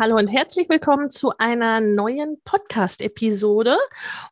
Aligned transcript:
Hallo 0.00 0.16
und 0.16 0.28
herzlich 0.28 0.70
willkommen 0.70 1.10
zu 1.10 1.34
einer 1.36 1.82
neuen 1.82 2.40
Podcast-Episode. 2.42 3.76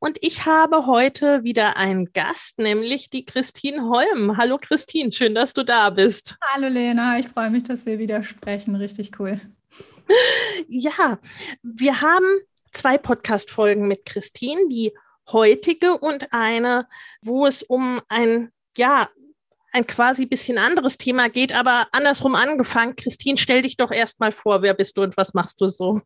Und 0.00 0.16
ich 0.22 0.46
habe 0.46 0.86
heute 0.86 1.44
wieder 1.44 1.76
einen 1.76 2.10
Gast, 2.14 2.58
nämlich 2.58 3.10
die 3.10 3.26
Christine 3.26 3.82
Holm. 3.82 4.38
Hallo 4.38 4.56
Christine, 4.56 5.12
schön, 5.12 5.34
dass 5.34 5.52
du 5.52 5.64
da 5.64 5.90
bist. 5.90 6.38
Hallo 6.54 6.68
Lena, 6.68 7.18
ich 7.18 7.28
freue 7.28 7.50
mich, 7.50 7.64
dass 7.64 7.84
wir 7.84 7.98
wieder 7.98 8.22
sprechen. 8.22 8.76
Richtig 8.76 9.20
cool. 9.20 9.38
Ja, 10.68 11.18
wir 11.62 12.00
haben 12.00 12.40
zwei 12.72 12.96
Podcast-Folgen 12.96 13.86
mit 13.86 14.06
Christine. 14.06 14.68
Die 14.70 14.94
heutige 15.30 15.98
und 15.98 16.32
eine, 16.32 16.88
wo 17.22 17.44
es 17.44 17.62
um 17.62 18.00
ein, 18.08 18.52
ja, 18.78 19.10
ein 19.72 19.86
quasi 19.86 20.26
bisschen 20.26 20.58
anderes 20.58 20.98
Thema 20.98 21.28
geht, 21.28 21.54
aber 21.58 21.86
andersrum 21.92 22.34
angefangen. 22.34 22.96
Christine, 22.96 23.38
stell 23.38 23.62
dich 23.62 23.76
doch 23.76 23.90
erstmal 23.90 24.32
vor, 24.32 24.62
wer 24.62 24.74
bist 24.74 24.96
du 24.96 25.02
und 25.02 25.16
was 25.16 25.34
machst 25.34 25.60
du 25.60 25.68
so? 25.68 26.00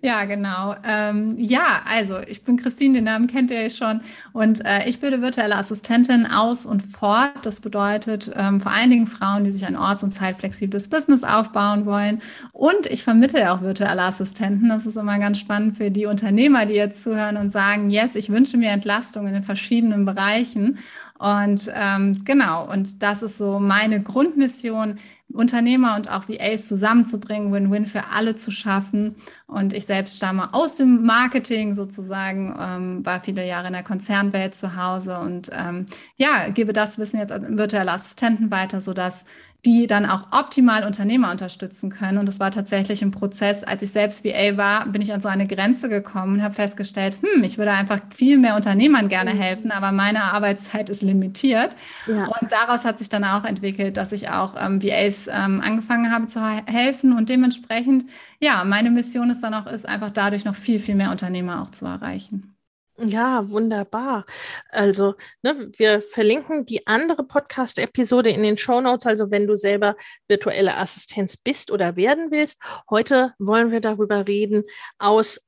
Ja, 0.00 0.24
genau. 0.24 0.74
Ähm, 0.84 1.36
ja, 1.38 1.82
also 1.84 2.18
ich 2.20 2.42
bin 2.42 2.56
Christine, 2.56 2.94
den 2.94 3.04
Namen 3.04 3.26
kennt 3.26 3.50
ihr 3.50 3.62
ja 3.62 3.70
schon. 3.70 4.00
Und 4.32 4.64
äh, 4.64 4.88
ich 4.88 5.00
bilde 5.00 5.20
virtuelle 5.20 5.56
Assistentin 5.56 6.26
aus 6.26 6.64
und 6.64 6.82
fort. 6.82 7.32
Das 7.42 7.60
bedeutet 7.60 8.30
ähm, 8.34 8.60
vor 8.60 8.72
allen 8.72 8.90
Dingen 8.90 9.06
Frauen, 9.06 9.44
die 9.44 9.50
sich 9.50 9.66
ein 9.66 9.76
orts- 9.76 10.02
und 10.02 10.12
zeitflexibles 10.12 10.88
Business 10.88 11.24
aufbauen 11.24 11.84
wollen. 11.84 12.22
Und 12.52 12.86
ich 12.86 13.04
vermittle 13.04 13.52
auch 13.52 13.60
virtuelle 13.60 14.02
Assistenten. 14.02 14.70
Das 14.70 14.86
ist 14.86 14.96
immer 14.96 15.18
ganz 15.18 15.38
spannend 15.38 15.76
für 15.76 15.90
die 15.90 16.06
Unternehmer, 16.06 16.64
die 16.64 16.74
jetzt 16.74 17.02
zuhören 17.02 17.36
und 17.36 17.52
sagen, 17.52 17.90
yes, 17.90 18.14
ich 18.14 18.30
wünsche 18.30 18.56
mir 18.56 18.70
Entlastung 18.70 19.26
in 19.26 19.34
den 19.34 19.44
verschiedenen 19.44 20.04
Bereichen. 20.06 20.78
Und 21.22 21.70
ähm, 21.72 22.24
genau, 22.24 22.68
und 22.68 23.00
das 23.00 23.22
ist 23.22 23.38
so 23.38 23.60
meine 23.60 24.02
Grundmission, 24.02 24.98
Unternehmer 25.32 25.96
und 25.96 26.10
auch 26.10 26.28
VAs 26.28 26.68
zusammenzubringen, 26.68 27.52
Win-Win 27.52 27.86
für 27.86 28.08
alle 28.10 28.36
zu 28.36 28.50
schaffen. 28.50 29.16
Und 29.46 29.72
ich 29.72 29.86
selbst 29.86 30.16
stamme 30.16 30.52
aus 30.52 30.76
dem 30.76 31.04
Marketing 31.04 31.74
sozusagen, 31.74 32.54
ähm, 32.58 33.06
war 33.06 33.20
viele 33.20 33.46
Jahre 33.46 33.68
in 33.68 33.72
der 33.72 33.82
Konzernwelt 33.82 34.54
zu 34.54 34.76
Hause 34.76 35.18
und 35.18 35.50
ähm, 35.52 35.86
ja, 36.16 36.48
gebe 36.50 36.72
das 36.72 36.98
Wissen 36.98 37.18
jetzt 37.18 37.32
an 37.32 37.56
virtuelle 37.56 37.92
Assistenten 37.92 38.50
weiter, 38.50 38.80
sodass 38.80 39.24
die 39.64 39.86
dann 39.86 40.06
auch 40.06 40.32
optimal 40.32 40.84
Unternehmer 40.84 41.30
unterstützen 41.30 41.90
können. 41.90 42.18
Und 42.18 42.26
das 42.26 42.40
war 42.40 42.50
tatsächlich 42.50 43.00
ein 43.00 43.12
Prozess. 43.12 43.62
Als 43.62 43.82
ich 43.82 43.92
selbst 43.92 44.24
VA 44.24 44.56
war, 44.56 44.88
bin 44.88 45.00
ich 45.02 45.12
an 45.12 45.20
so 45.20 45.28
eine 45.28 45.46
Grenze 45.46 45.88
gekommen 45.88 46.34
und 46.34 46.42
habe 46.42 46.54
festgestellt, 46.54 47.18
hm, 47.22 47.44
ich 47.44 47.58
würde 47.58 47.70
einfach 47.70 48.00
viel 48.12 48.38
mehr 48.38 48.56
Unternehmern 48.56 49.08
gerne 49.08 49.34
mhm. 49.34 49.38
helfen, 49.38 49.70
aber 49.70 49.92
meine 49.92 50.24
Arbeitszeit 50.24 50.90
ist 50.90 51.02
limitiert. 51.02 51.70
Ja. 52.08 52.24
Und 52.24 52.50
daraus 52.50 52.84
hat 52.84 52.98
sich 52.98 53.08
dann 53.08 53.22
auch 53.22 53.44
entwickelt, 53.44 53.96
dass 53.96 54.10
ich 54.10 54.30
auch 54.30 54.54
ähm, 54.60 54.82
VAs 54.82 55.21
ähm, 55.28 55.60
angefangen 55.60 56.10
habe 56.10 56.26
zu 56.26 56.40
helfen 56.66 57.16
und 57.16 57.28
dementsprechend, 57.28 58.10
ja, 58.40 58.64
meine 58.64 58.90
Mission 58.90 59.30
ist 59.30 59.42
dann 59.42 59.54
auch, 59.54 59.66
ist 59.66 59.88
einfach 59.88 60.10
dadurch 60.10 60.44
noch 60.44 60.54
viel, 60.54 60.80
viel 60.80 60.94
mehr 60.94 61.10
Unternehmer 61.10 61.62
auch 61.62 61.70
zu 61.70 61.86
erreichen. 61.86 62.52
Ja, 62.98 63.48
wunderbar. 63.48 64.26
Also, 64.68 65.14
ne, 65.42 65.70
wir 65.76 66.02
verlinken 66.02 66.66
die 66.66 66.86
andere 66.86 67.24
Podcast-Episode 67.24 68.28
in 68.30 68.42
den 68.42 68.58
Show 68.58 68.82
Notes. 68.82 69.06
Also, 69.06 69.30
wenn 69.30 69.46
du 69.46 69.56
selber 69.56 69.96
virtuelle 70.28 70.76
Assistenz 70.76 71.36
bist 71.36 71.70
oder 71.70 71.96
werden 71.96 72.30
willst. 72.30 72.60
Heute 72.90 73.34
wollen 73.38 73.70
wir 73.70 73.80
darüber 73.80 74.26
reden 74.28 74.64
aus 74.98 75.40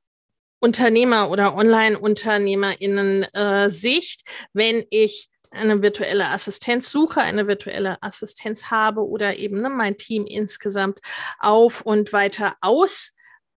Unternehmer- 0.59 1.29
oder 1.29 1.55
Online-UnternehmerInnen-Sicht, 1.55 4.27
äh, 4.27 4.31
wenn 4.53 4.83
ich 4.89 5.29
eine 5.55 5.81
virtuelle 5.81 6.29
Assistenz 6.29 6.91
suche, 6.91 7.21
eine 7.21 7.47
virtuelle 7.47 8.01
Assistenz 8.01 8.65
habe 8.71 9.07
oder 9.07 9.37
eben 9.37 9.61
ne, 9.61 9.69
mein 9.69 9.97
Team 9.97 10.25
insgesamt 10.25 10.99
auf 11.39 11.81
und 11.81 12.13
weiter 12.13 12.55
aus 12.61 13.11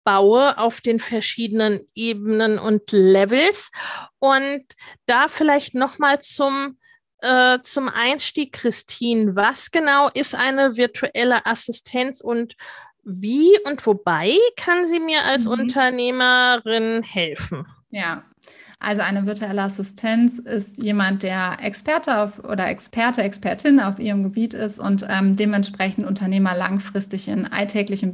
baue 0.06 0.56
auf 0.56 0.80
den 0.80 1.00
verschiedenen 1.00 1.80
Ebenen 1.92 2.58
und 2.60 2.92
Levels. 2.92 3.72
Und 4.20 4.64
da 5.06 5.26
vielleicht 5.26 5.74
nochmal 5.74 6.20
zum, 6.20 6.78
äh, 7.22 7.58
zum 7.64 7.88
Einstieg, 7.88 8.52
Christine, 8.52 9.34
was 9.34 9.72
genau 9.72 10.08
ist 10.14 10.36
eine 10.36 10.76
virtuelle 10.76 11.44
Assistenz 11.44 12.20
und 12.20 12.54
wie 13.02 13.58
und 13.64 13.84
wobei 13.84 14.36
kann 14.56 14.86
sie 14.86 15.00
mir 15.00 15.24
als 15.24 15.44
mhm. 15.44 15.52
Unternehmerin 15.52 17.02
helfen? 17.02 17.66
Ja, 17.90 18.24
also 18.78 19.02
eine 19.02 19.26
virtuelle 19.26 19.62
Assistenz 19.62 20.38
ist 20.38 20.82
jemand, 20.82 21.22
der 21.22 21.56
Experte 21.62 22.18
auf, 22.18 22.44
oder 22.44 22.68
Experte, 22.68 23.22
Expertin 23.22 23.80
auf 23.80 23.98
ihrem 23.98 24.22
Gebiet 24.22 24.52
ist 24.52 24.78
und 24.78 25.04
ähm, 25.08 25.34
dementsprechend 25.34 26.06
Unternehmer 26.06 26.54
langfristig 26.54 27.28
in 27.28 27.46
alltäglichen 27.46 28.10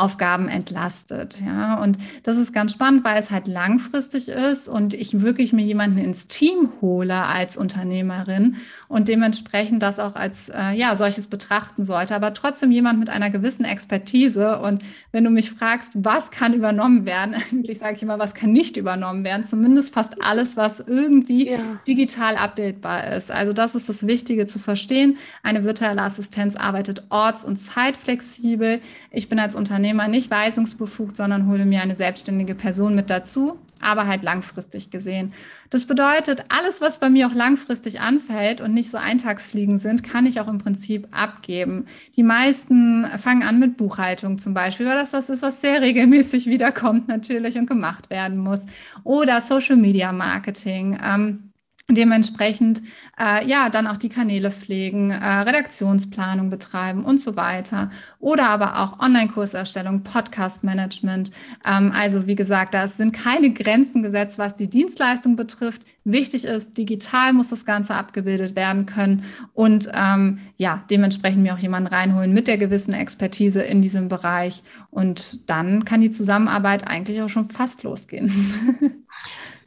Businessaufgaben 0.00 0.48
entlastet. 0.48 1.38
Ja, 1.44 1.82
und 1.82 1.98
das 2.22 2.36
ist 2.36 2.52
ganz 2.52 2.72
spannend, 2.72 3.04
weil 3.04 3.18
es 3.18 3.30
halt 3.30 3.46
langfristig 3.46 4.28
ist 4.28 4.68
und 4.68 4.94
ich 4.94 5.20
wirklich 5.20 5.52
mir 5.52 5.64
jemanden 5.64 5.98
ins 5.98 6.26
Team 6.26 6.70
hole 6.80 7.22
als 7.22 7.56
Unternehmerin 7.56 8.56
und 8.88 9.08
dementsprechend 9.08 9.82
das 9.82 9.98
auch 9.98 10.14
als 10.14 10.48
äh, 10.48 10.72
ja 10.72 10.96
solches 10.96 11.26
betrachten 11.26 11.84
sollte, 11.84 12.14
aber 12.14 12.34
trotzdem 12.34 12.70
jemand 12.70 12.98
mit 12.98 13.08
einer 13.08 13.30
gewissen 13.30 13.64
Expertise. 13.64 14.60
Und 14.60 14.82
wenn 15.12 15.24
du 15.24 15.30
mich 15.30 15.50
fragst, 15.50 15.90
was 15.94 16.30
kann 16.30 16.54
übernommen 16.54 17.04
werden, 17.06 17.34
eigentlich 17.52 17.78
sage 17.78 17.96
ich 17.96 18.02
immer, 18.02 18.18
was 18.18 18.34
kann 18.34 18.52
nicht 18.52 18.76
übernommen 18.76 19.24
werden, 19.24 19.44
zumindest 19.46 19.90
zumindest 19.90 19.94
fast 19.94 20.22
alles, 20.22 20.56
was 20.56 20.80
irgendwie 20.80 21.50
ja. 21.50 21.58
digital 21.86 22.36
abbildbar 22.36 23.12
ist. 23.12 23.30
Also 23.30 23.52
das 23.52 23.74
ist 23.74 23.88
das 23.88 24.06
Wichtige 24.06 24.46
zu 24.46 24.58
verstehen. 24.58 25.18
Eine 25.42 25.64
virtuelle 25.64 26.02
Assistenz 26.02 26.56
arbeitet 26.56 27.04
orts- 27.10 27.44
und 27.44 27.56
zeitflexibel. 27.56 28.80
Ich 29.10 29.28
bin 29.28 29.38
als 29.38 29.54
Unternehmer 29.54 29.89
nicht 30.08 30.30
weisungsbefugt, 30.30 31.16
sondern 31.16 31.46
hole 31.46 31.64
mir 31.64 31.82
eine 31.82 31.96
selbstständige 31.96 32.54
Person 32.54 32.94
mit 32.94 33.10
dazu, 33.10 33.58
aber 33.80 34.06
halt 34.06 34.22
langfristig 34.22 34.90
gesehen. 34.90 35.32
Das 35.70 35.86
bedeutet, 35.86 36.44
alles, 36.48 36.80
was 36.80 36.98
bei 36.98 37.10
mir 37.10 37.26
auch 37.26 37.34
langfristig 37.34 38.00
anfällt 38.00 38.60
und 38.60 38.74
nicht 38.74 38.90
so 38.90 38.98
Eintagsfliegen 38.98 39.78
sind, 39.78 40.02
kann 40.02 40.26
ich 40.26 40.40
auch 40.40 40.48
im 40.48 40.58
Prinzip 40.58 41.08
abgeben. 41.10 41.86
Die 42.16 42.22
meisten 42.22 43.06
fangen 43.18 43.42
an 43.42 43.58
mit 43.58 43.76
Buchhaltung 43.76 44.38
zum 44.38 44.54
Beispiel, 44.54 44.86
weil 44.86 44.96
das 44.96 45.12
was 45.12 45.30
ist, 45.30 45.42
was 45.42 45.60
sehr 45.60 45.80
regelmäßig 45.80 46.46
wiederkommt 46.50 47.08
natürlich 47.08 47.56
und 47.56 47.66
gemacht 47.66 48.10
werden 48.10 48.40
muss. 48.40 48.60
Oder 49.04 49.40
Social 49.40 49.76
Media 49.76 50.12
Marketing. 50.12 50.98
Ähm, 51.02 51.49
dementsprechend 51.96 52.82
äh, 53.18 53.46
ja 53.46 53.68
dann 53.70 53.86
auch 53.86 53.96
die 53.96 54.08
Kanäle 54.08 54.50
pflegen, 54.50 55.10
äh, 55.10 55.24
Redaktionsplanung 55.24 56.50
betreiben 56.50 57.04
und 57.04 57.20
so 57.20 57.36
weiter. 57.36 57.90
Oder 58.18 58.48
aber 58.48 58.80
auch 58.80 59.00
Online-Kurserstellung, 59.00 60.02
Podcast-Management. 60.02 61.30
Ähm, 61.64 61.92
also 61.94 62.26
wie 62.26 62.36
gesagt, 62.36 62.74
da 62.74 62.88
sind 62.88 63.12
keine 63.12 63.52
Grenzen 63.52 64.02
gesetzt, 64.02 64.38
was 64.38 64.56
die 64.56 64.68
Dienstleistung 64.68 65.36
betrifft. 65.36 65.82
Wichtig 66.04 66.44
ist, 66.44 66.76
digital 66.78 67.32
muss 67.32 67.48
das 67.48 67.64
Ganze 67.64 67.94
abgebildet 67.94 68.56
werden 68.56 68.86
können 68.86 69.24
und 69.52 69.90
ähm, 69.92 70.38
ja, 70.56 70.82
dementsprechend 70.90 71.42
mir 71.42 71.54
auch 71.54 71.58
jemanden 71.58 71.88
reinholen 71.88 72.32
mit 72.32 72.48
der 72.48 72.58
gewissen 72.58 72.94
Expertise 72.94 73.62
in 73.62 73.82
diesem 73.82 74.08
Bereich. 74.08 74.62
Und 74.90 75.48
dann 75.48 75.84
kann 75.84 76.00
die 76.00 76.10
Zusammenarbeit 76.10 76.86
eigentlich 76.86 77.22
auch 77.22 77.28
schon 77.28 77.50
fast 77.50 77.82
losgehen. 77.82 78.32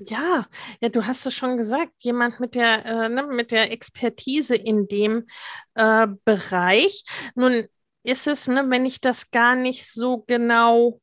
Ja, 0.09 0.47
ja, 0.81 0.89
du 0.89 1.05
hast 1.05 1.25
es 1.25 1.33
schon 1.33 1.57
gesagt, 1.57 1.91
jemand 2.00 2.39
mit 2.39 2.55
der, 2.55 2.85
äh, 2.85 3.09
ne, 3.09 3.23
mit 3.23 3.51
der 3.51 3.71
Expertise 3.71 4.55
in 4.55 4.88
dem 4.88 5.27
äh, 5.75 6.07
Bereich. 6.25 7.03
Nun 7.35 7.67
ist 8.03 8.27
es, 8.27 8.47
ne, 8.47 8.69
wenn 8.69 8.85
ich 8.85 9.01
das 9.01 9.31
gar 9.31 9.55
nicht 9.55 9.88
so 9.88 10.23
genau 10.27 11.00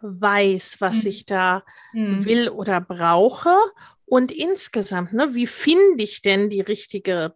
weiß, 0.00 0.80
was 0.80 1.02
hm. 1.02 1.06
ich 1.06 1.26
da 1.26 1.62
hm. 1.92 2.24
will 2.24 2.48
oder 2.48 2.80
brauche. 2.80 3.56
Und 4.04 4.32
insgesamt, 4.32 5.12
ne, 5.12 5.34
wie 5.34 5.46
finde 5.46 6.02
ich 6.02 6.22
denn 6.22 6.50
die 6.50 6.60
richtige 6.60 7.34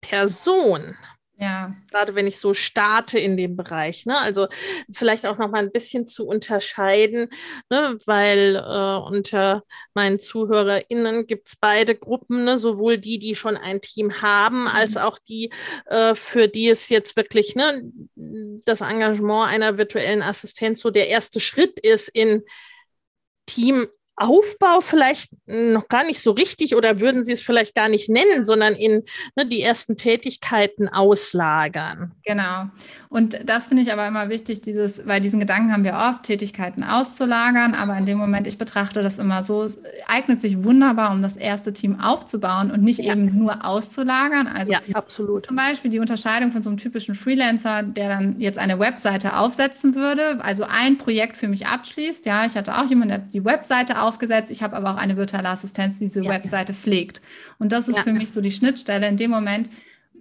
Person? 0.00 0.96
Ja. 1.40 1.72
Gerade 1.90 2.16
wenn 2.16 2.26
ich 2.26 2.38
so 2.38 2.52
starte 2.52 3.16
in 3.18 3.36
dem 3.36 3.56
Bereich. 3.56 4.06
Ne? 4.06 4.18
Also 4.18 4.48
vielleicht 4.90 5.24
auch 5.24 5.38
noch 5.38 5.50
mal 5.50 5.62
ein 5.62 5.70
bisschen 5.70 6.08
zu 6.08 6.26
unterscheiden, 6.26 7.30
ne? 7.70 7.96
weil 8.06 8.56
äh, 8.56 9.08
unter 9.08 9.62
meinen 9.94 10.18
ZuhörerInnen 10.18 11.28
gibt 11.28 11.48
es 11.48 11.56
beide 11.56 11.94
Gruppen, 11.94 12.44
ne? 12.44 12.58
sowohl 12.58 12.98
die, 12.98 13.20
die 13.20 13.36
schon 13.36 13.56
ein 13.56 13.80
Team 13.80 14.20
haben, 14.20 14.62
mhm. 14.62 14.68
als 14.68 14.96
auch 14.96 15.18
die, 15.18 15.52
äh, 15.86 16.16
für 16.16 16.48
die 16.48 16.68
es 16.68 16.88
jetzt 16.88 17.14
wirklich 17.16 17.54
ne, 17.54 17.84
das 18.64 18.80
Engagement 18.80 19.48
einer 19.48 19.78
virtuellen 19.78 20.22
Assistenz 20.22 20.80
so 20.80 20.90
der 20.90 21.06
erste 21.06 21.38
Schritt 21.38 21.78
ist 21.78 22.08
in 22.08 22.42
Team 23.46 23.88
Aufbau 24.20 24.80
vielleicht 24.80 25.30
noch 25.46 25.88
gar 25.88 26.04
nicht 26.04 26.20
so 26.20 26.32
richtig 26.32 26.76
oder 26.76 27.00
würden 27.00 27.24
Sie 27.24 27.32
es 27.32 27.42
vielleicht 27.42 27.74
gar 27.74 27.88
nicht 27.88 28.08
nennen, 28.08 28.44
sondern 28.44 28.74
in 28.74 29.04
ne, 29.36 29.46
die 29.46 29.62
ersten 29.62 29.96
Tätigkeiten 29.96 30.88
auslagern. 30.88 32.12
Genau. 32.24 32.66
Und 33.10 33.38
das 33.48 33.68
finde 33.68 33.82
ich 33.82 33.92
aber 33.92 34.06
immer 34.06 34.28
wichtig, 34.28 34.60
dieses, 34.60 35.06
weil 35.06 35.20
diesen 35.20 35.40
Gedanken 35.40 35.72
haben 35.72 35.84
wir 35.84 35.94
oft, 35.94 36.24
Tätigkeiten 36.24 36.84
auszulagern, 36.84 37.74
aber 37.74 37.96
in 37.96 38.04
dem 38.04 38.18
Moment, 38.18 38.46
ich 38.46 38.58
betrachte 38.58 39.02
das 39.02 39.18
immer 39.18 39.42
so, 39.42 39.62
es 39.62 39.80
eignet 40.06 40.42
sich 40.42 40.62
wunderbar, 40.62 41.12
um 41.12 41.22
das 41.22 41.36
erste 41.36 41.72
Team 41.72 42.00
aufzubauen 42.00 42.70
und 42.70 42.82
nicht 42.82 43.00
ja. 43.00 43.12
eben 43.12 43.38
nur 43.38 43.64
auszulagern. 43.64 44.46
Also 44.46 44.72
ja, 44.72 44.80
absolut. 44.92 45.46
Zum 45.46 45.56
Beispiel 45.56 45.90
die 45.90 46.00
Unterscheidung 46.00 46.52
von 46.52 46.62
so 46.62 46.68
einem 46.68 46.76
typischen 46.78 47.14
Freelancer, 47.14 47.82
der 47.82 48.08
dann 48.08 48.38
jetzt 48.38 48.58
eine 48.58 48.78
Webseite 48.78 49.36
aufsetzen 49.36 49.94
würde, 49.94 50.44
also 50.44 50.64
ein 50.68 50.98
Projekt 50.98 51.38
für 51.38 51.48
mich 51.48 51.66
abschließt. 51.66 52.26
Ja, 52.26 52.44
ich 52.44 52.56
hatte 52.56 52.76
auch 52.76 52.86
jemanden, 52.86 53.08
der 53.08 53.18
die 53.18 53.44
Webseite 53.44 54.02
aufgesetzt, 54.08 54.50
ich 54.50 54.62
habe 54.62 54.76
aber 54.76 54.92
auch 54.92 54.96
eine 54.96 55.16
virtuelle 55.16 55.48
Assistenz, 55.48 55.98
die 55.98 56.06
diese 56.06 56.24
ja. 56.24 56.30
Webseite 56.30 56.72
pflegt. 56.72 57.20
Und 57.58 57.72
das 57.72 57.88
ist 57.88 58.00
für 58.00 58.12
mich 58.12 58.32
so 58.32 58.40
die 58.40 58.50
Schnittstelle 58.50 59.06
in 59.06 59.16
dem 59.16 59.30
Moment, 59.30 59.68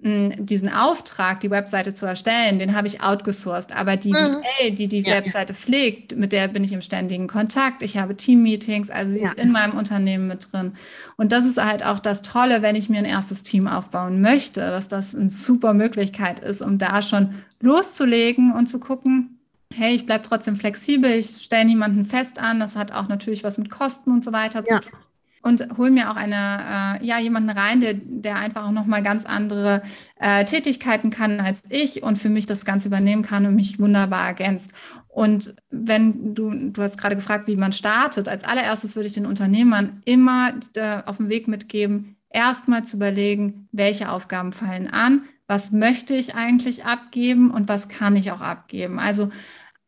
diesen 0.04 0.72
Auftrag, 0.72 1.40
die 1.40 1.50
Webseite 1.50 1.96
zu 1.96 2.06
erstellen, 2.06 2.60
den 2.60 2.76
habe 2.76 2.88
ich 2.88 3.02
outgesourced. 3.02 3.76
Aber 3.76 3.98
die 3.98 4.12
mhm. 4.12 4.38
VA, 4.44 4.70
die 4.70 4.88
die 4.88 5.02
ja, 5.02 5.16
Webseite 5.16 5.54
ja. 5.54 5.60
pflegt, 5.60 6.18
mit 6.18 6.34
der 6.34 6.48
bin 6.48 6.64
ich 6.64 6.72
im 6.72 6.82
ständigen 6.82 7.28
Kontakt. 7.28 7.82
Ich 7.82 7.98
habe 7.98 8.16
Team-Meetings, 8.16 8.92
also 8.92 9.14
sie 9.14 9.22
ja. 9.22 9.32
ist 9.32 9.40
in 9.40 9.52
meinem 9.52 9.76
Unternehmen 9.76 10.28
mit 10.28 10.52
drin. 10.52 10.74
Und 11.16 11.32
das 11.32 11.46
ist 11.46 11.62
halt 11.62 11.84
auch 11.84 12.00
das 12.00 12.22
Tolle, 12.22 12.62
wenn 12.62 12.76
ich 12.76 12.90
mir 12.90 13.00
ein 13.00 13.06
erstes 13.06 13.42
Team 13.42 13.68
aufbauen 13.68 14.22
möchte, 14.22 14.60
dass 14.60 14.88
das 14.88 15.16
eine 15.16 15.30
super 15.30 15.74
Möglichkeit 15.74 16.42
ist, 16.42 16.62
um 16.62 16.78
da 16.78 17.02
schon 17.02 17.34
loszulegen 17.60 18.54
und 18.54 18.68
zu 18.68 18.80
gucken, 18.80 19.37
hey, 19.74 19.96
ich 19.96 20.06
bleibe 20.06 20.26
trotzdem 20.28 20.56
flexibel, 20.56 21.12
ich 21.12 21.44
stelle 21.44 21.66
niemanden 21.66 22.06
fest 22.06 22.40
an. 22.40 22.60
Das 22.60 22.76
hat 22.76 22.92
auch 22.92 23.08
natürlich 23.08 23.44
was 23.44 23.58
mit 23.58 23.70
Kosten 23.70 24.12
und 24.12 24.26
so 24.26 24.32
weiter 24.32 24.64
zu 24.66 24.80
tun 24.80 25.00
und 25.48 25.78
hol 25.78 25.90
mir 25.90 26.12
auch 26.12 26.16
eine, 26.16 27.00
äh, 27.02 27.06
ja, 27.06 27.20
jemanden 27.20 27.50
rein, 27.50 27.82
der, 27.82 27.94
der 27.96 28.36
einfach 28.36 28.66
auch 28.68 28.72
nochmal 28.72 29.02
ganz 29.02 29.26
andere 29.26 29.82
äh, 30.20 30.46
Tätigkeiten 30.46 31.10
kann 31.10 31.40
als 31.40 31.62
ich 31.70 32.04
und 32.04 32.18
für 32.18 32.30
mich 32.30 32.46
das 32.46 32.66
Ganze 32.66 32.90
übernehmen 32.90 33.24
kann 33.24 33.46
und 33.46 33.56
mich 33.56 33.80
wunderbar 33.80 34.28
ergänzt. 34.28 34.72
Und 35.08 35.56
wenn 35.72 36.36
du, 36.36 36.52
du 36.52 36.82
hast 36.82 36.98
gerade 36.98 37.16
gefragt, 37.16 37.48
wie 37.48 37.56
man 37.56 37.72
startet, 37.72 38.28
als 38.28 38.44
allererstes 38.44 38.96
würde 38.96 39.08
ich 39.08 39.14
den 39.14 39.26
Unternehmern 39.26 40.02
immer 40.06 40.54
äh, 40.76 41.02
auf 41.06 41.18
den 41.18 41.30
Weg 41.30 41.48
mitgeben, 41.48 42.18
erstmal 42.30 42.84
zu 42.84 42.98
überlegen, 42.98 43.68
welche 43.72 44.12
Aufgaben 44.12 44.52
fallen 44.54 44.88
an, 44.88 45.24
was 45.48 45.72
möchte 45.72 46.14
ich 46.14 46.36
eigentlich 46.36 46.86
abgeben 46.86 47.52
und 47.52 47.70
was 47.70 47.88
kann 47.88 48.18
ich 48.18 48.32
auch 48.32 48.42
abgeben. 48.42 49.00
Also 49.00 49.30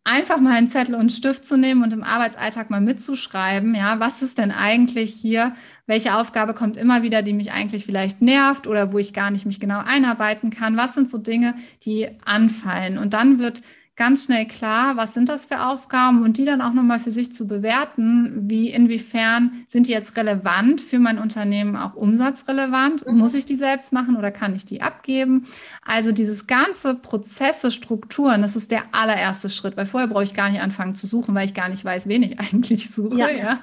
einfach 0.10 0.40
mal 0.40 0.58
einen 0.58 0.70
Zettel 0.70 0.96
und 0.96 1.12
Stift 1.12 1.46
zu 1.46 1.56
nehmen 1.56 1.84
und 1.84 1.94
im 1.94 2.04
Arbeitsalltag 2.04 2.72
mal 2.72 2.82
mitzuschreiben, 2.82 3.76
ja, 3.76 4.00
was 4.00 4.24
ist 4.24 4.40
denn 4.40 4.52
eigentlich 4.52 5.14
hier, 5.14 5.56
welche 5.86 6.16
Aufgabe 6.16 6.56
kommt 6.56 6.78
immer 6.78 7.04
wieder, 7.04 7.22
die 7.22 7.34
mich 7.34 7.52
eigentlich 7.52 7.86
vielleicht 7.86 8.22
nervt 8.22 8.66
oder 8.66 8.92
wo 8.92 8.98
ich 8.98 9.14
gar 9.14 9.30
nicht 9.30 9.46
mich 9.46 9.60
genau 9.60 9.80
einarbeiten 9.86 10.50
kann, 10.50 10.78
was 10.78 10.96
sind 10.96 11.12
so 11.12 11.20
Dinge, 11.20 11.54
die 11.86 12.08
anfallen? 12.26 12.98
Und 12.98 13.14
dann 13.14 13.38
wird 13.38 13.62
ganz 14.00 14.24
schnell 14.24 14.48
klar, 14.48 14.96
was 14.96 15.14
sind 15.14 15.28
das 15.28 15.46
für 15.46 15.60
Aufgaben 15.60 16.24
und 16.24 16.38
die 16.38 16.46
dann 16.46 16.62
auch 16.62 16.72
nochmal 16.72 17.02
für 17.02 17.12
sich 17.12 17.34
zu 17.34 17.46
bewerten, 17.48 18.50
wie 18.50 18.70
inwiefern 18.70 19.66
sind 19.68 19.88
die 19.88 19.92
jetzt 19.92 20.16
relevant 20.16 20.80
für 20.80 21.00
mein 21.00 21.20
Unternehmen, 21.20 21.76
auch 21.76 21.96
umsatzrelevant? 21.96 23.06
Mhm. 23.06 23.18
Muss 23.18 23.34
ich 23.34 23.44
die 23.44 23.58
selbst 23.58 23.92
machen 23.92 24.16
oder 24.16 24.32
kann 24.32 24.56
ich 24.56 24.66
die 24.66 24.82
abgeben? 24.82 25.46
Also 25.86 26.14
dieses 26.14 26.48
ganze 26.48 26.96
Prozesse, 26.96 27.72
Strukturen, 27.72 28.42
das 28.42 28.56
ist 28.56 28.72
der 28.72 28.84
allererste 28.94 29.50
Schritt, 29.50 29.76
weil 29.76 29.86
vorher 29.86 30.08
brauche 30.08 30.24
ich 30.24 30.34
gar 30.34 30.50
nicht 30.50 30.62
anfangen 30.62 30.94
zu 30.94 31.06
suchen, 31.06 31.36
weil 31.36 31.46
ich 31.46 31.54
gar 31.54 31.68
nicht 31.68 31.84
weiß, 31.84 32.08
wen 32.08 32.24
ich 32.24 32.40
eigentlich 32.40 32.92
suche, 32.92 33.20
ja. 33.20 33.30
ja. 33.30 33.60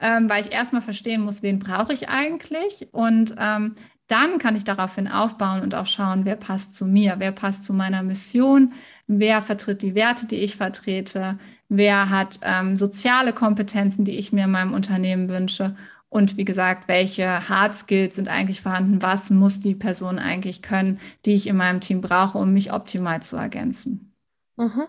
Ähm, 0.00 0.30
weil 0.30 0.42
ich 0.42 0.50
erstmal 0.50 0.80
verstehen 0.80 1.20
muss, 1.20 1.42
wen 1.42 1.58
brauche 1.58 1.92
ich 1.92 2.08
eigentlich 2.08 2.88
und 2.92 3.34
ähm, 3.38 3.74
dann 4.08 4.38
kann 4.38 4.56
ich 4.56 4.64
daraufhin 4.64 5.06
aufbauen 5.06 5.60
und 5.60 5.74
auch 5.74 5.86
schauen, 5.86 6.24
wer 6.24 6.36
passt 6.36 6.74
zu 6.74 6.86
mir, 6.86 7.16
wer 7.18 7.30
passt 7.30 7.66
zu 7.66 7.74
meiner 7.74 8.02
Mission, 8.02 8.72
wer 9.08 9.42
vertritt 9.42 9.82
die 9.82 9.96
Werte, 9.96 10.26
die 10.26 10.36
ich 10.36 10.54
vertrete, 10.54 11.38
wer 11.68 12.10
hat 12.10 12.38
ähm, 12.42 12.76
soziale 12.76 13.32
Kompetenzen, 13.32 14.04
die 14.04 14.16
ich 14.16 14.32
mir 14.32 14.44
in 14.44 14.52
meinem 14.52 14.72
Unternehmen 14.72 15.28
wünsche 15.28 15.74
und 16.10 16.36
wie 16.36 16.44
gesagt, 16.44 16.88
welche 16.88 17.48
Hard 17.48 17.76
Skills 17.76 18.16
sind 18.16 18.28
eigentlich 18.28 18.62
vorhanden, 18.62 19.02
was 19.02 19.30
muss 19.30 19.60
die 19.60 19.74
Person 19.74 20.18
eigentlich 20.18 20.62
können, 20.62 21.00
die 21.26 21.34
ich 21.34 21.46
in 21.46 21.56
meinem 21.56 21.80
Team 21.80 22.00
brauche, 22.00 22.38
um 22.38 22.52
mich 22.52 22.72
optimal 22.72 23.22
zu 23.22 23.36
ergänzen. 23.36 24.14
Mhm. 24.56 24.84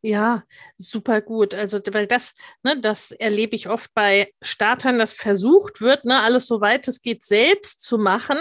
Ja, 0.00 0.44
super 0.76 1.20
gut. 1.20 1.54
Also, 1.54 1.78
weil 1.90 2.06
das, 2.06 2.34
ne, 2.62 2.80
das 2.80 3.10
erlebe 3.10 3.56
ich 3.56 3.68
oft 3.68 3.92
bei 3.94 4.32
Startern, 4.42 4.98
dass 4.98 5.12
versucht 5.12 5.80
wird, 5.80 6.04
ne, 6.04 6.20
alles 6.20 6.46
so 6.46 6.60
weit 6.60 6.86
es 6.88 7.02
geht 7.02 7.24
selbst 7.24 7.82
zu 7.82 7.98
machen. 7.98 8.38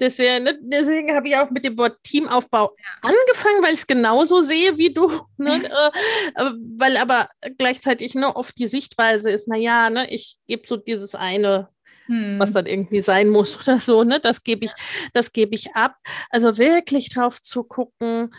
Deswegen, 0.00 0.44
ne, 0.44 0.58
deswegen 0.60 1.14
habe 1.14 1.28
ich 1.28 1.36
auch 1.36 1.50
mit 1.50 1.64
dem 1.64 1.78
Wort 1.78 1.98
Teamaufbau 2.04 2.74
angefangen, 3.02 3.62
weil 3.62 3.74
ich 3.74 3.80
es 3.80 3.86
genauso 3.86 4.42
sehe 4.42 4.78
wie 4.78 4.92
du. 4.92 5.04
Ne, 5.36 5.60
äh, 6.36 6.50
weil 6.76 6.96
aber 6.96 7.28
gleichzeitig 7.58 8.14
ne, 8.14 8.34
oft 8.36 8.56
die 8.56 8.68
Sichtweise 8.68 9.30
ist, 9.30 9.48
naja, 9.48 9.90
ne, 9.90 10.08
ich 10.08 10.38
gebe 10.46 10.66
so 10.66 10.76
dieses 10.76 11.16
eine 11.16 11.68
hm. 12.06 12.38
was 12.38 12.52
dann 12.52 12.66
irgendwie 12.66 13.00
sein 13.00 13.28
muss 13.28 13.56
oder 13.60 13.78
so, 13.78 14.04
ne? 14.04 14.20
Das 14.20 14.42
gebe 14.42 14.66
ich, 14.66 14.72
das 15.12 15.32
gebe 15.32 15.54
ich 15.54 15.74
ab. 15.74 15.96
Also 16.30 16.58
wirklich 16.58 17.10
drauf 17.10 17.40
zu 17.40 17.64
gucken, 17.64 18.34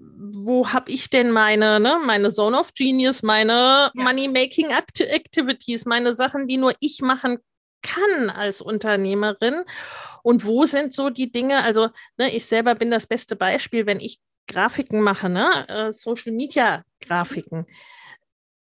wo 0.00 0.68
habe 0.72 0.90
ich 0.90 1.10
denn 1.10 1.30
meine, 1.30 1.80
ne, 1.80 2.00
meine 2.04 2.30
Zone 2.30 2.58
of 2.58 2.72
Genius, 2.74 3.22
meine 3.22 3.52
ja. 3.52 3.90
Money-Making 3.94 4.70
Activities, 4.70 5.84
meine 5.84 6.14
Sachen, 6.14 6.46
die 6.46 6.56
nur 6.56 6.72
ich 6.80 7.00
machen 7.02 7.38
kann 7.82 8.30
als 8.30 8.60
Unternehmerin? 8.60 9.64
Und 10.22 10.44
wo 10.44 10.66
sind 10.66 10.94
so 10.94 11.10
die 11.10 11.30
Dinge? 11.32 11.62
Also, 11.62 11.88
ne, 12.16 12.34
ich 12.34 12.46
selber 12.46 12.74
bin 12.74 12.90
das 12.90 13.06
beste 13.06 13.36
Beispiel, 13.36 13.86
wenn 13.86 14.00
ich 14.00 14.20
Grafiken 14.46 15.02
mache, 15.02 15.28
ne, 15.28 15.68
äh, 15.68 15.92
Social 15.92 16.32
Media 16.32 16.82
Grafiken. 17.00 17.66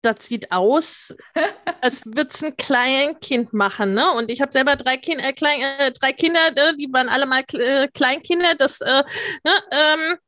Das 0.03 0.27
sieht 0.27 0.51
aus, 0.51 1.15
als 1.81 2.05
würde 2.07 2.29
es 2.31 2.43
ein 2.43 2.57
Kleinkind 2.57 3.53
machen, 3.53 3.95
ne? 3.95 4.11
Und 4.13 4.31
ich 4.31 4.41
habe 4.41 4.53
selber 4.53 4.77
drei, 4.77 4.97
kind, 4.97 5.21
äh, 5.23 5.33
klein, 5.33 5.61
äh, 5.79 5.93
drei 5.93 6.13
Kinder, 6.13 6.41
äh, 6.57 6.75
die 6.77 6.89
waren 6.93 7.09
alle 7.09 7.27
mal 7.27 7.45
äh, 7.53 7.89
Kleinkinder. 7.89 8.55
Das, 8.57 8.81
äh, 8.81 9.03
ne, 9.45 9.53
ähm, 9.73 10.19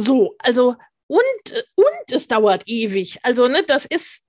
so, 0.00 0.34
also 0.38 0.76
und, 1.06 1.64
und 1.74 2.12
es 2.12 2.28
dauert 2.28 2.62
ewig. 2.66 3.18
Also, 3.24 3.48
ne, 3.48 3.64
das 3.64 3.84
ist 3.84 4.22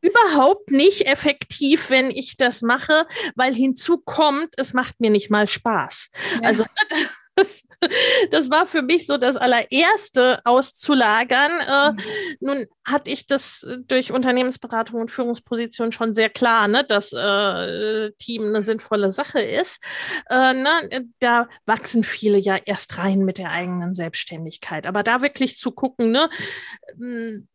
überhaupt 0.00 0.70
nicht 0.70 1.06
effektiv, 1.06 1.90
wenn 1.90 2.10
ich 2.10 2.36
das 2.38 2.62
mache, 2.62 3.06
weil 3.36 3.54
hinzu 3.54 3.98
kommt, 3.98 4.54
es 4.56 4.72
macht 4.72 4.98
mir 4.98 5.10
nicht 5.10 5.30
mal 5.30 5.46
Spaß. 5.46 6.08
Ja. 6.34 6.48
Also, 6.48 6.62
ne, 6.62 6.98
das, 7.36 7.64
das 8.30 8.50
war 8.50 8.66
für 8.66 8.82
mich 8.82 9.06
so 9.06 9.16
das 9.16 9.36
allererste 9.36 10.40
auszulagern. 10.44 11.52
Äh, 11.60 11.92
mhm. 11.92 12.36
nun 12.40 12.66
hatte 12.86 13.10
ich 13.10 13.26
das 13.26 13.66
durch 13.86 14.12
Unternehmensberatung 14.12 15.00
und 15.00 15.10
Führungsposition 15.10 15.92
schon 15.92 16.14
sehr 16.14 16.30
klar, 16.30 16.68
ne, 16.68 16.84
dass 16.84 17.12
äh, 17.12 18.12
Team 18.12 18.46
eine 18.46 18.62
sinnvolle 18.62 19.12
Sache 19.12 19.40
ist. 19.40 19.82
Äh, 20.30 20.54
ne, 20.54 21.10
da 21.20 21.48
wachsen 21.66 22.04
viele 22.04 22.38
ja 22.38 22.56
erst 22.64 22.98
rein 22.98 23.20
mit 23.20 23.38
der 23.38 23.50
eigenen 23.50 23.94
Selbstständigkeit. 23.94 24.86
Aber 24.86 25.02
da 25.02 25.22
wirklich 25.22 25.58
zu 25.58 25.72
gucken, 25.72 26.10
ne, 26.12 26.28
hm, 26.98 27.48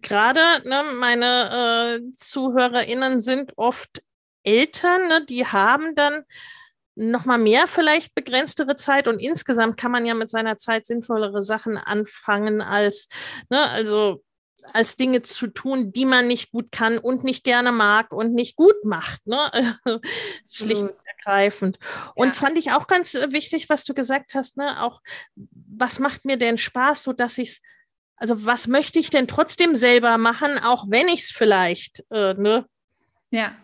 gerade 0.00 0.40
ne, 0.64 0.82
meine 0.98 2.00
äh, 2.00 2.12
ZuhörerInnen 2.12 3.20
sind 3.20 3.52
oft 3.56 4.02
Eltern, 4.42 5.08
ne, 5.08 5.24
die 5.24 5.46
haben 5.46 5.94
dann 5.94 6.24
noch 6.96 7.24
mal 7.24 7.38
mehr 7.38 7.66
vielleicht 7.66 8.14
begrenztere 8.14 8.76
Zeit 8.76 9.08
und 9.08 9.20
insgesamt 9.20 9.76
kann 9.76 9.90
man 9.90 10.06
ja 10.06 10.14
mit 10.14 10.30
seiner 10.30 10.56
Zeit 10.56 10.86
sinnvollere 10.86 11.42
Sachen 11.42 11.76
anfangen 11.76 12.60
als, 12.60 13.08
ne, 13.50 13.68
also 13.70 14.22
als 14.72 14.96
Dinge 14.96 15.22
zu 15.22 15.48
tun, 15.48 15.92
die 15.92 16.06
man 16.06 16.26
nicht 16.26 16.50
gut 16.50 16.72
kann 16.72 16.98
und 16.98 17.24
nicht 17.24 17.44
gerne 17.44 17.72
mag 17.72 18.12
und 18.12 18.34
nicht 18.34 18.56
gut 18.56 18.84
macht. 18.84 19.26
Ne? 19.26 19.38
Schlicht 20.50 20.82
und 20.82 20.94
ergreifend. 21.04 21.78
Und 22.14 22.28
ja. 22.28 22.32
fand 22.32 22.56
ich 22.56 22.72
auch 22.72 22.86
ganz 22.86 23.14
äh, 23.14 23.32
wichtig, 23.32 23.68
was 23.68 23.84
du 23.84 23.94
gesagt 23.94 24.34
hast, 24.34 24.56
ne? 24.56 24.82
Auch, 24.82 25.02
was 25.36 25.98
macht 25.98 26.24
mir 26.24 26.38
denn 26.38 26.56
Spaß, 26.56 27.02
so 27.02 27.12
dass 27.12 27.36
ich 27.38 27.50
es, 27.50 27.60
also 28.16 28.46
was 28.46 28.66
möchte 28.66 28.98
ich 28.98 29.10
denn 29.10 29.28
trotzdem 29.28 29.74
selber 29.74 30.16
machen, 30.18 30.58
auch 30.58 30.86
wenn 30.88 31.08
ich 31.08 31.24
es 31.24 31.30
vielleicht, 31.30 32.04
äh, 32.10 32.34
ne? 32.34 32.66
Ja. 33.30 33.54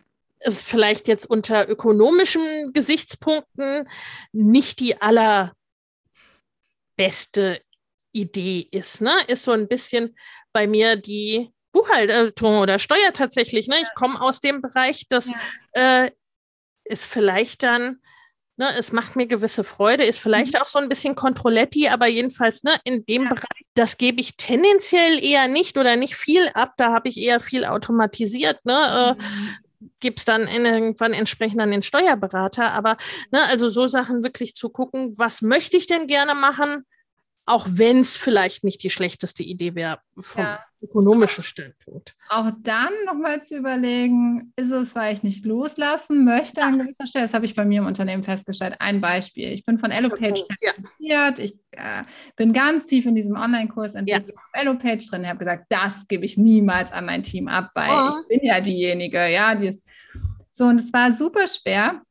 Es 0.41 0.63
vielleicht 0.63 1.07
jetzt 1.09 1.27
unter 1.27 1.69
ökonomischen 1.69 2.73
Gesichtspunkten 2.73 3.89
nicht 4.33 4.81
die 4.81 4.97
allerbeste 5.01 5.55
Idee 8.13 8.67
ist, 8.71 9.01
ne? 9.03 9.15
Ist 9.29 9.45
so 9.45 9.53
ein 9.53 9.69
bisschen 9.69 10.17
bei 10.53 10.67
mir 10.67 10.97
die 10.97 11.53
Buchhaltung 11.73 12.59
oder 12.59 12.79
Steuer 12.79 13.13
tatsächlich. 13.13 13.69
Ne? 13.69 13.77
Ich 13.83 13.95
komme 13.95 14.21
aus 14.21 14.41
dem 14.41 14.61
Bereich, 14.61 15.07
das 15.09 15.33
ja. 15.75 16.05
äh, 16.05 16.11
ist 16.85 17.05
vielleicht 17.05 17.63
dann, 17.63 18.01
ne, 18.57 18.77
es 18.77 18.93
macht 18.93 19.17
mir 19.17 19.27
gewisse 19.27 19.65
Freude, 19.65 20.05
ist 20.05 20.19
vielleicht 20.19 20.55
mhm. 20.55 20.63
auch 20.63 20.67
so 20.67 20.79
ein 20.79 20.89
bisschen 20.89 21.15
Kontrolletti, 21.15 21.89
aber 21.89 22.07
jedenfalls 22.07 22.65
ne, 22.65 22.75
in 22.85 23.05
dem 23.07 23.25
ja. 23.25 23.29
Bereich, 23.31 23.67
das 23.75 23.99
gebe 23.99 24.21
ich 24.21 24.37
tendenziell 24.37 25.25
eher 25.25 25.49
nicht 25.49 25.79
oder 25.79 25.97
nicht 25.97 26.17
viel 26.17 26.49
ab. 26.55 26.75
Da 26.77 26.93
habe 26.93 27.09
ich 27.09 27.19
eher 27.19 27.41
viel 27.41 27.65
automatisiert. 27.65 28.65
Ne? 28.65 29.17
Äh, 29.19 29.23
mhm. 29.23 29.57
Es 30.02 30.25
dann 30.25 30.49
irgendwann 30.49 31.12
entsprechend 31.12 31.61
an 31.61 31.71
den 31.71 31.83
Steuerberater. 31.83 32.73
Aber 32.73 32.97
ne, 33.30 33.42
also 33.49 33.69
so 33.69 33.87
Sachen 33.87 34.23
wirklich 34.23 34.54
zu 34.54 34.71
gucken, 34.71 35.16
was 35.19 35.42
möchte 35.42 35.76
ich 35.76 35.87
denn 35.87 36.07
gerne 36.07 36.35
machen? 36.35 36.85
auch 37.50 37.66
wenn 37.69 38.00
es 38.00 38.16
vielleicht 38.16 38.64
nicht 38.64 38.83
die 38.83 38.90
schlechteste 38.90 39.42
Idee 39.42 39.75
wäre 39.75 39.99
vom 40.19 40.45
ja. 40.45 40.64
Ökonomischen 40.83 41.45
Standpunkt. 41.45 42.15
Auch 42.29 42.51
dann 42.63 42.93
nochmal 43.07 43.43
zu 43.43 43.57
überlegen, 43.57 44.53
ist 44.57 44.71
es, 44.71 44.95
weil 44.95 45.15
ich 45.15 45.23
nicht 45.23 45.45
loslassen 45.45 46.25
möchte 46.25 46.63
an 46.63 46.79
gewisser 46.79 47.07
Stelle? 47.07 47.25
Das 47.25 47.35
habe 47.35 47.45
ich 47.45 47.55
bei 47.55 47.65
mir 47.65 47.81
im 47.81 47.87
Unternehmen 47.87 48.25
festgestellt. 48.25 48.77
Ein 48.79 49.01
Beispiel. 49.01 49.53
Ich 49.53 49.65
bin 49.65 49.79
von 49.79 49.91
EloPage 49.91 50.45
zertifiziert. 50.45 51.39
Ich 51.39 51.55
äh, 51.73 52.05
bin 52.37 52.53
ganz 52.53 52.87
tief 52.87 53.07
in 53.07 53.15
diesem 53.15 53.37
Online-Kurs 53.37 53.95
entwickelt 53.95 54.35
ja. 54.55 54.61
EloPage 54.61 55.07
drin. 55.09 55.23
Ich 55.23 55.29
habe 55.29 55.39
gesagt, 55.39 55.67
das 55.69 56.07
gebe 56.09 56.25
ich 56.25 56.39
niemals 56.39 56.93
an 56.93 57.07
mein 57.07 57.23
Team 57.23 57.49
ab, 57.49 57.71
weil 57.75 57.91
oh. 57.91 58.21
ich 58.23 58.29
bin 58.29 58.49
ja 58.49 58.61
diejenige, 58.61 59.29
ja, 59.29 59.55
die 59.55 59.69
ist 59.69 59.87
so, 60.53 60.65
und 60.65 60.81
es 60.81 60.93
war 60.93 61.13
super 61.13 61.47
schwer 61.47 62.03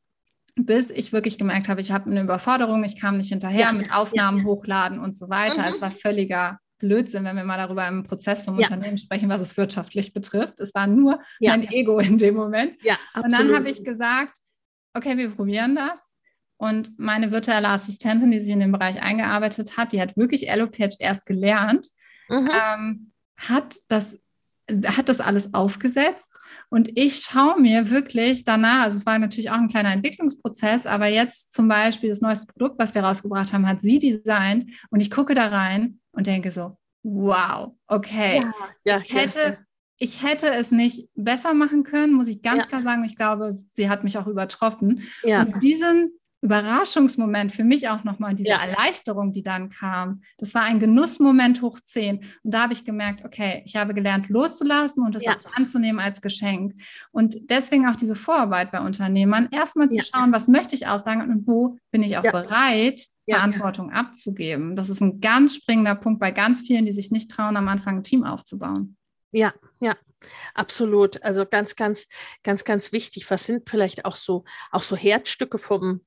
bis 0.56 0.90
ich 0.90 1.12
wirklich 1.12 1.38
gemerkt 1.38 1.68
habe, 1.68 1.80
ich 1.80 1.90
habe 1.90 2.10
eine 2.10 2.20
Überforderung, 2.20 2.84
ich 2.84 3.00
kam 3.00 3.16
nicht 3.16 3.30
hinterher 3.30 3.60
ja, 3.60 3.72
mit 3.72 3.94
Aufnahmen 3.94 4.38
ja. 4.38 4.44
hochladen 4.44 4.98
und 4.98 5.16
so 5.16 5.30
weiter. 5.30 5.62
Mhm. 5.62 5.68
Es 5.68 5.80
war 5.80 5.90
völliger 5.90 6.58
Blödsinn, 6.80 7.24
wenn 7.24 7.36
wir 7.36 7.44
mal 7.44 7.56
darüber 7.56 7.86
im 7.86 8.02
Prozess 8.02 8.42
vom 8.42 8.58
ja. 8.58 8.66
Unternehmen 8.66 8.98
sprechen, 8.98 9.28
was 9.28 9.40
es 9.40 9.56
wirtschaftlich 9.56 10.12
betrifft. 10.12 10.58
Es 10.58 10.74
war 10.74 10.86
nur 10.88 11.20
mein 11.40 11.70
Ego 11.70 12.00
in 12.00 12.18
dem 12.18 12.34
Moment. 12.34 12.82
Ja, 12.82 12.98
und 13.14 13.32
dann 13.32 13.54
habe 13.54 13.70
ich 13.70 13.84
gesagt, 13.84 14.36
okay, 14.94 15.16
wir 15.16 15.30
probieren 15.30 15.76
das. 15.76 16.00
Und 16.56 16.98
meine 16.98 17.30
virtuelle 17.30 17.68
Assistentin, 17.68 18.30
die 18.30 18.40
sich 18.40 18.52
in 18.52 18.60
dem 18.60 18.72
Bereich 18.72 19.00
eingearbeitet 19.00 19.76
hat, 19.76 19.92
die 19.92 20.00
hat 20.00 20.16
wirklich 20.16 20.48
EloPage 20.48 20.96
erst 20.98 21.24
gelernt, 21.24 21.86
mhm. 22.28 22.50
ähm, 22.52 23.12
hat, 23.36 23.76
das, 23.88 24.18
hat 24.84 25.08
das 25.08 25.20
alles 25.20 25.54
aufgesetzt 25.54 26.38
und 26.70 26.96
ich 26.96 27.16
schaue 27.16 27.60
mir 27.60 27.90
wirklich 27.90 28.44
danach, 28.44 28.84
also 28.84 28.96
es 28.96 29.04
war 29.04 29.18
natürlich 29.18 29.50
auch 29.50 29.56
ein 29.56 29.68
kleiner 29.68 29.92
Entwicklungsprozess, 29.92 30.86
aber 30.86 31.08
jetzt 31.08 31.52
zum 31.52 31.68
Beispiel 31.68 32.08
das 32.08 32.20
neueste 32.20 32.46
Produkt, 32.46 32.78
was 32.78 32.94
wir 32.94 33.02
rausgebracht 33.02 33.52
haben, 33.52 33.68
hat 33.68 33.82
sie 33.82 33.98
designt 33.98 34.66
und 34.90 35.00
ich 35.00 35.10
gucke 35.10 35.34
da 35.34 35.48
rein 35.48 35.98
und 36.12 36.28
denke 36.28 36.52
so, 36.52 36.78
wow, 37.02 37.74
okay. 37.88 38.38
Ja, 38.38 38.52
ja, 38.84 38.98
ich, 39.04 39.12
hätte, 39.12 39.38
ja. 39.40 39.54
ich 39.98 40.22
hätte 40.22 40.48
es 40.48 40.70
nicht 40.70 41.08
besser 41.14 41.54
machen 41.54 41.82
können, 41.82 42.14
muss 42.14 42.28
ich 42.28 42.40
ganz 42.40 42.68
klar 42.68 42.82
sagen. 42.82 43.04
Ich 43.04 43.16
glaube, 43.16 43.52
sie 43.72 43.88
hat 43.88 44.04
mich 44.04 44.16
auch 44.16 44.28
übertroffen. 44.28 45.02
Und 45.42 45.62
diesen 45.62 46.19
Überraschungsmoment 46.42 47.52
für 47.52 47.64
mich 47.64 47.88
auch 47.88 48.04
nochmal, 48.04 48.34
diese 48.34 48.50
ja. 48.50 48.62
Erleichterung, 48.62 49.32
die 49.32 49.42
dann 49.42 49.68
kam. 49.68 50.22
Das 50.38 50.54
war 50.54 50.62
ein 50.62 50.80
Genussmoment 50.80 51.60
hoch 51.60 51.78
10. 51.80 52.18
Und 52.18 52.54
da 52.54 52.62
habe 52.62 52.72
ich 52.72 52.84
gemerkt, 52.84 53.24
okay, 53.24 53.62
ich 53.66 53.76
habe 53.76 53.92
gelernt 53.92 54.28
loszulassen 54.28 55.04
und 55.04 55.14
das 55.14 55.24
ja. 55.24 55.36
auch 55.36 55.56
anzunehmen 55.56 56.00
als 56.00 56.22
Geschenk. 56.22 56.74
Und 57.12 57.50
deswegen 57.50 57.86
auch 57.88 57.96
diese 57.96 58.14
Vorarbeit 58.14 58.72
bei 58.72 58.80
Unternehmern, 58.80 59.48
erstmal 59.50 59.90
zu 59.90 59.98
ja. 59.98 60.02
schauen, 60.02 60.32
was 60.32 60.48
möchte 60.48 60.74
ich 60.74 60.86
aussagen 60.86 61.30
und 61.30 61.46
wo 61.46 61.76
bin 61.90 62.02
ich 62.02 62.16
auch 62.16 62.22
bereit, 62.22 63.06
Verantwortung 63.28 63.92
abzugeben. 63.92 64.74
Das 64.76 64.88
ist 64.88 65.00
ein 65.00 65.20
ganz 65.20 65.54
springender 65.54 65.94
Punkt 65.94 66.20
bei 66.20 66.30
ganz 66.30 66.62
vielen, 66.62 66.86
die 66.86 66.92
sich 66.92 67.10
nicht 67.10 67.30
trauen, 67.30 67.56
am 67.56 67.68
Anfang 67.68 67.98
ein 67.98 68.02
Team 68.02 68.24
aufzubauen. 68.24 68.96
Ja, 69.32 69.52
ja, 69.80 69.94
absolut. 70.54 71.22
Also 71.22 71.46
ganz, 71.46 71.76
ganz, 71.76 72.08
ganz, 72.42 72.64
ganz 72.64 72.92
wichtig. 72.92 73.30
Was 73.30 73.46
sind 73.46 73.68
vielleicht 73.68 74.04
auch 74.04 74.16
so, 74.16 74.44
auch 74.72 74.82
so 74.82 74.96
Herzstücke 74.96 75.58
vom, 75.58 76.00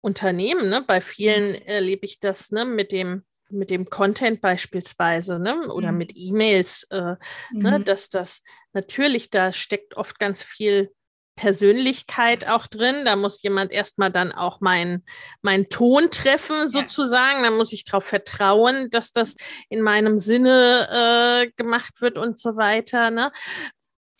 Unternehmen. 0.00 0.68
Ne? 0.68 0.84
Bei 0.86 1.00
vielen 1.00 1.50
mhm. 1.50 1.62
erlebe 1.66 2.06
ich 2.06 2.20
das 2.20 2.50
ne? 2.50 2.64
mit 2.64 2.92
dem 2.92 3.24
mit 3.50 3.70
dem 3.70 3.88
Content 3.88 4.42
beispielsweise 4.42 5.38
ne? 5.38 5.72
oder 5.72 5.90
mhm. 5.90 5.98
mit 5.98 6.12
E-Mails, 6.14 6.84
äh, 6.90 7.00
ne? 7.00 7.18
mhm. 7.50 7.62
ne? 7.62 7.80
dass 7.80 8.10
das 8.10 8.42
natürlich, 8.74 9.30
da 9.30 9.52
steckt 9.52 9.96
oft 9.96 10.18
ganz 10.18 10.42
viel 10.42 10.90
Persönlichkeit 11.38 12.48
auch 12.48 12.66
drin. 12.66 13.04
Da 13.04 13.14
muss 13.16 13.42
jemand 13.42 13.72
erstmal 13.72 14.10
dann 14.10 14.32
auch 14.32 14.60
meinen 14.60 15.04
mein 15.40 15.68
Ton 15.68 16.10
treffen, 16.10 16.68
sozusagen. 16.68 17.44
Ja. 17.44 17.50
Da 17.50 17.56
muss 17.56 17.72
ich 17.72 17.84
darauf 17.84 18.04
vertrauen, 18.04 18.90
dass 18.90 19.12
das 19.12 19.36
in 19.68 19.80
meinem 19.80 20.18
Sinne 20.18 20.88
äh, 20.90 21.50
gemacht 21.56 22.00
wird 22.00 22.18
und 22.18 22.38
so 22.38 22.56
weiter. 22.56 23.10
Ne? 23.10 23.30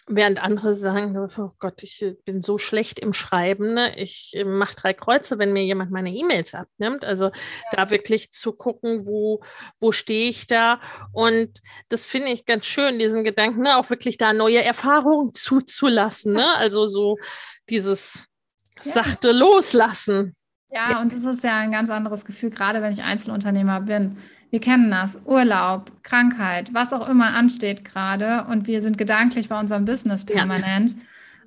Während 0.08 0.42
andere 0.42 0.74
sagen, 0.74 1.16
oh 1.16 1.50
Gott, 1.58 1.82
ich 1.82 2.02
äh, 2.02 2.14
bin 2.24 2.40
so 2.42 2.58
schlecht 2.58 2.98
im 2.98 3.12
Schreiben, 3.12 3.74
ne? 3.74 3.96
ich 3.98 4.32
äh, 4.34 4.44
mache 4.44 4.74
drei 4.74 4.92
Kreuze, 4.92 5.38
wenn 5.38 5.52
mir 5.52 5.64
jemand 5.64 5.90
meine 5.90 6.10
E-Mails 6.10 6.54
abnimmt. 6.54 7.04
Also 7.04 7.26
ja. 7.26 7.32
da 7.72 7.90
wirklich 7.90 8.32
zu 8.32 8.52
gucken, 8.52 9.06
wo, 9.06 9.42
wo 9.78 9.92
stehe 9.92 10.28
ich 10.28 10.46
da. 10.46 10.80
Und 11.12 11.60
das 11.88 12.04
finde 12.04 12.32
ich 12.32 12.46
ganz 12.46 12.66
schön, 12.66 12.98
diesen 12.98 13.24
Gedanken, 13.24 13.62
ne? 13.62 13.76
auch 13.76 13.90
wirklich 13.90 14.18
da 14.18 14.32
neue 14.32 14.62
Erfahrungen 14.62 15.34
zuzulassen. 15.34 16.32
Ne? 16.34 16.44
Also 16.58 16.86
so 16.86 17.18
dieses 17.70 18.26
ja. 18.82 18.92
sachte 18.92 19.32
Loslassen. 19.32 20.34
Ja, 20.70 21.00
und 21.00 21.12
das 21.12 21.24
ist 21.24 21.44
ja 21.44 21.58
ein 21.58 21.70
ganz 21.70 21.88
anderes 21.88 22.24
Gefühl, 22.24 22.50
gerade 22.50 22.82
wenn 22.82 22.92
ich 22.92 23.02
Einzelunternehmer 23.02 23.80
bin 23.80 24.16
wir 24.50 24.60
kennen 24.60 24.90
das, 24.90 25.18
Urlaub, 25.24 25.92
Krankheit, 26.02 26.72
was 26.72 26.92
auch 26.92 27.08
immer 27.08 27.34
ansteht 27.34 27.84
gerade 27.84 28.46
und 28.48 28.66
wir 28.66 28.82
sind 28.82 28.96
gedanklich 28.96 29.48
bei 29.48 29.60
unserem 29.60 29.84
Business 29.84 30.24
permanent. 30.24 30.92
Ja. 30.92 30.98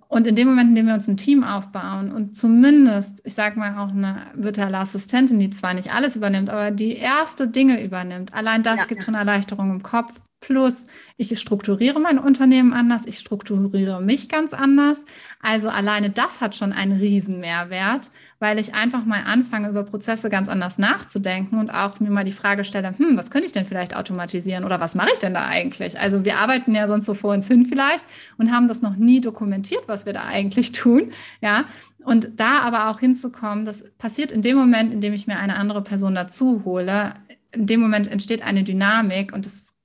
Und 0.08 0.28
in 0.28 0.36
dem 0.36 0.50
Moment, 0.50 0.70
in 0.70 0.76
dem 0.76 0.88
wir 0.88 0.94
uns 0.94 1.08
ein 1.08 1.16
Team 1.16 1.44
aufbauen 1.44 2.12
und 2.12 2.36
zumindest, 2.36 3.22
ich 3.24 3.34
sage 3.34 3.58
mal 3.58 3.78
auch 3.78 3.92
eine 3.92 4.24
virtuelle 4.36 4.78
Assistentin, 4.78 5.40
die 5.40 5.50
zwar 5.52 5.74
nicht 5.74 5.94
alles 5.94 6.18
übernimmt, 6.18 6.50
aber 6.50 6.72
die 6.72 6.98
erste 6.98 7.48
Dinge 7.48 7.82
übernimmt, 7.82 8.34
allein 8.34 8.62
das 8.62 8.82
ja, 8.82 8.86
gibt 8.86 9.00
ja. 9.00 9.06
schon 9.06 9.16
Erleichterung 9.16 9.72
im 9.72 9.82
Kopf. 9.82 10.14
Plus, 10.42 10.86
ich 11.18 11.40
strukturiere 11.40 12.00
mein 12.00 12.18
Unternehmen 12.18 12.74
anders, 12.74 13.06
ich 13.06 13.20
strukturiere 13.20 14.02
mich 14.02 14.28
ganz 14.28 14.54
anders. 14.54 14.98
Also 15.40 15.70
alleine 15.70 16.10
das 16.10 16.42
hat 16.42 16.56
schon 16.56 16.74
einen 16.74 17.00
riesen 17.00 17.40
Mehrwert, 17.40 18.10
weil 18.40 18.60
ich 18.60 18.74
einfach 18.74 19.06
mal 19.06 19.22
anfange, 19.24 19.70
über 19.70 19.84
Prozesse 19.84 20.32
ganz 20.32 20.50
anders 20.50 20.80
nachzudenken 20.80 21.60
und 21.60 21.70
auch 21.70 22.00
mir 22.00 22.10
mal 22.10 22.24
die 22.24 22.32
Frage 22.32 22.64
stelle, 22.64 22.98
hm, 22.98 23.18
was 23.18 23.30
könnte 23.30 23.46
ich 23.46 23.52
denn 23.52 23.68
vielleicht 23.68 23.96
automatisieren 23.96 24.66
oder 24.66 24.80
was 24.80 24.96
mache 24.96 25.12
ich 25.14 25.20
denn 25.20 25.36
da 25.36 25.46
eigentlich? 25.46 26.00
Also 26.00 26.26
wir 26.26 26.40
arbeiten 26.40 26.74
ja 26.74 26.88
sonst 26.88 27.06
so 27.06 27.14
vor 27.14 27.34
uns 27.34 27.48
hin 27.48 27.68
vielleicht 27.68 28.04
und 28.40 28.52
haben 28.52 28.68
das 28.68 28.82
noch 28.82 28.96
nie 28.96 29.22
dokumentiert, 29.22 29.84
was 29.86 30.08
wir 30.08 30.14
da 30.14 30.24
eigentlich 30.26 30.72
tun. 30.72 31.12
Ja, 31.42 31.66
und 32.04 32.40
da 32.40 32.62
aber 32.62 32.90
auch 32.90 33.00
hinzukommen, 33.00 33.66
das 33.66 33.84
passiert 34.00 34.32
in 34.32 34.42
dem 34.42 34.58
Moment, 34.58 34.92
in 34.92 35.02
dem 35.02 35.14
ich 35.14 35.28
mir 35.28 35.38
eine 35.38 35.58
andere 35.58 35.84
Person 35.84 36.16
dazu 36.16 36.64
hole. 36.66 37.14
In 37.52 37.68
dem 37.68 37.80
Moment 37.80 38.12
entsteht 38.12 38.42
eine 38.42 38.64
Dynamik 38.64 39.34
und 39.34 39.46
das 39.46 39.76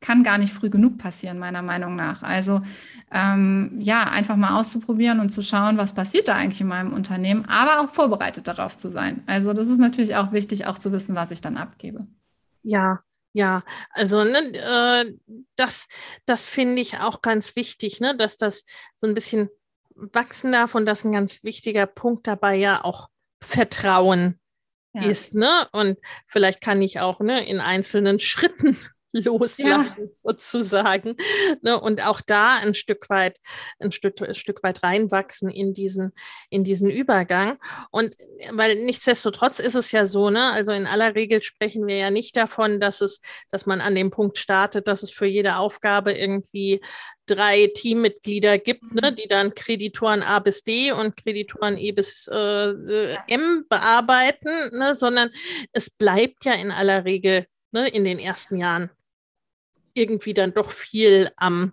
kann 0.00 0.22
gar 0.22 0.38
nicht 0.38 0.52
früh 0.52 0.70
genug 0.70 0.98
passieren, 0.98 1.38
meiner 1.38 1.62
Meinung 1.62 1.96
nach. 1.96 2.22
Also 2.22 2.60
ähm, 3.12 3.76
ja, 3.80 4.04
einfach 4.04 4.36
mal 4.36 4.58
auszuprobieren 4.58 5.20
und 5.20 5.30
zu 5.30 5.42
schauen, 5.42 5.78
was 5.78 5.94
passiert 5.94 6.28
da 6.28 6.34
eigentlich 6.34 6.60
in 6.60 6.68
meinem 6.68 6.92
Unternehmen, 6.92 7.44
aber 7.46 7.80
auch 7.80 7.94
vorbereitet 7.94 8.48
darauf 8.48 8.76
zu 8.76 8.90
sein. 8.90 9.22
Also 9.26 9.52
das 9.52 9.68
ist 9.68 9.78
natürlich 9.78 10.16
auch 10.16 10.32
wichtig, 10.32 10.66
auch 10.66 10.78
zu 10.78 10.92
wissen, 10.92 11.14
was 11.14 11.30
ich 11.30 11.40
dann 11.40 11.56
abgebe. 11.56 12.06
Ja, 12.62 13.00
ja, 13.32 13.62
also 13.90 14.24
ne, 14.24 14.38
äh, 14.54 15.14
das, 15.56 15.86
das 16.24 16.44
finde 16.44 16.80
ich 16.80 17.00
auch 17.00 17.20
ganz 17.20 17.54
wichtig, 17.54 18.00
ne, 18.00 18.16
dass 18.16 18.36
das 18.36 18.64
so 18.94 19.06
ein 19.06 19.14
bisschen 19.14 19.50
wachsen 19.94 20.52
darf 20.52 20.74
und 20.74 20.86
das 20.86 21.04
ein 21.04 21.12
ganz 21.12 21.44
wichtiger 21.44 21.86
Punkt 21.86 22.26
dabei 22.26 22.56
ja 22.56 22.82
auch 22.82 23.08
Vertrauen 23.42 24.40
ja. 24.94 25.02
ist, 25.02 25.34
ne? 25.34 25.68
Und 25.72 25.98
vielleicht 26.26 26.60
kann 26.60 26.80
ich 26.80 27.00
auch 27.00 27.20
ne, 27.20 27.46
in 27.46 27.60
einzelnen 27.60 28.18
Schritten 28.20 28.76
loslassen, 29.24 30.04
ja. 30.06 30.12
sozusagen. 30.12 31.16
Ne? 31.62 31.78
Und 31.80 32.04
auch 32.04 32.20
da 32.20 32.56
ein 32.56 32.74
Stück 32.74 33.08
weit, 33.08 33.38
ein 33.78 33.92
Stück, 33.92 34.20
ein 34.20 34.34
Stück 34.34 34.62
weit 34.62 34.82
reinwachsen 34.82 35.50
in 35.50 35.72
diesen, 35.72 36.12
in 36.50 36.64
diesen 36.64 36.90
Übergang. 36.90 37.58
Und 37.90 38.16
weil 38.52 38.76
nichtsdestotrotz 38.76 39.58
ist 39.58 39.74
es 39.74 39.92
ja 39.92 40.06
so, 40.06 40.30
ne, 40.30 40.52
also 40.52 40.72
in 40.72 40.86
aller 40.86 41.14
Regel 41.14 41.42
sprechen 41.42 41.86
wir 41.86 41.96
ja 41.96 42.10
nicht 42.10 42.36
davon, 42.36 42.80
dass 42.80 43.00
es, 43.00 43.20
dass 43.50 43.66
man 43.66 43.80
an 43.80 43.94
dem 43.94 44.10
Punkt 44.10 44.38
startet, 44.38 44.88
dass 44.88 45.02
es 45.02 45.10
für 45.10 45.26
jede 45.26 45.56
Aufgabe 45.56 46.12
irgendwie 46.12 46.80
drei 47.26 47.70
Teammitglieder 47.74 48.58
gibt, 48.58 48.94
ne, 48.94 49.10
mhm. 49.10 49.16
die 49.16 49.28
dann 49.28 49.54
Kreditoren 49.54 50.22
A 50.22 50.38
bis 50.38 50.62
D 50.62 50.92
und 50.92 51.16
Kreditoren 51.16 51.76
E 51.76 51.92
bis 51.92 52.28
äh, 52.28 53.16
M 53.28 53.64
bearbeiten, 53.68 54.76
ne, 54.76 54.94
sondern 54.94 55.30
es 55.72 55.90
bleibt 55.90 56.44
ja 56.44 56.52
in 56.52 56.70
aller 56.70 57.04
Regel 57.04 57.46
ne, 57.72 57.88
in 57.88 58.04
den 58.04 58.18
ersten 58.18 58.56
Jahren 58.56 58.90
irgendwie 59.96 60.34
dann 60.34 60.54
doch 60.54 60.70
viel 60.70 61.30
am 61.36 61.72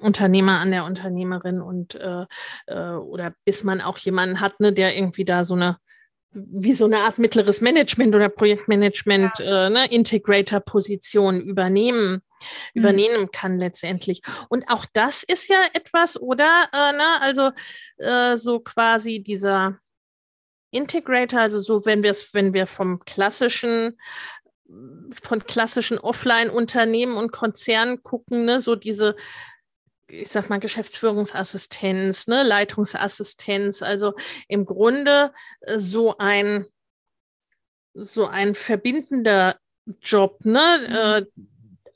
Unternehmer, 0.00 0.60
an 0.60 0.70
der 0.70 0.84
Unternehmerin 0.84 1.60
und 1.60 1.94
äh, 1.94 2.26
äh, 2.66 2.92
oder 2.94 3.34
bis 3.44 3.64
man 3.64 3.80
auch 3.80 3.98
jemanden 3.98 4.40
hat, 4.40 4.60
ne, 4.60 4.72
der 4.72 4.96
irgendwie 4.96 5.24
da 5.24 5.44
so 5.44 5.54
eine 5.54 5.78
wie 6.32 6.74
so 6.74 6.84
eine 6.84 6.98
Art 6.98 7.18
mittleres 7.18 7.60
Management 7.60 8.14
oder 8.14 8.28
Projektmanagement, 8.28 9.38
ja. 9.40 9.66
äh, 9.66 9.70
ne, 9.70 9.86
Integrator-Position 9.90 11.40
übernehmen, 11.40 12.12
mhm. 12.12 12.80
übernehmen 12.80 13.30
kann 13.32 13.58
letztendlich. 13.58 14.22
Und 14.48 14.68
auch 14.68 14.86
das 14.92 15.24
ist 15.24 15.48
ja 15.48 15.60
etwas, 15.72 16.20
oder? 16.20 16.68
Äh, 16.72 16.92
ne, 16.92 17.20
also 17.20 17.50
äh, 17.98 18.36
so 18.36 18.60
quasi 18.60 19.20
dieser 19.20 19.78
Integrator, 20.70 21.40
also 21.40 21.60
so, 21.60 21.84
wenn 21.84 22.04
wir 22.04 22.12
es, 22.12 22.32
wenn 22.32 22.54
wir 22.54 22.68
vom 22.68 23.00
klassischen 23.00 23.98
von 25.22 25.44
klassischen 25.44 25.98
Offline-Unternehmen 25.98 27.16
und 27.16 27.32
Konzernen 27.32 28.02
gucken, 28.02 28.44
ne, 28.44 28.60
so 28.60 28.76
diese 28.76 29.16
ich 30.12 30.28
sag 30.28 30.50
mal, 30.50 30.60
Geschäftsführungsassistenz, 30.60 32.26
ne, 32.26 32.42
Leitungsassistenz, 32.42 33.82
also 33.82 34.14
im 34.48 34.66
Grunde 34.66 35.32
äh, 35.60 35.78
so 35.78 36.18
ein, 36.18 36.66
so 37.94 38.26
ein 38.26 38.54
verbindender 38.54 39.56
Job, 40.02 40.44
ne, 40.44 41.26
äh, 41.36 41.42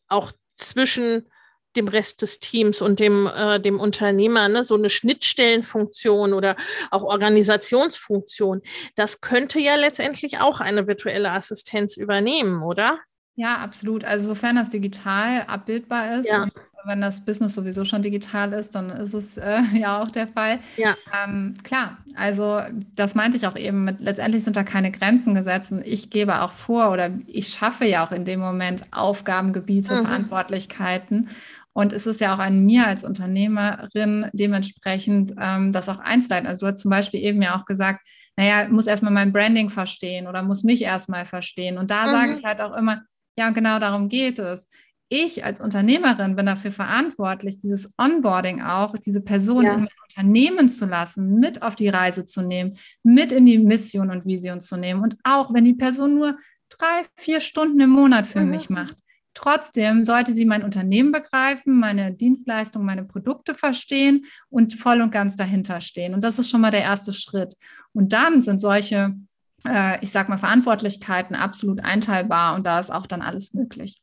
auch 0.09 0.33
zwischen 0.53 1.29
dem 1.77 1.89
Rest 1.89 2.23
des 2.23 2.41
Teams 2.41 2.81
und 2.81 3.01
dem, 3.01 3.27
äh, 3.27 3.61
dem 3.61 3.81
Unternehmer, 3.81 4.49
ne, 4.49 4.65
so 4.65 4.75
eine 4.75 4.91
Schnittstellenfunktion 4.91 6.33
oder 6.33 6.57
auch 6.91 7.03
Organisationsfunktion. 7.03 8.63
Das 8.97 9.21
könnte 9.21 9.61
ja 9.61 9.75
letztendlich 9.75 10.41
auch 10.41 10.61
eine 10.61 10.87
virtuelle 10.87 11.31
Assistenz 11.31 11.97
übernehmen, 11.97 12.63
oder? 12.63 12.99
Ja, 13.37 13.59
absolut. 13.59 14.05
Also 14.05 14.29
sofern 14.29 14.57
das 14.57 14.71
digital 14.71 15.43
abbildbar 15.47 16.21
ist 16.21 16.29
ja 16.29 16.49
wenn 16.85 17.01
das 17.01 17.25
Business 17.25 17.55
sowieso 17.55 17.85
schon 17.85 18.03
digital 18.03 18.53
ist, 18.53 18.75
dann 18.75 18.91
ist 18.91 19.15
es 19.15 19.37
äh, 19.37 19.61
ja 19.75 20.03
auch 20.03 20.11
der 20.11 20.29
Fall. 20.29 20.59
Ja. 20.77 20.95
Ähm, 21.25 21.55
klar, 21.63 21.99
also 22.15 22.61
das 22.95 23.15
meinte 23.15 23.37
ich 23.37 23.47
auch 23.47 23.57
eben 23.57 23.85
mit, 23.85 24.01
letztendlich 24.01 24.45
sind 24.45 24.57
da 24.57 24.65
keine 24.65 24.91
Grenzen 24.91 25.35
gesetzt 25.35 25.73
und 25.73 25.87
ich 25.87 26.11
gebe 26.11 26.43
auch 26.43 26.53
vor 26.53 26.91
oder 26.91 27.11
ich 27.27 27.49
schaffe 27.49 27.85
ja 27.85 28.07
auch 28.07 28.13
in 28.13 28.25
dem 28.25 28.41
Moment 28.41 28.85
Aufgabengebiete, 28.93 29.95
mhm. 29.95 30.07
Verantwortlichkeiten. 30.07 31.29
Und 31.75 31.93
es 31.93 32.07
ist 32.07 32.21
ja 32.21 32.35
auch 32.35 32.39
an 32.39 32.65
mir 32.65 32.87
als 32.87 33.05
Unternehmerin 33.05 34.31
dementsprechend 34.33 35.35
ähm, 35.39 35.73
das 35.73 35.89
auch 35.89 35.99
einzuleiten. 35.99 36.47
Also 36.47 36.67
du 36.67 36.73
hast 36.73 36.81
zum 36.81 36.91
Beispiel 36.91 37.21
eben 37.21 37.43
ja 37.43 37.59
auch 37.59 37.67
gesagt, 37.67 38.01
naja, 38.37 38.69
muss 38.69 38.87
erstmal 38.87 39.13
mein 39.13 39.33
Branding 39.33 39.71
verstehen 39.71 40.27
oder 40.27 40.43
muss 40.43 40.65
mich 40.65 40.83
erstmal 40.83 41.27
verstehen. 41.27 41.77
Und 41.77 41.91
da 41.91 42.07
mhm. 42.07 42.11
sage 42.11 42.35
ich 42.35 42.45
halt 42.45 42.61
auch 42.61 42.77
immer, 42.77 43.03
ja, 43.37 43.49
und 43.49 43.55
genau 43.55 43.79
darum 43.79 44.09
geht 44.09 44.39
es 44.39 44.69
ich 45.09 45.45
als 45.45 45.61
Unternehmerin 45.61 46.37
bin 46.37 46.47
dafür 46.47 46.73
verantwortlich, 46.73 47.59
dieses 47.59 47.93
Onboarding 47.99 48.63
auch, 48.63 48.97
diese 48.97 49.21
Person 49.21 49.65
ja. 49.65 49.75
in 49.75 49.81
mein 49.81 49.89
Unternehmen 50.03 50.69
zu 50.71 50.87
lassen, 50.87 51.39
mit 51.39 51.63
auf 51.63 51.75
die 51.75 51.89
Reise 51.89 52.25
zu 52.25 52.43
nehmen, 52.43 52.77
mit 53.03 53.33
in 53.33 53.47
die 53.47 53.59
Mission 53.59 54.11
und 54.11 54.27
Vision 54.27 54.61
zu 54.61 54.77
nehmen. 54.77 55.03
Und 55.03 55.17
auch 55.23 55.53
wenn 55.53 55.65
die 55.65 55.75
Person 55.75 56.15
nur 56.15 56.39
drei, 56.69 57.03
vier 57.17 57.41
Stunden 57.41 57.81
im 57.81 57.91
Monat 57.91 58.27
für 58.27 58.41
mhm. 58.41 58.51
mich 58.51 58.71
macht, 58.71 58.97
trotzdem 59.35 60.05
sollte 60.05 60.35
sie 60.35 60.45
mein 60.45 60.63
Unternehmen 60.63 61.13
begreifen, 61.13 61.79
meine 61.79 62.13
Dienstleistungen, 62.13 62.87
meine 62.87 63.05
Produkte 63.05 63.55
verstehen 63.55 64.25
und 64.49 64.75
voll 64.75 65.01
und 65.01 65.11
ganz 65.11 65.37
dahinter 65.37 65.81
stehen. 65.81 66.15
Und 66.15 66.25
das 66.25 66.39
ist 66.39 66.51
schon 66.51 66.61
mal 66.61 66.71
der 66.71 66.83
erste 66.83 67.13
Schritt. 67.13 67.55
Und 67.93 68.13
dann 68.13 68.43
sind 68.43 68.61
solche, 68.61 69.15
äh, 69.67 70.03
ich 70.03 70.11
sag 70.11 70.29
mal, 70.29 70.39
Verantwortlichkeiten 70.39 71.37
absolut 71.37 71.81
einteilbar 71.81 72.55
und 72.55 72.67
da 72.67 72.81
ist 72.81 72.91
auch 72.91 73.07
dann 73.07 73.23
alles 73.23 73.55
möglich. 73.55 74.01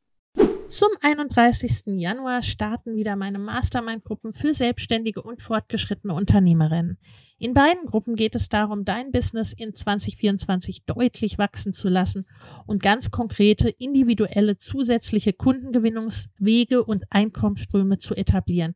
Zum 0.68 0.88
31. 1.02 2.00
Januar 2.00 2.44
starten 2.44 2.96
wieder 2.96 3.18
meine 3.18 3.40
Mastermind-Gruppen 3.40 4.32
für 4.32 4.54
selbstständige 4.54 5.22
und 5.22 5.42
fortgeschrittene 5.42 6.14
Unternehmerinnen. 6.14 6.98
In 7.42 7.56
beiden 7.56 7.88
Gruppen 7.88 8.16
geht 8.16 8.36
es 8.36 8.50
darum, 8.50 8.86
dein 8.86 9.12
Business 9.12 9.52
in 9.52 9.74
2024 9.74 10.86
deutlich 10.86 11.40
wachsen 11.40 11.74
zu 11.74 11.90
lassen 11.90 12.28
und 12.68 12.84
ganz 12.84 13.10
konkrete, 13.10 13.68
individuelle, 13.68 14.58
zusätzliche 14.60 15.34
Kundengewinnungswege 15.34 16.84
und 16.84 17.06
Einkommensströme 17.10 17.98
zu 17.98 18.14
etablieren, 18.14 18.76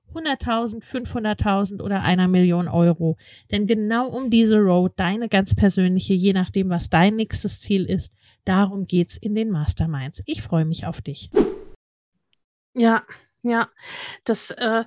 100.000, 0.13 0.83
500.000 0.83 1.81
oder 1.81 2.01
einer 2.03 2.27
Million 2.27 2.67
Euro. 2.67 3.17
Denn 3.51 3.67
genau 3.67 4.07
um 4.07 4.29
diese 4.29 4.57
Road, 4.57 4.93
deine 4.95 5.29
ganz 5.29 5.55
persönliche, 5.55 6.13
je 6.13 6.33
nachdem, 6.33 6.69
was 6.69 6.89
dein 6.89 7.15
nächstes 7.15 7.59
Ziel 7.59 7.85
ist, 7.85 8.13
darum 8.45 8.85
geht's 8.85 9.17
in 9.17 9.35
den 9.35 9.49
Masterminds. 9.49 10.21
Ich 10.25 10.41
freue 10.41 10.65
mich 10.65 10.85
auf 10.85 11.01
dich. 11.01 11.29
Ja, 12.73 13.03
ja, 13.43 13.67
das, 14.23 14.51
äh, 14.51 14.83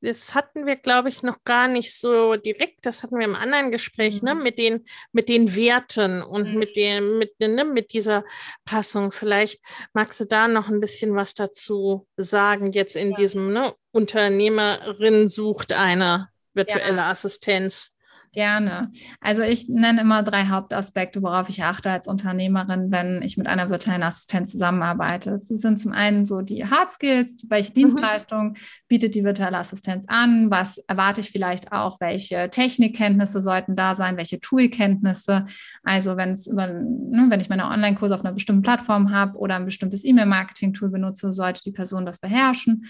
das 0.00 0.34
hatten 0.34 0.66
wir, 0.66 0.76
glaube 0.76 1.08
ich, 1.08 1.22
noch 1.22 1.42
gar 1.44 1.68
nicht 1.68 1.98
so 1.98 2.36
direkt. 2.36 2.86
Das 2.86 3.02
hatten 3.02 3.18
wir 3.18 3.24
im 3.24 3.34
anderen 3.34 3.70
Gespräch, 3.72 4.22
ne, 4.22 4.34
mhm. 4.34 4.38
ne, 4.38 4.44
mit 4.44 4.58
den, 4.58 4.84
mit 5.12 5.28
den 5.28 5.54
Werten 5.54 6.22
und 6.22 6.52
mhm. 6.52 6.58
mit 6.58 6.76
dem, 6.76 7.18
mit, 7.18 7.38
ne, 7.40 7.64
mit 7.64 7.92
dieser 7.92 8.24
Passung. 8.64 9.12
Vielleicht 9.12 9.60
magst 9.92 10.20
du 10.20 10.24
da 10.24 10.48
noch 10.48 10.68
ein 10.68 10.80
bisschen 10.80 11.14
was 11.14 11.34
dazu 11.34 12.06
sagen, 12.16 12.72
jetzt 12.72 12.96
in 12.96 13.10
ja. 13.10 13.16
diesem, 13.16 13.52
ne, 13.52 13.74
Unternehmerin 13.92 15.28
sucht 15.28 15.72
eine 15.72 16.28
virtuelle 16.54 16.98
ja. 16.98 17.10
Assistenz. 17.10 17.90
Gerne. 18.32 18.92
Also 19.20 19.42
ich 19.42 19.68
nenne 19.68 20.02
immer 20.02 20.22
drei 20.22 20.46
Hauptaspekte, 20.46 21.22
worauf 21.22 21.48
ich 21.48 21.64
achte 21.64 21.90
als 21.90 22.06
Unternehmerin, 22.06 22.90
wenn 22.90 23.22
ich 23.22 23.36
mit 23.36 23.46
einer 23.46 23.70
virtuellen 23.70 24.02
Assistenz 24.02 24.52
zusammenarbeite. 24.52 25.40
Sie 25.42 25.56
sind 25.56 25.80
zum 25.80 25.92
einen 25.92 26.26
so 26.26 26.42
die 26.42 26.66
Hard 26.66 26.92
Skills, 26.92 27.46
welche 27.48 27.70
mhm. 27.70 27.74
Dienstleistung 27.74 28.54
bietet 28.86 29.14
die 29.14 29.24
virtuelle 29.24 29.58
Assistenz 29.58 30.04
an, 30.08 30.50
was 30.50 30.78
erwarte 30.78 31.20
ich 31.20 31.30
vielleicht 31.30 31.72
auch, 31.72 32.00
welche 32.00 32.50
Technikkenntnisse 32.50 33.40
sollten 33.40 33.76
da 33.76 33.94
sein, 33.94 34.16
welche 34.16 34.40
Toolkenntnisse. 34.40 35.46
Also 35.82 36.16
wenn 36.16 36.30
es 36.30 36.46
über, 36.46 36.66
ne, 36.66 37.26
wenn 37.28 37.40
ich 37.40 37.48
meine 37.48 37.66
Online-Kurse 37.66 38.14
auf 38.14 38.24
einer 38.24 38.34
bestimmten 38.34 38.62
Plattform 38.62 39.10
habe 39.10 39.38
oder 39.38 39.56
ein 39.56 39.64
bestimmtes 39.64 40.04
E-Mail-Marketing-Tool 40.04 40.90
benutze, 40.90 41.32
sollte 41.32 41.62
die 41.62 41.72
Person 41.72 42.04
das 42.04 42.18
beherrschen. 42.18 42.84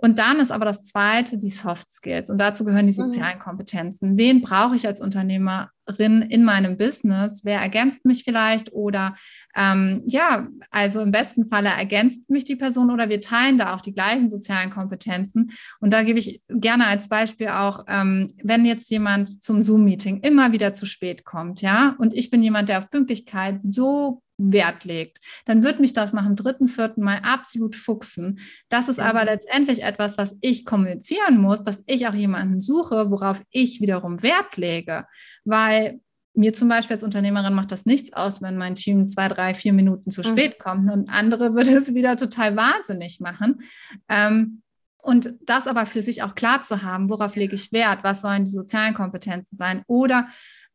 Und 0.00 0.20
dann 0.20 0.38
ist 0.38 0.52
aber 0.52 0.64
das 0.64 0.84
zweite 0.84 1.38
die 1.38 1.50
Soft 1.50 1.90
Skills 1.90 2.30
und 2.30 2.38
dazu 2.38 2.64
gehören 2.64 2.86
die 2.86 2.98
mhm. 2.98 3.06
sozialen 3.06 3.40
Kompetenzen. 3.40 4.16
Wen 4.16 4.42
brauche 4.42 4.76
ich 4.76 4.86
als 4.86 5.00
Unternehmerin 5.00 6.22
in 6.22 6.44
meinem 6.44 6.76
Business? 6.76 7.44
Wer 7.44 7.60
ergänzt 7.60 8.04
mich 8.04 8.22
vielleicht 8.22 8.72
oder 8.72 9.16
ähm, 9.56 10.02
ja, 10.06 10.46
also 10.70 11.00
im 11.00 11.10
besten 11.10 11.46
Falle 11.46 11.70
ergänzt 11.70 12.30
mich 12.30 12.44
die 12.44 12.54
Person 12.54 12.92
oder 12.92 13.08
wir 13.08 13.20
teilen 13.20 13.58
da 13.58 13.74
auch 13.74 13.80
die 13.80 13.92
gleichen 13.92 14.30
sozialen 14.30 14.70
Kompetenzen. 14.70 15.50
Und 15.80 15.92
da 15.92 16.04
gebe 16.04 16.20
ich 16.20 16.40
gerne 16.48 16.86
als 16.86 17.08
Beispiel 17.08 17.48
auch, 17.48 17.84
ähm, 17.88 18.28
wenn 18.44 18.64
jetzt 18.64 18.90
jemand 18.90 19.42
zum 19.42 19.62
Zoom-Meeting 19.62 20.20
immer 20.20 20.52
wieder 20.52 20.74
zu 20.74 20.86
spät 20.86 21.24
kommt, 21.24 21.60
ja, 21.60 21.96
und 21.98 22.14
ich 22.14 22.30
bin 22.30 22.42
jemand, 22.44 22.68
der 22.68 22.78
auf 22.78 22.90
Pünktlichkeit 22.90 23.58
so 23.64 24.22
Wert 24.38 24.84
legt, 24.84 25.18
dann 25.44 25.62
wird 25.62 25.80
mich 25.80 25.92
das 25.92 26.12
nach 26.12 26.24
dem 26.24 26.36
dritten, 26.36 26.68
vierten 26.68 27.02
Mal 27.02 27.20
absolut 27.22 27.76
fuchsen. 27.76 28.38
Das 28.68 28.88
ist 28.88 29.00
aber 29.00 29.24
letztendlich 29.24 29.82
etwas, 29.82 30.16
was 30.16 30.36
ich 30.40 30.64
kommunizieren 30.64 31.38
muss, 31.38 31.64
dass 31.64 31.82
ich 31.86 32.06
auch 32.06 32.14
jemanden 32.14 32.60
suche, 32.60 33.10
worauf 33.10 33.42
ich 33.50 33.80
wiederum 33.80 34.22
Wert 34.22 34.56
lege. 34.56 35.06
Weil 35.44 36.00
mir 36.34 36.52
zum 36.52 36.68
Beispiel 36.68 36.94
als 36.94 37.02
Unternehmerin 37.02 37.52
macht 37.52 37.72
das 37.72 37.84
nichts 37.84 38.12
aus, 38.12 38.40
wenn 38.40 38.56
mein 38.56 38.76
Team 38.76 39.08
zwei, 39.08 39.26
drei, 39.28 39.54
vier 39.54 39.72
Minuten 39.72 40.12
zu 40.12 40.20
mhm. 40.20 40.26
spät 40.26 40.58
kommt 40.60 40.90
und 40.90 41.08
andere 41.08 41.54
würde 41.56 41.76
es 41.76 41.94
wieder 41.94 42.16
total 42.16 42.56
wahnsinnig 42.56 43.18
machen. 43.20 43.60
Ähm, 44.08 44.62
Und 45.00 45.34
das 45.46 45.66
aber 45.66 45.86
für 45.86 46.02
sich 46.02 46.22
auch 46.22 46.34
klar 46.34 46.62
zu 46.62 46.82
haben, 46.82 47.08
worauf 47.08 47.34
lege 47.34 47.56
ich 47.56 47.72
Wert, 47.72 48.04
was 48.04 48.20
sollen 48.22 48.44
die 48.44 48.50
sozialen 48.50 48.94
Kompetenzen 48.94 49.56
sein 49.56 49.82
oder 49.86 50.28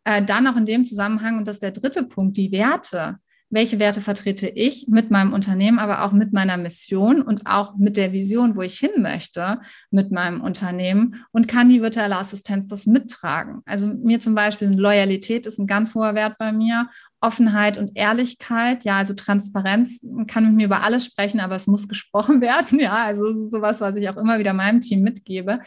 äh, 0.06 0.24
dann 0.24 0.48
auch 0.48 0.58
in 0.58 0.66
dem 0.66 0.86
Zusammenhang, 0.86 1.38
und 1.38 1.48
das 1.48 1.58
ist 1.58 1.64
der 1.64 1.72
dritte 1.72 2.04
Punkt, 2.04 2.36
die 2.36 2.52
Werte 2.52 3.20
welche 3.54 3.80
Werte 3.80 4.02
vertrete 4.02 4.48
ich 4.48 4.88
mit 4.88 5.12
meinem 5.12 5.32
Unternehmen, 5.32 5.78
aber 5.78 6.04
auch 6.04 6.12
mit 6.12 6.34
meiner 6.34 6.58
Mission 6.58 7.22
und 7.22 7.46
auch 7.46 7.76
mit 7.78 7.98
der 7.98 8.12
Vision, 8.12 8.56
wo 8.56 8.62
ich 8.62 8.80
hin 8.80 9.02
möchte 9.02 9.60
mit 9.92 10.12
meinem 10.12 10.42
Unternehmen 10.42 11.24
und 11.32 11.48
kann 11.48 11.70
die 11.70 11.82
virtuelle 11.82 12.18
Assistenz 12.18 12.68
das 12.68 12.88
mittragen. 12.88 13.62
Also 13.66 13.88
mir 13.88 14.20
zum 14.20 14.34
Beispiel 14.34 14.70
Loyalität 14.70 15.46
ist 15.46 15.60
ein 15.60 15.68
ganz 15.68 15.94
hoher 15.94 16.16
Wert 16.16 16.38
bei 16.40 16.52
mir 16.52 16.90
Offenheit 17.24 17.78
und 17.78 17.92
Ehrlichkeit. 17.96 18.84
Ja, 18.84 18.98
also 18.98 19.14
Transparenz 19.14 20.04
man 20.04 20.28
kann 20.28 20.46
mit 20.46 20.54
mir 20.54 20.66
über 20.66 20.84
alles 20.84 21.06
sprechen, 21.06 21.40
aber 21.40 21.56
es 21.56 21.68
muss 21.68 21.88
gesprochen 21.88 22.42
werden. 22.42 22.80
Ja, 22.80 22.96
also 22.96 23.32
das 23.32 23.42
ist 23.42 23.52
sowas, 23.52 23.82
was 23.82 23.96
ich 23.96 24.10
auch 24.10 24.18
immer 24.18 24.40
wieder 24.40 24.54
meinem 24.54 24.82
Team 24.82 25.02
mitgebe. 25.02 25.60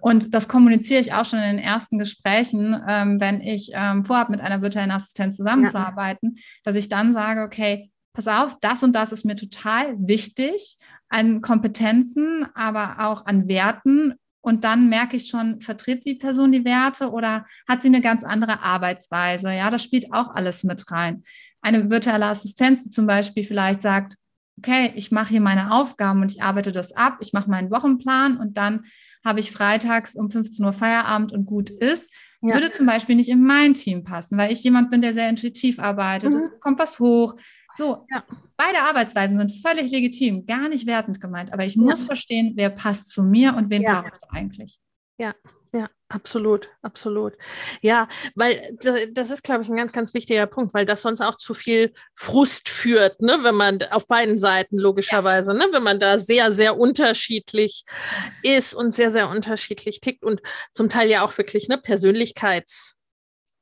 Und 0.00 0.34
das 0.34 0.48
kommuniziere 0.48 1.00
ich 1.00 1.12
auch 1.12 1.24
schon 1.24 1.38
in 1.38 1.56
den 1.56 1.64
ersten 1.64 1.98
Gesprächen, 1.98 2.80
ähm, 2.88 3.20
wenn 3.20 3.40
ich 3.40 3.70
ähm, 3.74 4.04
vorhabe, 4.04 4.32
mit 4.32 4.40
einer 4.40 4.60
virtuellen 4.60 4.90
Assistenz 4.90 5.36
zusammenzuarbeiten, 5.36 6.34
ja. 6.36 6.42
dass 6.64 6.76
ich 6.76 6.88
dann 6.88 7.14
sage, 7.14 7.42
okay, 7.42 7.90
pass 8.12 8.28
auf, 8.28 8.56
das 8.60 8.82
und 8.82 8.94
das 8.94 9.12
ist 9.12 9.24
mir 9.24 9.36
total 9.36 9.96
wichtig 9.98 10.76
an 11.08 11.42
Kompetenzen, 11.42 12.46
aber 12.54 12.96
auch 13.06 13.26
an 13.26 13.46
Werten 13.48 14.14
und 14.44 14.62
dann 14.62 14.90
merke 14.90 15.16
ich 15.16 15.28
schon, 15.28 15.62
vertritt 15.62 16.04
die 16.04 16.16
Person 16.16 16.52
die 16.52 16.66
Werte 16.66 17.10
oder 17.10 17.46
hat 17.66 17.80
sie 17.80 17.88
eine 17.88 18.02
ganz 18.02 18.24
andere 18.24 18.60
Arbeitsweise? 18.60 19.50
Ja, 19.54 19.70
das 19.70 19.82
spielt 19.82 20.12
auch 20.12 20.34
alles 20.34 20.64
mit 20.64 20.90
rein. 20.90 21.22
Eine 21.62 21.90
virtuelle 21.90 22.26
Assistenz, 22.26 22.84
die 22.84 22.90
zum 22.90 23.06
Beispiel 23.06 23.42
vielleicht 23.42 23.80
sagt, 23.80 24.16
okay, 24.58 24.92
ich 24.96 25.10
mache 25.10 25.30
hier 25.30 25.40
meine 25.40 25.72
Aufgaben 25.72 26.20
und 26.20 26.30
ich 26.30 26.42
arbeite 26.42 26.72
das 26.72 26.92
ab, 26.92 27.16
ich 27.20 27.32
mache 27.32 27.48
meinen 27.48 27.70
Wochenplan 27.70 28.36
und 28.36 28.58
dann 28.58 28.84
habe 29.24 29.40
ich 29.40 29.50
freitags 29.50 30.14
um 30.14 30.30
15 30.30 30.62
Uhr 30.66 30.74
Feierabend 30.74 31.32
und 31.32 31.46
gut 31.46 31.70
ist, 31.70 32.12
ja. 32.42 32.52
würde 32.52 32.70
zum 32.70 32.84
Beispiel 32.84 33.16
nicht 33.16 33.30
in 33.30 33.42
mein 33.42 33.72
Team 33.72 34.04
passen, 34.04 34.36
weil 34.36 34.52
ich 34.52 34.62
jemand 34.62 34.90
bin, 34.90 35.00
der 35.00 35.14
sehr 35.14 35.30
intuitiv 35.30 35.78
arbeitet. 35.78 36.30
Mhm. 36.30 36.36
Es 36.36 36.50
kommt 36.60 36.78
was 36.78 37.00
hoch. 37.00 37.34
So, 37.76 38.06
ja. 38.10 38.24
beide 38.56 38.82
Arbeitsweisen 38.82 39.38
sind 39.38 39.52
völlig 39.60 39.90
legitim, 39.90 40.46
gar 40.46 40.68
nicht 40.68 40.86
wertend 40.86 41.20
gemeint, 41.20 41.52
aber 41.52 41.64
ich 41.64 41.76
muss 41.76 42.00
ja. 42.00 42.06
verstehen, 42.06 42.52
wer 42.56 42.70
passt 42.70 43.10
zu 43.10 43.22
mir 43.22 43.54
und 43.56 43.70
wen 43.70 43.82
ja. 43.82 44.00
brauche 44.00 44.12
ich 44.14 44.30
eigentlich. 44.30 44.78
Ja, 45.18 45.34
ja, 45.74 45.90
absolut, 46.08 46.68
absolut. 46.82 47.34
Ja, 47.82 48.06
weil 48.36 48.78
das 49.12 49.30
ist, 49.30 49.42
glaube 49.42 49.64
ich, 49.64 49.68
ein 49.68 49.76
ganz, 49.76 49.90
ganz 49.90 50.14
wichtiger 50.14 50.46
Punkt, 50.46 50.72
weil 50.72 50.86
das 50.86 51.02
sonst 51.02 51.20
auch 51.20 51.36
zu 51.36 51.52
viel 51.52 51.92
Frust 52.14 52.68
führt, 52.68 53.20
ne, 53.20 53.38
wenn 53.42 53.56
man 53.56 53.82
auf 53.90 54.06
beiden 54.06 54.38
Seiten 54.38 54.78
logischerweise, 54.78 55.50
ja. 55.50 55.58
ne, 55.58 55.66
wenn 55.72 55.82
man 55.82 55.98
da 55.98 56.18
sehr, 56.18 56.52
sehr 56.52 56.78
unterschiedlich 56.78 57.84
ist 58.44 58.72
und 58.72 58.94
sehr, 58.94 59.10
sehr 59.10 59.28
unterschiedlich 59.28 60.00
tickt 60.00 60.22
und 60.22 60.42
zum 60.72 60.88
Teil 60.88 61.10
ja 61.10 61.24
auch 61.24 61.36
wirklich 61.36 61.66
ne, 61.68 61.76
Persönlichkeits 61.76 62.96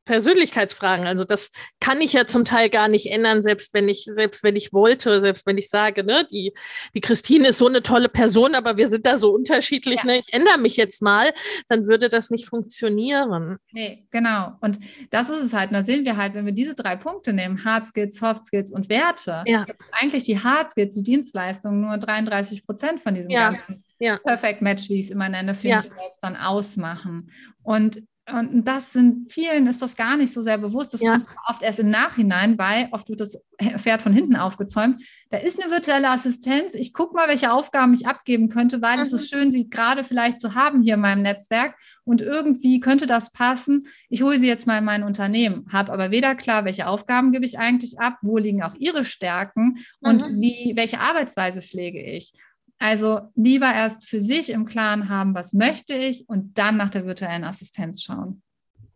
Persönlichkeitsfragen. 0.04 1.06
Also 1.06 1.24
das 1.24 1.50
kann 1.80 2.00
ich 2.00 2.12
ja 2.12 2.26
zum 2.26 2.44
Teil 2.44 2.70
gar 2.70 2.88
nicht 2.88 3.10
ändern, 3.10 3.42
selbst 3.42 3.74
wenn 3.74 3.88
ich, 3.88 4.08
selbst 4.12 4.42
wenn 4.42 4.56
ich 4.56 4.72
wollte, 4.72 5.20
selbst 5.20 5.46
wenn 5.46 5.58
ich 5.58 5.68
sage, 5.68 6.04
ne, 6.04 6.26
die, 6.30 6.52
die 6.94 7.00
Christine 7.00 7.48
ist 7.48 7.58
so 7.58 7.66
eine 7.66 7.82
tolle 7.82 8.08
Person, 8.08 8.54
aber 8.54 8.76
wir 8.76 8.88
sind 8.88 9.06
da 9.06 9.18
so 9.18 9.30
unterschiedlich, 9.32 10.02
ja. 10.02 10.06
ne, 10.06 10.18
ich 10.18 10.32
ändere 10.32 10.58
mich 10.58 10.76
jetzt 10.76 11.02
mal, 11.02 11.32
dann 11.68 11.86
würde 11.86 12.08
das 12.08 12.30
nicht 12.30 12.46
funktionieren. 12.46 13.58
Nee, 13.72 14.06
genau. 14.10 14.52
Und 14.60 14.78
das 15.10 15.30
ist 15.30 15.42
es 15.42 15.52
halt. 15.52 15.70
Und 15.70 15.74
da 15.74 15.84
sehen 15.84 16.04
wir 16.04 16.16
halt, 16.16 16.34
wenn 16.34 16.46
wir 16.46 16.52
diese 16.52 16.74
drei 16.74 16.96
Punkte 16.96 17.32
nehmen, 17.32 17.64
Hard 17.64 17.86
Skills, 17.86 18.16
Soft 18.16 18.46
Skills 18.46 18.70
und 18.70 18.88
Werte, 18.88 19.44
ja. 19.46 19.64
eigentlich 19.92 20.24
die 20.24 20.38
Hard 20.38 20.70
Skills, 20.72 20.94
die 20.94 21.02
Dienstleistungen, 21.02 21.80
nur 21.80 21.98
33 21.98 22.66
Prozent 22.66 23.00
von 23.00 23.14
diesem 23.14 23.30
ja. 23.30 23.50
ganzen 23.50 23.84
ja. 23.98 24.18
Perfect 24.18 24.62
Match, 24.62 24.88
wie 24.88 24.98
ich 24.98 25.06
es 25.06 25.12
immer 25.12 25.28
nenne, 25.28 25.54
für 25.54 25.68
ja. 25.68 25.76
mich 25.78 25.86
selbst 25.86 26.18
dann 26.22 26.36
ausmachen. 26.36 27.30
Und 27.62 28.02
und 28.30 28.64
das 28.68 28.92
sind 28.92 29.32
vielen 29.32 29.66
ist 29.66 29.82
das 29.82 29.96
gar 29.96 30.16
nicht 30.16 30.32
so 30.32 30.42
sehr 30.42 30.56
bewusst. 30.56 30.94
Das 30.94 31.00
ja. 31.00 31.14
kommt 31.14 31.26
oft 31.48 31.62
erst 31.62 31.80
im 31.80 31.88
Nachhinein, 31.88 32.56
weil 32.56 32.88
oft 32.92 33.08
wird 33.08 33.18
das 33.18 33.36
Pferd 33.78 34.00
von 34.00 34.12
hinten 34.12 34.36
aufgezäumt. 34.36 35.02
Da 35.30 35.38
ist 35.38 35.60
eine 35.60 35.72
virtuelle 35.72 36.08
Assistenz. 36.08 36.74
Ich 36.74 36.92
gucke 36.92 37.16
mal, 37.16 37.28
welche 37.28 37.52
Aufgaben 37.52 37.94
ich 37.94 38.06
abgeben 38.06 38.48
könnte, 38.48 38.80
weil 38.80 38.98
mhm. 38.98 39.02
es 39.02 39.12
ist 39.12 39.28
schön, 39.28 39.50
sie 39.50 39.68
gerade 39.68 40.04
vielleicht 40.04 40.40
zu 40.40 40.54
haben 40.54 40.82
hier 40.82 40.94
in 40.94 41.00
meinem 41.00 41.22
Netzwerk. 41.22 41.74
Und 42.04 42.20
irgendwie 42.20 42.78
könnte 42.78 43.08
das 43.08 43.32
passen. 43.32 43.86
Ich 44.08 44.22
hole 44.22 44.38
sie 44.38 44.46
jetzt 44.46 44.68
mal 44.68 44.78
in 44.78 44.84
mein 44.84 45.02
Unternehmen, 45.02 45.66
habe 45.72 45.92
aber 45.92 46.12
weder 46.12 46.36
klar, 46.36 46.64
welche 46.64 46.86
Aufgaben 46.86 47.32
gebe 47.32 47.44
ich 47.44 47.58
eigentlich 47.58 47.98
ab, 47.98 48.18
wo 48.22 48.38
liegen 48.38 48.62
auch 48.62 48.74
ihre 48.76 49.04
Stärken 49.04 49.78
und 50.00 50.28
mhm. 50.28 50.40
wie, 50.40 50.72
welche 50.76 51.00
Arbeitsweise 51.00 51.60
pflege 51.60 52.00
ich. 52.00 52.32
Also 52.78 53.20
lieber 53.36 53.72
erst 53.72 54.08
für 54.08 54.20
sich 54.20 54.50
im 54.50 54.64
Klaren 54.64 55.08
haben, 55.08 55.34
was 55.34 55.52
möchte 55.52 55.94
ich 55.94 56.28
und 56.28 56.58
dann 56.58 56.76
nach 56.76 56.90
der 56.90 57.06
virtuellen 57.06 57.44
Assistenz 57.44 58.02
schauen. 58.02 58.42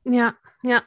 Ja, 0.09 0.35
ja, 0.63 0.83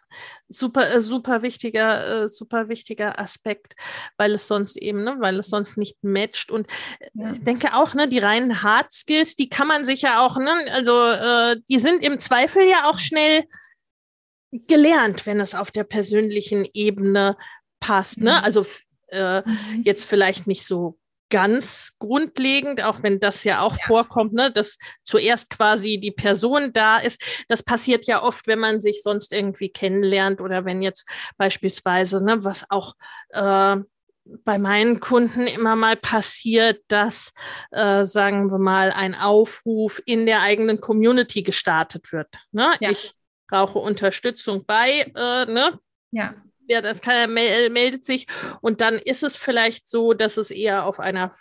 super, 0.48 0.94
äh, 0.94 1.02
super 1.02 1.42
wichtiger, 1.42 2.24
äh, 2.24 2.30
super 2.30 2.70
wichtiger 2.70 3.20
Aspekt, 3.20 3.76
weil 4.16 4.34
es 4.34 4.48
sonst 4.48 4.78
eben, 4.78 5.04
ne, 5.04 5.18
weil 5.20 5.38
es 5.40 5.50
sonst 5.50 5.78
nicht 5.78 6.02
matcht. 6.04 6.52
Und 6.52 6.68
äh, 7.00 7.10
ja. 7.14 7.32
ich 7.32 7.44
denke 7.44 7.74
auch, 7.74 7.94
ne, 7.94 8.08
die 8.08 8.20
reinen 8.20 8.64
Hard 8.64 8.94
Skills, 8.94 9.36
die 9.36 9.50
kann 9.50 9.68
man 9.68 9.84
sich 9.84 10.04
ja 10.04 10.26
auch, 10.26 10.38
ne, 10.38 10.54
also 10.72 11.02
äh, 11.02 11.58
die 11.68 11.80
sind 11.80 12.04
im 12.04 12.20
Zweifel 12.20 12.64
ja 12.64 12.90
auch 12.90 13.00
schnell 13.00 13.44
gelernt, 14.52 15.26
wenn 15.26 15.40
es 15.40 15.56
auf 15.56 15.72
der 15.72 15.84
persönlichen 15.84 16.68
Ebene 16.74 17.38
passt. 17.80 18.20
Ne? 18.20 18.32
Mhm. 18.32 18.44
Also 18.44 18.66
äh, 19.10 19.42
mhm. 19.42 19.84
jetzt 19.84 20.06
vielleicht 20.06 20.48
nicht 20.48 20.66
so 20.66 20.99
ganz 21.30 21.94
grundlegend, 22.00 22.84
auch 22.84 23.04
wenn 23.04 23.20
das 23.20 23.44
ja 23.44 23.62
auch 23.62 23.76
ja. 23.76 23.84
vorkommt, 23.84 24.34
ne, 24.34 24.52
dass 24.52 24.78
zuerst 25.04 25.50
quasi 25.50 26.00
die 26.00 26.12
Person 26.12 26.74
da 26.74 26.98
ist. 26.98 27.22
Das 27.48 27.64
passiert 27.64 28.06
ja 28.06 28.24
oft, 28.24 28.48
wenn 28.48 28.60
man 28.60 28.82
sich 28.82 29.02
sonst 29.04 29.32
irgendwie 29.34 29.70
kennenlernt 29.70 30.42
oder 30.42 30.66
wenn 30.66 30.82
jetzt 30.82 31.08
beispielsweise, 31.38 32.24
ne, 32.24 32.44
was 32.44 32.70
auch 32.70 32.94
äh, 33.30 33.78
bei 34.44 34.60
meinen 34.60 35.00
Kunden 35.00 35.48
immer 35.48 35.76
mal 35.76 35.96
passiert, 35.96 36.84
dass, 36.88 37.34
äh, 37.72 38.06
sagen 38.06 38.52
wir 38.52 38.60
mal, 38.60 38.92
ein 38.92 39.16
Aufruf 39.16 40.02
in 40.06 40.26
der 40.26 40.42
eigenen 40.42 40.82
Community 40.82 41.42
gestartet 41.42 42.12
wird. 42.12 42.28
Ne? 42.52 42.74
Ja. 42.80 42.92
Ich 42.92 43.14
brauche 43.48 43.80
Unterstützung 43.80 44.66
bei, 44.66 45.12
äh, 45.16 45.46
ne? 45.46 45.80
Ja 46.12 46.36
ja, 46.70 46.82
das 46.82 47.02
kann, 47.02 47.34
meldet 47.34 48.06
sich. 48.06 48.28
Und 48.62 48.80
dann 48.80 48.96
ist 48.96 49.24
es 49.24 49.36
vielleicht 49.38 49.90
so, 49.90 50.14
dass 50.14 50.38
es 50.38 50.52
eher 50.52 50.86
auf 50.86 51.00
einer 51.00 51.32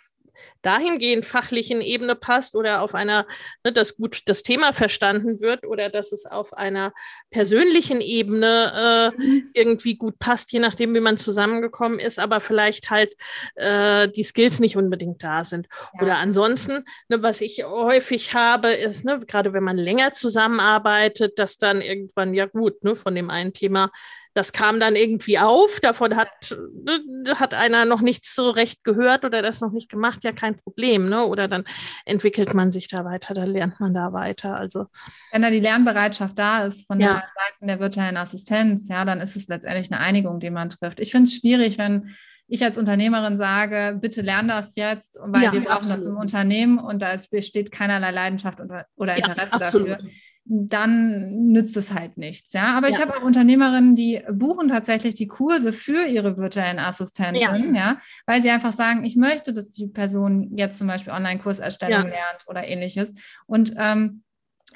dahingehend 0.61 1.25
fachlichen 1.25 1.81
Ebene 1.81 2.15
passt 2.15 2.55
oder 2.55 2.81
auf 2.81 2.93
einer, 2.95 3.25
ne, 3.63 3.71
dass 3.71 3.95
gut 3.95 4.21
das 4.25 4.43
Thema 4.43 4.73
verstanden 4.73 5.41
wird 5.41 5.65
oder 5.65 5.89
dass 5.89 6.11
es 6.11 6.25
auf 6.25 6.53
einer 6.53 6.93
persönlichen 7.29 8.01
Ebene 8.01 9.13
äh, 9.17 9.21
mhm. 9.21 9.49
irgendwie 9.53 9.95
gut 9.95 10.19
passt, 10.19 10.51
je 10.51 10.59
nachdem, 10.59 10.93
wie 10.95 10.99
man 10.99 11.17
zusammengekommen 11.17 11.99
ist, 11.99 12.19
aber 12.19 12.39
vielleicht 12.39 12.89
halt 12.89 13.15
äh, 13.55 14.09
die 14.09 14.23
Skills 14.23 14.59
nicht 14.59 14.75
unbedingt 14.75 15.23
da 15.23 15.43
sind. 15.43 15.67
Ja. 15.95 16.03
Oder 16.03 16.17
ansonsten, 16.17 16.85
ne, 17.07 17.21
was 17.21 17.41
ich 17.41 17.63
häufig 17.63 18.33
habe, 18.33 18.69
ist, 18.69 19.05
ne, 19.05 19.19
gerade 19.19 19.53
wenn 19.53 19.63
man 19.63 19.77
länger 19.77 20.13
zusammenarbeitet, 20.13 21.39
dass 21.39 21.57
dann 21.57 21.81
irgendwann, 21.81 22.33
ja 22.33 22.45
gut, 22.45 22.83
ne, 22.83 22.95
von 22.95 23.15
dem 23.15 23.29
einen 23.29 23.53
Thema 23.53 23.91
das 24.33 24.51
kam 24.51 24.79
dann 24.79 24.95
irgendwie 24.95 25.39
auf. 25.39 25.79
Davon 25.79 26.15
hat, 26.15 26.55
ne, 26.83 27.01
hat 27.35 27.53
einer 27.53 27.85
noch 27.85 28.01
nichts 28.01 28.35
so 28.35 28.49
recht 28.49 28.83
gehört 28.83 29.25
oder 29.25 29.41
das 29.41 29.61
noch 29.61 29.71
nicht 29.71 29.89
gemacht. 29.89 30.23
Ja, 30.23 30.31
kein 30.31 30.55
Problem. 30.55 31.09
Ne? 31.09 31.25
Oder 31.25 31.47
dann 31.47 31.63
entwickelt 32.05 32.53
man 32.53 32.71
sich 32.71 32.87
da 32.87 33.05
weiter, 33.05 33.33
dann 33.33 33.47
lernt 33.47 33.79
man 33.79 33.93
da 33.93 34.13
weiter. 34.13 34.55
Also 34.55 34.87
wenn 35.31 35.41
da 35.41 35.49
die 35.49 35.59
Lernbereitschaft 35.59 36.37
da 36.37 36.65
ist 36.65 36.87
von 36.87 36.99
ja. 36.99 37.13
der 37.13 37.15
Seite 37.15 37.67
der 37.67 37.79
virtuellen 37.79 38.17
Assistenz, 38.17 38.87
ja, 38.89 39.05
dann 39.05 39.19
ist 39.19 39.35
es 39.35 39.47
letztendlich 39.47 39.91
eine 39.91 40.01
Einigung, 40.01 40.39
die 40.39 40.51
man 40.51 40.69
trifft. 40.69 40.99
Ich 40.99 41.11
finde 41.11 41.27
es 41.27 41.35
schwierig, 41.35 41.77
wenn 41.77 42.15
ich 42.47 42.63
als 42.63 42.77
Unternehmerin 42.77 43.37
sage, 43.37 43.97
bitte 44.01 44.21
lern 44.21 44.47
das 44.47 44.75
jetzt, 44.75 45.19
weil 45.21 45.43
ja, 45.43 45.53
wir 45.53 45.61
brauchen 45.61 45.83
absolut. 45.83 45.99
das 45.99 46.05
im 46.05 46.17
Unternehmen 46.17 46.79
und 46.79 46.99
da 46.99 47.15
besteht 47.29 47.71
keinerlei 47.71 48.09
Leidenschaft 48.09 48.59
oder, 48.59 48.87
oder 48.95 49.15
Interesse 49.15 49.53
ja, 49.53 49.59
dafür 49.59 49.97
dann 50.51 51.51
nützt 51.51 51.77
es 51.77 51.93
halt 51.93 52.17
nichts. 52.17 52.53
Ja, 52.53 52.75
aber 52.75 52.89
ja. 52.89 52.95
ich 52.95 53.01
habe 53.01 53.15
auch 53.15 53.23
Unternehmerinnen, 53.23 53.95
die 53.95 54.21
buchen 54.31 54.67
tatsächlich 54.67 55.13
die 55.13 55.27
Kurse 55.27 55.71
für 55.71 56.05
ihre 56.05 56.37
virtuellen 56.37 56.79
Assistenten, 56.79 57.75
ja. 57.75 57.79
ja, 57.79 57.97
weil 58.25 58.41
sie 58.41 58.49
einfach 58.49 58.73
sagen, 58.73 59.03
ich 59.03 59.15
möchte, 59.15 59.53
dass 59.53 59.69
die 59.69 59.85
Person 59.85 60.57
jetzt 60.57 60.79
zum 60.79 60.87
Beispiel 60.87 61.13
Online-Kurserstellung 61.13 62.05
ja. 62.05 62.09
lernt 62.09 62.47
oder 62.47 62.67
ähnliches. 62.67 63.13
Und 63.45 63.73
ähm, 63.77 64.23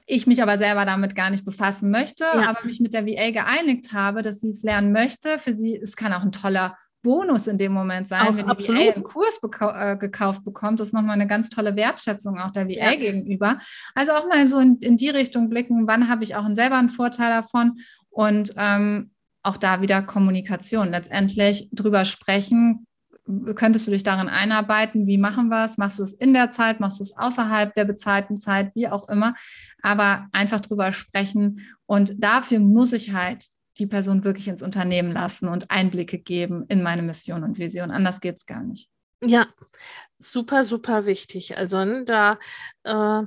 ich 0.05 0.27
mich 0.27 0.43
aber 0.43 0.59
selber 0.59 0.85
damit 0.85 1.15
gar 1.15 1.29
nicht 1.29 1.45
befassen 1.45 1.89
möchte, 1.89 2.25
aber 2.31 2.65
mich 2.65 2.79
mit 2.79 2.93
der 2.93 3.07
VA 3.07 3.31
geeinigt 3.31 3.93
habe, 3.93 4.21
dass 4.21 4.41
sie 4.41 4.49
es 4.49 4.61
lernen 4.61 4.91
möchte. 4.91 5.39
Für 5.39 5.53
sie, 5.53 5.75
es 5.75 5.95
kann 5.95 6.13
auch 6.13 6.23
ein 6.23 6.31
toller 6.31 6.77
Bonus 7.03 7.47
in 7.47 7.57
dem 7.57 7.73
Moment 7.73 8.07
sein, 8.07 8.27
auch 8.27 8.35
wenn 8.35 8.49
absolut. 8.49 8.81
die 8.81 8.87
VA 8.87 8.93
einen 8.93 9.03
Kurs 9.03 9.39
äh, 9.43 9.97
gekauft 9.97 10.43
bekommt. 10.43 10.79
Das 10.79 10.87
ist 10.87 10.93
nochmal 10.93 11.13
eine 11.13 11.27
ganz 11.27 11.49
tolle 11.49 11.75
Wertschätzung 11.75 12.39
auch 12.39 12.51
der 12.51 12.67
VA 12.67 12.91
ja. 12.91 12.95
gegenüber. 12.95 13.59
Also 13.93 14.13
auch 14.13 14.27
mal 14.27 14.47
so 14.47 14.57
in, 14.59 14.77
in 14.77 14.97
die 14.97 15.09
Richtung 15.09 15.49
blicken, 15.49 15.85
wann 15.85 16.09
habe 16.09 16.23
ich 16.23 16.35
auch 16.35 16.47
selber 16.53 16.77
einen 16.77 16.89
Vorteil 16.89 17.29
davon 17.29 17.79
und 18.09 18.53
ähm, 18.57 19.11
auch 19.43 19.57
da 19.57 19.81
wieder 19.81 20.01
Kommunikation. 20.01 20.89
Letztendlich 20.89 21.69
drüber 21.73 22.05
sprechen, 22.05 22.87
könntest 23.55 23.87
du 23.87 23.91
dich 23.91 24.03
darin 24.03 24.29
einarbeiten? 24.29 25.07
Wie 25.07 25.17
machen 25.17 25.49
wir 25.49 25.65
es? 25.65 25.77
Machst 25.77 25.99
du 25.99 26.03
es 26.03 26.13
in 26.13 26.33
der 26.33 26.51
Zeit? 26.51 26.79
Machst 26.79 26.99
du 26.99 27.03
es 27.03 27.15
außerhalb 27.15 27.73
der 27.73 27.85
bezahlten 27.85 28.37
Zeit? 28.37 28.71
Wie 28.75 28.87
auch 28.87 29.07
immer. 29.09 29.35
Aber 29.81 30.27
einfach 30.31 30.59
drüber 30.59 30.91
sprechen. 30.91 31.61
Und 31.85 32.15
dafür 32.17 32.59
muss 32.59 32.93
ich 32.93 33.13
halt 33.13 33.45
die 33.77 33.87
Person 33.87 34.23
wirklich 34.23 34.47
ins 34.47 34.61
Unternehmen 34.61 35.11
lassen 35.11 35.47
und 35.47 35.71
Einblicke 35.71 36.19
geben 36.19 36.65
in 36.67 36.83
meine 36.83 37.01
Mission 37.01 37.43
und 37.43 37.57
Vision. 37.57 37.91
Anders 37.91 38.21
geht 38.21 38.37
es 38.37 38.45
gar 38.45 38.61
nicht. 38.61 38.89
Ja, 39.21 39.47
super, 40.19 40.63
super 40.63 41.05
wichtig. 41.05 41.57
Also 41.57 41.83
ne, 41.83 42.03
da, 42.05 42.39
äh, 42.83 43.25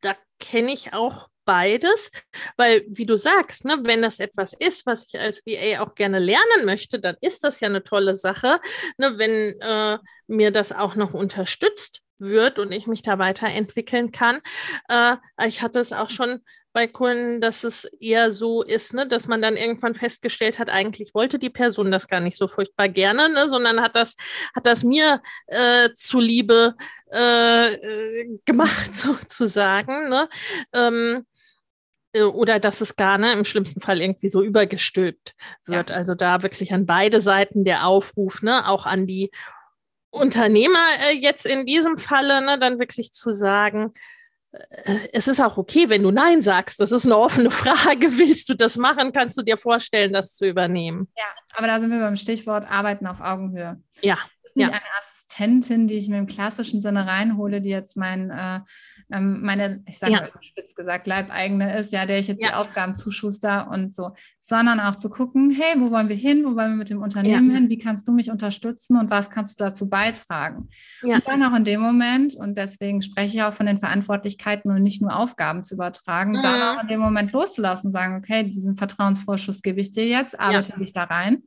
da 0.00 0.14
kenne 0.38 0.72
ich 0.72 0.94
auch 0.94 1.28
beides, 1.44 2.10
weil 2.56 2.84
wie 2.88 3.06
du 3.06 3.16
sagst, 3.16 3.64
ne, 3.64 3.78
wenn 3.82 4.02
das 4.02 4.20
etwas 4.20 4.52
ist, 4.52 4.86
was 4.86 5.06
ich 5.08 5.20
als 5.20 5.42
VA 5.44 5.82
auch 5.82 5.94
gerne 5.94 6.18
lernen 6.18 6.64
möchte, 6.64 6.98
dann 6.98 7.16
ist 7.20 7.44
das 7.44 7.60
ja 7.60 7.68
eine 7.68 7.82
tolle 7.82 8.14
Sache. 8.14 8.60
Ne, 8.96 9.18
wenn 9.18 9.60
äh, 9.60 9.98
mir 10.26 10.50
das 10.50 10.72
auch 10.72 10.94
noch 10.94 11.14
unterstützt 11.14 12.02
wird 12.18 12.58
und 12.58 12.72
ich 12.72 12.86
mich 12.86 13.02
da 13.02 13.18
weiterentwickeln 13.18 14.12
kann. 14.12 14.40
Äh, 14.88 15.16
ich 15.46 15.62
hatte 15.62 15.80
es 15.80 15.92
auch 15.92 16.10
schon 16.10 16.40
bei 16.72 16.86
Kunden, 16.86 17.40
dass 17.40 17.64
es 17.64 17.84
eher 17.84 18.30
so 18.30 18.62
ist, 18.62 18.94
ne, 18.94 19.06
dass 19.06 19.28
man 19.28 19.42
dann 19.42 19.56
irgendwann 19.56 19.94
festgestellt 19.94 20.58
hat, 20.58 20.70
eigentlich 20.70 21.14
wollte 21.14 21.38
die 21.38 21.50
Person 21.50 21.90
das 21.90 22.08
gar 22.08 22.20
nicht 22.20 22.36
so 22.36 22.46
furchtbar 22.46 22.88
gerne, 22.88 23.28
ne, 23.28 23.48
sondern 23.48 23.80
hat 23.80 23.94
das, 23.94 24.16
hat 24.54 24.66
das 24.66 24.84
mir 24.84 25.20
äh, 25.46 25.90
zuliebe 25.94 26.74
äh, 27.12 27.74
äh 27.74 28.38
gemacht, 28.44 28.94
sozusagen. 28.94 30.08
Ne? 30.08 30.28
Ähm, 30.72 31.26
äh, 32.12 32.22
oder 32.22 32.58
dass 32.58 32.80
es 32.80 32.96
gar 32.96 33.18
ne, 33.18 33.32
im 33.32 33.44
schlimmsten 33.44 33.80
Fall 33.80 34.00
irgendwie 34.00 34.28
so 34.28 34.42
übergestülpt 34.42 35.34
wird. 35.66 35.90
Ja. 35.90 35.96
Also 35.96 36.14
da 36.14 36.42
wirklich 36.42 36.72
an 36.72 36.86
beide 36.86 37.20
Seiten 37.20 37.64
der 37.64 37.86
Aufruf, 37.86 38.42
ne, 38.42 38.68
auch 38.68 38.86
an 38.86 39.06
die 39.06 39.30
Unternehmer 40.10 40.86
äh, 41.10 41.16
jetzt 41.16 41.46
in 41.46 41.66
diesem 41.66 41.98
Falle, 41.98 42.42
ne, 42.42 42.58
dann 42.58 42.78
wirklich 42.78 43.12
zu 43.12 43.32
sagen, 43.32 43.92
es 45.12 45.28
ist 45.28 45.40
auch 45.40 45.56
okay, 45.56 45.88
wenn 45.88 46.02
du 46.02 46.10
Nein 46.10 46.42
sagst. 46.42 46.78
Das 46.80 46.92
ist 46.92 47.06
eine 47.06 47.16
offene 47.16 47.50
Frage. 47.62 48.18
Willst 48.18 48.48
du 48.48 48.54
das 48.54 48.76
machen? 48.76 49.12
Kannst 49.12 49.38
du 49.38 49.42
dir 49.42 49.56
vorstellen, 49.56 50.12
das 50.12 50.34
zu 50.34 50.46
übernehmen? 50.46 51.08
Ja, 51.16 51.24
aber 51.54 51.66
da 51.66 51.80
sind 51.80 51.90
wir 51.90 52.00
beim 52.00 52.16
Stichwort 52.16 52.70
Arbeiten 52.70 53.06
auf 53.06 53.20
Augenhöhe. 53.20 53.80
Ja. 54.00 54.18
Ist 54.52 54.56
nicht 54.56 54.68
ja. 54.68 54.72
eine 54.72 54.82
Assistentin, 54.98 55.88
die 55.88 55.94
ich 55.94 56.08
mir 56.10 56.18
im 56.18 56.26
klassischen 56.26 56.82
Sinne 56.82 57.06
reinhole, 57.06 57.62
die 57.62 57.70
jetzt 57.70 57.96
mein, 57.96 58.30
äh, 58.30 58.60
ähm, 59.10 59.40
meine, 59.42 59.82
ich 59.86 59.98
sage 59.98 60.12
ja. 60.12 60.20
mal 60.20 60.30
spitz 60.40 60.74
gesagt, 60.74 61.06
Leibeigene 61.06 61.78
ist, 61.78 61.90
ja, 61.90 62.04
der 62.04 62.18
ich 62.18 62.28
jetzt 62.28 62.42
ja. 62.42 62.48
die 62.48 62.54
Aufgaben 62.54 62.94
zuschuster 62.94 63.70
und 63.70 63.94
so, 63.94 64.10
sondern 64.40 64.78
auch 64.78 64.96
zu 64.96 65.08
gucken, 65.08 65.50
hey, 65.50 65.80
wo 65.80 65.90
wollen 65.90 66.10
wir 66.10 66.16
hin, 66.16 66.44
wo 66.44 66.54
wollen 66.54 66.72
wir 66.72 66.76
mit 66.76 66.90
dem 66.90 67.00
Unternehmen 67.00 67.50
ja. 67.50 67.56
hin, 67.56 67.70
wie 67.70 67.78
kannst 67.78 68.06
du 68.06 68.12
mich 68.12 68.30
unterstützen 68.30 68.98
und 68.98 69.10
was 69.10 69.30
kannst 69.30 69.58
du 69.58 69.64
dazu 69.64 69.88
beitragen? 69.88 70.68
Und 71.16 71.26
dann 71.26 71.42
auch 71.44 71.56
in 71.56 71.64
dem 71.64 71.80
Moment, 71.80 72.34
und 72.34 72.58
deswegen 72.58 73.00
spreche 73.00 73.36
ich 73.36 73.42
auch 73.42 73.54
von 73.54 73.66
den 73.66 73.78
Verantwortlichkeiten 73.78 74.70
und 74.70 74.82
nicht 74.82 75.00
nur 75.00 75.16
Aufgaben 75.16 75.64
zu 75.64 75.76
übertragen, 75.76 76.32
mhm. 76.32 76.42
dann 76.42 76.76
auch 76.76 76.82
in 76.82 76.88
dem 76.88 77.00
Moment 77.00 77.32
loszulassen, 77.32 77.90
sagen, 77.90 78.16
okay, 78.16 78.44
diesen 78.44 78.76
Vertrauensvorschuss 78.76 79.62
gebe 79.62 79.80
ich 79.80 79.92
dir 79.92 80.06
jetzt, 80.06 80.38
arbeite 80.38 80.78
dich 80.78 80.92
da 80.92 81.04
rein. 81.04 81.42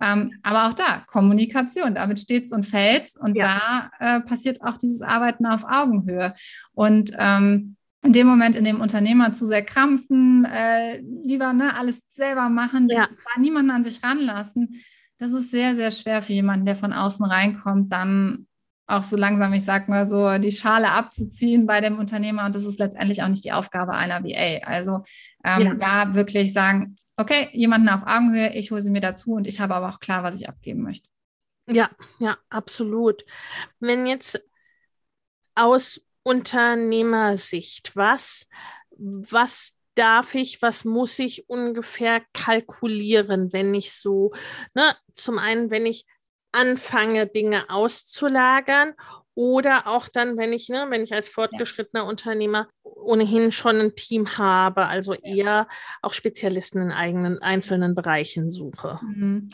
Ähm, 0.00 0.32
aber 0.42 0.68
auch 0.68 0.74
da, 0.74 1.04
Kommunikation, 1.06 1.94
damit 1.94 2.20
steht 2.20 2.44
es 2.44 2.52
und 2.52 2.64
fällt 2.64 3.10
und 3.18 3.36
ja. 3.36 3.90
da 4.00 4.16
äh, 4.16 4.20
passiert 4.20 4.62
auch 4.62 4.76
dieses 4.76 5.00
Arbeiten 5.00 5.46
auf 5.46 5.64
Augenhöhe. 5.64 6.34
Und 6.74 7.12
ähm, 7.18 7.76
in 8.02 8.12
dem 8.12 8.26
Moment, 8.26 8.56
in 8.56 8.64
dem 8.64 8.80
Unternehmer 8.80 9.32
zu 9.32 9.46
sehr 9.46 9.64
krampfen, 9.64 10.44
äh, 10.44 11.00
lieber 11.24 11.52
ne, 11.52 11.74
alles 11.74 12.02
selber 12.12 12.48
machen, 12.48 12.88
ja. 12.88 13.08
niemanden 13.38 13.70
an 13.70 13.84
sich 13.84 14.02
ranlassen, 14.02 14.82
das 15.18 15.32
ist 15.32 15.50
sehr, 15.50 15.74
sehr 15.74 15.90
schwer 15.90 16.22
für 16.22 16.34
jemanden, 16.34 16.66
der 16.66 16.76
von 16.76 16.92
außen 16.92 17.24
reinkommt, 17.24 17.92
dann 17.92 18.46
auch 18.86 19.02
so 19.02 19.16
langsam, 19.16 19.52
ich 19.52 19.64
sag 19.64 19.88
mal 19.88 20.06
so, 20.06 20.38
die 20.38 20.52
Schale 20.52 20.90
abzuziehen 20.90 21.66
bei 21.66 21.80
dem 21.80 21.98
Unternehmer. 21.98 22.46
Und 22.46 22.54
das 22.54 22.64
ist 22.64 22.78
letztendlich 22.78 23.22
auch 23.22 23.28
nicht 23.28 23.44
die 23.44 23.52
Aufgabe 23.52 23.92
einer 23.92 24.22
VA. 24.22 24.64
Also 24.64 25.02
ähm, 25.42 25.66
ja. 25.66 25.74
da 25.74 26.14
wirklich 26.14 26.52
sagen, 26.52 26.96
okay, 27.16 27.48
jemanden 27.52 27.88
auf 27.88 28.02
Augenhöhe, 28.06 28.54
ich 28.54 28.70
hole 28.70 28.82
sie 28.82 28.90
mir 28.90 29.00
dazu 29.00 29.32
und 29.34 29.46
ich 29.46 29.60
habe 29.60 29.74
aber 29.74 29.88
auch 29.88 30.00
klar, 30.00 30.22
was 30.22 30.40
ich 30.40 30.48
abgeben 30.48 30.82
möchte. 30.82 31.08
Ja, 31.68 31.90
ja, 32.18 32.36
absolut. 32.48 33.24
Wenn 33.80 34.06
jetzt 34.06 34.40
aus 35.54 36.00
Unternehmersicht, 36.22 37.96
was, 37.96 38.48
was 38.90 39.74
darf 39.94 40.34
ich, 40.34 40.62
was 40.62 40.84
muss 40.84 41.18
ich 41.18 41.48
ungefähr 41.48 42.22
kalkulieren, 42.32 43.52
wenn 43.52 43.74
ich 43.74 43.92
so, 43.94 44.32
ne, 44.74 44.94
zum 45.14 45.38
einen, 45.38 45.70
wenn 45.70 45.86
ich 45.86 46.06
anfange, 46.52 47.26
Dinge 47.26 47.68
auszulagern 47.70 48.94
oder 49.36 49.86
auch 49.86 50.08
dann, 50.08 50.36
wenn 50.36 50.52
ich, 50.52 50.68
ne, 50.68 50.86
wenn 50.88 51.04
ich 51.04 51.12
als 51.12 51.28
fortgeschrittener 51.28 52.02
ja. 52.02 52.08
Unternehmer 52.08 52.68
ohnehin 52.82 53.52
schon 53.52 53.78
ein 53.78 53.94
Team 53.94 54.38
habe, 54.38 54.86
also 54.86 55.12
eher 55.12 55.68
auch 56.02 56.14
Spezialisten 56.14 56.80
in 56.80 56.90
eigenen 56.90 57.38
einzelnen 57.38 57.94
Bereichen 57.94 58.50
suche. 58.50 58.98
Mhm 59.04 59.50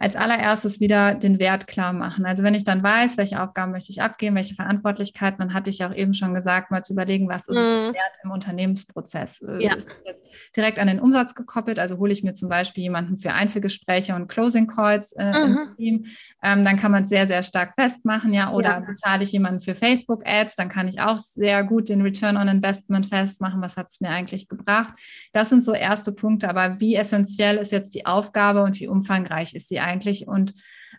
als 0.00 0.14
allererstes 0.14 0.78
wieder 0.78 1.16
den 1.16 1.40
Wert 1.40 1.66
klar 1.66 1.92
machen. 1.92 2.24
Also 2.24 2.44
wenn 2.44 2.54
ich 2.54 2.62
dann 2.62 2.84
weiß, 2.84 3.16
welche 3.16 3.42
Aufgaben 3.42 3.72
möchte 3.72 3.90
ich 3.90 4.00
abgeben, 4.00 4.36
welche 4.36 4.54
Verantwortlichkeiten, 4.54 5.40
dann 5.40 5.54
hatte 5.54 5.70
ich 5.70 5.84
auch 5.84 5.92
eben 5.92 6.14
schon 6.14 6.34
gesagt, 6.34 6.70
mal 6.70 6.84
zu 6.84 6.92
überlegen, 6.92 7.28
was 7.28 7.48
ist 7.48 7.56
mhm. 7.56 7.72
der 7.72 7.94
Wert 7.94 8.12
im 8.22 8.30
Unternehmensprozess? 8.30 9.42
Äh, 9.42 9.64
ja. 9.64 9.74
Ist 9.74 9.88
das 9.88 9.96
jetzt 10.04 10.30
direkt 10.54 10.78
an 10.78 10.86
den 10.86 11.00
Umsatz 11.00 11.34
gekoppelt? 11.34 11.80
Also 11.80 11.98
hole 11.98 12.12
ich 12.12 12.22
mir 12.22 12.34
zum 12.34 12.48
Beispiel 12.48 12.84
jemanden 12.84 13.16
für 13.16 13.32
Einzelgespräche 13.32 14.14
und 14.14 14.28
Closing 14.28 14.68
Calls 14.68 15.12
äh, 15.14 15.46
mhm. 15.46 15.58
im 15.58 15.76
Team, 15.76 16.06
ähm, 16.44 16.64
dann 16.64 16.76
kann 16.76 16.92
man 16.92 17.02
es 17.02 17.08
sehr, 17.08 17.26
sehr 17.26 17.42
stark 17.42 17.74
festmachen, 17.74 18.32
ja. 18.32 18.52
Oder 18.52 18.68
ja. 18.68 18.80
bezahle 18.80 19.24
ich 19.24 19.32
jemanden 19.32 19.60
für 19.60 19.74
Facebook-Ads, 19.74 20.54
dann 20.54 20.68
kann 20.68 20.86
ich 20.86 21.00
auch 21.00 21.18
sehr 21.18 21.64
gut 21.64 21.88
den 21.88 22.02
Return 22.02 22.36
on 22.36 22.46
Investment 22.46 23.06
festmachen. 23.06 23.60
Was 23.60 23.76
hat 23.76 23.88
es 23.90 24.00
mir 24.00 24.10
eigentlich 24.10 24.46
gebracht? 24.46 24.94
Das 25.32 25.48
sind 25.48 25.64
so 25.64 25.72
erste 25.74 26.12
Punkte. 26.12 26.48
Aber 26.48 26.78
wie 26.78 26.94
essentiell 26.94 27.56
ist 27.56 27.72
jetzt 27.72 27.96
die 27.96 28.06
Aufgabe 28.06 28.62
und 28.62 28.78
wie 28.78 28.86
umfangreich 28.86 29.54
ist 29.54 29.68
sie 29.68 29.80
eigentlich 29.80 29.87
und 30.26 30.54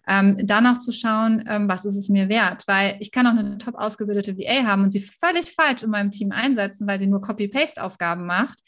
ähm, 0.07 0.37
dann 0.45 0.65
auch 0.67 0.79
zu 0.79 0.91
schauen, 0.91 1.43
ähm, 1.47 1.69
was 1.69 1.85
ist 1.85 1.95
es 1.95 2.09
mir 2.09 2.29
wert, 2.29 2.63
weil 2.67 2.97
ich 2.99 3.11
kann 3.11 3.27
auch 3.27 3.31
eine 3.31 3.57
top 3.57 3.75
ausgebildete 3.75 4.37
VA 4.37 4.65
haben 4.65 4.83
und 4.83 4.91
sie 4.91 5.01
völlig 5.01 5.51
falsch 5.51 5.83
in 5.83 5.91
meinem 5.91 6.11
Team 6.11 6.31
einsetzen, 6.31 6.87
weil 6.87 6.99
sie 6.99 7.07
nur 7.07 7.21
Copy-Paste-Aufgaben 7.21 8.25
macht. 8.25 8.59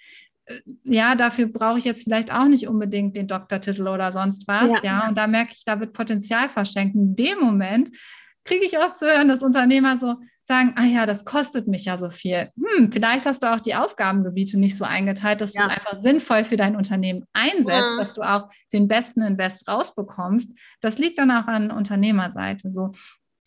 Äh, 0.46 0.60
ja, 0.84 1.16
dafür 1.16 1.48
brauche 1.48 1.80
ich 1.80 1.86
jetzt 1.86 2.04
vielleicht 2.04 2.32
auch 2.32 2.48
nicht 2.48 2.68
unbedingt 2.68 3.16
den 3.16 3.28
Doktortitel 3.28 3.88
oder 3.88 4.12
sonst 4.12 4.48
was. 4.48 4.70
Ja, 4.70 4.80
ja. 4.84 5.08
und 5.08 5.18
da 5.18 5.28
merke 5.28 5.54
ich, 5.56 5.64
da 5.66 5.80
wird 5.80 5.94
Potenzial 5.94 6.50
verschenkt. 6.50 6.96
In 6.96 7.16
dem 7.16 7.40
Moment 7.40 7.90
kriege 8.44 8.66
ich 8.66 8.78
oft 8.78 8.98
zu 8.98 9.06
hören, 9.06 9.28
dass 9.28 9.42
Unternehmer 9.42 9.98
so, 9.98 10.16
sagen, 10.52 10.74
ah 10.76 10.84
ja, 10.84 11.06
das 11.06 11.24
kostet 11.24 11.68
mich 11.68 11.86
ja 11.86 11.98
so 11.98 12.10
viel. 12.10 12.50
Hm, 12.58 12.92
vielleicht 12.92 13.26
hast 13.26 13.42
du 13.44 13.52
auch 13.52 13.62
die 13.62 13.76
Aufgabengebiete 13.76 14.60
nicht 14.60 14.78
so 14.78 14.84
eingeteilt, 14.84 15.40
dass 15.40 15.54
ja. 15.54 15.64
du 15.64 15.68
es 15.68 15.78
einfach 15.78 16.02
sinnvoll 16.02 16.44
für 16.44 16.58
dein 16.58 16.76
Unternehmen 16.76 17.26
einsetzt, 17.32 17.94
mhm. 17.94 17.98
dass 17.98 18.14
du 18.14 18.22
auch 18.22 18.50
den 18.74 18.88
besten 18.88 19.22
Invest 19.22 19.68
rausbekommst. 19.68 20.58
Das 20.82 20.98
liegt 20.98 21.20
dann 21.20 21.32
auch 21.32 21.48
an 21.48 21.72
Unternehmerseite. 21.72 22.72
So, 22.72 22.92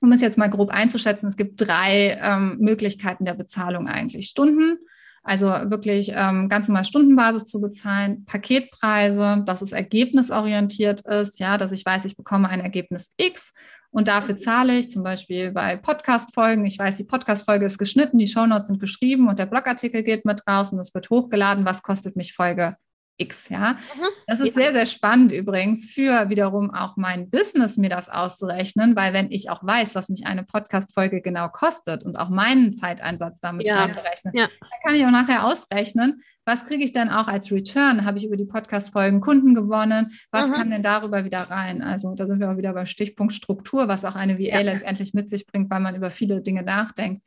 um 0.01 0.13
es 0.13 0.23
jetzt 0.23 0.39
mal 0.39 0.49
grob 0.49 0.71
einzuschätzen, 0.71 1.29
es 1.29 1.37
gibt 1.37 1.61
drei 1.61 2.19
ähm, 2.23 2.57
Möglichkeiten 2.61 3.25
der 3.25 3.35
Bezahlung 3.35 3.87
eigentlich. 3.87 4.29
Stunden, 4.29 4.79
also 5.23 5.47
wirklich 5.47 6.13
ähm, 6.15 6.49
ganz 6.49 6.69
normal 6.69 6.85
Stundenbasis 6.85 7.45
zu 7.45 7.61
bezahlen, 7.61 8.25
Paketpreise, 8.25 9.43
dass 9.45 9.63
es 9.63 9.73
ergebnisorientiert 9.73 11.01
ist, 11.03 11.39
ja, 11.39 11.59
dass 11.59 11.73
ich 11.73 11.85
weiß, 11.85 12.05
ich 12.05 12.17
bekomme 12.17 12.49
ein 12.49 12.61
Ergebnis 12.61 13.09
X 13.17 13.53
und 13.95 14.09
dafür 14.09 14.37
zahle 14.37 14.77
ich 14.77 14.91
zum 14.91 15.05
Beispiel 15.05 15.53
bei 15.53 15.77
Podcast-Folgen. 15.77 16.67
Ich 16.67 16.81
weiß, 16.81 16.97
die 16.97 17.05
Podcast-Folge 17.05 17.65
ist 17.65 17.79
geschnitten, 17.79 18.19
die 18.19 18.27
Shownotes 18.27 18.67
sind 18.67 18.81
geschrieben 18.81 19.29
und 19.29 19.39
der 19.39 19.47
Blogartikel 19.47 20.03
geht 20.03 20.25
mit 20.25 20.45
raus 20.49 20.73
und 20.73 20.81
es 20.81 20.93
wird 20.95 21.11
hochgeladen. 21.11 21.65
Was 21.65 21.85
kostet 21.85 22.17
mich 22.17 22.35
Folge 22.35 22.77
X, 23.17 23.49
ja. 23.49 23.73
Mhm. 23.73 24.07
Das 24.27 24.41
ist 24.41 24.57
ja. 24.57 24.63
sehr, 24.63 24.73
sehr 24.73 24.87
spannend 24.87 25.33
übrigens 25.33 25.87
für 25.87 26.29
wiederum 26.31 26.73
auch 26.73 26.97
mein 26.97 27.31
Business, 27.31 27.77
mir 27.77 27.91
das 27.91 28.09
auszurechnen, 28.09 28.97
weil 28.97 29.13
wenn 29.13 29.31
ich 29.31 29.51
auch 29.51 29.65
weiß, 29.65 29.95
was 29.95 30.09
mich 30.09 30.27
eine 30.27 30.43
Podcast-Folge 30.43 31.21
genau 31.21 31.49
kostet 31.49 32.05
und 32.05 32.19
auch 32.19 32.29
meinen 32.29 32.75
Zeiteinsatz 32.75 33.41
damit 33.41 33.67
ja. 33.67 33.85
reinberechne, 33.85 34.33
ja. 34.35 34.49
dann 34.49 34.81
kann 34.83 34.95
ich 34.95 35.05
auch 35.05 35.11
nachher 35.11 35.45
ausrechnen, 35.45 36.23
was 36.45 36.65
kriege 36.65 36.85
ich 36.85 36.93
denn 36.93 37.09
auch 37.09 37.27
als 37.27 37.51
Return? 37.51 38.05
Habe 38.05 38.19
ich 38.19 38.27
über 38.27 38.37
die 38.37 38.45
Podcast-Folgen 38.45 39.21
Kunden 39.21 39.55
gewonnen? 39.55 40.13
Was 40.31 40.49
mhm. 40.49 40.53
kann 40.53 40.71
denn 40.71 40.83
darüber 40.83 41.25
wieder 41.25 41.41
rein? 41.43 41.81
Also 41.81 42.15
da 42.15 42.27
sind 42.27 42.39
wir 42.39 42.51
auch 42.51 42.57
wieder 42.57 42.75
bei 42.75 42.85
Stichpunkt 42.85 43.33
Struktur, 43.33 43.89
was 43.89 44.05
auch 44.05 44.15
eine 44.15 44.39
VA 44.39 44.61
letztendlich 44.61 45.15
mit 45.15 45.31
sich 45.31 45.47
bringt, 45.47 45.71
weil 45.71 45.81
man 45.81 45.95
über 45.95 46.11
viele 46.11 46.43
Dinge 46.43 46.63
nachdenkt. 46.63 47.23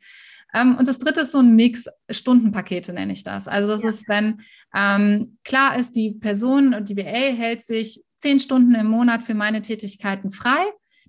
Ähm, 0.54 0.76
und 0.76 0.88
das 0.88 0.98
dritte 0.98 1.22
ist 1.22 1.32
so 1.32 1.38
ein 1.38 1.56
Mix, 1.56 1.86
Stundenpakete 2.10 2.92
nenne 2.92 3.12
ich 3.12 3.22
das. 3.22 3.48
Also 3.48 3.72
das 3.72 3.82
ja. 3.82 3.88
ist, 3.90 4.08
wenn 4.08 4.40
ähm, 4.74 5.38
klar 5.44 5.78
ist, 5.78 5.92
die 5.96 6.12
Person 6.12 6.74
und 6.74 6.88
die 6.88 6.96
VA 6.96 7.02
hält 7.02 7.64
sich 7.64 8.02
zehn 8.18 8.40
Stunden 8.40 8.74
im 8.74 8.86
Monat 8.86 9.22
für 9.22 9.34
meine 9.34 9.62
Tätigkeiten 9.62 10.30
frei. 10.30 10.60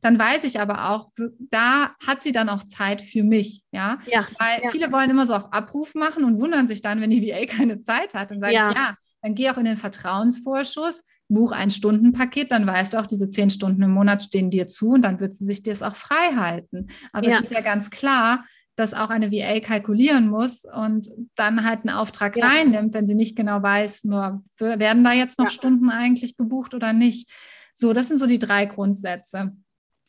Dann 0.02 0.18
weiß 0.18 0.46
ich 0.46 0.62
aber 0.62 0.92
auch, 0.92 1.12
da 1.50 1.96
hat 2.06 2.24
sie 2.24 2.32
dann 2.32 2.48
auch 2.48 2.64
Zeit 2.64 3.02
für 3.02 3.24
mich, 3.24 3.64
ja. 3.72 4.00
ja 4.06 4.26
Weil 4.38 4.64
ja. 4.64 4.70
viele 4.70 4.92
wollen 4.92 5.10
immer 5.10 5.28
so 5.28 5.34
auf 5.34 5.52
Abruf 5.52 5.94
machen 5.94 6.24
und 6.24 6.40
wundern 6.40 6.68
sich 6.68 6.82
dann, 6.82 7.02
wenn 7.02 7.10
die 7.10 7.22
VA 7.22 7.46
keine 7.48 7.82
Zeit 7.82 8.14
hat. 8.14 8.32
Und 8.32 8.40
sagen, 8.40 8.54
ja, 8.54 8.72
ja 8.72 8.96
dann 9.22 9.36
geh 9.36 9.50
auch 9.50 9.58
in 9.58 9.66
den 9.66 9.78
Vertrauensvorschuss, 9.78 11.04
buch 11.28 11.52
ein 11.52 11.72
Stundenpaket, 11.72 12.52
dann 12.52 12.66
weißt 12.66 12.94
du 12.94 13.00
auch, 13.00 13.08
diese 13.08 13.30
zehn 13.30 13.50
Stunden 13.50 13.82
im 13.84 13.92
Monat 13.92 14.24
stehen 14.24 14.50
dir 14.50 14.68
zu 14.68 14.92
und 14.92 15.02
dann 15.02 15.20
wird 15.20 15.36
sie 15.36 15.46
sich 15.46 15.62
das 15.62 15.84
auch 15.84 15.96
frei 15.96 16.36
halten. 16.36 16.88
Aber 17.12 17.28
es 17.28 17.42
ist 17.42 17.52
ja 17.52 17.62
ganz 17.62 17.90
klar, 17.90 18.46
dass 18.80 18.94
auch 18.94 19.10
eine 19.10 19.32
VA 19.32 19.60
kalkulieren 19.60 20.30
muss 20.30 20.64
und 20.64 21.10
dann 21.36 21.66
halt 21.66 21.82
einen 21.82 21.96
Auftrag 21.96 22.38
ja. 22.38 22.48
reinnimmt, 22.48 22.94
wenn 22.94 23.08
sie 23.08 23.16
nicht 23.16 23.36
genau 23.36 23.62
weiß, 23.62 24.06
nur 24.06 24.44
werden 24.58 25.04
da 25.04 25.12
jetzt 25.12 25.38
noch 25.38 25.48
ja. 25.48 25.52
Stunden 25.52 25.90
eigentlich 25.90 26.38
gebucht 26.38 26.74
oder 26.74 26.94
nicht. 26.94 27.30
So, 27.74 27.94
das 27.94 28.08
sind 28.08 28.20
so 28.20 28.26
die 28.26 28.40
drei 28.40 28.66
Grundsätze. 28.66 29.54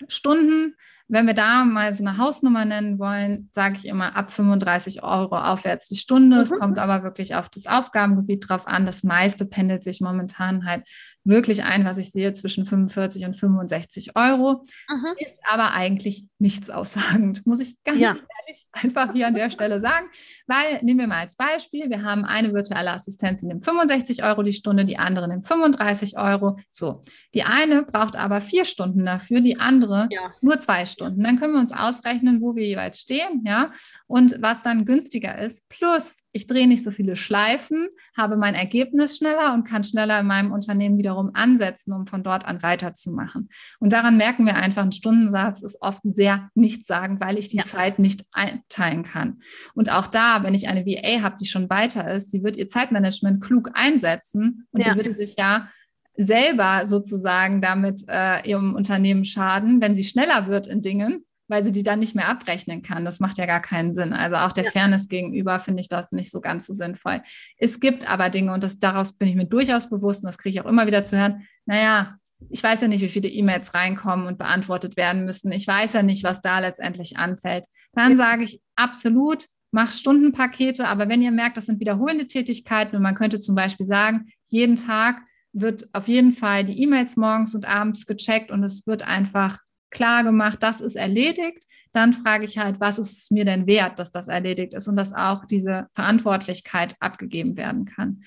Stunden 0.08 0.74
wenn 1.12 1.26
wir 1.26 1.34
da 1.34 1.64
mal 1.64 1.92
so 1.92 2.04
eine 2.04 2.18
Hausnummer 2.18 2.64
nennen 2.64 3.00
wollen, 3.00 3.50
sage 3.52 3.76
ich 3.78 3.86
immer 3.86 4.16
ab 4.16 4.32
35 4.32 5.02
Euro 5.02 5.36
aufwärts 5.36 5.88
die 5.88 5.96
Stunde. 5.96 6.36
Mhm. 6.36 6.42
Es 6.42 6.50
kommt 6.50 6.78
aber 6.78 7.02
wirklich 7.02 7.34
auf 7.34 7.48
das 7.48 7.66
Aufgabengebiet 7.66 8.48
drauf 8.48 8.68
an. 8.68 8.86
Das 8.86 9.02
meiste 9.02 9.44
pendelt 9.44 9.82
sich 9.82 10.00
momentan 10.00 10.64
halt 10.66 10.88
wirklich 11.24 11.64
ein, 11.64 11.84
was 11.84 11.98
ich 11.98 12.10
sehe, 12.10 12.32
zwischen 12.32 12.64
45 12.64 13.24
und 13.26 13.36
65 13.36 14.16
Euro. 14.16 14.64
Mhm. 14.88 15.06
Ist 15.18 15.36
aber 15.42 15.72
eigentlich 15.72 16.26
nichts 16.38 16.70
aussagend, 16.70 17.44
muss 17.46 17.60
ich 17.60 17.76
ganz 17.84 18.00
ja. 18.00 18.16
ehrlich 18.16 18.66
einfach 18.72 19.12
hier 19.12 19.26
an 19.26 19.34
der 19.34 19.50
Stelle 19.50 19.80
sagen. 19.80 20.06
Weil, 20.46 20.82
nehmen 20.82 21.00
wir 21.00 21.06
mal 21.06 21.20
als 21.20 21.36
Beispiel, 21.36 21.90
wir 21.90 22.02
haben 22.02 22.24
eine 22.24 22.52
virtuelle 22.52 22.90
Assistenz, 22.90 23.40
die 23.40 23.46
nimmt 23.46 23.64
65 23.64 24.24
Euro 24.24 24.42
die 24.42 24.52
Stunde, 24.52 24.84
die 24.84 24.98
andere 24.98 25.28
nimmt 25.28 25.46
35 25.46 26.16
Euro. 26.16 26.58
So, 26.70 27.02
die 27.34 27.42
eine 27.42 27.82
braucht 27.82 28.16
aber 28.16 28.40
vier 28.40 28.64
Stunden 28.64 29.04
dafür, 29.04 29.40
die 29.40 29.58
andere 29.58 30.08
ja. 30.10 30.32
nur 30.40 30.58
zwei 30.60 30.86
Stunden. 30.86 31.22
Dann 31.22 31.38
können 31.38 31.54
wir 31.54 31.60
uns 31.60 31.72
ausrechnen, 31.72 32.40
wo 32.40 32.56
wir 32.56 32.66
jeweils 32.66 32.98
stehen, 32.98 33.44
ja, 33.46 33.72
und 34.06 34.36
was 34.40 34.62
dann 34.62 34.84
günstiger 34.84 35.38
ist. 35.38 35.68
Plus, 35.68 36.16
ich 36.32 36.46
drehe 36.46 36.68
nicht 36.68 36.84
so 36.84 36.90
viele 36.90 37.16
Schleifen, 37.16 37.88
habe 38.16 38.36
mein 38.36 38.54
Ergebnis 38.54 39.16
schneller 39.16 39.52
und 39.54 39.64
kann 39.64 39.84
schneller 39.84 40.20
in 40.20 40.26
meinem 40.26 40.52
Unternehmen 40.52 40.98
wiederum 40.98 41.30
ansetzen, 41.34 41.92
um 41.92 42.06
von 42.06 42.22
dort 42.22 42.44
an 42.44 42.62
weiterzumachen. 42.62 43.48
Und 43.78 43.92
daran 43.92 44.16
merken 44.16 44.46
wir 44.46 44.56
einfach, 44.56 44.82
ein 44.82 44.92
Stundensatz 44.92 45.62
ist 45.62 45.78
oft 45.80 46.02
sehr 46.04 46.50
nichtssagend, 46.54 47.20
weil 47.20 47.38
ich 47.38 47.48
die 47.48 47.58
ja. 47.58 47.64
Zeit 47.64 47.98
nicht 47.98 48.24
einteilen 48.32 49.02
kann. 49.02 49.40
Und 49.74 49.90
auch 49.92 50.06
da, 50.06 50.42
wenn 50.42 50.54
ich 50.54 50.68
eine 50.68 50.86
VA 50.86 51.22
habe, 51.22 51.36
die 51.40 51.46
schon 51.46 51.68
weiter 51.68 52.12
ist, 52.12 52.32
die 52.32 52.42
wird 52.42 52.56
ihr 52.56 52.68
Zeitmanagement 52.68 53.42
klug 53.42 53.70
einsetzen 53.74 54.66
und 54.70 54.84
ja. 54.84 54.90
die 54.90 54.96
würde 54.96 55.14
sich 55.14 55.36
ja 55.38 55.68
selber 56.16 56.86
sozusagen 56.86 57.60
damit 57.60 58.02
äh, 58.08 58.48
ihrem 58.48 58.74
Unternehmen 58.74 59.24
schaden, 59.24 59.80
wenn 59.80 59.94
sie 59.94 60.04
schneller 60.04 60.46
wird 60.48 60.66
in 60.66 60.82
Dingen, 60.82 61.24
weil 61.50 61.64
sie 61.64 61.72
die 61.72 61.82
dann 61.82 61.98
nicht 61.98 62.14
mehr 62.14 62.28
abrechnen 62.28 62.82
kann. 62.82 63.04
Das 63.04 63.20
macht 63.20 63.36
ja 63.38 63.46
gar 63.46 63.60
keinen 63.60 63.94
Sinn. 63.94 64.12
Also 64.12 64.36
auch 64.36 64.52
der 64.52 64.64
ja. 64.64 64.70
Fairness 64.70 65.08
gegenüber 65.08 65.58
finde 65.58 65.80
ich 65.80 65.88
das 65.88 66.12
nicht 66.12 66.30
so 66.30 66.40
ganz 66.40 66.66
so 66.66 66.72
sinnvoll. 66.72 67.22
Es 67.58 67.80
gibt 67.80 68.08
aber 68.08 68.30
Dinge, 68.30 68.52
und 68.54 68.62
das, 68.62 68.78
daraus 68.78 69.12
bin 69.12 69.28
ich 69.28 69.34
mir 69.34 69.46
durchaus 69.46 69.90
bewusst, 69.90 70.22
und 70.22 70.28
das 70.28 70.38
kriege 70.38 70.54
ich 70.54 70.60
auch 70.64 70.70
immer 70.70 70.86
wieder 70.86 71.04
zu 71.04 71.18
hören, 71.18 71.46
naja, 71.66 72.16
ich 72.48 72.62
weiß 72.62 72.80
ja 72.80 72.88
nicht, 72.88 73.02
wie 73.02 73.08
viele 73.08 73.28
E-Mails 73.28 73.74
reinkommen 73.74 74.26
und 74.26 74.38
beantwortet 74.38 74.96
werden 74.96 75.26
müssen. 75.26 75.52
Ich 75.52 75.66
weiß 75.66 75.92
ja 75.92 76.02
nicht, 76.02 76.24
was 76.24 76.40
da 76.40 76.60
letztendlich 76.60 77.18
anfällt. 77.18 77.66
Dann 77.92 78.12
ja. 78.12 78.16
sage 78.16 78.44
ich 78.44 78.60
absolut, 78.76 79.44
mach 79.72 79.92
Stundenpakete, 79.92 80.88
aber 80.88 81.08
wenn 81.08 81.22
ihr 81.22 81.32
merkt, 81.32 81.56
das 81.56 81.66
sind 81.66 81.80
wiederholende 81.80 82.26
Tätigkeiten 82.26 82.96
und 82.96 83.02
man 83.02 83.14
könnte 83.14 83.40
zum 83.40 83.54
Beispiel 83.54 83.86
sagen, 83.86 84.30
jeden 84.44 84.76
Tag 84.76 85.20
wird 85.52 85.88
auf 85.92 86.08
jeden 86.08 86.32
Fall 86.32 86.64
die 86.64 86.80
E-Mails 86.82 87.16
morgens 87.16 87.54
und 87.54 87.66
abends 87.66 88.06
gecheckt 88.06 88.50
und 88.50 88.62
es 88.62 88.86
wird 88.86 89.06
einfach 89.06 89.58
klar 89.90 90.24
gemacht, 90.24 90.62
das 90.62 90.80
ist 90.80 90.96
erledigt, 90.96 91.64
dann 91.92 92.14
frage 92.14 92.44
ich 92.44 92.58
halt, 92.58 92.80
was 92.80 92.98
ist 92.98 93.18
es 93.24 93.30
mir 93.30 93.44
denn 93.44 93.66
wert, 93.66 93.98
dass 93.98 94.10
das 94.10 94.28
erledigt 94.28 94.74
ist 94.74 94.88
und 94.88 94.96
dass 94.96 95.12
auch 95.12 95.44
diese 95.44 95.88
Verantwortlichkeit 95.92 96.94
abgegeben 97.00 97.56
werden 97.56 97.84
kann. 97.84 98.22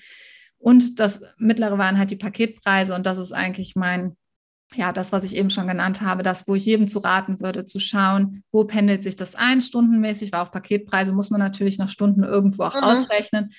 Und 0.58 0.98
das 0.98 1.20
mittlere 1.38 1.78
waren 1.78 1.98
halt 1.98 2.10
die 2.10 2.16
Paketpreise 2.16 2.94
und 2.94 3.06
das 3.06 3.18
ist 3.18 3.32
eigentlich 3.32 3.74
mein, 3.76 4.16
ja, 4.74 4.92
das, 4.92 5.12
was 5.12 5.24
ich 5.24 5.36
eben 5.36 5.50
schon 5.50 5.66
genannt 5.66 6.00
habe, 6.00 6.22
das, 6.22 6.48
wo 6.48 6.54
ich 6.54 6.64
jedem 6.64 6.88
zu 6.88 6.98
raten 6.98 7.40
würde, 7.40 7.64
zu 7.64 7.78
schauen, 7.78 8.42
wo 8.50 8.64
pendelt 8.64 9.02
sich 9.02 9.16
das 9.16 9.34
ein, 9.34 9.60
stundenmäßig, 9.60 10.32
weil 10.32 10.40
auf 10.40 10.50
Paketpreise 10.50 11.12
muss 11.12 11.30
man 11.30 11.40
natürlich 11.40 11.78
noch 11.78 11.88
Stunden 11.88 12.24
irgendwo 12.24 12.64
auch 12.64 12.74
mhm. 12.74 12.82
ausrechnen 12.82 13.50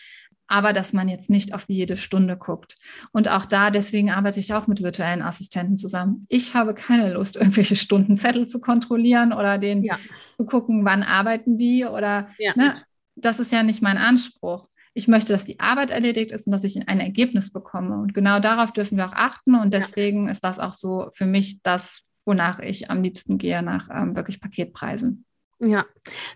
aber 0.48 0.74
dass 0.74 0.94
man 0.94 1.08
jetzt 1.08 1.30
nicht 1.30 1.54
auf 1.54 1.66
jede 1.68 1.98
Stunde 1.98 2.38
guckt. 2.38 2.76
Und 3.12 3.30
auch 3.30 3.46
da, 3.46 3.72
deswegen 3.72 4.12
arbeite 4.12 4.40
ich 4.40 4.54
auch 4.54 4.68
mit 4.68 4.84
virtuellen 4.84 5.22
Assistenten 5.22 5.78
zusammen. 5.78 6.26
Ich 6.30 6.54
habe 6.54 6.74
keine 6.74 7.14
Lust, 7.14 7.36
irgendwelche 7.36 7.76
Stundenzettel 7.76 8.48
zu 8.48 8.60
kontrollieren 8.62 9.34
oder 9.34 9.58
den 9.58 9.84
ja. 9.84 9.98
zu 10.38 10.46
gucken, 10.46 10.86
wann 10.86 11.04
arbeiten 11.04 11.58
die 11.58 11.86
oder 11.86 12.30
ja. 12.38 12.54
ne, 12.56 12.82
das 13.16 13.40
ist 13.40 13.52
ja 13.52 13.64
nicht 13.64 13.82
mein 13.82 13.98
Anspruch. 13.98 14.68
Ich 14.94 15.08
möchte, 15.08 15.34
dass 15.34 15.44
die 15.44 15.60
Arbeit 15.60 15.92
erledigt 15.92 16.32
ist 16.32 16.48
und 16.48 16.54
dass 16.54 16.64
ich 16.64 16.88
ein 16.88 17.00
Ergebnis 17.00 17.52
bekomme. 17.52 18.00
Und 18.00 18.14
genau 18.14 18.40
darauf 18.40 18.72
dürfen 18.72 18.98
wir 18.98 19.08
auch 19.08 19.14
achten. 19.14 19.56
Und 19.56 19.74
deswegen 19.74 20.26
ja. 20.26 20.32
ist 20.32 20.44
das 20.44 20.58
auch 20.58 20.72
so 20.72 21.10
für 21.14 21.26
mich 21.26 21.62
das, 21.64 22.04
wonach 22.24 22.60
ich 22.60 22.90
am 22.90 23.04
liebsten 23.04 23.38
gehe, 23.38 23.62
nach 23.62 23.90
ähm, 23.90 24.16
wirklich 24.16 24.40
Paketpreisen. 24.40 25.26
Ja, 25.60 25.86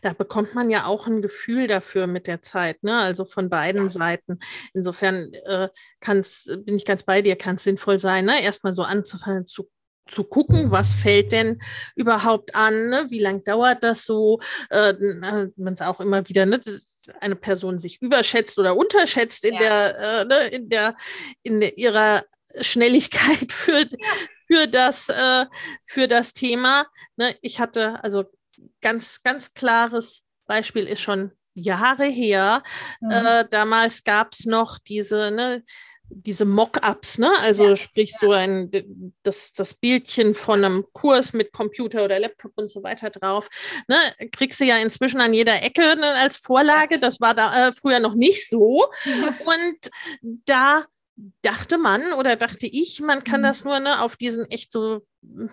da 0.01 0.13
bekommt 0.13 0.55
man 0.55 0.69
ja 0.69 0.85
auch 0.85 1.05
ein 1.05 1.21
Gefühl 1.21 1.67
dafür 1.67 2.07
mit 2.07 2.25
der 2.25 2.41
Zeit, 2.41 2.83
ne? 2.83 2.97
Also 2.97 3.25
von 3.25 3.49
beiden 3.49 3.83
ja. 3.83 3.89
Seiten. 3.89 4.39
Insofern 4.73 5.33
äh, 5.45 5.69
kann's, 5.99 6.49
bin 6.63 6.75
ich 6.75 6.85
ganz 6.85 7.03
bei 7.03 7.21
dir, 7.21 7.35
kann 7.35 7.57
es 7.57 7.63
sinnvoll 7.63 7.99
sein, 7.99 8.25
ne? 8.25 8.41
Erstmal 8.41 8.73
so 8.73 8.83
anzufangen 8.83 9.45
zu 9.45 9.69
zu 10.09 10.23
gucken, 10.23 10.71
was 10.71 10.93
fällt 10.93 11.31
denn 11.31 11.61
überhaupt 11.95 12.55
an, 12.55 12.89
ne? 12.89 13.05
wie 13.09 13.19
lange 13.19 13.41
dauert 13.41 13.83
das 13.83 14.05
so, 14.05 14.39
äh, 14.69 14.93
man 15.55 15.73
es 15.73 15.81
auch 15.81 15.99
immer 15.99 16.27
wieder, 16.27 16.45
ne? 16.45 16.59
eine 17.21 17.35
Person 17.35 17.79
sich 17.79 18.01
überschätzt 18.01 18.57
oder 18.59 18.75
unterschätzt 18.75 19.45
in 19.45 19.53
ja. 19.53 19.59
der, 19.59 19.99
äh, 19.99 20.25
ne? 20.25 20.47
in 20.47 20.69
der, 20.69 20.95
in 21.43 21.59
der, 21.59 21.77
ihrer 21.77 22.23
Schnelligkeit 22.59 23.51
für, 23.51 23.81
ja. 23.81 23.97
für 24.47 24.67
das, 24.67 25.09
äh, 25.09 25.45
für 25.85 26.07
das 26.07 26.33
Thema. 26.33 26.87
Ne? 27.15 27.35
Ich 27.41 27.59
hatte, 27.59 28.03
also 28.03 28.25
ganz, 28.81 29.21
ganz 29.23 29.53
klares 29.53 30.23
Beispiel 30.45 30.85
ist 30.85 31.01
schon 31.01 31.31
Jahre 31.53 32.05
her. 32.05 32.63
Mhm. 33.01 33.11
Äh, 33.11 33.45
damals 33.49 34.03
gab 34.03 34.33
es 34.33 34.45
noch 34.45 34.79
diese, 34.79 35.31
ne, 35.31 35.63
diese 36.09 36.45
Mock-ups, 36.45 37.19
ne? 37.19 37.31
Also 37.39 37.69
ja, 37.69 37.75
sprich 37.75 38.11
ja. 38.13 38.17
so 38.19 38.31
ein 38.31 38.71
das, 39.23 39.51
das 39.51 39.73
Bildchen 39.73 40.33
von 40.33 40.63
einem 40.63 40.85
Kurs 40.93 41.33
mit 41.33 41.51
Computer 41.53 42.03
oder 42.03 42.19
Laptop 42.19 42.51
und 42.55 42.71
so 42.71 42.81
weiter 42.83 43.09
drauf. 43.09 43.49
Ne? 43.87 43.97
Kriegst 44.31 44.59
du 44.59 44.65
ja 44.65 44.77
inzwischen 44.77 45.21
an 45.21 45.33
jeder 45.33 45.61
Ecke 45.61 45.95
ne, 45.95 46.07
als 46.15 46.37
Vorlage. 46.37 46.99
Das 46.99 47.21
war 47.21 47.35
da 47.35 47.67
äh, 47.67 47.73
früher 47.73 47.99
noch 47.99 48.15
nicht 48.15 48.49
so. 48.49 48.87
Und 49.45 49.91
da 50.45 50.85
dachte 51.41 51.77
man 51.77 52.13
oder 52.13 52.35
dachte 52.35 52.67
ich, 52.67 53.01
man 53.01 53.23
kann 53.23 53.41
mhm. 53.41 53.45
das 53.45 53.63
nur 53.63 53.79
ne, 53.79 54.01
auf 54.01 54.15
diesen 54.15 54.49
echt 54.49 54.71
so 54.71 55.01
mm, 55.21 55.47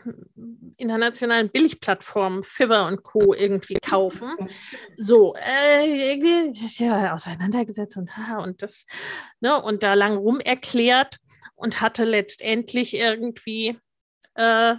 internationalen 0.76 1.50
Billigplattformen, 1.50 2.42
Fiverr 2.42 2.86
und 2.86 3.02
Co. 3.02 3.34
irgendwie 3.34 3.78
kaufen. 3.82 4.30
So, 4.96 5.34
äh, 5.34 6.12
irgendwie 6.12 6.84
ja, 6.84 7.14
auseinandergesetzt 7.14 7.96
und, 7.96 8.10
und 8.38 8.62
das, 8.62 8.86
ne, 9.40 9.60
und 9.62 9.82
da 9.82 9.94
lang 9.94 10.16
rum 10.16 10.40
erklärt 10.40 11.18
und 11.54 11.80
hatte 11.80 12.04
letztendlich 12.04 12.94
irgendwie 12.94 13.78
äh, 14.34 14.76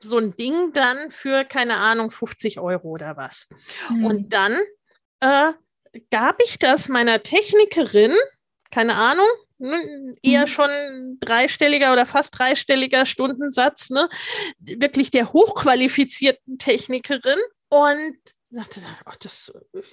so 0.00 0.18
ein 0.18 0.34
Ding 0.36 0.72
dann 0.72 1.10
für, 1.10 1.44
keine 1.44 1.76
Ahnung, 1.76 2.10
50 2.10 2.58
Euro 2.58 2.88
oder 2.88 3.16
was. 3.16 3.46
Mhm. 3.90 4.04
Und 4.04 4.32
dann 4.32 4.58
äh, 5.20 5.52
gab 6.10 6.40
ich 6.42 6.58
das 6.58 6.88
meiner 6.88 7.22
Technikerin, 7.22 8.16
keine 8.70 8.96
Ahnung, 8.96 9.26
eher 10.22 10.42
mhm. 10.42 10.46
schon 10.46 11.18
dreistelliger 11.20 11.92
oder 11.92 12.06
fast 12.06 12.38
dreistelliger 12.38 13.06
Stundensatz, 13.06 13.90
ne? 13.90 14.08
wirklich 14.58 15.10
der 15.10 15.32
hochqualifizierten 15.32 16.58
Technikerin 16.58 17.38
und 17.68 18.16
sagte 18.50 18.80
dann, 18.80 18.94
oh, 19.06 19.12
das, 19.20 19.52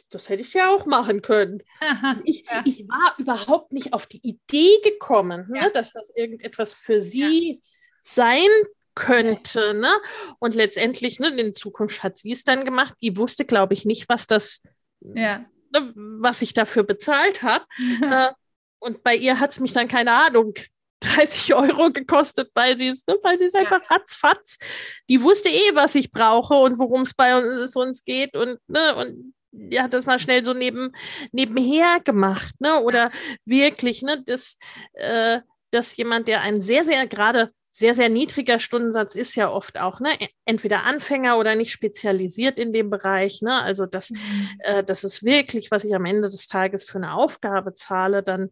das 0.10 0.30
hätte 0.30 0.42
ich 0.42 0.54
ja 0.54 0.70
auch 0.70 0.86
machen 0.86 1.22
können. 1.22 1.64
Aha, 1.80 2.20
ich, 2.26 2.46
ja. 2.46 2.62
ich, 2.66 2.88
war 2.88 3.16
überhaupt 3.18 3.72
nicht 3.74 3.94
auf 3.94 4.06
die 4.06 4.22
Idee 4.24 4.80
gekommen, 4.84 5.48
ne, 5.50 5.58
ja. 5.58 5.66
ne, 5.66 5.72
dass 5.72 5.92
das 5.92 6.12
irgendetwas 6.16 6.74
für 6.74 7.02
sie 7.02 7.54
ja. 7.54 7.58
sein 8.02 8.50
könnte. 8.94 9.74
Ne? 9.74 9.92
Und 10.40 10.54
letztendlich, 10.54 11.20
ne, 11.20 11.30
in 11.30 11.54
Zukunft 11.54 12.04
hat 12.04 12.18
sie 12.18 12.32
es 12.32 12.44
dann 12.44 12.66
gemacht. 12.66 12.94
Die 13.02 13.18
wusste, 13.18 13.46
glaube 13.46 13.74
ich, 13.74 13.86
nicht, 13.86 14.10
was 14.10 14.28
das, 14.28 14.62
ne, 15.00 15.50
was 15.72 16.42
ich 16.42 16.54
dafür 16.54 16.84
bezahlt 16.84 17.42
habe. 17.42 17.66
äh, 18.04 18.32
und 18.82 19.04
bei 19.04 19.16
ihr 19.16 19.40
hat 19.40 19.52
es 19.52 19.60
mich 19.60 19.72
dann, 19.74 19.88
keine 19.88 20.12
Ahnung, 20.12 20.54
30 21.02 21.56
Euro 21.56 21.92
gekostet, 21.92 22.52
weil 22.54 22.78
sie 22.78 22.90
es, 22.90 23.06
ne, 23.08 23.18
weil 23.24 23.38
sie 23.38 23.46
es 23.46 23.54
ja. 23.54 23.62
einfach 23.62 23.82
ratzfatz. 23.90 24.58
Die 25.10 25.22
wusste 25.22 25.50
eh, 25.50 25.74
was 25.74 25.96
ich 25.96 26.12
brauche 26.12 26.56
und 26.56 26.78
worum 26.78 27.02
es 27.02 27.14
bei 27.14 27.38
uns, 27.38 27.76
uns 27.76 28.04
geht 28.04 28.36
und, 28.36 28.60
ne, 28.68 28.96
und 28.96 29.34
die 29.52 29.82
hat 29.82 29.94
das 29.94 30.06
mal 30.06 30.20
schnell 30.20 30.44
so 30.44 30.54
neben, 30.54 30.92
nebenher 31.32 32.00
gemacht, 32.00 32.56
ne? 32.60 32.80
Oder 32.82 33.12
wirklich, 33.46 34.02
ne, 34.02 34.24
dass, 34.24 34.58
äh, 34.94 35.42
dass 35.72 35.96
jemand, 35.98 36.28
der 36.28 36.42
einen 36.42 36.62
sehr, 36.62 36.84
sehr 36.86 37.06
gerade 37.08 37.52
sehr, 37.72 37.94
sehr 37.94 38.10
niedriger 38.10 38.60
Stundensatz 38.60 39.16
ist 39.16 39.36
ja 39.36 39.50
oft 39.50 39.80
auch, 39.80 40.02
ne, 40.02 40.10
e, 40.20 40.28
entweder 40.46 40.84
Anfänger 40.84 41.38
oder 41.38 41.56
nicht 41.56 41.72
spezialisiert 41.72 42.60
in 42.60 42.74
dem 42.74 42.90
Bereich, 42.90 43.42
ne, 43.42 43.62
also 43.62 43.86
das, 43.86 44.10
mhm. 44.10 44.50
äh, 44.60 44.84
das 44.84 45.06
ist 45.06 45.24
wirklich, 45.24 45.72
was 45.72 45.86
ich 45.86 45.96
am 45.96 46.06
Ende 46.06 46.30
des 46.30 46.48
Tages 46.48 46.84
für 46.84 46.98
eine 46.98 47.14
Aufgabe 47.14 47.74
zahle, 47.74 48.24
dann 48.24 48.50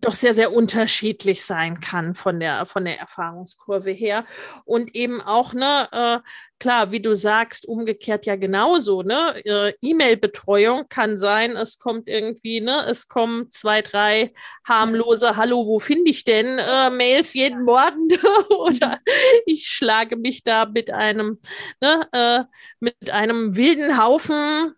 doch 0.00 0.14
sehr, 0.14 0.34
sehr 0.34 0.52
unterschiedlich 0.52 1.44
sein 1.44 1.80
kann 1.80 2.14
von 2.14 2.40
der, 2.40 2.66
von 2.66 2.84
der 2.84 2.98
Erfahrungskurve 2.98 3.90
her. 3.90 4.24
Und 4.64 4.94
eben 4.94 5.20
auch, 5.20 5.52
ne, 5.54 5.88
äh, 5.92 6.18
klar, 6.58 6.90
wie 6.90 7.00
du 7.00 7.14
sagst, 7.14 7.66
umgekehrt 7.66 8.26
ja 8.26 8.36
genauso, 8.36 9.02
ne? 9.02 9.34
Äh, 9.44 9.72
E-Mail-Betreuung 9.82 10.88
kann 10.88 11.18
sein, 11.18 11.56
es 11.56 11.78
kommt 11.78 12.08
irgendwie, 12.08 12.60
ne, 12.60 12.84
es 12.88 13.08
kommen 13.08 13.50
zwei, 13.50 13.82
drei 13.82 14.32
harmlose 14.66 15.36
Hallo, 15.36 15.66
wo 15.66 15.78
finde 15.78 16.10
ich 16.10 16.24
denn 16.24 16.58
äh, 16.58 16.90
Mails 16.90 17.34
jeden 17.34 17.62
Morgen? 17.64 18.08
Oder 18.58 19.00
ich 19.46 19.66
schlage 19.66 20.16
mich 20.16 20.42
da 20.42 20.66
mit 20.66 20.92
einem, 20.92 21.40
ne, 21.80 22.08
äh, 22.12 22.44
mit 22.80 23.10
einem 23.10 23.56
wilden 23.56 24.02
Haufen 24.02 24.74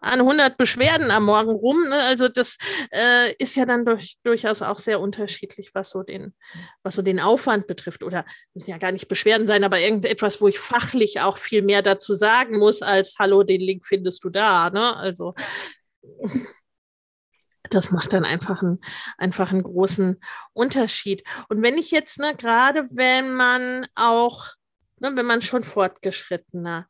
an 0.00 0.20
100 0.20 0.56
Beschwerden 0.56 1.10
am 1.10 1.24
Morgen 1.24 1.50
rum. 1.50 1.88
Ne? 1.88 1.96
Also 2.02 2.28
das 2.28 2.56
äh, 2.90 3.32
ist 3.38 3.56
ja 3.56 3.66
dann 3.66 3.84
durch, 3.84 4.16
durchaus 4.22 4.62
auch 4.62 4.78
sehr 4.78 5.00
unterschiedlich, 5.00 5.74
was 5.74 5.90
so 5.90 6.02
den, 6.02 6.34
was 6.82 6.94
so 6.94 7.02
den 7.02 7.20
Aufwand 7.20 7.66
betrifft. 7.66 8.02
Oder 8.02 8.24
müssen 8.54 8.70
ja 8.70 8.78
gar 8.78 8.92
nicht 8.92 9.08
Beschwerden 9.08 9.46
sein, 9.46 9.64
aber 9.64 9.80
irgendetwas, 9.80 10.40
wo 10.40 10.48
ich 10.48 10.58
fachlich 10.58 11.20
auch 11.20 11.38
viel 11.38 11.62
mehr 11.62 11.82
dazu 11.82 12.14
sagen 12.14 12.58
muss, 12.58 12.82
als 12.82 13.16
Hallo, 13.18 13.42
den 13.42 13.60
Link 13.60 13.84
findest 13.84 14.22
du 14.24 14.30
da. 14.30 14.70
Ne? 14.70 14.96
Also 14.96 15.34
das 17.70 17.90
macht 17.90 18.12
dann 18.12 18.24
einfach 18.24 18.62
einen, 18.62 18.80
einfach 19.16 19.52
einen 19.52 19.62
großen 19.62 20.20
Unterschied. 20.52 21.24
Und 21.48 21.62
wenn 21.62 21.78
ich 21.78 21.90
jetzt, 21.90 22.18
ne, 22.18 22.34
gerade 22.36 22.86
wenn 22.90 23.34
man 23.34 23.86
auch, 23.94 24.46
ne, 25.00 25.12
wenn 25.14 25.26
man 25.26 25.42
schon 25.42 25.64
fortgeschrittener 25.64 26.88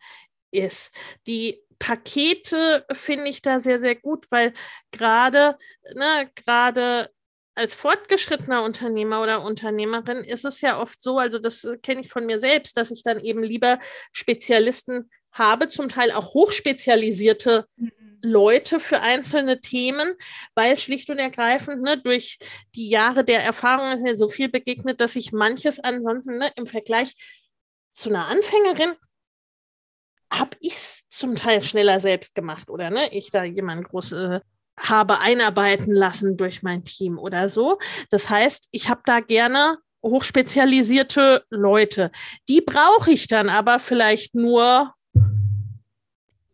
ist, 0.50 0.94
die 1.26 1.60
Pakete 1.78 2.84
finde 2.92 3.28
ich 3.28 3.42
da 3.42 3.58
sehr, 3.58 3.78
sehr 3.78 3.94
gut, 3.94 4.26
weil 4.30 4.52
gerade, 4.90 5.56
ne, 5.94 6.30
gerade 6.34 7.10
als 7.54 7.74
fortgeschrittener 7.74 8.62
Unternehmer 8.62 9.22
oder 9.22 9.42
Unternehmerin 9.42 10.18
ist 10.18 10.44
es 10.44 10.60
ja 10.60 10.80
oft 10.80 11.02
so, 11.02 11.18
also 11.18 11.38
das 11.38 11.66
kenne 11.82 12.02
ich 12.02 12.08
von 12.08 12.24
mir 12.24 12.38
selbst, 12.38 12.76
dass 12.76 12.90
ich 12.90 13.02
dann 13.02 13.18
eben 13.18 13.42
lieber 13.42 13.80
Spezialisten 14.12 15.10
habe, 15.32 15.68
zum 15.68 15.88
Teil 15.88 16.12
auch 16.12 16.34
hochspezialisierte 16.34 17.66
mhm. 17.76 17.92
Leute 18.22 18.80
für 18.80 19.00
einzelne 19.00 19.60
Themen, 19.60 20.14
weil 20.54 20.76
schlicht 20.76 21.10
und 21.10 21.18
ergreifend 21.18 21.82
ne, 21.82 22.00
durch 22.00 22.38
die 22.74 22.88
Jahre 22.88 23.24
der 23.24 23.44
Erfahrung 23.44 24.16
so 24.16 24.28
viel 24.28 24.48
begegnet, 24.48 25.00
dass 25.00 25.16
ich 25.16 25.32
manches 25.32 25.78
ansonsten 25.80 26.38
ne, 26.38 26.50
im 26.56 26.66
Vergleich 26.66 27.14
zu 27.92 28.08
einer 28.08 28.26
Anfängerin 28.26 28.94
habe 30.30 30.56
ich 30.60 30.74
es 30.74 31.02
zum 31.08 31.36
Teil 31.36 31.62
schneller 31.62 32.00
selbst 32.00 32.34
gemacht 32.34 32.70
oder 32.70 32.90
ne, 32.90 33.12
ich 33.12 33.30
da 33.30 33.44
jemanden 33.44 33.84
groß 33.84 34.12
äh, 34.12 34.40
habe 34.78 35.20
einarbeiten 35.20 35.92
lassen 35.92 36.36
durch 36.36 36.62
mein 36.62 36.84
Team 36.84 37.18
oder 37.18 37.48
so. 37.48 37.78
Das 38.10 38.30
heißt, 38.30 38.68
ich 38.70 38.88
habe 38.88 39.00
da 39.04 39.20
gerne 39.20 39.78
hochspezialisierte 40.04 41.44
Leute. 41.50 42.10
Die 42.48 42.60
brauche 42.60 43.10
ich 43.10 43.26
dann 43.26 43.48
aber 43.48 43.78
vielleicht 43.80 44.34
nur 44.34 44.94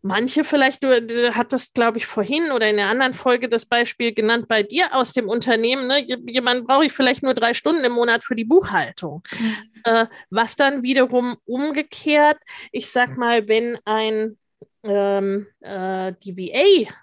Manche 0.07 0.43
vielleicht, 0.43 0.83
du, 0.83 1.01
du 1.01 1.33
hattest, 1.33 1.73
glaube 1.73 1.97
ich, 1.97 2.05
vorhin 2.05 2.51
oder 2.51 2.69
in 2.69 2.77
der 2.77 2.89
anderen 2.89 3.15
Folge 3.15 3.49
das 3.49 3.65
Beispiel 3.65 4.13
genannt 4.13 4.47
bei 4.47 4.61
dir 4.61 4.93
aus 4.93 5.13
dem 5.13 5.27
Unternehmen. 5.27 5.87
Ne? 5.87 6.05
Jemand 6.27 6.67
brauche 6.67 6.85
ich 6.85 6.93
vielleicht 6.93 7.23
nur 7.23 7.33
drei 7.33 7.55
Stunden 7.55 7.83
im 7.83 7.93
Monat 7.93 8.23
für 8.23 8.35
die 8.35 8.45
Buchhaltung. 8.45 9.23
Mhm. 9.39 9.55
Äh, 9.83 10.05
was 10.29 10.55
dann 10.55 10.83
wiederum 10.83 11.37
umgekehrt, 11.45 12.37
ich 12.71 12.91
sag 12.91 13.17
mal, 13.17 13.47
wenn 13.47 13.79
ein 13.85 14.37
ähm, 14.83 15.47
äh, 15.61 16.13
die 16.23 16.37
VA, 16.37 16.93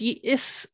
die 0.00 0.18
ist 0.18 0.70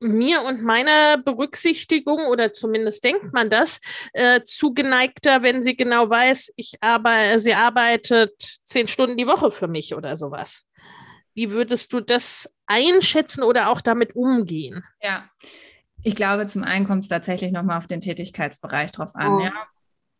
mir 0.00 0.42
und 0.42 0.62
meiner 0.62 1.16
Berücksichtigung, 1.16 2.26
oder 2.26 2.52
zumindest 2.52 3.04
denkt 3.04 3.32
man 3.32 3.48
das, 3.48 3.80
äh, 4.12 4.42
zugeneigter, 4.42 5.42
wenn 5.42 5.62
sie 5.62 5.76
genau 5.76 6.10
weiß, 6.10 6.52
ich 6.56 6.74
aber 6.82 7.38
sie 7.38 7.54
arbeitet 7.54 8.34
zehn 8.64 8.86
Stunden 8.86 9.16
die 9.16 9.26
Woche 9.26 9.50
für 9.50 9.68
mich 9.68 9.94
oder 9.94 10.18
sowas. 10.18 10.66
Wie 11.34 11.52
würdest 11.52 11.92
du 11.92 12.00
das 12.00 12.52
einschätzen 12.66 13.42
oder 13.42 13.70
auch 13.70 13.80
damit 13.80 14.14
umgehen? 14.14 14.84
Ja, 15.02 15.28
ich 16.02 16.14
glaube, 16.16 16.46
zum 16.46 16.64
einen 16.64 16.86
kommt 16.86 17.04
es 17.04 17.08
tatsächlich 17.08 17.52
nochmal 17.52 17.78
auf 17.78 17.86
den 17.86 18.00
Tätigkeitsbereich 18.00 18.90
drauf 18.92 19.14
an. 19.14 19.36
Oh. 19.36 19.40
Ja. 19.40 19.52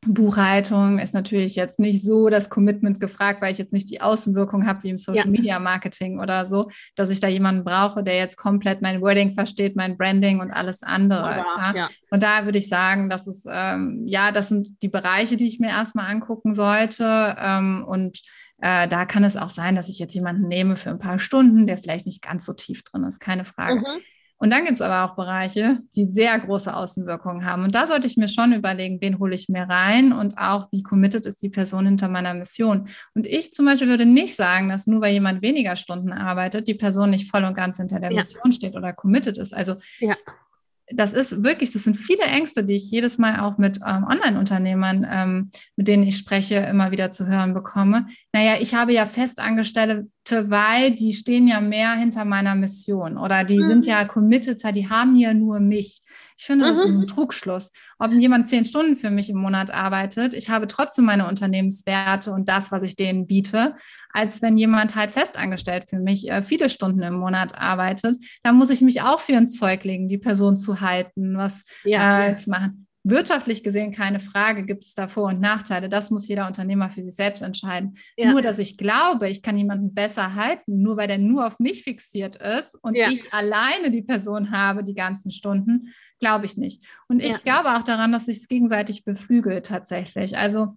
Buchhaltung 0.06 0.98
ist 0.98 1.12
natürlich 1.12 1.56
jetzt 1.56 1.78
nicht 1.78 2.04
so 2.04 2.30
das 2.30 2.48
Commitment 2.48 3.00
gefragt, 3.00 3.42
weil 3.42 3.52
ich 3.52 3.58
jetzt 3.58 3.72
nicht 3.72 3.90
die 3.90 4.00
Außenwirkung 4.00 4.66
habe 4.66 4.82
wie 4.82 4.90
im 4.90 4.98
Social 4.98 5.26
ja. 5.26 5.30
Media 5.30 5.58
Marketing 5.58 6.20
oder 6.20 6.46
so, 6.46 6.70
dass 6.94 7.10
ich 7.10 7.20
da 7.20 7.28
jemanden 7.28 7.64
brauche, 7.64 8.02
der 8.02 8.16
jetzt 8.16 8.38
komplett 8.38 8.80
mein 8.80 9.02
Wording 9.02 9.32
versteht, 9.32 9.76
mein 9.76 9.98
Branding 9.98 10.40
und 10.40 10.50
alles 10.50 10.82
andere. 10.82 11.30
Ja, 11.36 11.74
ja. 11.76 11.88
Und 12.10 12.22
da 12.22 12.46
würde 12.46 12.58
ich 12.58 12.68
sagen, 12.68 13.10
das 13.10 13.26
ist 13.26 13.46
ähm, 13.50 14.04
ja, 14.06 14.32
das 14.32 14.48
sind 14.48 14.82
die 14.82 14.88
Bereiche, 14.88 15.36
die 15.36 15.48
ich 15.48 15.60
mir 15.60 15.68
erstmal 15.68 16.10
angucken 16.10 16.54
sollte. 16.54 17.36
Ähm, 17.38 17.84
und 17.86 18.22
äh, 18.62 18.88
da 18.88 19.04
kann 19.04 19.24
es 19.24 19.36
auch 19.36 19.50
sein, 19.50 19.76
dass 19.76 19.88
ich 19.88 19.98
jetzt 19.98 20.14
jemanden 20.14 20.48
nehme 20.48 20.76
für 20.76 20.90
ein 20.90 20.98
paar 20.98 21.18
Stunden, 21.18 21.66
der 21.66 21.76
vielleicht 21.76 22.06
nicht 22.06 22.22
ganz 22.22 22.46
so 22.46 22.54
tief 22.54 22.82
drin 22.84 23.04
ist, 23.04 23.20
keine 23.20 23.44
Frage. 23.44 23.80
Mhm. 23.80 24.00
Und 24.42 24.50
dann 24.50 24.64
gibt 24.64 24.80
es 24.80 24.80
aber 24.80 25.04
auch 25.04 25.16
Bereiche, 25.16 25.80
die 25.94 26.06
sehr 26.06 26.38
große 26.38 26.74
Außenwirkungen 26.74 27.44
haben. 27.44 27.62
Und 27.62 27.74
da 27.74 27.86
sollte 27.86 28.06
ich 28.06 28.16
mir 28.16 28.26
schon 28.26 28.54
überlegen, 28.54 28.98
wen 29.02 29.18
hole 29.18 29.34
ich 29.34 29.50
mir 29.50 29.64
rein 29.64 30.14
und 30.14 30.38
auch, 30.38 30.68
wie 30.72 30.82
committed 30.82 31.26
ist 31.26 31.42
die 31.42 31.50
Person 31.50 31.84
hinter 31.84 32.08
meiner 32.08 32.32
Mission. 32.32 32.88
Und 33.14 33.26
ich 33.26 33.52
zum 33.52 33.66
Beispiel 33.66 33.88
würde 33.88 34.06
nicht 34.06 34.36
sagen, 34.36 34.70
dass 34.70 34.86
nur 34.86 35.02
weil 35.02 35.12
jemand 35.12 35.42
weniger 35.42 35.76
Stunden 35.76 36.10
arbeitet, 36.10 36.68
die 36.68 36.74
Person 36.74 37.10
nicht 37.10 37.30
voll 37.30 37.44
und 37.44 37.54
ganz 37.54 37.76
hinter 37.76 38.00
der 38.00 38.12
ja. 38.12 38.20
Mission 38.20 38.52
steht 38.54 38.74
oder 38.74 38.94
committed 38.94 39.36
ist. 39.36 39.52
Also 39.52 39.76
ja 39.98 40.16
das 40.92 41.12
ist 41.12 41.44
wirklich, 41.44 41.72
das 41.72 41.84
sind 41.84 41.96
viele 41.96 42.24
Ängste, 42.24 42.64
die 42.64 42.74
ich 42.74 42.90
jedes 42.90 43.18
Mal 43.18 43.40
auch 43.40 43.58
mit 43.58 43.78
ähm, 43.86 44.04
Online-Unternehmern, 44.04 45.06
ähm, 45.08 45.50
mit 45.76 45.88
denen 45.88 46.02
ich 46.02 46.16
spreche, 46.16 46.56
immer 46.56 46.90
wieder 46.90 47.10
zu 47.10 47.26
hören 47.26 47.54
bekomme. 47.54 48.06
Naja, 48.32 48.54
ich 48.60 48.74
habe 48.74 48.92
ja 48.92 49.06
Festangestellte, 49.06 50.06
weil 50.50 50.92
die 50.92 51.12
stehen 51.12 51.46
ja 51.46 51.60
mehr 51.60 51.92
hinter 51.92 52.24
meiner 52.24 52.54
Mission 52.54 53.16
oder 53.16 53.44
die 53.44 53.58
mhm. 53.58 53.66
sind 53.66 53.86
ja 53.86 54.04
committeter, 54.04 54.72
die 54.72 54.88
haben 54.88 55.16
ja 55.16 55.34
nur 55.34 55.60
mich. 55.60 56.02
Ich 56.40 56.46
finde, 56.46 56.64
das 56.64 56.78
ist 56.78 56.88
mhm. 56.88 57.00
ein 57.00 57.06
Trugschluss. 57.06 57.70
Ob 57.98 58.12
jemand 58.12 58.48
zehn 58.48 58.64
Stunden 58.64 58.96
für 58.96 59.10
mich 59.10 59.28
im 59.28 59.36
Monat 59.36 59.70
arbeitet, 59.70 60.32
ich 60.32 60.48
habe 60.48 60.66
trotzdem 60.68 61.04
meine 61.04 61.28
Unternehmenswerte 61.28 62.32
und 62.32 62.48
das, 62.48 62.72
was 62.72 62.82
ich 62.82 62.96
denen 62.96 63.26
biete, 63.26 63.76
als 64.10 64.40
wenn 64.40 64.56
jemand 64.56 64.94
halt 64.94 65.10
festangestellt 65.10 65.90
für 65.90 65.98
mich 65.98 66.30
äh, 66.30 66.42
viele 66.42 66.70
Stunden 66.70 67.02
im 67.02 67.12
Monat 67.12 67.58
arbeitet. 67.58 68.16
Da 68.42 68.52
muss 68.52 68.70
ich 68.70 68.80
mich 68.80 69.02
auch 69.02 69.20
für 69.20 69.36
ein 69.36 69.48
Zeug 69.48 69.84
legen, 69.84 70.08
die 70.08 70.16
Person 70.16 70.56
zu 70.56 70.80
halten, 70.80 71.36
was 71.36 71.62
ja. 71.84 72.28
äh, 72.28 72.36
zu 72.36 72.48
machen. 72.48 72.86
Wirtschaftlich 73.02 73.62
gesehen 73.62 73.92
keine 73.92 74.20
Frage, 74.20 74.64
gibt 74.64 74.84
es 74.84 74.92
da 74.92 75.08
Vor- 75.08 75.28
und 75.28 75.40
Nachteile. 75.40 75.88
Das 75.88 76.10
muss 76.10 76.28
jeder 76.28 76.46
Unternehmer 76.46 76.90
für 76.90 77.00
sich 77.00 77.14
selbst 77.14 77.42
entscheiden. 77.42 77.96
Ja. 78.16 78.30
Nur, 78.30 78.42
dass 78.42 78.58
ich 78.58 78.76
glaube, 78.76 79.28
ich 79.30 79.40
kann 79.40 79.56
jemanden 79.56 79.94
besser 79.94 80.34
halten, 80.34 80.82
nur 80.82 80.98
weil 80.98 81.08
der 81.08 81.18
nur 81.18 81.46
auf 81.46 81.58
mich 81.58 81.82
fixiert 81.82 82.36
ist 82.36 82.76
und 82.82 82.96
ja. 82.96 83.08
ich 83.08 83.32
alleine 83.32 83.90
die 83.90 84.02
Person 84.02 84.50
habe, 84.50 84.84
die 84.84 84.94
ganzen 84.94 85.30
Stunden, 85.30 85.94
glaube 86.18 86.44
ich 86.44 86.58
nicht. 86.58 86.84
Und 87.08 87.20
ich 87.20 87.32
ja. 87.32 87.38
glaube 87.38 87.74
auch 87.74 87.84
daran, 87.84 88.12
dass 88.12 88.26
sich 88.26 88.38
es 88.38 88.48
gegenseitig 88.48 89.04
beflügelt 89.04 89.66
tatsächlich. 89.66 90.36
Also 90.36 90.76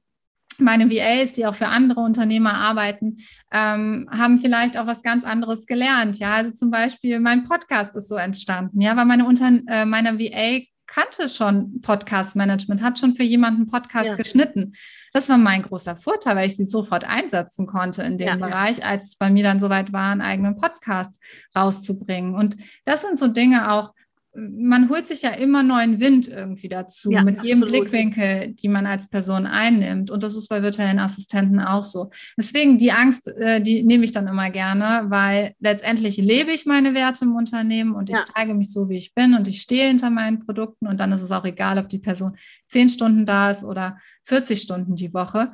meine 0.59 0.89
VAs, 0.89 1.33
die 1.33 1.45
auch 1.45 1.55
für 1.55 1.67
andere 1.67 1.99
Unternehmer 2.01 2.53
arbeiten, 2.53 3.17
ähm, 3.51 4.07
haben 4.11 4.39
vielleicht 4.39 4.77
auch 4.77 4.87
was 4.87 5.03
ganz 5.03 5.23
anderes 5.23 5.65
gelernt. 5.65 6.19
Ja, 6.19 6.33
also 6.35 6.51
zum 6.51 6.71
Beispiel 6.71 7.19
mein 7.19 7.43
Podcast 7.45 7.95
ist 7.95 8.07
so 8.07 8.15
entstanden. 8.15 8.81
Ja, 8.81 8.95
weil 8.95 9.05
meine, 9.05 9.25
Unter 9.25 9.51
äh, 9.67 9.85
meine 9.85 10.19
VA 10.19 10.61
kannte 10.93 11.27
schon 11.27 11.81
Podcast-Management, 11.81 12.83
hat 12.83 12.99
schon 12.99 13.15
für 13.15 13.23
jemanden 13.23 13.67
Podcast 13.67 14.07
ja. 14.07 14.15
geschnitten. 14.15 14.73
Das 15.11 15.27
war 15.27 15.39
mein 15.39 15.63
großer 15.63 15.95
Vorteil, 15.95 16.35
weil 16.35 16.47
ich 16.47 16.55
sie 16.55 16.65
sofort 16.65 17.03
einsetzen 17.03 17.65
konnte 17.65 18.03
in 18.03 18.19
dem 18.19 18.27
ja, 18.27 18.35
Bereich, 18.35 18.77
ja. 18.77 18.85
als 18.85 19.09
es 19.09 19.15
bei 19.15 19.31
mir 19.31 19.43
dann 19.43 19.59
soweit 19.59 19.91
war, 19.91 20.11
einen 20.11 20.21
eigenen 20.21 20.55
Podcast 20.55 21.19
rauszubringen. 21.55 22.35
Und 22.35 22.57
das 22.85 23.01
sind 23.01 23.17
so 23.17 23.27
Dinge 23.27 23.71
auch, 23.71 23.93
man 24.35 24.89
holt 24.89 25.07
sich 25.07 25.21
ja 25.21 25.29
immer 25.29 25.61
neuen 25.61 25.99
Wind 25.99 26.27
irgendwie 26.27 26.67
dazu, 26.67 27.11
ja, 27.11 27.23
mit 27.23 27.43
jedem 27.43 27.63
absolut. 27.63 27.89
Blickwinkel, 27.89 28.53
die 28.53 28.67
man 28.67 28.87
als 28.87 29.07
Person 29.07 29.45
einnimmt. 29.45 30.09
Und 30.09 30.23
das 30.23 30.35
ist 30.35 30.47
bei 30.47 30.63
virtuellen 30.63 30.97
Assistenten 30.97 31.59
auch 31.59 31.83
so. 31.83 32.09
Deswegen 32.37 32.79
die 32.79 32.91
Angst, 32.91 33.27
äh, 33.27 33.61
die 33.61 33.83
nehme 33.83 34.05
ich 34.05 34.11
dann 34.11 34.27
immer 34.27 34.49
gerne, 34.49 35.05
weil 35.09 35.53
letztendlich 35.59 36.17
lebe 36.17 36.51
ich 36.51 36.65
meine 36.65 36.95
Werte 36.95 37.25
im 37.25 37.35
Unternehmen 37.35 37.93
und 37.93 38.09
ich 38.09 38.15
ja. 38.15 38.23
zeige 38.35 38.55
mich 38.55 38.71
so, 38.71 38.89
wie 38.89 38.97
ich 38.97 39.13
bin 39.13 39.35
und 39.35 39.47
ich 39.47 39.61
stehe 39.61 39.87
hinter 39.87 40.09
meinen 40.09 40.39
Produkten. 40.39 40.87
Und 40.87 40.99
dann 40.99 41.11
ist 41.11 41.21
es 41.21 41.31
auch 41.31 41.45
egal, 41.45 41.77
ob 41.77 41.89
die 41.89 41.99
Person 41.99 42.35
zehn 42.67 42.89
Stunden 42.89 43.27
da 43.27 43.51
ist 43.51 43.63
oder 43.63 43.97
40 44.23 44.61
Stunden 44.61 44.95
die 44.95 45.13
Woche. 45.13 45.51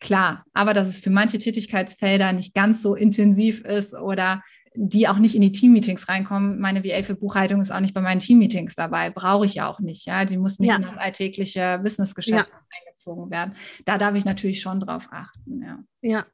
Klar, 0.00 0.44
aber 0.52 0.74
dass 0.74 0.88
es 0.88 1.00
für 1.00 1.10
manche 1.10 1.38
Tätigkeitsfelder 1.38 2.32
nicht 2.32 2.54
ganz 2.54 2.82
so 2.82 2.94
intensiv 2.94 3.64
ist 3.64 3.94
oder 3.94 4.42
die 4.76 5.06
auch 5.06 5.18
nicht 5.18 5.34
in 5.36 5.40
die 5.40 5.52
Teammeetings 5.52 6.08
reinkommen. 6.08 6.58
Meine 6.58 6.84
VA 6.84 7.02
für 7.02 7.14
Buchhaltung 7.14 7.60
ist 7.60 7.70
auch 7.70 7.80
nicht 7.80 7.94
bei 7.94 8.00
meinen 8.00 8.18
Teammeetings 8.18 8.74
dabei. 8.74 9.10
Brauche 9.10 9.46
ich 9.46 9.54
ja 9.54 9.68
auch 9.68 9.78
nicht. 9.78 10.04
Ja, 10.04 10.24
die 10.24 10.36
muss 10.36 10.58
nicht 10.58 10.70
ja. 10.70 10.76
in 10.76 10.82
das 10.82 10.96
alltägliche 10.96 11.78
Businessgeschäft 11.82 12.50
ja. 12.50 12.60
eingezogen 12.80 13.30
werden. 13.30 13.54
Da 13.84 13.98
darf 13.98 14.16
ich 14.16 14.24
natürlich 14.24 14.60
schon 14.60 14.80
drauf 14.80 15.08
achten. 15.10 15.62
Ja, 15.62 15.78
ja, 16.02 16.26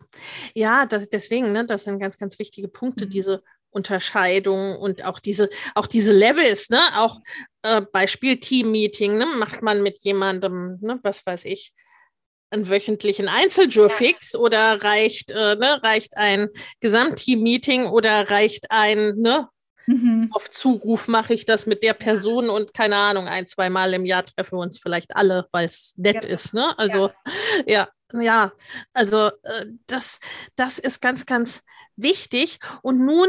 ja 0.55 0.87
das, 0.87 1.09
deswegen, 1.09 1.53
ne, 1.53 1.67
das 1.67 1.85
sind 1.85 1.99
ganz, 2.01 2.17
ganz 2.17 2.39
wichtige 2.39 2.69
Punkte, 2.69 3.05
mhm. 3.05 3.11
diese 3.11 3.43
Unterscheidung 3.71 4.77
und 4.77 5.05
auch 5.05 5.21
diese, 5.21 5.49
auch 5.75 5.87
diese 5.87 6.13
Levels, 6.13 6.71
ne? 6.71 6.81
Auch 6.97 7.21
äh, 7.63 7.83
Beispiel 7.93 8.41
Team-Meeting, 8.41 9.17
ne? 9.17 9.27
Macht 9.27 9.63
man 9.63 9.83
mit 9.83 9.99
jemandem, 10.03 10.79
ne? 10.81 10.99
Was 11.03 11.25
weiß 11.25 11.45
ich, 11.45 11.75
einen 12.51 12.69
wöchentlichen 12.69 13.29
Einzeljurfix 13.29 14.35
oder 14.35 14.83
reicht, 14.83 15.31
äh, 15.31 15.57
ne? 15.57 15.83
reicht 15.83 16.17
ein 16.17 16.49
Gesamtteam-Meeting 16.81 17.87
oder 17.87 18.31
reicht 18.31 18.71
ein, 18.71 19.15
ne? 19.17 19.49
Mhm. 19.87 20.31
Auf 20.33 20.51
Zuruf 20.51 21.09
mache 21.09 21.35
ich 21.35 21.47
das 21.47 21.67
mit 21.67 21.83
der 21.83 21.95
Person 21.95 22.49
und 22.49 22.75
keine 22.75 22.97
Ahnung, 22.97 23.27
ein, 23.27 23.47
zwei 23.47 23.71
Mal 23.71 23.93
im 23.95 24.05
Jahr 24.05 24.25
treffen 24.25 24.59
wir 24.59 24.63
uns 24.63 24.79
vielleicht 24.79 25.17
alle, 25.17 25.49
weil 25.53 25.65
es 25.65 25.95
nett 25.97 26.25
ja. 26.25 26.31
ist. 26.31 26.55
Ne? 26.55 26.79
Also 26.79 27.11
ja, 27.67 27.89
ja, 28.13 28.21
ja. 28.23 28.53
also 28.93 29.29
äh, 29.43 29.67
das, 29.87 30.21
das 30.55 30.79
ist 30.79 31.01
ganz, 31.01 31.27
ganz 31.27 31.63
wichtig. 31.97 32.59
Und 32.83 33.05
nun 33.05 33.29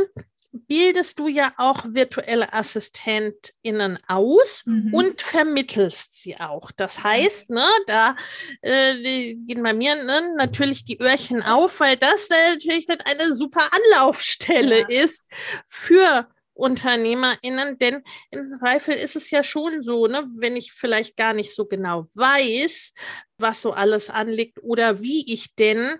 bildest 0.51 1.19
du 1.19 1.27
ja 1.27 1.53
auch 1.57 1.85
virtuelle 1.85 2.53
AssistentInnen 2.53 3.97
aus 4.07 4.63
mhm. 4.65 4.93
und 4.93 5.21
vermittelst 5.21 6.21
sie 6.21 6.39
auch. 6.39 6.71
Das 6.71 7.03
heißt, 7.03 7.49
ne, 7.49 7.67
da 7.87 8.15
äh, 8.61 9.35
gehen 9.35 9.63
bei 9.63 9.73
mir 9.73 9.95
ne, 10.03 10.33
natürlich 10.37 10.83
die 10.83 10.99
Öhrchen 10.99 11.41
auf, 11.41 11.79
weil 11.79 11.97
das 11.97 12.29
natürlich 12.29 12.85
dann 12.85 12.99
eine 13.01 13.33
super 13.33 13.69
Anlaufstelle 13.71 14.81
ja. 14.81 15.03
ist 15.03 15.27
für 15.67 16.27
UnternehmerInnen, 16.53 17.77
denn 17.79 18.03
im 18.29 18.59
Zweifel 18.59 18.93
ist 18.93 19.15
es 19.15 19.31
ja 19.31 19.43
schon 19.43 19.81
so, 19.81 20.07
ne, 20.07 20.25
wenn 20.37 20.55
ich 20.55 20.73
vielleicht 20.73 21.15
gar 21.15 21.33
nicht 21.33 21.55
so 21.55 21.65
genau 21.65 22.07
weiß, 22.13 22.93
was 23.37 23.61
so 23.61 23.71
alles 23.71 24.09
anliegt 24.09 24.59
oder 24.61 25.01
wie 25.01 25.31
ich 25.31 25.55
denn 25.55 25.99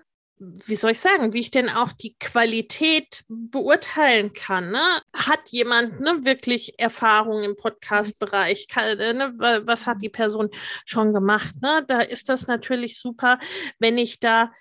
wie 0.66 0.76
soll 0.76 0.92
ich 0.92 1.00
sagen, 1.00 1.32
wie 1.32 1.40
ich 1.40 1.50
denn 1.50 1.68
auch 1.68 1.92
die 1.92 2.16
Qualität 2.18 3.24
beurteilen 3.28 4.32
kann. 4.32 4.70
Ne? 4.70 5.00
Hat 5.14 5.48
jemand 5.48 6.00
ne, 6.00 6.24
wirklich 6.24 6.78
Erfahrung 6.78 7.42
im 7.44 7.56
Podcast-Bereich? 7.56 8.66
Äh, 8.76 9.12
ne, 9.12 9.34
was 9.64 9.86
hat 9.86 10.02
die 10.02 10.08
Person 10.08 10.50
schon 10.84 11.12
gemacht? 11.12 11.54
Ne? 11.62 11.84
Da 11.86 12.00
ist 12.00 12.28
das 12.28 12.46
natürlich 12.46 12.98
super, 12.98 13.38
wenn 13.78 13.98
ich 13.98 14.20
da 14.20 14.52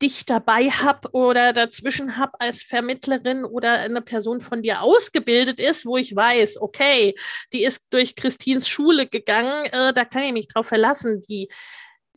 dich 0.00 0.24
dabei 0.24 0.70
habe 0.70 1.08
oder 1.12 1.52
dazwischen 1.52 2.16
habe 2.16 2.40
als 2.40 2.62
Vermittlerin 2.62 3.44
oder 3.44 3.72
eine 3.80 4.02
Person 4.02 4.40
von 4.40 4.62
dir 4.62 4.82
ausgebildet 4.82 5.58
ist, 5.58 5.84
wo 5.84 5.96
ich 5.96 6.14
weiß, 6.14 6.60
okay, 6.60 7.16
die 7.52 7.64
ist 7.64 7.86
durch 7.90 8.14
Christins 8.14 8.68
Schule 8.68 9.08
gegangen, 9.08 9.64
äh, 9.72 9.92
da 9.92 10.04
kann 10.04 10.22
ich 10.22 10.32
mich 10.32 10.46
drauf 10.46 10.68
verlassen, 10.68 11.22
die 11.28 11.48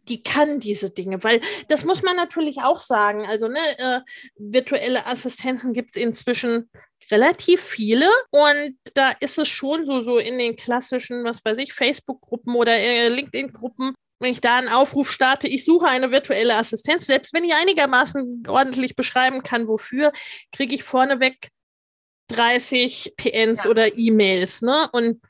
die 0.10 0.24
kann 0.24 0.60
diese 0.60 0.90
Dinge, 0.90 1.24
weil 1.24 1.42
das 1.68 1.86
muss 1.86 2.02
man 2.02 2.16
natürlich 2.16 2.62
auch 2.62 2.80
sagen. 2.80 3.26
Also 3.26 3.48
ne, 3.48 3.60
äh, 3.78 4.00
virtuelle 4.38 5.06
Assistenzen 5.06 5.74
gibt 5.74 5.96
es 5.96 6.02
inzwischen 6.02 6.70
relativ 7.12 7.62
viele 7.62 8.10
und 8.32 8.76
da 8.94 9.12
ist 9.20 9.38
es 9.38 9.48
schon 9.48 9.86
so, 9.86 10.02
so 10.02 10.18
in 10.18 10.38
den 10.38 10.56
klassischen, 10.56 11.24
was 11.24 11.44
weiß 11.44 11.58
ich, 11.60 11.74
Facebook-Gruppen 11.74 12.56
oder 12.56 12.78
äh, 12.78 13.08
LinkedIn-Gruppen, 13.10 13.94
wenn 14.20 14.32
ich 14.32 14.42
da 14.42 14.58
einen 14.58 14.68
Aufruf 14.68 15.12
starte, 15.12 15.48
ich 15.48 15.64
suche 15.64 15.88
eine 15.88 16.12
virtuelle 16.12 16.56
Assistenz, 16.56 17.06
selbst 17.06 17.34
wenn 17.34 17.46
ich 17.46 17.54
einigermaßen 17.54 18.44
ordentlich 18.48 18.96
beschreiben 18.96 19.44
kann, 19.44 19.68
wofür, 19.68 20.12
kriege 20.52 20.76
ich 20.76 20.84
vorneweg 20.84 21.50
30 22.30 23.14
PNs 23.16 23.64
ja. 23.64 23.70
oder 23.70 23.98
E-Mails, 23.98 24.62
ne? 24.62 24.90
Und 24.92 25.22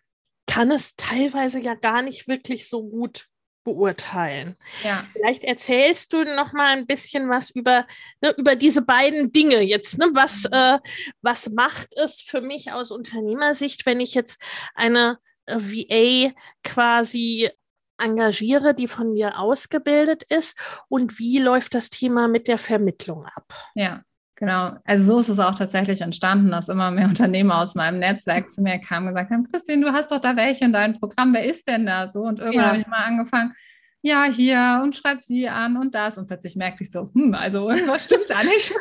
kann 0.47 0.71
es 0.71 0.95
teilweise 0.95 1.59
ja 1.59 1.75
gar 1.75 2.01
nicht 2.01 2.27
wirklich 2.27 2.69
so 2.69 2.83
gut 2.83 3.27
beurteilen. 3.67 4.55
Ja. 4.81 5.05
Vielleicht 5.11 5.43
erzählst 5.43 6.13
du 6.13 6.23
noch 6.23 6.53
mal 6.53 6.77
ein 6.77 6.87
bisschen 6.87 7.29
was 7.29 7.49
über, 7.49 7.85
ne, 8.21 8.33
über 8.37 8.55
diese 8.55 8.81
beiden 8.81 9.33
Dinge 9.33 9.61
jetzt. 9.61 9.97
Ne? 9.97 10.09
Was, 10.13 10.45
mhm. 10.45 10.53
äh, 10.53 10.79
was 11.21 11.49
macht 11.49 11.89
es 11.97 12.21
für 12.21 12.39
mich 12.39 12.71
aus 12.71 12.91
Unternehmersicht, 12.91 13.85
wenn 13.85 13.99
ich 13.99 14.13
jetzt 14.13 14.41
eine 14.73 15.19
äh, 15.47 15.57
VA 15.57 16.33
quasi 16.63 17.49
engagiere, 17.97 18.73
die 18.73 18.87
von 18.87 19.11
mir 19.13 19.37
ausgebildet 19.37 20.23
ist 20.23 20.57
und 20.87 21.19
wie 21.19 21.39
läuft 21.39 21.73
das 21.73 21.89
Thema 21.89 22.27
mit 22.29 22.47
der 22.47 22.59
Vermittlung 22.59 23.25
ab? 23.25 23.53
Ja, 23.75 24.03
Genau, 24.39 24.73
also 24.85 25.03
so 25.03 25.19
ist 25.19 25.29
es 25.29 25.39
auch 25.39 25.57
tatsächlich 25.57 26.01
entstanden, 26.01 26.51
dass 26.51 26.69
immer 26.69 26.91
mehr 26.91 27.07
Unternehmer 27.07 27.59
aus 27.59 27.73
meinem 27.73 27.99
Netzwerk 27.99 28.51
zu 28.51 28.61
mir 28.61 28.79
kamen 28.79 29.07
und 29.07 29.15
gesagt 29.15 29.31
haben, 29.31 29.51
Christine, 29.51 29.83
du 29.83 29.91
hast 29.91 30.11
doch 30.11 30.19
da 30.19 30.35
welche 30.35 30.63
in 30.63 30.73
deinem 30.73 30.99
Programm, 30.99 31.33
wer 31.33 31.43
ist 31.43 31.67
denn 31.67 31.87
da 31.87 32.07
so? 32.07 32.21
Und 32.21 32.39
irgendwann 32.39 32.63
ja. 32.63 32.69
habe 32.69 32.79
ich 32.79 32.87
mal 32.87 33.03
angefangen, 33.03 33.53
ja, 34.03 34.25
hier 34.25 34.81
und 34.83 34.95
schreib 34.95 35.23
sie 35.23 35.49
an 35.49 35.75
und 35.75 35.95
das. 35.95 36.19
Und 36.19 36.27
plötzlich 36.27 36.55
merkte 36.55 36.83
ich 36.83 36.91
so, 36.91 37.09
hm, 37.13 37.33
also 37.33 37.67
was 37.87 38.03
stimmt 38.03 38.29
da 38.29 38.43
nicht? 38.43 38.73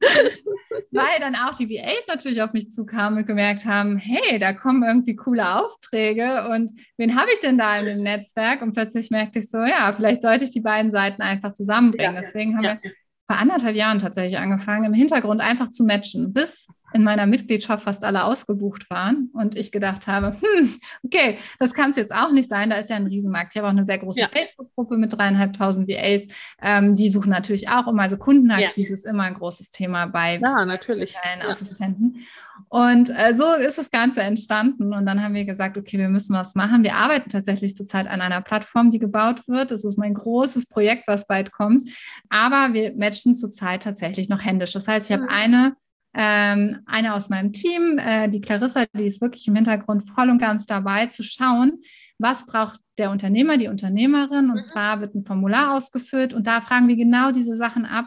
Weil 0.92 1.20
dann 1.20 1.34
auch 1.34 1.56
die 1.56 1.68
VAs 1.68 2.06
natürlich 2.06 2.40
auf 2.40 2.52
mich 2.52 2.70
zukamen 2.70 3.18
und 3.18 3.26
gemerkt 3.26 3.64
haben, 3.64 3.98
hey, 3.98 4.38
da 4.38 4.52
kommen 4.52 4.84
irgendwie 4.84 5.16
coole 5.16 5.56
Aufträge 5.56 6.48
und 6.48 6.70
wen 6.96 7.18
habe 7.18 7.28
ich 7.32 7.40
denn 7.40 7.58
da 7.58 7.78
in 7.78 7.86
dem 7.86 8.02
Netzwerk? 8.02 8.62
Und 8.62 8.74
plötzlich 8.74 9.10
merkte 9.10 9.40
ich 9.40 9.50
so, 9.50 9.58
ja, 9.58 9.92
vielleicht 9.92 10.22
sollte 10.22 10.44
ich 10.44 10.50
die 10.50 10.60
beiden 10.60 10.92
Seiten 10.92 11.20
einfach 11.20 11.52
zusammenbringen. 11.52 12.14
Ja, 12.14 12.20
Deswegen 12.20 12.56
haben 12.56 12.64
ja. 12.64 12.78
wir 12.80 12.92
vor 13.28 13.38
anderthalb 13.38 13.76
Jahren 13.76 13.98
tatsächlich 13.98 14.38
angefangen, 14.38 14.86
im 14.86 14.94
Hintergrund 14.94 15.42
einfach 15.42 15.68
zu 15.68 15.84
matchen, 15.84 16.32
bis 16.32 16.68
in 16.92 17.04
meiner 17.04 17.26
Mitgliedschaft 17.26 17.84
fast 17.84 18.04
alle 18.04 18.24
ausgebucht 18.24 18.88
waren 18.90 19.30
und 19.34 19.56
ich 19.56 19.72
gedacht 19.72 20.06
habe, 20.06 20.36
hm, 20.40 20.74
okay, 21.04 21.38
das 21.58 21.72
kann 21.74 21.90
es 21.90 21.96
jetzt 21.96 22.14
auch 22.14 22.32
nicht 22.32 22.48
sein, 22.48 22.70
da 22.70 22.76
ist 22.76 22.90
ja 22.90 22.96
ein 22.96 23.06
Riesenmarkt. 23.06 23.52
Ich 23.52 23.58
habe 23.58 23.68
auch 23.68 23.72
eine 23.72 23.84
sehr 23.84 23.98
große 23.98 24.20
ja. 24.20 24.28
Facebook-Gruppe 24.28 24.96
mit 24.96 25.12
dreieinhalbtausend 25.12 25.88
VAs, 25.88 26.26
ähm, 26.62 26.94
die 26.94 27.10
suchen 27.10 27.30
natürlich 27.30 27.68
auch 27.68 27.86
immer, 27.86 28.02
also 28.02 28.16
Kundenakquise 28.16 28.90
ja. 28.90 28.94
ist 28.94 29.06
immer 29.06 29.24
ein 29.24 29.34
großes 29.34 29.70
Thema 29.70 30.06
bei 30.06 30.38
ja, 30.38 30.64
natürlich. 30.64 31.12
Ja. 31.12 31.48
Assistenten. 31.48 32.26
Und 32.68 33.10
äh, 33.10 33.34
so 33.36 33.52
ist 33.54 33.78
das 33.78 33.90
Ganze 33.90 34.22
entstanden. 34.22 34.92
Und 34.92 35.06
dann 35.06 35.22
haben 35.22 35.34
wir 35.34 35.44
gesagt, 35.44 35.76
okay, 35.76 35.98
wir 35.98 36.10
müssen 36.10 36.34
was 36.34 36.54
machen. 36.54 36.82
Wir 36.82 36.96
arbeiten 36.96 37.30
tatsächlich 37.30 37.74
zurzeit 37.74 38.08
an 38.08 38.20
einer 38.20 38.40
Plattform, 38.40 38.90
die 38.90 38.98
gebaut 38.98 39.46
wird. 39.46 39.70
Das 39.70 39.84
ist 39.84 39.96
mein 39.96 40.14
großes 40.14 40.66
Projekt, 40.66 41.06
was 41.06 41.26
bald 41.26 41.52
kommt. 41.52 41.88
Aber 42.28 42.74
wir 42.74 42.94
matchen 42.96 43.34
zurzeit 43.34 43.82
tatsächlich 43.82 44.28
noch 44.28 44.44
händisch. 44.44 44.72
Das 44.72 44.88
heißt, 44.88 45.08
ich 45.08 45.16
habe 45.16 45.24
mhm. 45.24 45.30
eine 45.30 45.76
ähm, 46.14 46.78
eine 46.86 47.14
aus 47.14 47.28
meinem 47.28 47.52
Team, 47.52 47.98
äh, 47.98 48.28
die 48.28 48.40
Clarissa, 48.40 48.84
die 48.94 49.06
ist 49.06 49.20
wirklich 49.20 49.46
im 49.46 49.54
Hintergrund 49.54 50.08
voll 50.08 50.30
und 50.30 50.38
ganz 50.38 50.66
dabei 50.66 51.06
zu 51.06 51.22
schauen, 51.22 51.80
was 52.18 52.46
braucht 52.46 52.80
der 52.96 53.10
Unternehmer, 53.10 53.56
die 53.56 53.68
Unternehmerin. 53.68 54.50
Und 54.50 54.56
mhm. 54.56 54.64
zwar 54.64 55.00
wird 55.00 55.14
ein 55.14 55.24
Formular 55.24 55.74
ausgefüllt 55.74 56.34
und 56.34 56.46
da 56.46 56.60
fragen 56.60 56.88
wir 56.88 56.96
genau 56.96 57.30
diese 57.30 57.56
Sachen 57.56 57.84
ab, 57.84 58.06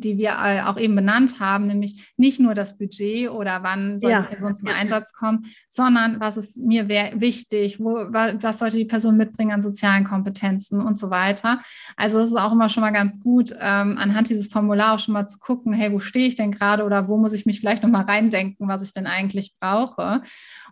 die 0.00 0.18
wir 0.18 0.36
äh, 0.42 0.62
auch 0.62 0.78
eben 0.78 0.94
benannt 0.94 1.40
haben, 1.40 1.66
nämlich 1.66 2.12
nicht 2.16 2.40
nur 2.40 2.54
das 2.54 2.76
Budget 2.76 3.30
oder 3.30 3.62
wann 3.62 4.00
soll 4.00 4.10
ja. 4.10 4.22
die 4.22 4.28
Person 4.28 4.54
zum. 4.54 4.68
Einsatz 4.74 5.12
kommen, 5.12 5.46
sondern 5.68 6.20
was 6.20 6.36
ist 6.36 6.56
mir 6.56 6.88
wichtig, 6.88 7.80
wo, 7.80 7.94
was 7.94 8.58
sollte 8.58 8.76
die 8.76 8.84
Person 8.84 9.16
mitbringen 9.16 9.52
an 9.52 9.62
sozialen 9.62 10.04
Kompetenzen 10.04 10.80
und 10.80 10.98
so 10.98 11.10
weiter. 11.10 11.60
Also 11.96 12.20
es 12.20 12.28
ist 12.28 12.36
auch 12.36 12.52
immer 12.52 12.68
schon 12.68 12.82
mal 12.82 12.90
ganz 12.90 13.20
gut, 13.20 13.52
ähm, 13.52 13.96
anhand 13.98 14.30
dieses 14.30 14.48
Formulars 14.48 15.04
schon 15.04 15.14
mal 15.14 15.26
zu 15.26 15.38
gucken, 15.38 15.72
hey, 15.72 15.92
wo 15.92 16.00
stehe 16.00 16.26
ich 16.26 16.34
denn 16.34 16.50
gerade 16.50 16.84
oder 16.84 17.08
wo 17.08 17.18
muss 17.18 17.32
ich 17.32 17.46
mich 17.46 17.60
vielleicht 17.60 17.82
nochmal 17.82 18.04
reindenken, 18.04 18.68
was 18.68 18.82
ich 18.82 18.92
denn 18.92 19.06
eigentlich 19.06 19.54
brauche. 19.60 20.22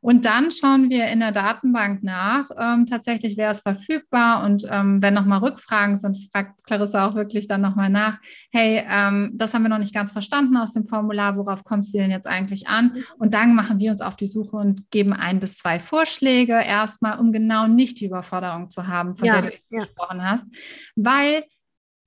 Und 0.01 0.25
dann 0.25 0.51
schauen 0.51 0.91
wir 0.91 1.07
in 1.07 1.20
der 1.20 1.33
Datenbank 1.33 2.03
nach, 2.03 2.51
ähm, 2.59 2.87
tatsächlich 2.87 3.37
wäre 3.37 3.53
es 3.53 3.61
verfügbar 3.61 4.45
und 4.45 4.66
ähm, 4.70 5.03
wenn 5.03 5.14
nochmal 5.14 5.41
Rückfragen 5.41 5.97
sind, 5.97 6.18
fragt 6.33 6.64
Clarissa 6.64 7.07
auch 7.07 7.14
wirklich 7.14 7.47
dann 7.47 7.61
nochmal 7.61 7.91
nach, 7.91 8.18
hey, 8.51 8.83
ähm, 8.89 9.11
ähm, 9.12 9.32
das 9.34 9.54
haben 9.54 9.62
wir 9.62 9.68
noch 9.68 9.78
nicht 9.78 9.94
ganz 9.94 10.12
verstanden 10.12 10.56
aus 10.56 10.72
dem 10.72 10.86
Formular, 10.86 11.36
worauf 11.36 11.64
kommt 11.64 11.84
es 11.84 11.92
dir 11.92 12.02
denn 12.02 12.10
jetzt 12.10 12.26
eigentlich 12.26 12.68
an? 12.68 13.04
Und 13.18 13.34
dann 13.34 13.54
machen 13.54 13.78
wir 13.78 13.90
uns 13.90 14.00
auf 14.00 14.16
die 14.16 14.26
Suche 14.26 14.56
und 14.56 14.90
geben 14.90 15.12
ein 15.12 15.40
bis 15.40 15.58
zwei 15.58 15.78
Vorschläge 15.78 16.52
erstmal, 16.52 17.18
um 17.18 17.32
genau 17.32 17.66
nicht 17.66 18.00
die 18.00 18.06
Überforderung 18.06 18.70
zu 18.70 18.86
haben, 18.86 19.16
von 19.16 19.26
ja, 19.26 19.40
der 19.40 19.50
du 19.50 19.56
ja. 19.70 19.84
gesprochen 19.84 20.22
hast. 20.22 20.48
Weil 20.96 21.44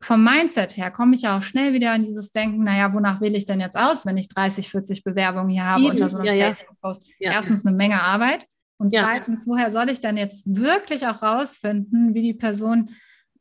vom 0.02 0.24
Mindset 0.24 0.78
her 0.78 0.92
komme 0.92 1.16
ich 1.16 1.24
ja 1.24 1.38
auch 1.38 1.42
schnell 1.42 1.74
wieder 1.74 1.96
in 1.96 2.04
dieses 2.04 2.32
Denken, 2.32 2.64
naja, 2.64 2.94
wonach 2.94 3.22
wähle 3.22 3.38
ich 3.38 3.46
denn 3.46 3.60
jetzt 3.60 3.78
aus, 3.78 4.06
wenn 4.06 4.18
ich 4.18 4.28
30, 4.28 4.70
40 4.70 5.04
Bewerbungen 5.04 5.50
hier 5.50 5.66
habe 5.66 5.82
Eben. 5.82 5.92
unter 5.92 6.10
so 6.10 6.20
einem 6.20 6.34
ja, 6.34 6.48
Facebook-Post? 6.48 7.10
Ja. 7.20 7.32
Erstens 7.32 7.66
eine 7.66 7.76
Menge 7.76 8.02
Arbeit 8.02 8.46
und 8.78 8.94
zweitens, 8.94 9.48
woher 9.48 9.72
soll 9.72 9.90
ich 9.90 10.02
denn 10.02 10.18
jetzt 10.18 10.44
wirklich 10.46 11.08
auch 11.08 11.22
rausfinden, 11.22 12.14
wie 12.14 12.22
die 12.22 12.34
Person, 12.34 12.92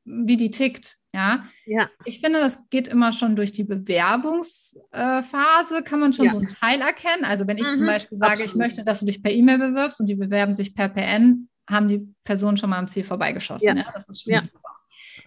wie 0.05 0.37
die 0.37 0.51
tickt? 0.51 0.99
Ja? 1.13 1.45
ja, 1.65 1.89
ich 2.05 2.21
finde, 2.21 2.41
das 2.41 2.59
geht 2.71 2.89
immer 2.89 3.13
schon 3.13 3.37
durch 3.37 3.53
die 3.53 3.63
Bewerbungsphase, 3.63 5.85
kann 5.85 6.01
man 6.01 6.13
schon 6.13 6.27
ja. 6.27 6.33
so 6.33 6.39
einen 6.39 6.49
Teil 6.49 6.81
erkennen. 6.81 7.25
Also 7.25 7.47
wenn 7.47 7.57
ich 7.57 7.69
mhm, 7.69 7.75
zum 7.75 7.87
Beispiel 7.87 8.19
sage, 8.19 8.33
absolut. 8.33 8.51
ich 8.51 8.57
möchte, 8.57 8.85
dass 8.85 8.99
du 9.01 9.07
dich 9.07 9.23
per 9.23 9.31
E-Mail 9.31 9.59
bewirbst 9.59 10.01
und 10.01 10.07
die 10.07 10.17
bewerben 10.17 10.53
sich 10.53 10.75
per 10.75 10.89
PN, 10.89 11.49
haben 11.71 11.89
die 11.89 12.03
Personen 12.25 12.57
schon 12.57 12.71
mal 12.71 12.79
am 12.79 12.89
Ziel 12.89 13.05
vorbeigeschossen. 13.05 13.67
Ja. 13.67 13.77
ja? 13.77 13.93
Das 13.95 14.09
ist 14.09 14.23
schon 14.23 14.33
ja. 14.33 14.43
super 14.43 14.75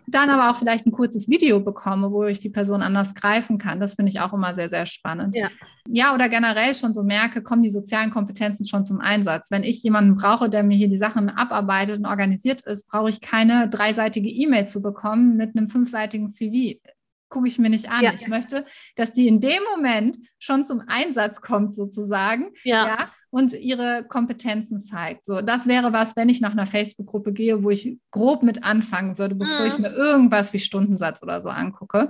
dann 0.08 0.30
aber 0.30 0.50
auch 0.50 0.58
vielleicht 0.58 0.86
ein 0.86 0.92
kurzes 0.92 1.28
Video 1.28 1.60
bekomme, 1.60 2.12
wo 2.12 2.24
ich 2.24 2.40
die 2.40 2.50
Person 2.50 2.82
anders 2.82 3.14
greifen 3.14 3.58
kann. 3.58 3.82
Das 3.82 3.96
finde 3.96 4.10
ich 4.10 4.22
auch 4.22 4.32
immer 4.34 4.56
sehr, 4.56 4.70
sehr 4.70 4.86
spannend. 4.86 5.36
Ja. 5.36 5.50
ja, 5.90 6.14
oder 6.14 6.30
generell 6.30 6.74
schon 6.76 6.94
so 6.94 7.04
merke, 7.04 7.44
kommen 7.44 7.62
die 7.62 7.70
sozialen 7.70 8.10
Kompetenzen 8.10 8.66
schon 8.66 8.86
zum 8.86 9.02
Einsatz. 9.02 9.52
Wenn 9.52 9.64
ich 9.64 9.84
jemanden 9.84 10.16
brauche, 10.16 10.50
der 10.50 10.64
mir 10.64 10.78
hier 10.78 10.88
die 10.88 10.98
Sachen 10.98 11.30
abarbeitet 11.30 12.00
und 12.00 12.06
organisiert 12.06 12.62
ist, 12.62 12.88
brauche 12.88 13.10
ich 13.10 13.20
keine 13.20 13.70
dreiseitige 13.70 14.30
E-Mail 14.30 14.68
zu 14.68 14.82
bekommen 14.82 15.36
mit 15.36 15.58
einem 15.58 15.68
fünfseitigen 15.68 16.30
CV. 16.30 16.80
gucke 17.28 17.48
ich 17.48 17.60
mir 17.60 17.70
nicht 17.70 17.92
an. 17.92 18.04
Ja. 18.04 18.14
Ich 18.14 18.30
möchte, 18.30 18.64
dass 18.96 19.12
die 19.12 19.28
in 19.28 19.42
dem 19.42 19.62
Moment 19.76 20.18
schon 20.40 20.64
zum 20.64 20.84
Einsatz 20.88 21.42
kommt, 21.42 21.76
sozusagen. 21.76 22.52
Ja. 22.64 22.88
ja 22.88 23.12
und 23.30 23.54
ihre 23.54 24.06
Kompetenzen 24.08 24.80
zeigt. 24.80 25.26
So, 25.26 25.42
das 25.42 25.68
wäre 25.68 25.94
was, 25.94 26.16
wenn 26.16 26.30
ich 26.30 26.42
nach 26.42 26.52
einer 26.52 26.68
Facebook-Gruppe 26.68 27.34
gehe, 27.34 27.64
wo 27.64 27.70
ich 27.70 27.98
grob 28.12 28.44
mit 28.44 28.64
anfangen 28.64 29.18
würde, 29.18 29.36
bevor 29.36 29.62
mhm. 29.62 29.68
ich 29.68 29.78
mir 29.78 29.92
irgendwas 29.92 30.54
wie 30.54 30.60
Stundensatz 30.60 31.22
oder 31.22 31.42
so 31.42 31.50
angucke. 31.50 32.10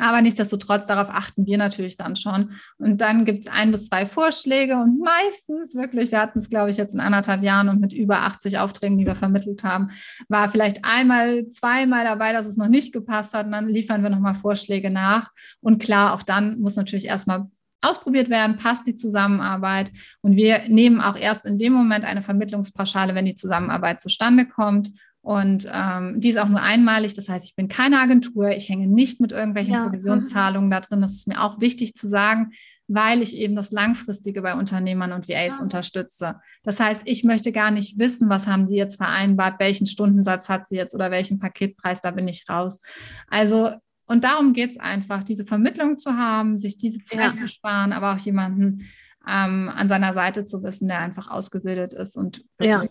Aber 0.00 0.22
nichtsdestotrotz, 0.22 0.86
darauf 0.86 1.10
achten 1.10 1.44
wir 1.44 1.58
natürlich 1.58 1.96
dann 1.96 2.14
schon. 2.14 2.52
Und 2.78 3.00
dann 3.00 3.24
gibt 3.24 3.40
es 3.40 3.52
ein 3.52 3.72
bis 3.72 3.86
zwei 3.86 4.06
Vorschläge 4.06 4.76
und 4.76 5.00
meistens 5.00 5.74
wirklich, 5.74 6.12
wir 6.12 6.20
hatten 6.20 6.38
es, 6.38 6.48
glaube 6.48 6.70
ich, 6.70 6.76
jetzt 6.76 6.94
in 6.94 7.00
anderthalb 7.00 7.42
Jahren 7.42 7.68
und 7.68 7.80
mit 7.80 7.92
über 7.92 8.20
80 8.20 8.58
Aufträgen, 8.58 8.96
die 8.96 9.06
wir 9.06 9.16
vermittelt 9.16 9.64
haben, 9.64 9.90
war 10.28 10.48
vielleicht 10.48 10.84
einmal, 10.84 11.50
zweimal 11.50 12.04
dabei, 12.04 12.32
dass 12.32 12.46
es 12.46 12.56
noch 12.56 12.68
nicht 12.68 12.92
gepasst 12.92 13.34
hat. 13.34 13.46
Und 13.46 13.52
dann 13.52 13.68
liefern 13.68 14.04
wir 14.04 14.10
nochmal 14.10 14.36
Vorschläge 14.36 14.90
nach. 14.90 15.32
Und 15.60 15.82
klar, 15.82 16.14
auch 16.14 16.22
dann 16.22 16.60
muss 16.60 16.76
natürlich 16.76 17.06
erstmal 17.06 17.48
ausprobiert 17.80 18.30
werden, 18.30 18.56
passt 18.56 18.86
die 18.86 18.96
Zusammenarbeit. 18.96 19.90
Und 20.20 20.36
wir 20.36 20.64
nehmen 20.68 21.00
auch 21.00 21.16
erst 21.16 21.44
in 21.44 21.58
dem 21.58 21.72
Moment 21.72 22.04
eine 22.04 22.22
Vermittlungspauschale, 22.22 23.14
wenn 23.14 23.24
die 23.24 23.34
Zusammenarbeit 23.34 24.00
zustande 24.00 24.46
kommt. 24.46 24.90
Und 25.20 25.66
ähm, 25.72 26.20
die 26.20 26.30
ist 26.30 26.38
auch 26.38 26.48
nur 26.48 26.62
einmalig. 26.62 27.14
Das 27.14 27.28
heißt, 27.28 27.44
ich 27.44 27.54
bin 27.54 27.68
keine 27.68 28.00
Agentur, 28.00 28.50
ich 28.50 28.68
hänge 28.68 28.86
nicht 28.86 29.20
mit 29.20 29.32
irgendwelchen 29.32 29.74
ja. 29.74 29.82
Provisionszahlungen 29.82 30.70
da 30.70 30.80
drin. 30.80 31.02
Das 31.02 31.12
ist 31.12 31.28
mir 31.28 31.42
auch 31.42 31.60
wichtig 31.60 31.94
zu 31.94 32.08
sagen, 32.08 32.52
weil 32.88 33.20
ich 33.20 33.36
eben 33.36 33.54
das 33.54 33.70
Langfristige 33.70 34.40
bei 34.40 34.54
Unternehmern 34.54 35.12
und 35.12 35.28
VAs 35.28 35.58
ja. 35.58 35.62
unterstütze. 35.62 36.40
Das 36.62 36.80
heißt, 36.80 37.02
ich 37.04 37.22
möchte 37.22 37.52
gar 37.52 37.70
nicht 37.70 37.98
wissen, 37.98 38.30
was 38.30 38.46
haben 38.46 38.66
die 38.66 38.76
jetzt 38.76 38.96
vereinbart, 38.96 39.60
welchen 39.60 39.86
Stundensatz 39.86 40.48
hat 40.48 40.66
sie 40.66 40.76
jetzt 40.76 40.94
oder 40.94 41.10
welchen 41.10 41.38
Paketpreis, 41.38 42.00
da 42.00 42.10
bin 42.10 42.26
ich 42.26 42.48
raus. 42.48 42.80
Also 43.28 43.70
und 44.08 44.24
darum 44.24 44.54
geht 44.54 44.72
es 44.72 44.78
einfach, 44.78 45.22
diese 45.22 45.44
Vermittlung 45.44 45.98
zu 45.98 46.16
haben, 46.16 46.58
sich 46.58 46.78
diese 46.78 47.02
Zeit 47.02 47.18
ja. 47.18 47.34
zu 47.34 47.46
sparen, 47.46 47.92
aber 47.92 48.14
auch 48.14 48.18
jemanden 48.18 48.88
ähm, 49.28 49.68
an 49.68 49.88
seiner 49.88 50.14
Seite 50.14 50.44
zu 50.44 50.62
wissen, 50.62 50.88
der 50.88 51.00
einfach 51.00 51.28
ausgebildet 51.28 51.92
ist 51.92 52.16
und 52.16 52.44
ja. 52.58 52.82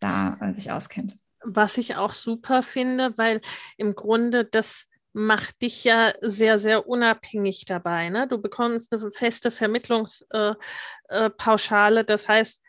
da 0.00 0.36
äh, 0.40 0.52
sich 0.52 0.72
auskennt. 0.72 1.14
Was 1.44 1.78
ich 1.78 1.96
auch 1.96 2.14
super 2.14 2.64
finde, 2.64 3.16
weil 3.16 3.40
im 3.76 3.94
Grunde 3.94 4.44
das 4.44 4.86
macht 5.12 5.62
dich 5.62 5.84
ja 5.84 6.12
sehr, 6.22 6.58
sehr 6.58 6.88
unabhängig 6.88 7.66
dabei. 7.66 8.08
Ne? 8.08 8.26
Du 8.26 8.38
bekommst 8.38 8.92
eine 8.92 9.12
feste 9.12 9.52
Vermittlungspauschale. 9.52 11.98
Äh, 11.98 12.02
äh, 12.02 12.06
das 12.06 12.28
heißt, 12.28 12.62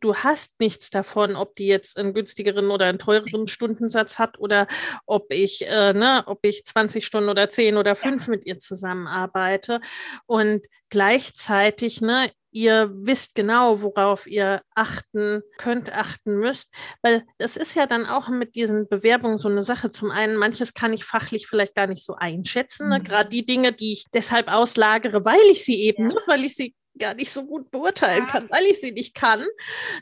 du 0.00 0.14
hast 0.14 0.52
nichts 0.60 0.90
davon, 0.90 1.36
ob 1.36 1.56
die 1.56 1.66
jetzt 1.66 1.98
einen 1.98 2.14
günstigeren 2.14 2.70
oder 2.70 2.86
einen 2.86 2.98
teureren 2.98 3.48
Stundensatz 3.48 4.18
hat 4.18 4.38
oder 4.38 4.66
ob 5.06 5.32
ich, 5.32 5.66
äh, 5.68 5.92
ne, 5.92 6.22
ob 6.26 6.40
ich 6.42 6.64
20 6.64 7.04
Stunden 7.04 7.28
oder 7.28 7.50
10 7.50 7.76
oder 7.76 7.94
5 7.94 8.26
ja. 8.26 8.30
mit 8.30 8.46
ihr 8.46 8.58
zusammenarbeite. 8.58 9.80
Und 10.26 10.66
gleichzeitig, 10.90 12.00
ne, 12.00 12.30
ihr 12.54 12.90
wisst 12.94 13.34
genau, 13.34 13.82
worauf 13.82 14.26
ihr 14.26 14.62
achten 14.74 15.42
könnt, 15.58 15.92
achten 15.92 16.38
müsst, 16.38 16.72
weil 17.02 17.24
das 17.38 17.56
ist 17.56 17.74
ja 17.74 17.86
dann 17.86 18.06
auch 18.06 18.28
mit 18.28 18.54
diesen 18.54 18.88
Bewerbungen 18.88 19.38
so 19.38 19.48
eine 19.48 19.64
Sache. 19.64 19.90
Zum 19.90 20.10
einen, 20.10 20.36
manches 20.36 20.72
kann 20.72 20.92
ich 20.92 21.04
fachlich 21.04 21.48
vielleicht 21.48 21.74
gar 21.74 21.88
nicht 21.88 22.04
so 22.04 22.14
einschätzen, 22.14 22.88
ne? 22.88 23.00
mhm. 23.00 23.04
gerade 23.04 23.28
die 23.28 23.44
Dinge, 23.44 23.72
die 23.72 23.92
ich 23.92 24.06
deshalb 24.14 24.52
auslagere, 24.52 25.24
weil 25.24 25.40
ich 25.50 25.64
sie 25.64 25.82
eben, 25.82 26.10
ja. 26.10 26.14
ne, 26.14 26.20
weil 26.26 26.44
ich 26.44 26.54
sie 26.54 26.74
gar 26.98 27.14
nicht 27.14 27.32
so 27.32 27.44
gut 27.44 27.70
beurteilen 27.70 28.26
kann, 28.26 28.48
weil 28.50 28.64
ich 28.64 28.80
sie 28.80 28.92
nicht 28.92 29.14
kann. 29.14 29.44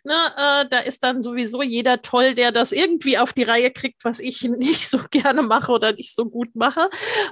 Ne, 0.05 0.15
äh, 0.37 0.69
da 0.69 0.79
ist 0.79 1.03
dann 1.03 1.23
sowieso 1.23 1.63
jeder 1.63 2.03
toll, 2.03 2.35
der 2.35 2.53
das 2.53 2.73
irgendwie 2.73 3.19
auf 3.19 3.33
die 3.33 3.45
Reihe 3.45 3.71
kriegt, 3.71 4.05
was 4.05 4.21
ich 4.21 4.43
nicht 4.59 4.89
so 4.89 4.99
gerne 5.11 5.43
mache 5.43 5.73
oder 5.73 5.93
nicht 5.93 6.15
so 6.15 6.27
gut 6.27 6.55
mache. 6.55 6.89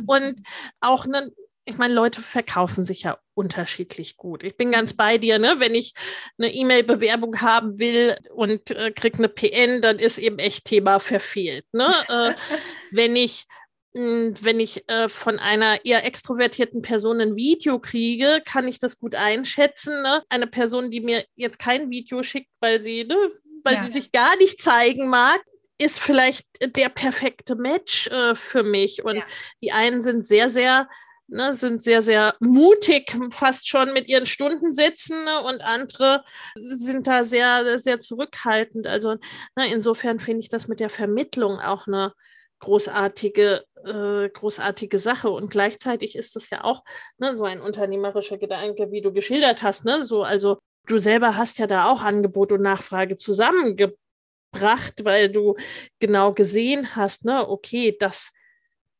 Und 0.06 0.38
mhm. 0.38 0.44
auch 0.80 1.06
ne, 1.06 1.30
ich 1.66 1.78
meine, 1.78 1.94
Leute 1.94 2.22
verkaufen 2.22 2.84
sich 2.84 3.02
ja 3.02 3.18
unterschiedlich 3.34 4.16
gut. 4.16 4.42
Ich 4.42 4.56
bin 4.56 4.72
ganz 4.72 4.94
bei 4.94 5.18
dir, 5.18 5.38
ne? 5.38 5.56
Wenn 5.58 5.74
ich 5.74 5.94
eine 6.38 6.52
E-Mail-Bewerbung 6.52 7.40
haben 7.40 7.78
will 7.78 8.16
und 8.34 8.70
äh, 8.70 8.90
kriege 8.90 9.18
eine 9.18 9.28
PN, 9.28 9.80
dann 9.80 9.98
ist 9.98 10.18
eben 10.18 10.38
echt 10.38 10.64
Thema 10.64 10.98
verfehlt. 10.98 11.64
Ne? 11.72 11.94
äh, 12.08 12.34
wenn 12.92 13.14
ich 13.14 13.46
wenn 13.92 14.60
ich 14.60 14.88
äh, 14.88 15.08
von 15.08 15.38
einer 15.38 15.84
eher 15.84 16.04
extrovertierten 16.04 16.80
Person 16.82 17.20
ein 17.20 17.34
Video 17.34 17.80
kriege, 17.80 18.40
kann 18.44 18.68
ich 18.68 18.78
das 18.78 18.98
gut 18.98 19.14
einschätzen. 19.14 20.02
Ne? 20.02 20.22
Eine 20.28 20.46
Person, 20.46 20.90
die 20.90 21.00
mir 21.00 21.24
jetzt 21.34 21.58
kein 21.58 21.90
Video 21.90 22.22
schickt, 22.22 22.50
weil 22.60 22.80
sie, 22.80 23.04
ne, 23.04 23.16
weil 23.64 23.74
ja. 23.74 23.84
sie 23.84 23.92
sich 23.92 24.12
gar 24.12 24.36
nicht 24.36 24.62
zeigen 24.62 25.08
mag, 25.08 25.40
ist 25.78 25.98
vielleicht 25.98 26.46
der 26.76 26.88
perfekte 26.88 27.56
Match 27.56 28.06
äh, 28.08 28.34
für 28.34 28.62
mich. 28.62 29.04
Und 29.04 29.16
ja. 29.16 29.26
die 29.60 29.72
einen 29.72 30.02
sind 30.02 30.26
sehr, 30.26 30.50
sehr 30.50 30.88
Ne, 31.32 31.54
sind 31.54 31.80
sehr, 31.80 32.02
sehr 32.02 32.34
mutig, 32.40 33.16
fast 33.30 33.68
schon 33.68 33.92
mit 33.92 34.08
ihren 34.08 34.26
Stunden 34.26 34.72
sitzen 34.72 35.22
ne, 35.22 35.40
und 35.42 35.60
andere 35.62 36.24
sind 36.56 37.06
da 37.06 37.22
sehr, 37.22 37.78
sehr 37.78 38.00
zurückhaltend. 38.00 38.88
Also 38.88 39.14
ne, 39.54 39.72
insofern 39.72 40.18
finde 40.18 40.40
ich 40.40 40.48
das 40.48 40.66
mit 40.66 40.80
der 40.80 40.90
Vermittlung 40.90 41.60
auch 41.60 41.86
eine 41.86 42.14
großartige, 42.60 43.64
äh, 43.84 44.28
großartige 44.28 44.98
Sache. 44.98 45.30
Und 45.30 45.50
gleichzeitig 45.50 46.16
ist 46.16 46.36
es 46.36 46.50
ja 46.50 46.64
auch 46.64 46.84
ne, 47.18 47.36
so 47.36 47.44
ein 47.44 47.60
unternehmerischer 47.60 48.38
Gedanke, 48.38 48.90
wie 48.90 49.02
du 49.02 49.12
geschildert 49.12 49.62
hast. 49.62 49.84
Ne? 49.84 50.04
So, 50.04 50.22
also 50.22 50.58
du 50.86 50.98
selber 50.98 51.36
hast 51.36 51.58
ja 51.58 51.66
da 51.66 51.90
auch 51.90 52.02
Angebot 52.02 52.52
und 52.52 52.62
Nachfrage 52.62 53.16
zusammengebracht, 53.16 55.04
weil 55.04 55.30
du 55.30 55.56
genau 55.98 56.32
gesehen 56.32 56.94
hast, 56.96 57.24
ne, 57.24 57.48
okay, 57.48 57.96
das, 57.98 58.30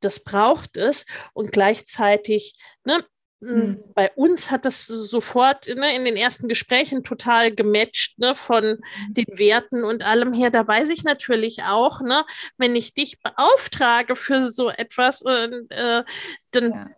das 0.00 0.20
braucht 0.20 0.76
es. 0.76 1.06
Und 1.34 1.52
gleichzeitig 1.52 2.56
ne, 2.84 3.04
Mhm. 3.40 3.82
Bei 3.94 4.10
uns 4.12 4.50
hat 4.50 4.66
das 4.66 4.86
sofort 4.86 5.66
ne, 5.68 5.94
in 5.96 6.04
den 6.04 6.16
ersten 6.16 6.46
Gesprächen 6.46 7.02
total 7.04 7.54
gematcht, 7.54 8.18
ne, 8.18 8.34
von 8.34 8.64
mhm. 8.64 9.14
den 9.14 9.38
Werten 9.38 9.82
und 9.82 10.04
allem 10.04 10.32
her. 10.32 10.50
Da 10.50 10.66
weiß 10.66 10.90
ich 10.90 11.04
natürlich 11.04 11.62
auch, 11.64 12.02
ne, 12.02 12.24
wenn 12.58 12.76
ich 12.76 12.92
dich 12.92 13.20
beauftrage 13.22 14.14
für 14.14 14.52
so 14.52 14.68
etwas, 14.68 15.22
äh, 15.22 16.02
dann 16.50 16.70
ja. 16.70 16.90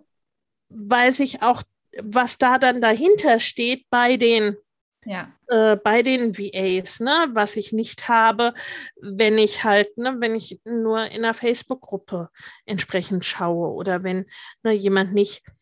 weiß 0.70 1.20
ich 1.20 1.43
auch, 1.43 1.62
was 2.03 2.38
da 2.38 2.59
dann 2.59 2.80
dahinter 2.80 3.38
steht 3.38 3.88
bei 3.88 4.16
den 4.16 4.57
ja. 5.05 5.32
Äh, 5.49 5.76
bei 5.76 6.03
den 6.03 6.38
VAs, 6.38 7.01
ne, 7.01 7.26
was 7.32 7.57
ich 7.57 7.72
nicht 7.72 8.09
habe, 8.09 8.55
wenn 9.01 9.36
ich 9.36 9.64
halt, 9.64 9.99
ne, 9.99 10.14
wenn 10.20 10.36
ich 10.36 10.61
nur 10.64 11.05
in 11.07 11.24
einer 11.24 11.34
Facebook-Gruppe 11.34 12.30
entsprechend 12.66 13.24
schaue 13.24 13.72
oder 13.74 14.05
wenn 14.05 14.26
ne, 14.62 14.72
jemand 14.72 15.12
nicht 15.12 15.43
hm, 15.45 15.55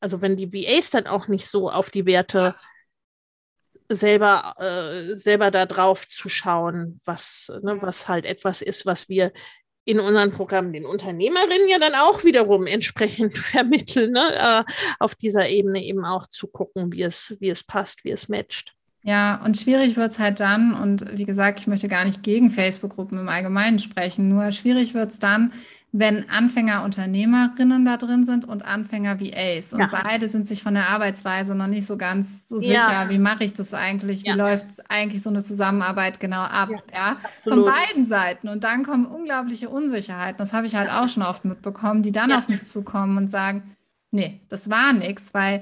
also 0.00 0.20
wenn 0.20 0.36
die 0.36 0.52
VAs 0.52 0.90
dann 0.90 1.06
auch 1.06 1.28
nicht 1.28 1.46
so 1.46 1.70
auf 1.70 1.90
die 1.90 2.06
Werte 2.06 2.54
selber, 3.90 4.54
äh, 4.58 5.14
selber 5.14 5.50
da 5.50 5.66
drauf 5.66 6.06
zu 6.06 6.28
schauen, 6.28 7.00
was, 7.04 7.50
ne, 7.62 7.80
was 7.80 8.08
halt 8.08 8.26
etwas 8.26 8.60
ist, 8.60 8.84
was 8.86 9.08
wir 9.08 9.32
in 9.84 10.00
unseren 10.00 10.32
Programmen 10.32 10.74
den 10.74 10.84
Unternehmerinnen 10.84 11.66
ja 11.66 11.78
dann 11.78 11.94
auch 11.94 12.22
wiederum 12.22 12.66
entsprechend 12.66 13.38
vermitteln, 13.38 14.12
ne? 14.12 14.64
äh, 14.68 14.72
auf 14.98 15.14
dieser 15.14 15.48
Ebene 15.48 15.82
eben 15.82 16.04
auch 16.04 16.26
zu 16.26 16.46
gucken, 16.46 16.92
wie 16.92 17.02
es, 17.02 17.34
wie 17.40 17.48
es 17.48 17.64
passt, 17.64 18.04
wie 18.04 18.10
es 18.10 18.28
matcht. 18.28 18.74
Ja, 19.02 19.40
und 19.42 19.56
schwierig 19.56 19.96
wird 19.96 20.12
es 20.12 20.18
halt 20.18 20.40
dann, 20.40 20.74
und 20.74 21.16
wie 21.16 21.24
gesagt, 21.24 21.60
ich 21.60 21.66
möchte 21.66 21.88
gar 21.88 22.04
nicht 22.04 22.22
gegen 22.22 22.50
Facebook-Gruppen 22.50 23.18
im 23.18 23.28
Allgemeinen 23.30 23.78
sprechen, 23.78 24.28
nur 24.28 24.52
schwierig 24.52 24.92
wird 24.92 25.12
es 25.12 25.18
dann, 25.18 25.54
wenn 25.90 26.28
Anfänger 26.28 26.84
Unternehmerinnen 26.84 27.84
da 27.86 27.96
drin 27.96 28.26
sind 28.26 28.46
und 28.46 28.62
Anfänger 28.64 29.20
VAs. 29.20 29.72
Und 29.72 29.80
ja. 29.80 29.88
beide 29.90 30.28
sind 30.28 30.46
sich 30.46 30.62
von 30.62 30.74
der 30.74 30.90
Arbeitsweise 30.90 31.54
noch 31.54 31.66
nicht 31.66 31.86
so 31.86 31.96
ganz 31.96 32.46
so 32.46 32.60
sicher, 32.60 32.72
ja. 32.72 33.08
wie 33.08 33.18
mache 33.18 33.44
ich 33.44 33.54
das 33.54 33.72
eigentlich, 33.72 34.22
wie 34.24 34.28
ja. 34.28 34.34
läuft 34.34 34.66
eigentlich 34.90 35.22
so 35.22 35.30
eine 35.30 35.42
Zusammenarbeit 35.42 36.20
genau 36.20 36.42
ab, 36.42 36.68
ja, 36.92 37.16
von 37.42 37.64
beiden 37.64 38.06
Seiten. 38.06 38.48
Und 38.48 38.64
dann 38.64 38.84
kommen 38.84 39.06
unglaubliche 39.06 39.70
Unsicherheiten, 39.70 40.36
das 40.38 40.52
habe 40.52 40.66
ich 40.66 40.74
halt 40.74 40.90
auch 40.90 41.08
schon 41.08 41.22
oft 41.22 41.46
mitbekommen, 41.46 42.02
die 42.02 42.12
dann 42.12 42.32
auf 42.32 42.48
mich 42.48 42.64
zukommen 42.64 43.16
und 43.16 43.28
sagen, 43.28 43.62
nee, 44.10 44.40
das 44.50 44.68
war 44.68 44.92
nichts, 44.92 45.32
weil 45.32 45.60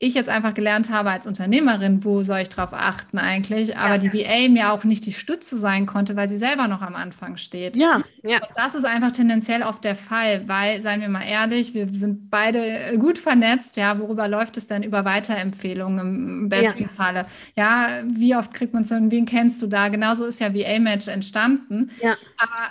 ich 0.00 0.14
jetzt 0.14 0.28
einfach 0.28 0.54
gelernt 0.54 0.90
habe 0.90 1.10
als 1.10 1.26
Unternehmerin, 1.26 2.04
wo 2.04 2.22
soll 2.22 2.38
ich 2.38 2.48
drauf 2.48 2.72
achten 2.72 3.18
eigentlich, 3.18 3.76
aber 3.76 3.94
ja, 3.94 3.98
die 3.98 4.12
VA 4.12 4.48
mir 4.48 4.72
auch 4.72 4.84
nicht 4.84 5.04
die 5.06 5.12
Stütze 5.12 5.58
sein 5.58 5.86
konnte, 5.86 6.14
weil 6.14 6.28
sie 6.28 6.36
selber 6.36 6.68
noch 6.68 6.82
am 6.82 6.94
Anfang 6.94 7.36
steht. 7.36 7.76
Ja, 7.76 8.02
ja. 8.22 8.36
Und 8.36 8.50
das 8.54 8.76
ist 8.76 8.84
einfach 8.84 9.10
tendenziell 9.10 9.62
oft 9.62 9.82
der 9.82 9.96
Fall, 9.96 10.46
weil, 10.46 10.80
seien 10.82 11.00
wir 11.00 11.08
mal 11.08 11.24
ehrlich, 11.24 11.74
wir 11.74 11.92
sind 11.92 12.30
beide 12.30 12.96
gut 12.98 13.18
vernetzt, 13.18 13.76
ja, 13.76 13.98
worüber 13.98 14.28
läuft 14.28 14.56
es 14.56 14.68
denn 14.68 14.84
über 14.84 15.04
Weiterempfehlungen 15.04 15.98
im 16.42 16.48
besten 16.48 16.82
ja. 16.82 16.88
Falle? 16.88 17.22
Ja, 17.56 17.88
wie 18.06 18.36
oft 18.36 18.54
kriegt 18.54 18.74
man 18.74 18.84
es 18.84 18.90
denn, 18.90 19.10
wen 19.10 19.26
kennst 19.26 19.60
du 19.62 19.66
da? 19.66 19.88
Genauso 19.88 20.26
ist 20.26 20.38
ja 20.40 20.54
VA-Match 20.54 21.08
entstanden. 21.08 21.90
Ja. 22.00 22.16
Aber 22.36 22.70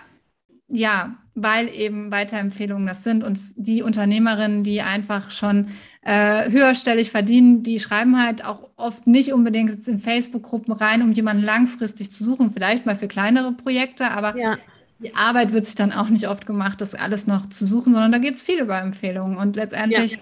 ja, 0.70 1.16
weil 1.36 1.70
eben 1.70 2.12
Weiterempfehlungen 2.12 2.88
das 2.88 3.04
sind 3.04 3.24
und 3.24 3.40
die 3.56 3.84
Unternehmerinnen, 3.84 4.64
die 4.64 4.82
einfach 4.82 5.30
schon 5.30 5.68
äh, 6.08 6.50
höherstellig 6.50 7.12
verdienen, 7.12 7.64
die 7.64 7.82
schreiben 7.82 8.22
halt 8.22 8.46
auch 8.46 8.70
oft 8.78 9.08
nicht 9.08 9.34
unbedingt 9.34 9.88
in 9.90 10.00
Facebook-Gruppen 10.00 10.74
rein, 10.74 11.02
um 11.02 11.12
jemanden 11.12 11.44
langfristig 11.44 12.14
zu 12.14 12.24
suchen, 12.24 12.52
vielleicht 12.52 12.86
mal 12.86 12.96
für 12.96 13.10
kleinere 13.10 13.52
Projekte, 13.52 14.10
aber 14.12 14.38
ja. 14.38 14.58
Die 15.00 15.14
Arbeit 15.14 15.52
wird 15.52 15.66
sich 15.66 15.76
dann 15.76 15.92
auch 15.92 16.10
nicht 16.10 16.28
oft 16.28 16.48
gemacht, 16.48 16.82
das 16.82 16.96
alles 16.96 17.28
noch 17.28 17.48
zu 17.50 17.68
suchen, 17.68 17.94
sondern 17.94 18.12
da 18.12 18.18
geht 18.18 18.34
es 18.34 18.42
viel 18.42 18.60
über 18.60 18.80
Empfehlungen. 18.80 19.38
Und 19.38 19.56
letztendlich 19.56 20.14
ja. 20.14 20.18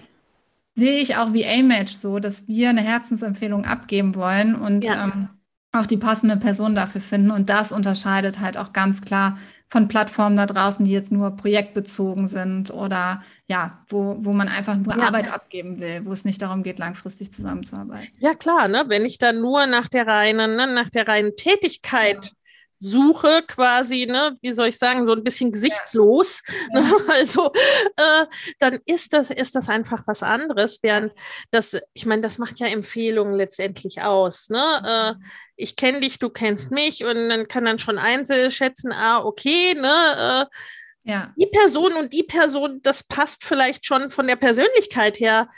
sehe 0.74 0.98
ich 0.98 1.16
auch 1.16 1.32
wie 1.32 1.46
A-Match 1.46 1.94
so, 1.94 2.18
dass 2.18 2.46
wir 2.46 2.68
eine 2.68 2.82
Herzensempfehlung 2.82 3.64
abgeben 3.64 4.14
wollen 4.14 4.54
und 4.54 4.84
ja. 4.84 5.04
ähm, 5.04 5.30
auch 5.72 5.86
die 5.86 5.96
passende 5.96 6.36
Person 6.36 6.74
dafür 6.74 7.00
finden. 7.00 7.30
Und 7.30 7.48
das 7.48 7.72
unterscheidet 7.72 8.38
halt 8.38 8.58
auch 8.58 8.74
ganz 8.74 9.00
klar 9.00 9.38
von 9.68 9.88
Plattformen 9.88 10.36
da 10.36 10.46
draußen, 10.46 10.84
die 10.84 10.92
jetzt 10.92 11.10
nur 11.10 11.32
projektbezogen 11.32 12.28
sind 12.28 12.70
oder 12.70 13.22
ja, 13.48 13.84
wo, 13.88 14.16
wo 14.20 14.32
man 14.32 14.48
einfach 14.48 14.76
nur 14.76 14.96
ja. 14.96 15.04
Arbeit 15.04 15.32
abgeben 15.32 15.80
will, 15.80 16.04
wo 16.04 16.12
es 16.12 16.24
nicht 16.24 16.40
darum 16.40 16.62
geht, 16.62 16.78
langfristig 16.78 17.32
zusammenzuarbeiten. 17.32 18.12
Ja, 18.18 18.34
klar, 18.34 18.68
ne? 18.68 18.84
wenn 18.88 19.04
ich 19.04 19.18
dann 19.18 19.40
nur 19.40 19.66
nach 19.66 19.88
der 19.88 20.06
reinen, 20.06 20.56
ne, 20.56 20.66
nach 20.68 20.90
der 20.90 21.08
reinen 21.08 21.34
Tätigkeit 21.36 22.26
ja 22.26 22.30
suche 22.78 23.42
quasi, 23.46 24.06
ne, 24.06 24.36
wie 24.40 24.52
soll 24.52 24.68
ich 24.68 24.78
sagen, 24.78 25.06
so 25.06 25.12
ein 25.12 25.24
bisschen 25.24 25.52
gesichtslos. 25.52 26.42
Ja. 26.72 26.80
Ne? 26.80 26.86
Also 27.08 27.50
äh, 27.96 28.26
dann 28.58 28.78
ist 28.84 29.12
das, 29.12 29.30
ist 29.30 29.54
das 29.54 29.68
einfach 29.68 30.02
was 30.06 30.22
anderes, 30.22 30.80
während 30.82 31.12
das, 31.50 31.76
ich 31.94 32.04
meine, 32.04 32.22
das 32.22 32.38
macht 32.38 32.58
ja 32.58 32.66
Empfehlungen 32.66 33.34
letztendlich 33.34 34.02
aus. 34.02 34.50
Ne? 34.50 35.16
Äh, 35.18 35.24
ich 35.56 35.76
kenne 35.76 36.00
dich, 36.00 36.18
du 36.18 36.28
kennst 36.28 36.70
mich 36.70 37.04
und 37.04 37.28
dann 37.28 37.48
kann 37.48 37.64
dann 37.64 37.78
schon 37.78 37.98
einschätzen, 37.98 38.92
ah, 38.92 39.24
okay, 39.24 39.74
ne, 39.74 40.48
äh, 41.04 41.10
ja. 41.10 41.32
die 41.36 41.46
Person 41.46 41.94
und 41.94 42.12
die 42.12 42.24
Person, 42.24 42.80
das 42.82 43.04
passt 43.04 43.44
vielleicht 43.44 43.86
schon 43.86 44.10
von 44.10 44.26
der 44.26 44.36
Persönlichkeit 44.36 45.18
her 45.20 45.48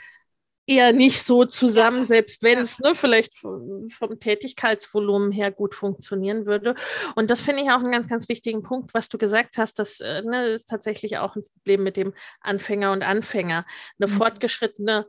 eher 0.69 0.93
nicht 0.93 1.23
so 1.23 1.45
zusammen, 1.45 2.05
selbst 2.05 2.43
wenn 2.43 2.59
es 2.59 2.79
ne, 2.79 2.95
vielleicht 2.95 3.35
vom, 3.37 3.89
Tätigkeitsvolumen 4.21 5.33
her 5.33 5.51
gut 5.51 5.75
funktionieren 5.75 6.47
würde. 6.47 6.75
Und 7.15 7.31
das 7.31 7.41
finde 7.41 7.63
ich 7.63 7.71
auch 7.71 7.79
einen 7.79 7.93
ganz, 7.93 8.09
ganz 8.09 8.29
wichtigen 8.29 8.63
Punkt, 8.63 8.95
was 8.95 9.09
du 9.09 9.19
gesagt 9.19 9.57
hast. 9.59 9.79
Das 9.79 10.01
äh, 10.01 10.23
ne, 10.23 10.49
ist 10.51 10.69
tatsächlich 10.69 11.19
auch 11.19 11.37
ein 11.37 11.45
Problem 11.45 11.83
mit 11.83 11.97
dem 11.97 12.13
Anfänger 12.41 12.93
und 12.93 13.03
Anfänger. 13.03 13.65
Eine 13.99 14.11
mhm. 14.11 14.17
fortgeschrittene 14.17 15.07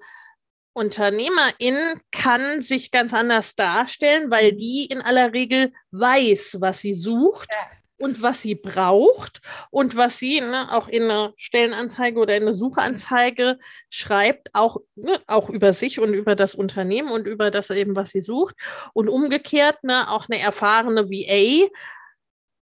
Unternehmerin 0.73 1.75
kann 2.11 2.61
sich 2.61 2.91
ganz 2.91 3.13
anders 3.13 3.55
darstellen, 3.55 4.31
weil 4.31 4.53
mhm. 4.53 4.57
die 4.57 4.85
in 4.85 5.01
aller 5.01 5.33
Regel 5.33 5.73
weiß, 5.91 6.57
was 6.59 6.79
sie 6.79 6.93
sucht. 6.93 7.49
Ja 7.51 7.78
und 7.99 8.21
was 8.21 8.41
sie 8.41 8.55
braucht 8.55 9.41
und 9.69 9.95
was 9.95 10.17
sie 10.17 10.41
ne, 10.41 10.67
auch 10.71 10.87
in 10.87 11.03
einer 11.03 11.33
Stellenanzeige 11.35 12.19
oder 12.19 12.35
in 12.35 12.43
einer 12.43 12.55
Suchanzeige 12.55 13.59
schreibt, 13.89 14.49
auch, 14.53 14.77
ne, 14.95 15.19
auch 15.27 15.49
über 15.49 15.73
sich 15.73 15.99
und 15.99 16.13
über 16.13 16.35
das 16.35 16.55
Unternehmen 16.55 17.11
und 17.11 17.27
über 17.27 17.51
das 17.51 17.69
eben, 17.69 17.95
was 17.95 18.11
sie 18.11 18.21
sucht. 18.21 18.55
Und 18.93 19.09
umgekehrt, 19.09 19.83
ne, 19.83 20.09
auch 20.09 20.27
eine 20.29 20.39
erfahrene 20.39 21.09
VA 21.09 21.69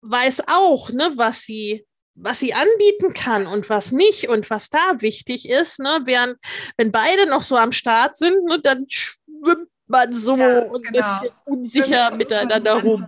weiß 0.01 0.43
auch, 0.47 0.89
ne, 0.89 1.11
was 1.15 1.43
sie 1.43 1.85
was 2.15 2.39
sie 2.39 2.53
anbieten 2.53 3.13
kann 3.15 3.47
und 3.47 3.71
was 3.71 3.91
nicht 3.91 4.29
und 4.29 4.51
was 4.51 4.69
da 4.69 5.01
wichtig 5.01 5.49
ist, 5.49 5.79
ne, 5.79 6.01
während 6.05 6.37
wenn 6.77 6.91
beide 6.91 7.27
noch 7.27 7.41
so 7.41 7.57
am 7.57 7.71
Start 7.71 8.17
sind, 8.17 8.43
ne, 8.45 8.59
dann 8.61 8.85
schwimmt 8.87 9.69
man 9.87 10.13
so 10.13 10.37
ja, 10.37 10.61
ein 10.61 10.71
genau. 10.71 10.91
bisschen 10.91 11.35
unsicher 11.45 12.11
miteinander 12.11 12.81
rum. 12.83 13.07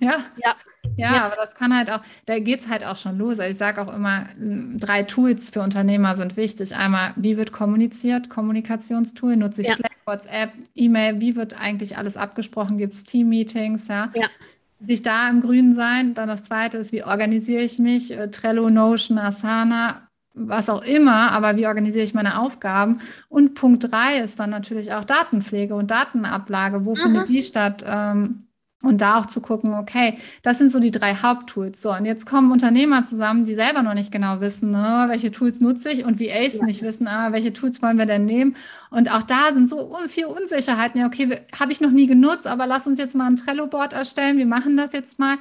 Ja. 0.00 0.24
ja. 0.36 0.56
Ja, 0.96 1.14
ja, 1.14 1.26
aber 1.26 1.36
das 1.36 1.54
kann 1.54 1.76
halt 1.76 1.90
auch, 1.90 2.00
da 2.26 2.38
geht 2.38 2.60
es 2.60 2.68
halt 2.68 2.84
auch 2.84 2.96
schon 2.96 3.18
los. 3.18 3.38
Also 3.38 3.50
ich 3.50 3.58
sage 3.58 3.80
auch 3.80 3.92
immer, 3.92 4.26
drei 4.36 5.02
Tools 5.02 5.50
für 5.50 5.60
Unternehmer 5.60 6.16
sind 6.16 6.36
wichtig. 6.36 6.76
Einmal, 6.76 7.12
wie 7.16 7.36
wird 7.36 7.52
kommuniziert? 7.52 8.28
Kommunikationstool, 8.28 9.36
nutze 9.36 9.62
ich 9.62 9.68
ja. 9.68 9.74
Slack, 9.74 9.96
WhatsApp, 10.04 10.52
E-Mail, 10.74 11.20
wie 11.20 11.36
wird 11.36 11.58
eigentlich 11.60 11.96
alles 11.96 12.16
abgesprochen? 12.16 12.76
Gibt 12.76 12.94
es 12.94 13.04
Team-Meetings? 13.04 13.88
Ja? 13.88 14.10
ja. 14.14 14.26
Sich 14.80 15.02
da 15.02 15.28
im 15.28 15.40
Grünen 15.40 15.74
sein. 15.74 16.14
Dann 16.14 16.28
das 16.28 16.44
zweite 16.44 16.78
ist, 16.78 16.92
wie 16.92 17.04
organisiere 17.04 17.62
ich 17.62 17.78
mich? 17.78 18.10
Äh, 18.10 18.30
Trello, 18.30 18.68
Notion, 18.68 19.18
Asana, 19.18 20.08
was 20.34 20.70
auch 20.70 20.82
immer, 20.82 21.30
aber 21.30 21.56
wie 21.56 21.66
organisiere 21.66 22.04
ich 22.04 22.14
meine 22.14 22.40
Aufgaben? 22.40 23.00
Und 23.28 23.54
Punkt 23.54 23.90
drei 23.90 24.18
ist 24.18 24.40
dann 24.40 24.50
natürlich 24.50 24.92
auch 24.92 25.04
Datenpflege 25.04 25.74
und 25.74 25.90
Datenablage. 25.90 26.84
Wo 26.84 26.92
mhm. 26.92 26.96
findet 26.96 27.28
die 27.28 27.42
statt? 27.42 27.84
Ähm, 27.86 28.46
und 28.82 29.00
da 29.00 29.18
auch 29.18 29.26
zu 29.26 29.40
gucken, 29.40 29.74
okay, 29.74 30.14
das 30.42 30.58
sind 30.58 30.72
so 30.72 30.80
die 30.80 30.90
drei 30.90 31.14
Haupttools. 31.14 31.80
So, 31.80 31.94
und 31.94 32.04
jetzt 32.04 32.26
kommen 32.26 32.50
Unternehmer 32.50 33.04
zusammen, 33.04 33.44
die 33.44 33.54
selber 33.54 33.82
noch 33.82 33.94
nicht 33.94 34.12
genau 34.12 34.40
wissen, 34.40 34.72
ne, 34.72 35.04
welche 35.08 35.30
Tools 35.30 35.60
nutze 35.60 35.90
ich 35.90 36.04
und 36.04 36.18
wie 36.18 36.32
Ace 36.32 36.54
ja. 36.54 36.64
nicht 36.64 36.82
wissen, 36.82 37.06
ah, 37.06 37.32
welche 37.32 37.52
Tools 37.52 37.80
wollen 37.82 37.98
wir 37.98 38.06
denn 38.06 38.24
nehmen. 38.24 38.56
Und 38.90 39.10
auch 39.10 39.22
da 39.22 39.52
sind 39.52 39.70
so 39.70 39.96
viele 40.08 40.28
Unsicherheiten. 40.28 41.00
Ja, 41.00 41.06
okay, 41.06 41.40
habe 41.58 41.72
ich 41.72 41.80
noch 41.80 41.92
nie 41.92 42.06
genutzt, 42.06 42.46
aber 42.46 42.66
lass 42.66 42.86
uns 42.86 42.98
jetzt 42.98 43.14
mal 43.14 43.26
ein 43.26 43.36
Trello-Board 43.36 43.92
erstellen. 43.92 44.36
Wir 44.36 44.46
machen 44.46 44.76
das 44.76 44.92
jetzt 44.92 45.18
mal. 45.18 45.36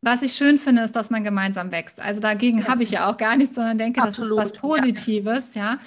Was 0.00 0.22
ich 0.22 0.34
schön 0.34 0.58
finde, 0.58 0.82
ist, 0.82 0.94
dass 0.94 1.10
man 1.10 1.24
gemeinsam 1.24 1.72
wächst. 1.72 2.00
Also 2.00 2.20
dagegen 2.20 2.60
ja. 2.60 2.68
habe 2.68 2.84
ich 2.84 2.92
ja 2.92 3.10
auch 3.10 3.16
gar 3.16 3.36
nichts, 3.36 3.56
sondern 3.56 3.78
denke, 3.78 4.00
Absolut. 4.00 4.38
das 4.38 4.46
ist 4.46 4.54
was 4.54 4.60
Positives, 4.60 5.54
ja. 5.54 5.72
ja. 5.72 5.78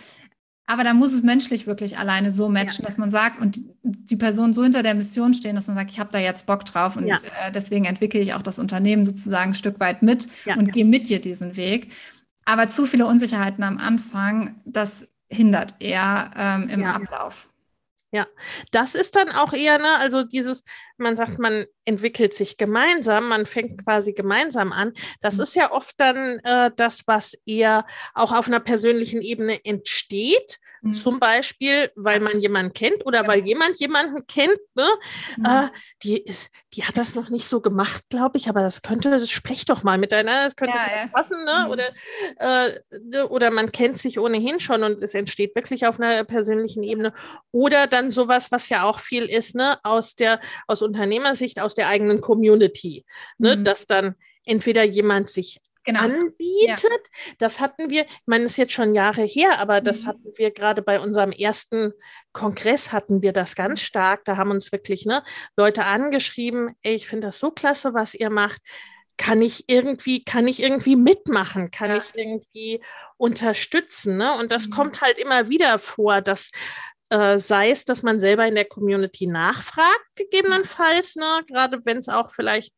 Aber 0.72 0.86
da 0.86 0.94
muss 0.94 1.12
es 1.12 1.22
menschlich 1.22 1.68
wirklich 1.68 1.98
alleine 1.98 2.32
so 2.32 2.48
matchen, 2.48 2.84
ja. 2.84 2.88
dass 2.88 2.98
man 2.98 3.12
sagt 3.12 3.42
und 3.42 3.62
die 3.84 4.16
Person 4.16 4.54
so 4.54 4.64
hinter 4.64 4.84
der 4.84 4.94
Mission 4.94 5.34
stehen, 5.34 5.58
dass 5.58 5.68
man 5.68 5.76
sagt, 5.76 5.92
ich 5.92 6.00
habe 6.00 6.12
da 6.14 6.20
jetzt 6.20 6.46
Bock 6.46 6.64
drauf 6.64 6.96
und 6.96 7.08
ja. 7.08 7.18
äh, 7.46 7.52
deswegen 7.52 7.84
entwickle 7.84 8.22
ich 8.22 8.34
auch 8.34 8.42
das 8.42 8.58
Unternehmen 8.58 9.06
sozusagen 9.06 9.52
ein 9.52 9.56
Stück 9.56 9.82
weit 9.82 10.02
mit 10.02 10.30
ja, 10.46 10.56
und 10.56 10.72
gehe 10.72 10.86
mit 10.86 11.10
dir 11.10 11.20
diesen 11.20 11.58
Weg. 11.58 11.92
Aber 12.46 12.70
zu 12.70 12.86
viele 12.86 13.06
Unsicherheiten 13.06 13.66
am 13.66 13.80
Anfang, 13.80 14.62
das 14.64 15.10
hindert 15.30 15.76
eher 15.82 16.32
ähm, 16.38 16.70
im 16.70 16.86
Ablauf. 16.86 17.50
Ja, 18.14 18.26
das 18.72 18.96
ist 18.96 19.18
dann 19.18 19.30
auch 19.30 19.52
eher, 19.52 19.78
ne, 19.78 19.98
also 19.98 20.24
dieses, 20.24 20.64
man 20.98 21.18
sagt, 21.18 21.38
man 21.38 21.66
entwickelt 21.84 22.34
sich 22.34 22.56
gemeinsam, 22.56 23.28
man 23.28 23.46
fängt 23.46 23.84
quasi 23.84 24.14
gemeinsam 24.14 24.72
an. 24.72 24.94
Das 25.20 25.36
mhm. 25.36 25.42
ist 25.42 25.56
ja 25.56 25.74
oft 25.74 26.00
dann 26.00 26.40
äh, 26.46 26.72
das, 26.78 27.08
was 27.08 27.34
eher 27.46 27.86
auch 28.14 28.32
auf 28.32 28.48
einer 28.48 28.62
persönlichen 28.62 29.22
Ebene 29.22 29.66
entsteht 29.66 30.61
Mhm. 30.82 30.94
Zum 30.94 31.20
Beispiel, 31.20 31.92
weil 31.96 32.20
man 32.20 32.40
jemanden 32.40 32.74
kennt 32.74 33.06
oder 33.06 33.28
weil 33.28 33.46
jemand 33.46 33.80
jemanden 33.80 34.26
kennt. 34.26 34.58
Ne? 34.74 34.88
Mhm. 35.38 35.46
Äh, 35.46 35.68
die, 36.04 36.18
ist, 36.18 36.50
die 36.74 36.84
hat 36.84 36.98
das 36.98 37.14
noch 37.14 37.30
nicht 37.30 37.48
so 37.48 37.62
gemacht, 37.62 38.04
glaube 38.10 38.38
ich, 38.38 38.50
aber 38.50 38.62
das 38.62 38.82
könnte, 38.82 39.12
das 39.12 39.30
sprech 39.30 39.66
doch 39.66 39.84
mal 39.84 40.00
miteinander, 40.00 40.46
das 40.46 40.56
könnte 40.56 40.76
ja, 40.76 41.04
ja. 41.04 41.08
passen. 41.08 41.44
Ne? 41.46 41.66
Mhm. 41.66 41.70
Oder, 41.70 41.92
äh, 42.40 43.24
oder 43.26 43.52
man 43.52 43.72
kennt 43.72 44.00
sich 44.00 44.20
ohnehin 44.20 44.60
schon 44.60 44.82
und 44.84 45.04
es 45.04 45.14
entsteht 45.14 45.56
wirklich 45.56 45.86
auf 45.86 46.00
einer 46.00 46.24
persönlichen 46.24 46.82
Ebene. 46.82 47.14
Oder 47.52 47.86
dann 47.86 48.10
sowas, 48.10 48.52
was 48.52 48.70
ja 48.70 48.84
auch 48.84 49.00
viel 49.00 49.26
ist, 49.26 49.56
ne? 49.56 49.78
aus, 49.84 50.16
der, 50.16 50.40
aus 50.68 50.82
Unternehmersicht, 50.82 51.62
aus 51.62 51.76
der 51.76 51.90
eigenen 51.90 52.22
Community. 52.22 53.06
Ne? 53.38 53.58
Mhm. 53.58 53.64
Dass 53.64 53.86
dann 53.86 54.16
entweder 54.46 54.84
jemand 54.84 55.30
sich 55.30 55.62
genau. 55.84 56.02
anbietet. 56.02 56.82
Ja. 56.82 57.34
Das 57.40 57.60
hatten 57.60 57.90
wir, 57.90 58.04
ich 58.04 58.22
meine, 58.26 58.44
das 58.44 58.52
ist 58.52 58.58
jetzt 58.58 58.74
schon 58.74 58.96
Jahre 58.96 59.24
her, 59.24 59.60
aber 59.60 59.82
das 59.82 60.04
mhm. 60.04 60.08
hatten 60.08 60.32
wir 60.36 60.52
gerade 60.52 60.82
bei 60.82 61.00
unserem 61.00 61.32
ersten 61.32 61.94
Kongress 62.34 62.92
hatten 62.92 63.22
wir 63.22 63.34
das 63.34 63.56
ganz 63.56 63.82
stark. 63.82 64.26
Da 64.26 64.38
haben 64.38 64.52
uns 64.52 64.72
wirklich 64.72 65.06
ne, 65.06 65.24
Leute 65.58 65.86
angeschrieben, 65.86 66.76
ey, 66.84 66.96
ich 66.96 67.08
finde 67.08 67.28
das 67.28 67.40
so 67.40 67.52
klasse, 67.52 67.94
was 67.94 68.14
ihr 68.14 68.30
macht. 68.30 68.62
Kann 69.18 69.42
ich 69.42 69.66
irgendwie, 69.68 70.24
kann 70.24 70.48
ich 70.48 70.64
irgendwie 70.64 70.96
mitmachen? 70.96 71.70
Kann 71.70 71.92
ja. 71.92 71.98
ich 71.98 72.16
irgendwie 72.16 72.84
unterstützen? 73.18 74.18
Ne? 74.18 74.36
Und 74.38 74.52
das 74.52 74.68
mhm. 74.68 74.72
kommt 74.72 75.02
halt 75.02 75.20
immer 75.20 75.50
wieder 75.50 75.78
vor, 75.78 76.22
dass 76.22 76.50
äh, 77.10 77.38
sei 77.38 77.72
es, 77.72 77.86
dass 77.86 78.04
man 78.04 78.20
selber 78.20 78.48
in 78.48 78.56
der 78.56 78.66
Community 78.66 79.28
nachfragt, 79.28 80.16
gegebenenfalls, 80.16 81.18
ne? 81.18 81.44
gerade 81.48 81.86
wenn 81.86 81.98
es 81.98 82.08
auch 82.08 82.32
vielleicht 82.32 82.74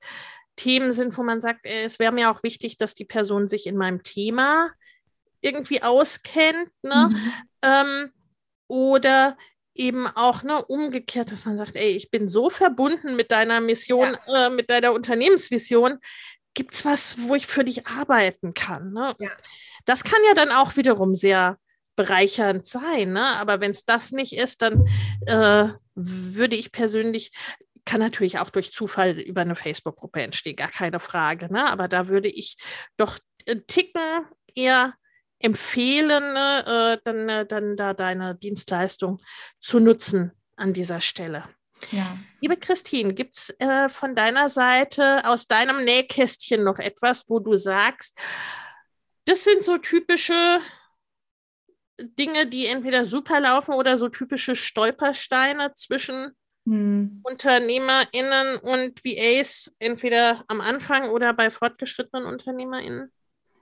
Themen 0.55 0.93
sind, 0.93 1.17
wo 1.17 1.23
man 1.23 1.41
sagt, 1.41 1.65
äh, 1.65 1.83
es 1.83 1.99
wäre 1.99 2.11
mir 2.11 2.31
auch 2.31 2.43
wichtig, 2.43 2.77
dass 2.77 2.93
die 2.93 3.05
Person 3.05 3.47
sich 3.47 3.67
in 3.67 3.77
meinem 3.77 4.03
Thema 4.03 4.71
irgendwie 5.41 5.83
auskennt. 5.83 6.69
Ne? 6.81 7.09
Mhm. 7.09 7.33
Ähm, 7.63 8.11
oder 8.67 9.37
eben 9.75 10.07
auch 10.07 10.43
ne, 10.43 10.63
umgekehrt, 10.65 11.31
dass 11.31 11.45
man 11.45 11.57
sagt, 11.57 11.75
ey, 11.75 11.91
ich 11.91 12.11
bin 12.11 12.29
so 12.29 12.49
verbunden 12.49 13.15
mit 13.15 13.31
deiner 13.31 13.59
Mission, 13.61 14.15
ja. 14.27 14.47
äh, 14.47 14.49
mit 14.49 14.69
deiner 14.69 14.93
Unternehmensvision. 14.93 15.99
Gibt 16.53 16.75
es 16.75 16.85
was, 16.85 17.27
wo 17.27 17.35
ich 17.35 17.47
für 17.47 17.63
dich 17.63 17.87
arbeiten 17.87 18.53
kann? 18.53 18.93
Ne? 18.93 19.15
Ja. 19.19 19.31
Das 19.85 20.03
kann 20.03 20.19
ja 20.27 20.35
dann 20.35 20.51
auch 20.51 20.75
wiederum 20.75 21.15
sehr 21.15 21.57
bereichernd 21.95 22.67
sein. 22.67 23.13
Ne? 23.13 23.25
Aber 23.25 23.59
wenn 23.59 23.71
es 23.71 23.85
das 23.85 24.11
nicht 24.11 24.33
ist, 24.33 24.61
dann 24.61 24.87
äh, 25.25 25.69
würde 25.95 26.55
ich 26.55 26.71
persönlich 26.71 27.31
kann 27.85 27.99
natürlich 27.99 28.39
auch 28.39 28.49
durch 28.49 28.71
Zufall 28.71 29.19
über 29.19 29.41
eine 29.41 29.55
Facebook-Gruppe 29.55 30.21
entstehen, 30.21 30.55
gar 30.55 30.69
keine 30.69 30.99
Frage. 30.99 31.51
Ne? 31.51 31.69
Aber 31.69 31.87
da 31.87 32.07
würde 32.07 32.29
ich 32.29 32.57
doch 32.97 33.19
Ticken 33.67 34.25
eher 34.55 34.93
empfehlen, 35.39 36.33
ne, 36.33 36.63
äh, 36.65 37.01
dann, 37.03 37.29
äh, 37.29 37.45
dann 37.45 37.75
da 37.75 37.93
deine 37.93 38.35
Dienstleistung 38.35 39.21
zu 39.59 39.79
nutzen 39.79 40.31
an 40.55 40.71
dieser 40.71 41.01
Stelle. 41.01 41.43
Ja. 41.91 42.17
Liebe 42.39 42.55
Christine, 42.55 43.13
gibt 43.13 43.35
es 43.35 43.49
äh, 43.59 43.89
von 43.89 44.15
deiner 44.15 44.47
Seite 44.47 45.25
aus 45.25 45.47
deinem 45.47 45.83
Nähkästchen 45.83 46.63
noch 46.63 46.79
etwas, 46.79 47.25
wo 47.27 47.39
du 47.39 47.55
sagst, 47.55 48.17
das 49.25 49.43
sind 49.43 49.65
so 49.65 49.77
typische 49.77 50.61
Dinge, 51.99 52.47
die 52.47 52.67
entweder 52.67 53.03
super 53.03 53.39
laufen 53.39 53.75
oder 53.75 53.97
so 53.97 54.09
typische 54.09 54.55
Stolpersteine 54.55 55.73
zwischen 55.73 56.31
hm. 56.65 57.21
UnternehmerInnen 57.23 58.57
und 58.61 59.03
VAs 59.03 59.73
entweder 59.79 60.43
am 60.47 60.61
Anfang 60.61 61.09
oder 61.09 61.33
bei 61.33 61.49
fortgeschrittenen 61.49 62.25
UnternehmerInnen? 62.25 63.11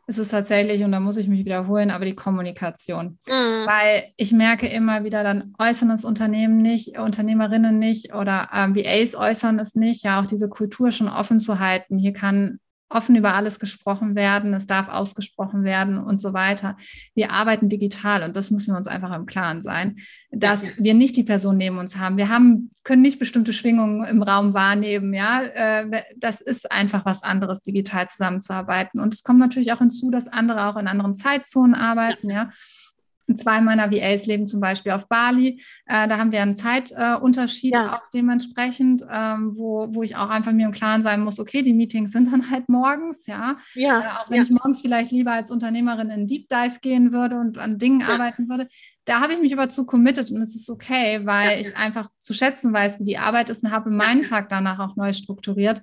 Es 0.07 0.17
ist 0.17 0.31
tatsächlich, 0.31 0.83
und 0.83 0.91
da 0.91 0.99
muss 0.99 1.15
ich 1.15 1.27
mich 1.27 1.45
wiederholen, 1.45 1.89
aber 1.89 2.05
die 2.05 2.15
Kommunikation. 2.15 3.17
Mhm. 3.27 3.65
Weil 3.65 4.11
ich 4.17 4.31
merke 4.33 4.67
immer 4.67 5.03
wieder, 5.05 5.23
dann 5.23 5.53
äußern 5.57 5.89
das 5.89 6.03
Unternehmen 6.03 6.57
nicht, 6.57 6.97
Unternehmerinnen 6.97 7.79
nicht 7.79 8.13
oder 8.13 8.49
ähm, 8.53 8.75
VAs 8.75 9.15
äußern 9.15 9.57
es 9.59 9.75
nicht, 9.75 10.03
ja, 10.03 10.19
auch 10.19 10.25
diese 10.25 10.49
Kultur 10.49 10.91
schon 10.91 11.07
offen 11.07 11.39
zu 11.39 11.59
halten. 11.59 11.97
Hier 11.97 12.13
kann 12.13 12.59
offen 12.91 13.15
über 13.15 13.33
alles 13.33 13.59
gesprochen 13.59 14.15
werden, 14.15 14.53
es 14.53 14.67
darf 14.67 14.89
ausgesprochen 14.89 15.63
werden 15.63 15.97
und 15.97 16.19
so 16.19 16.33
weiter. 16.33 16.77
Wir 17.15 17.31
arbeiten 17.31 17.69
digital 17.69 18.23
und 18.23 18.35
das 18.35 18.51
müssen 18.51 18.73
wir 18.73 18.77
uns 18.77 18.87
einfach 18.87 19.15
im 19.15 19.25
Klaren 19.25 19.61
sein, 19.61 19.97
dass 20.31 20.63
ja. 20.63 20.71
wir 20.77 20.93
nicht 20.93 21.15
die 21.17 21.23
Person 21.23 21.57
neben 21.57 21.77
uns 21.77 21.97
haben. 21.97 22.17
Wir 22.17 22.29
haben, 22.29 22.71
können 22.83 23.01
nicht 23.01 23.19
bestimmte 23.19 23.53
Schwingungen 23.53 24.05
im 24.05 24.21
Raum 24.21 24.53
wahrnehmen. 24.53 25.13
Ja, 25.13 25.41
äh, 25.41 26.03
das 26.17 26.41
ist 26.41 26.71
einfach 26.71 27.05
was 27.05 27.23
anderes, 27.23 27.61
digital 27.63 28.07
zusammenzuarbeiten. 28.07 28.99
Und 28.99 29.13
es 29.13 29.23
kommt 29.23 29.39
natürlich 29.39 29.71
auch 29.73 29.79
hinzu, 29.79 30.11
dass 30.11 30.27
andere 30.27 30.67
auch 30.67 30.77
in 30.77 30.87
anderen 30.87 31.15
Zeitzonen 31.15 31.75
arbeiten. 31.75 32.29
ja. 32.29 32.43
ja. 32.43 32.49
Zwei 33.37 33.61
meiner 33.61 33.91
VAs 33.91 34.25
leben 34.25 34.47
zum 34.47 34.59
Beispiel 34.59 34.91
auf 34.91 35.07
Bali. 35.07 35.61
Äh, 35.85 36.07
da 36.07 36.17
haben 36.17 36.31
wir 36.31 36.41
einen 36.41 36.55
Zeitunterschied 36.55 37.73
ja. 37.73 37.95
auch 37.95 38.09
dementsprechend, 38.13 39.03
ähm, 39.09 39.53
wo, 39.55 39.87
wo 39.91 40.03
ich 40.03 40.15
auch 40.15 40.29
einfach 40.29 40.51
mir 40.51 40.65
im 40.65 40.71
Klaren 40.71 41.01
sein 41.01 41.23
muss, 41.23 41.39
okay, 41.39 41.61
die 41.61 41.73
Meetings 41.73 42.11
sind 42.11 42.31
dann 42.31 42.49
halt 42.49 42.67
morgens, 42.67 43.27
ja. 43.27 43.57
ja. 43.73 43.99
Äh, 43.99 44.07
auch 44.19 44.29
wenn 44.29 44.37
ja. 44.37 44.43
ich 44.43 44.49
morgens 44.49 44.81
vielleicht 44.81 45.11
lieber 45.11 45.31
als 45.31 45.51
Unternehmerin 45.51 46.09
in 46.09 46.27
Deep 46.27 46.49
Dive 46.49 46.79
gehen 46.81 47.11
würde 47.11 47.37
und 47.37 47.57
an 47.57 47.77
Dingen 47.77 48.03
arbeiten 48.03 48.49
würde. 48.49 48.67
Da 49.05 49.19
habe 49.21 49.33
ich 49.33 49.39
mich 49.39 49.53
aber 49.53 49.69
zu 49.69 49.85
committed 49.85 50.29
und 50.31 50.41
es 50.41 50.55
ist 50.55 50.69
okay, 50.69 51.25
weil 51.25 51.61
ich 51.61 51.75
einfach 51.75 52.09
zu 52.19 52.33
schätzen 52.33 52.73
weiß, 52.73 52.99
wie 52.99 53.05
die 53.05 53.17
Arbeit 53.17 53.49
ist 53.49 53.63
und 53.63 53.71
habe 53.71 53.89
meinen 53.89 54.23
Tag 54.23 54.49
danach 54.49 54.79
auch 54.79 54.95
neu 54.95 55.13
strukturiert. 55.13 55.81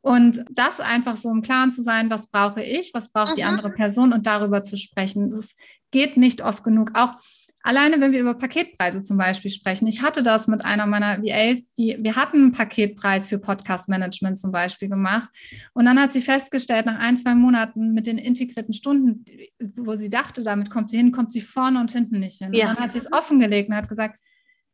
Und 0.00 0.44
das 0.50 0.80
einfach 0.80 1.16
so 1.16 1.30
im 1.30 1.42
Klaren 1.42 1.72
zu 1.72 1.82
sein, 1.82 2.08
was 2.10 2.28
brauche 2.28 2.62
ich, 2.62 2.92
was 2.94 3.08
braucht 3.08 3.32
mhm. 3.32 3.36
die 3.36 3.44
andere 3.44 3.70
Person 3.70 4.12
und 4.12 4.26
darüber 4.26 4.62
zu 4.62 4.76
sprechen. 4.76 5.30
Das 5.30 5.54
geht 5.90 6.16
nicht 6.16 6.42
oft 6.42 6.64
genug. 6.64 6.90
Auch 6.94 7.14
alleine, 7.62 8.00
wenn 8.00 8.12
wir 8.12 8.20
über 8.20 8.34
Paketpreise 8.34 9.02
zum 9.02 9.18
Beispiel 9.18 9.50
sprechen. 9.50 9.86
Ich 9.86 10.02
hatte 10.02 10.22
das 10.22 10.48
mit 10.48 10.64
einer 10.64 10.86
meiner 10.86 11.22
VAs, 11.22 11.70
die, 11.72 11.96
wir 12.00 12.16
hatten 12.16 12.36
einen 12.36 12.52
Paketpreis 12.52 13.28
für 13.28 13.38
Podcast-Management 13.38 14.38
zum 14.38 14.52
Beispiel 14.52 14.88
gemacht. 14.88 15.28
Und 15.74 15.84
dann 15.84 16.00
hat 16.00 16.12
sie 16.12 16.22
festgestellt, 16.22 16.86
nach 16.86 16.98
ein, 16.98 17.18
zwei 17.18 17.34
Monaten 17.34 17.92
mit 17.92 18.06
den 18.06 18.18
integrierten 18.18 18.72
Stunden, 18.72 19.24
wo 19.76 19.96
sie 19.96 20.10
dachte, 20.10 20.44
damit 20.44 20.70
kommt 20.70 20.90
sie 20.90 20.96
hin, 20.96 21.12
kommt 21.12 21.32
sie 21.32 21.40
vorne 21.40 21.80
und 21.80 21.90
hinten 21.92 22.20
nicht 22.20 22.38
hin. 22.38 22.52
Ja. 22.54 22.70
Und 22.70 22.76
dann 22.76 22.84
hat 22.84 22.92
sie 22.92 22.98
es 22.98 23.12
offengelegt 23.12 23.68
und 23.68 23.76
hat 23.76 23.88
gesagt, 23.88 24.18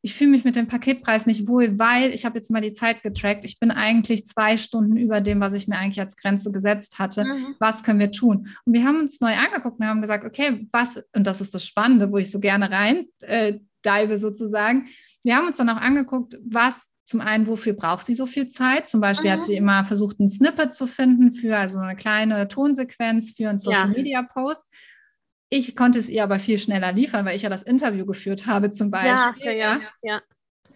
ich 0.05 0.15
fühle 0.15 0.33
mich 0.33 0.45
mit 0.45 0.55
dem 0.55 0.67
Paketpreis 0.67 1.25
nicht 1.25 1.49
wohl, 1.49 1.79
weil 1.79 2.11
ich 2.15 2.27
habe 2.27 2.37
jetzt 2.37 2.51
mal 2.51 2.61
die 2.61 2.75
Zeit 2.75 3.03
getrackt. 3.03 3.43
Ich 3.47 3.59
bin 3.59 3.71
eigentlich 3.71 4.27
zwei 4.27 4.59
Stunden 4.59 4.99
über 4.99 5.23
dem, 5.23 5.41
was 5.41 5.55
ich 5.55 5.67
mir 5.67 5.79
eigentlich 5.79 5.99
als 5.99 6.19
Grenze 6.19 6.53
gesetzt 6.53 6.99
hatte. 6.99 7.25
Mhm. 7.25 7.55
Was 7.59 7.83
können 7.83 8.01
wir 8.01 8.11
tun? 8.11 8.49
Und 8.67 8.75
wir 8.75 8.85
haben 8.85 9.01
uns 9.01 9.23
neu 9.23 9.33
angeguckt 9.33 9.81
und 9.81 9.87
haben 9.87 10.03
gesagt, 10.03 10.27
okay, 10.27 10.69
was, 10.73 11.03
und 11.17 11.27
das 11.27 11.41
ist 11.41 11.55
das 11.55 11.65
Spannende, 11.65 12.13
wo 12.13 12.19
ich 12.19 12.31
so 12.31 12.39
gerne 12.39 12.71
rein 12.71 13.07
äh, 13.23 13.55
dive 13.83 14.19
sozusagen. 14.19 14.85
Wir 15.23 15.37
haben 15.37 15.47
uns 15.47 15.57
dann 15.57 15.71
auch 15.71 15.81
angeguckt, 15.81 16.37
was 16.45 16.83
zum 17.07 17.23
einen, 17.23 17.47
wofür 17.47 17.73
braucht 17.73 18.05
sie 18.05 18.15
so 18.15 18.27
viel 18.27 18.49
Zeit? 18.49 18.91
Zum 18.91 19.01
Beispiel 19.01 19.31
mhm. 19.31 19.39
hat 19.39 19.47
sie 19.47 19.57
immer 19.57 19.87
versucht, 19.87 20.21
ein 20.21 20.29
Snippet 20.29 20.75
zu 20.75 20.87
finden 20.87 21.33
für 21.33 21.57
also 21.57 21.79
eine 21.79 21.97
kleine 21.97 22.47
Tonsequenz 22.49 23.33
für 23.35 23.49
einen 23.49 23.59
Social 23.59 23.89
Media 23.89 24.23
Post. 24.23 24.71
Ich 25.57 25.77
konnte 25.77 26.01
es 26.01 26.09
ihr 26.09 26.25
aber 26.25 26.41
viel 26.41 26.59
schneller 26.59 26.91
liefern, 26.91 27.25
weil 27.25 27.37
ich 27.37 27.43
ja 27.43 27.49
das 27.49 27.63
Interview 27.63 28.05
geführt 28.05 28.49
habe 28.49 28.73
zum 28.73 28.91
Beispiel. 28.91 29.53
Ja, 29.53 29.53
ja, 29.53 29.81
ja. 30.03 30.21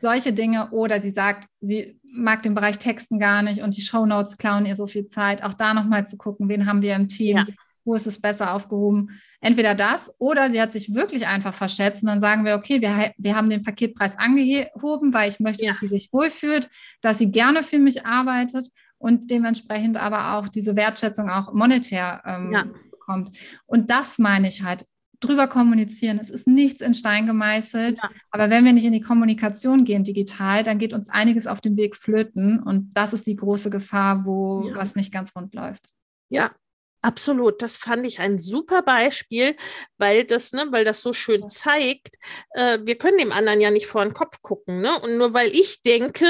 Solche 0.00 0.32
Dinge. 0.32 0.70
Oder 0.70 1.02
sie 1.02 1.10
sagt, 1.10 1.48
sie 1.60 1.98
mag 2.04 2.44
den 2.44 2.54
Bereich 2.54 2.78
Texten 2.78 3.18
gar 3.18 3.42
nicht 3.42 3.60
und 3.60 3.76
die 3.76 3.80
Shownotes 3.80 4.36
klauen 4.38 4.66
ihr 4.66 4.76
so 4.76 4.86
viel 4.86 5.08
Zeit. 5.08 5.42
Auch 5.42 5.54
da 5.54 5.74
nochmal 5.74 6.06
zu 6.06 6.16
gucken, 6.16 6.48
wen 6.48 6.66
haben 6.66 6.80
wir 6.80 6.94
im 6.94 7.08
Team, 7.08 7.44
wo 7.84 7.96
ist 7.96 8.06
es 8.06 8.20
besser 8.20 8.54
aufgehoben. 8.54 9.20
Entweder 9.40 9.74
das 9.74 10.12
oder 10.18 10.48
sie 10.48 10.60
hat 10.60 10.72
sich 10.72 10.94
wirklich 10.94 11.26
einfach 11.26 11.54
verschätzt 11.54 12.04
und 12.04 12.08
dann 12.08 12.20
sagen 12.20 12.44
wir, 12.44 12.54
okay, 12.54 12.80
wir, 12.80 13.12
wir 13.16 13.34
haben 13.34 13.50
den 13.50 13.64
Paketpreis 13.64 14.16
angehoben, 14.16 15.12
weil 15.12 15.28
ich 15.28 15.40
möchte, 15.40 15.66
dass 15.66 15.80
sie 15.80 15.88
sich 15.88 16.12
wohlfühlt, 16.12 16.70
dass 17.00 17.18
sie 17.18 17.32
gerne 17.32 17.64
für 17.64 17.78
mich 17.80 18.06
arbeitet 18.06 18.68
und 18.98 19.28
dementsprechend 19.28 19.96
aber 19.96 20.34
auch 20.34 20.46
diese 20.46 20.76
Wertschätzung 20.76 21.30
auch 21.30 21.52
monetär 21.52 22.22
ähm, 22.24 22.52
ja 22.52 22.64
kommt. 23.08 23.36
Und 23.66 23.90
das 23.90 24.18
meine 24.18 24.48
ich 24.48 24.62
halt, 24.62 24.84
drüber 25.20 25.48
kommunizieren. 25.48 26.20
Es 26.22 26.30
ist 26.30 26.46
nichts 26.46 26.80
in 26.80 26.94
Stein 26.94 27.26
gemeißelt. 27.26 27.98
Ja. 28.00 28.10
Aber 28.30 28.50
wenn 28.50 28.64
wir 28.64 28.72
nicht 28.72 28.84
in 28.84 28.92
die 28.92 29.00
Kommunikation 29.00 29.84
gehen 29.84 30.04
digital, 30.04 30.62
dann 30.62 30.78
geht 30.78 30.92
uns 30.92 31.08
einiges 31.08 31.46
auf 31.46 31.60
dem 31.60 31.76
Weg 31.76 31.96
flöten. 31.96 32.62
Und 32.62 32.92
das 32.92 33.12
ist 33.12 33.26
die 33.26 33.34
große 33.36 33.70
Gefahr, 33.70 34.24
wo 34.24 34.68
ja. 34.68 34.76
was 34.76 34.94
nicht 34.94 35.12
ganz 35.12 35.34
rund 35.34 35.54
läuft. 35.54 35.88
Ja, 36.28 36.52
Absolut, 37.00 37.62
das 37.62 37.76
fand 37.76 38.04
ich 38.06 38.18
ein 38.18 38.40
super 38.40 38.82
Beispiel, 38.82 39.54
weil 39.98 40.24
das, 40.24 40.52
ne, 40.52 40.66
weil 40.72 40.84
das 40.84 41.00
so 41.00 41.12
schön 41.12 41.48
zeigt, 41.48 42.16
äh, 42.50 42.80
wir 42.82 42.98
können 42.98 43.18
dem 43.18 43.30
anderen 43.30 43.60
ja 43.60 43.70
nicht 43.70 43.86
vor 43.86 44.04
den 44.04 44.14
Kopf 44.14 44.42
gucken, 44.42 44.80
ne? 44.80 45.00
Und 45.02 45.16
nur 45.16 45.32
weil 45.32 45.48
ich 45.54 45.80
denke, 45.82 46.26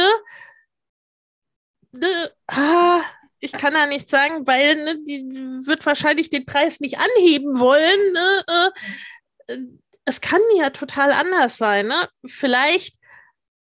äh, 1.94 2.28
ah, 2.48 3.00
ich 3.40 3.52
kann 3.52 3.74
da 3.74 3.86
nichts 3.86 4.10
sagen, 4.10 4.46
weil 4.46 4.76
ne, 4.84 5.02
die 5.02 5.24
wird 5.66 5.84
wahrscheinlich 5.86 6.30
den 6.30 6.46
Preis 6.46 6.80
nicht 6.80 6.98
anheben 6.98 7.58
wollen. 7.58 8.12
Ne? 8.12 8.44
Äh, 8.48 9.52
äh, 9.52 9.58
es 10.04 10.20
kann 10.20 10.40
ja 10.56 10.70
total 10.70 11.12
anders 11.12 11.58
sein. 11.58 11.86
Ne? 11.86 12.08
Vielleicht 12.26 12.96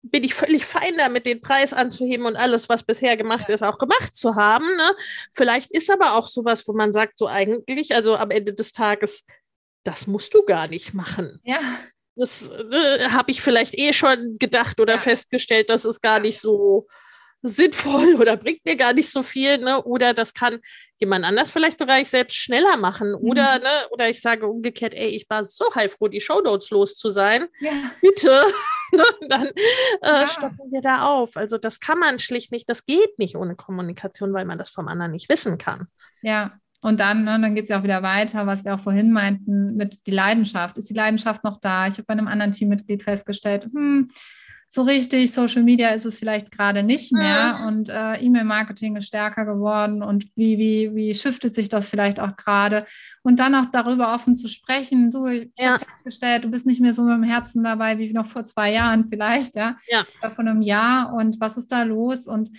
bin 0.03 0.23
ich 0.23 0.35
völlig 0.35 0.67
fein 0.67 0.97
damit, 0.99 1.25
den 1.25 1.41
Preis 1.41 1.73
anzuheben 1.73 2.27
und 2.27 2.37
alles, 2.37 2.69
was 2.69 2.85
bisher 2.85 3.17
gemacht 3.17 3.49
ist, 3.49 3.63
auch 3.63 3.79
gemacht 3.79 4.15
zu 4.15 4.37
haben. 4.37 4.67
Ne? 4.77 4.95
Vielleicht 5.33 5.73
ist 5.73 5.91
aber 5.91 6.15
auch 6.15 6.27
sowas, 6.27 6.69
wo 6.69 6.75
man 6.75 6.93
sagt, 6.93 7.19
so 7.19 7.27
eigentlich, 7.27 7.95
also 7.95 8.17
am 8.17 8.31
Ende 8.31 8.53
des 8.53 8.73
Tages, 8.73 9.25
das 9.83 10.07
musst 10.07 10.35
du 10.35 10.43
gar 10.43 10.69
nicht 10.69 10.93
machen. 10.93 11.41
Ja. 11.45 11.59
Das 12.17 12.51
äh, 12.51 13.09
habe 13.11 13.31
ich 13.33 13.41
vielleicht 13.41 13.77
eh 13.77 13.93
schon 13.93 14.37
gedacht 14.39 14.79
oder 14.79 14.95
ja. 14.95 15.01
festgestellt, 15.01 15.69
das 15.69 15.85
ist 15.85 16.01
gar 16.01 16.21
nicht 16.21 16.41
so 16.41 16.87
sinnvoll 17.47 18.15
oder 18.15 18.37
bringt 18.37 18.65
mir 18.65 18.75
gar 18.75 18.95
nicht 18.95 19.11
so 19.11 19.23
viel, 19.23 19.59
ne? 19.59 19.83
Oder 19.83 20.15
das 20.15 20.33
kann 20.33 20.61
jemand 20.99 21.25
anders 21.25 21.51
vielleicht 21.51 21.79
sogar 21.79 22.01
ich 22.01 22.09
selbst 22.09 22.37
schneller 22.37 22.77
machen. 22.79 23.11
Mhm. 23.11 23.29
Oder, 23.29 23.59
ne, 23.59 23.69
oder 23.91 24.09
ich 24.09 24.23
sage 24.23 24.47
umgekehrt, 24.47 24.95
ey, 24.95 25.09
ich 25.09 25.29
war 25.29 25.45
so 25.45 25.67
heilfroh, 25.75 26.09
die 26.09 26.23
Shownotes 26.23 26.71
los 26.71 26.97
zu 26.97 27.11
sein. 27.11 27.47
Ja. 27.61 27.73
Bitte. 28.01 28.43
Ne, 28.93 29.03
dann 29.29 29.47
äh, 29.47 29.53
ja. 30.03 30.27
stoppen 30.29 30.71
wir 30.71 30.81
da 30.81 31.03
auf. 31.09 31.37
Also 31.37 31.59
das 31.59 31.81
kann 31.81 31.99
man 31.99 32.21
schlicht 32.21 32.53
nicht, 32.53 32.69
das 32.69 32.85
geht 32.85 33.19
nicht 33.19 33.35
ohne 33.35 33.57
Kommunikation, 33.57 34.33
weil 34.33 34.45
man 34.45 34.57
das 34.57 34.71
vom 34.71 34.87
anderen 34.87 35.11
nicht 35.11 35.29
wissen 35.29 35.59
kann. 35.59 35.89
Ja, 36.23 36.53
und 36.81 37.01
dann, 37.01 37.25
ne, 37.25 37.41
dann 37.41 37.57
geht 37.57 37.65
es 37.65 37.71
ja 37.71 37.81
auch 37.81 37.83
wieder 37.83 38.05
weiter, 38.05 38.47
was 38.47 38.65
wir 38.65 38.75
auch 38.75 38.79
vorhin 38.79 39.11
meinten, 39.11 39.75
mit 39.75 40.07
die 40.07 40.13
Leidenschaft. 40.13 40.79
Ist 40.79 40.91
die 40.91 40.95
Leidenschaft 40.95 41.43
noch 41.43 41.59
da? 41.59 41.89
Ich 41.89 41.95
habe 41.95 42.05
bei 42.05 42.13
einem 42.13 42.29
anderen 42.29 42.53
Teammitglied 42.53 43.03
festgestellt, 43.03 43.65
hm, 43.73 44.11
so 44.75 44.83
richtig. 44.83 45.33
Social 45.33 45.63
Media 45.63 45.91
ist 45.91 46.05
es 46.05 46.19
vielleicht 46.19 46.51
gerade 46.51 46.83
nicht 46.83 47.13
mehr 47.13 47.61
mhm. 47.61 47.67
und 47.67 47.89
äh, 47.89 48.17
E-Mail-Marketing 48.17 48.97
ist 48.97 49.07
stärker 49.07 49.45
geworden 49.45 50.03
und 50.03 50.27
wie, 50.35 50.59
wie, 50.59 50.97
wie 50.97 51.15
shiftet 51.15 51.55
sich 51.55 51.69
das 51.69 51.91
vielleicht 51.91 52.19
auch 52.19 52.37
gerade? 52.37 52.85
Und 53.23 53.39
dann 53.39 53.55
auch 53.55 53.67
darüber 53.71 54.13
offen 54.13 54.35
zu 54.35 54.49
sprechen. 54.49 55.13
Du, 55.13 55.29
ich 55.29 55.49
ja. 55.57 55.75
habe 55.75 55.85
festgestellt, 55.85 56.43
du 56.43 56.51
bist 56.51 56.67
nicht 56.67 56.81
mehr 56.81 56.93
so 56.93 57.05
mit 57.05 57.15
dem 57.15 57.23
Herzen 57.23 57.63
dabei 57.63 57.99
wie 57.99 58.13
noch 58.13 58.27
vor 58.27 58.45
zwei 58.47 58.73
Jahren 58.73 59.09
vielleicht, 59.09 59.55
ja. 59.55 59.77
ja. 59.87 60.05
Oder 60.21 60.33
vor 60.33 60.45
einem 60.45 60.61
Jahr 60.61 61.15
und 61.15 61.39
was 61.39 61.57
ist 61.57 61.71
da 61.71 61.85
los? 61.85 62.27
Und 62.27 62.51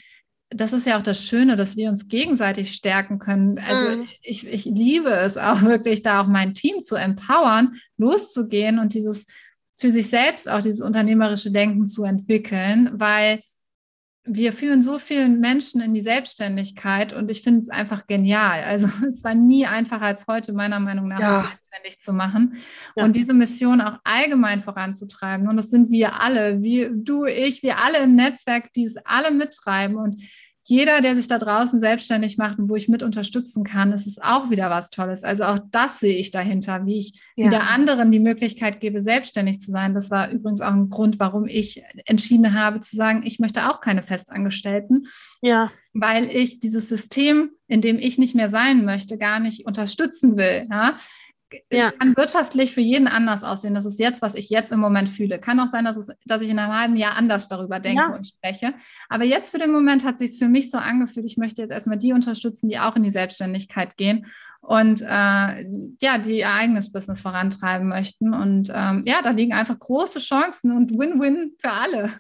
das 0.49 0.72
ist 0.72 0.88
ja 0.88 0.97
auch 0.97 1.03
das 1.03 1.22
Schöne, 1.22 1.57
dass 1.57 1.76
wir 1.76 1.89
uns 1.89 2.07
gegenseitig 2.07 2.72
stärken 2.72 3.20
können. 3.20 3.59
Also 3.59 3.97
mhm. 3.97 4.07
ich, 4.22 4.47
ich 4.47 4.63
liebe 4.63 5.09
es 5.09 5.38
auch 5.38 5.63
wirklich, 5.63 6.01
da 6.01 6.22
auch 6.22 6.28
mein 6.28 6.53
Team 6.53 6.82
zu 6.82 6.95
empowern, 6.95 7.74
loszugehen 7.97 8.80
und 8.80 8.93
dieses 8.93 9.26
für 9.78 9.91
sich 9.91 10.09
selbst 10.09 10.49
auch 10.49 10.61
dieses 10.61 10.82
unternehmerische 10.82 11.51
Denken 11.51 11.86
zu 11.86 12.03
entwickeln, 12.03 12.89
weil 12.93 13.39
wir 14.28 14.53
führen 14.53 14.82
so 14.82 14.97
vielen 14.97 15.39
Menschen 15.39 15.82
in 15.82 15.93
die 15.93 16.01
Selbstständigkeit 16.01 17.13
und 17.13 17.30
ich 17.30 17.43
finde 17.43 17.59
es 17.59 17.69
einfach 17.69 18.07
genial. 18.07 18.63
Also 18.63 18.88
es 19.07 19.23
war 19.23 19.36
nie 19.36 19.65
einfacher 19.67 20.05
als 20.05 20.26
heute, 20.28 20.51
meiner 20.51 20.80
Meinung 20.80 21.07
nach, 21.07 21.19
ja. 21.19 21.41
selbstständig 21.41 21.99
zu 21.99 22.11
machen 22.11 22.55
ja. 22.95 23.03
und 23.03 23.15
diese 23.15 23.34
Mission 23.34 23.82
auch 23.82 23.99
allgemein 24.03 24.63
voranzutreiben. 24.63 25.47
Und 25.47 25.57
das 25.57 25.69
sind 25.69 25.91
wir 25.91 26.19
alle, 26.19 26.63
wie 26.63 26.89
du, 26.91 27.26
ich, 27.26 27.61
wir 27.61 27.78
alle 27.78 27.99
im 27.99 28.15
Netzwerk, 28.15 28.73
die 28.73 28.86
es 28.86 28.97
alle 29.05 29.32
mittreiben. 29.32 29.95
Und 29.95 30.21
jeder, 30.68 31.01
der 31.01 31.16
sich 31.16 31.28
da 31.28 31.38
draußen 31.38 31.80
selbstständig 31.80 32.39
macht 32.39 32.57
und 32.57 32.70
wo 32.70 32.76
ich 32.76 32.89
mit 32.89 33.03
unterstützen 33.03 33.63
kann, 33.63 33.91
ist 33.91 34.07
es 34.07 34.18
auch 34.20 34.49
wieder 34.49 34.72
was 34.72 34.89
Tolles. 34.89 35.24
Also 35.24 35.43
auch 35.43 35.59
das 35.70 35.99
sehe 35.99 36.18
ich 36.18 36.32
dahinter, 36.32 36.88
wie 36.88 36.97
ich 36.97 37.22
ja. 37.36 37.47
wieder 37.47 37.70
anderen 37.70 38.11
die 38.11 38.20
Möglichkeit 38.20 38.80
gebe, 38.80 39.03
selbstständig 39.03 39.59
zu 39.59 39.70
sein. 39.70 39.93
Das 39.93 40.09
war 40.09 40.32
übrigens 40.32 40.61
auch 40.61 40.74
ein 40.74 40.89
Grund, 40.89 41.20
warum 41.20 41.45
ich 41.45 41.84
entschieden 42.05 42.59
habe 42.59 42.80
zu 42.80 42.95
sagen, 42.95 43.22
ich 43.26 43.38
möchte 43.38 43.70
auch 43.70 43.80
keine 43.80 44.01
Festangestellten. 44.01 45.05
Ja. 45.43 45.72
Weil 45.93 46.26
ich 46.26 46.59
dieses 46.59 46.89
System, 46.89 47.51
in 47.68 47.82
dem 47.82 47.99
ich 47.99 48.18
nicht 48.18 48.34
mehr 48.34 48.49
sein 48.49 48.86
möchte, 48.86 49.20
gar 49.20 49.39
nicht 49.39 49.68
unterstützen 49.68 50.36
will. 50.36 50.66
Ja? 50.70 50.97
Ja. 51.71 51.91
kann 51.91 52.15
wirtschaftlich 52.17 52.73
für 52.73 52.81
jeden 52.81 53.07
anders 53.07 53.43
aussehen. 53.43 53.73
Das 53.73 53.85
ist 53.85 53.99
jetzt, 53.99 54.21
was 54.21 54.35
ich 54.35 54.49
jetzt 54.49 54.71
im 54.71 54.79
Moment 54.79 55.09
fühle. 55.09 55.39
Kann 55.39 55.59
auch 55.59 55.67
sein, 55.67 55.85
dass, 55.85 55.97
es, 55.97 56.09
dass 56.25 56.41
ich 56.41 56.49
in 56.49 56.59
einem 56.59 56.73
halben 56.73 56.97
Jahr 56.97 57.15
anders 57.15 57.47
darüber 57.47 57.79
denke 57.79 58.01
ja. 58.01 58.15
und 58.15 58.27
spreche. 58.27 58.73
Aber 59.09 59.23
jetzt 59.23 59.51
für 59.51 59.57
den 59.57 59.71
Moment 59.71 60.03
hat 60.03 60.19
sich 60.19 60.37
für 60.37 60.47
mich 60.47 60.71
so 60.71 60.77
angefühlt, 60.77 61.25
ich 61.25 61.37
möchte 61.37 61.61
jetzt 61.61 61.71
erstmal 61.71 61.97
die 61.97 62.13
unterstützen, 62.13 62.69
die 62.69 62.79
auch 62.79 62.95
in 62.95 63.03
die 63.03 63.09
Selbstständigkeit 63.09 63.97
gehen 63.97 64.27
und 64.61 65.01
äh, 65.01 65.05
ja, 65.05 66.17
die 66.17 66.39
ihr 66.39 66.51
eigenes 66.51 66.91
Business 66.91 67.21
vorantreiben 67.21 67.87
möchten. 67.87 68.33
Und 68.33 68.71
ähm, 68.73 69.03
ja, 69.05 69.21
da 69.21 69.29
liegen 69.31 69.53
einfach 69.53 69.77
große 69.77 70.19
Chancen 70.19 70.71
und 70.71 70.97
Win-Win 70.97 71.53
für 71.59 71.71
alle. 71.71 72.11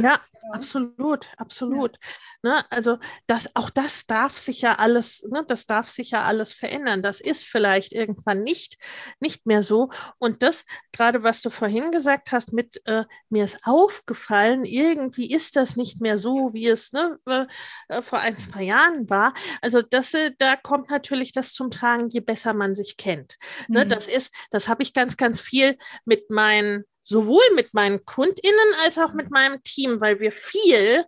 Ja, 0.00 0.20
absolut, 0.52 1.28
absolut. 1.36 1.98
Ja. 2.42 2.50
Ne, 2.50 2.64
also 2.70 2.98
das, 3.26 3.48
auch 3.54 3.70
das 3.70 4.06
darf 4.06 4.36
sich 4.38 4.60
ja 4.62 4.74
alles, 4.76 5.22
ne, 5.30 5.44
das 5.46 5.66
darf 5.66 5.88
sich 5.88 6.10
ja 6.10 6.22
alles 6.22 6.52
verändern. 6.52 7.02
Das 7.02 7.20
ist 7.20 7.44
vielleicht 7.44 7.92
irgendwann 7.92 8.42
nicht, 8.42 8.76
nicht 9.20 9.46
mehr 9.46 9.62
so. 9.62 9.90
Und 10.18 10.42
das, 10.42 10.64
gerade 10.92 11.22
was 11.22 11.42
du 11.42 11.50
vorhin 11.50 11.90
gesagt 11.90 12.32
hast, 12.32 12.52
mit 12.52 12.80
äh, 12.86 13.04
mir 13.28 13.44
ist 13.44 13.58
aufgefallen, 13.64 14.64
irgendwie 14.64 15.30
ist 15.30 15.56
das 15.56 15.76
nicht 15.76 16.00
mehr 16.00 16.18
so, 16.18 16.52
wie 16.52 16.66
es 16.68 16.92
ne, 16.92 17.18
äh, 17.26 18.02
vor 18.02 18.20
ein, 18.20 18.36
zwei 18.38 18.62
Jahren 18.64 19.08
war. 19.08 19.34
Also 19.60 19.82
das, 19.82 20.14
äh, 20.14 20.32
da 20.38 20.56
kommt 20.56 20.90
natürlich 20.90 21.32
das 21.32 21.52
zum 21.52 21.70
Tragen, 21.70 22.08
je 22.08 22.20
besser 22.20 22.54
man 22.54 22.74
sich 22.74 22.96
kennt. 22.96 23.36
Ne, 23.68 23.84
mhm. 23.84 23.88
Das 23.88 24.08
ist, 24.08 24.34
das 24.50 24.68
habe 24.68 24.82
ich 24.82 24.94
ganz, 24.94 25.16
ganz 25.16 25.40
viel 25.40 25.76
mit 26.04 26.30
meinen 26.30 26.84
sowohl 27.02 27.44
mit 27.54 27.74
meinen 27.74 28.04
KundInnen 28.04 28.74
als 28.84 28.98
auch 28.98 29.12
mit 29.12 29.30
meinem 29.30 29.62
Team, 29.62 30.00
weil 30.00 30.20
wir 30.20 30.32
viel 30.32 31.04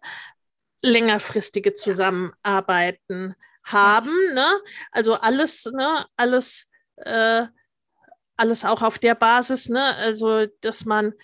längerfristige 0.83 1.73
Zusammenarbeiten 1.75 3.35
haben. 3.65 4.15
Ne? 4.35 4.61
Also 4.93 5.15
alles, 5.15 5.67
ne, 5.73 6.07
alles, 6.17 6.67
äh, 6.97 7.47
alles 8.37 8.65
auch 8.65 8.83
auf 8.83 8.99
der 8.99 9.15
Basis, 9.15 9.69
ne? 9.69 9.95
Also, 9.97 10.47
dass 10.61 10.85
man 10.85 11.15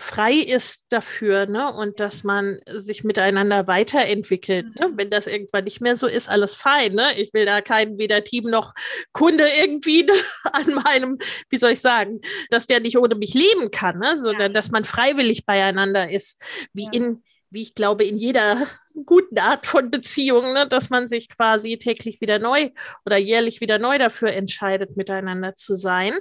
frei 0.00 0.34
ist 0.34 0.84
dafür, 0.88 1.46
ne? 1.46 1.72
Und 1.72 2.00
dass 2.00 2.24
man 2.24 2.58
sich 2.66 3.04
miteinander 3.04 3.66
weiterentwickelt. 3.66 4.74
Ne? 4.74 4.88
Mhm. 4.88 4.96
Wenn 4.96 5.10
das 5.10 5.26
irgendwann 5.26 5.64
nicht 5.64 5.80
mehr 5.80 5.96
so 5.96 6.06
ist, 6.06 6.28
alles 6.28 6.54
fein, 6.54 6.94
ne? 6.94 7.08
Ich 7.18 7.32
will 7.34 7.44
da 7.44 7.60
keinen 7.60 7.98
weder 7.98 8.24
Team 8.24 8.44
noch 8.44 8.72
Kunde 9.12 9.46
irgendwie 9.60 10.06
an 10.52 10.74
meinem, 10.74 11.18
wie 11.50 11.58
soll 11.58 11.72
ich 11.72 11.80
sagen, 11.80 12.20
dass 12.50 12.66
der 12.66 12.80
nicht 12.80 12.98
ohne 12.98 13.14
mich 13.14 13.34
leben 13.34 13.70
kann, 13.70 13.98
ne? 13.98 14.16
Sondern 14.16 14.40
ja. 14.40 14.48
dass 14.48 14.70
man 14.70 14.84
freiwillig 14.84 15.44
beieinander 15.44 16.10
ist, 16.10 16.42
wie 16.72 16.84
ja. 16.84 16.92
in 16.92 17.22
wie 17.50 17.62
ich 17.62 17.74
glaube, 17.74 18.04
in 18.04 18.16
jeder 18.16 18.66
guten 19.04 19.38
Art 19.38 19.66
von 19.66 19.90
Beziehung, 19.90 20.52
ne, 20.52 20.66
dass 20.66 20.90
man 20.90 21.08
sich 21.08 21.28
quasi 21.28 21.78
täglich 21.78 22.20
wieder 22.20 22.38
neu 22.38 22.70
oder 23.06 23.16
jährlich 23.16 23.60
wieder 23.60 23.78
neu 23.78 23.98
dafür 23.98 24.32
entscheidet, 24.32 24.96
miteinander 24.96 25.56
zu 25.56 25.74
sein. 25.74 26.14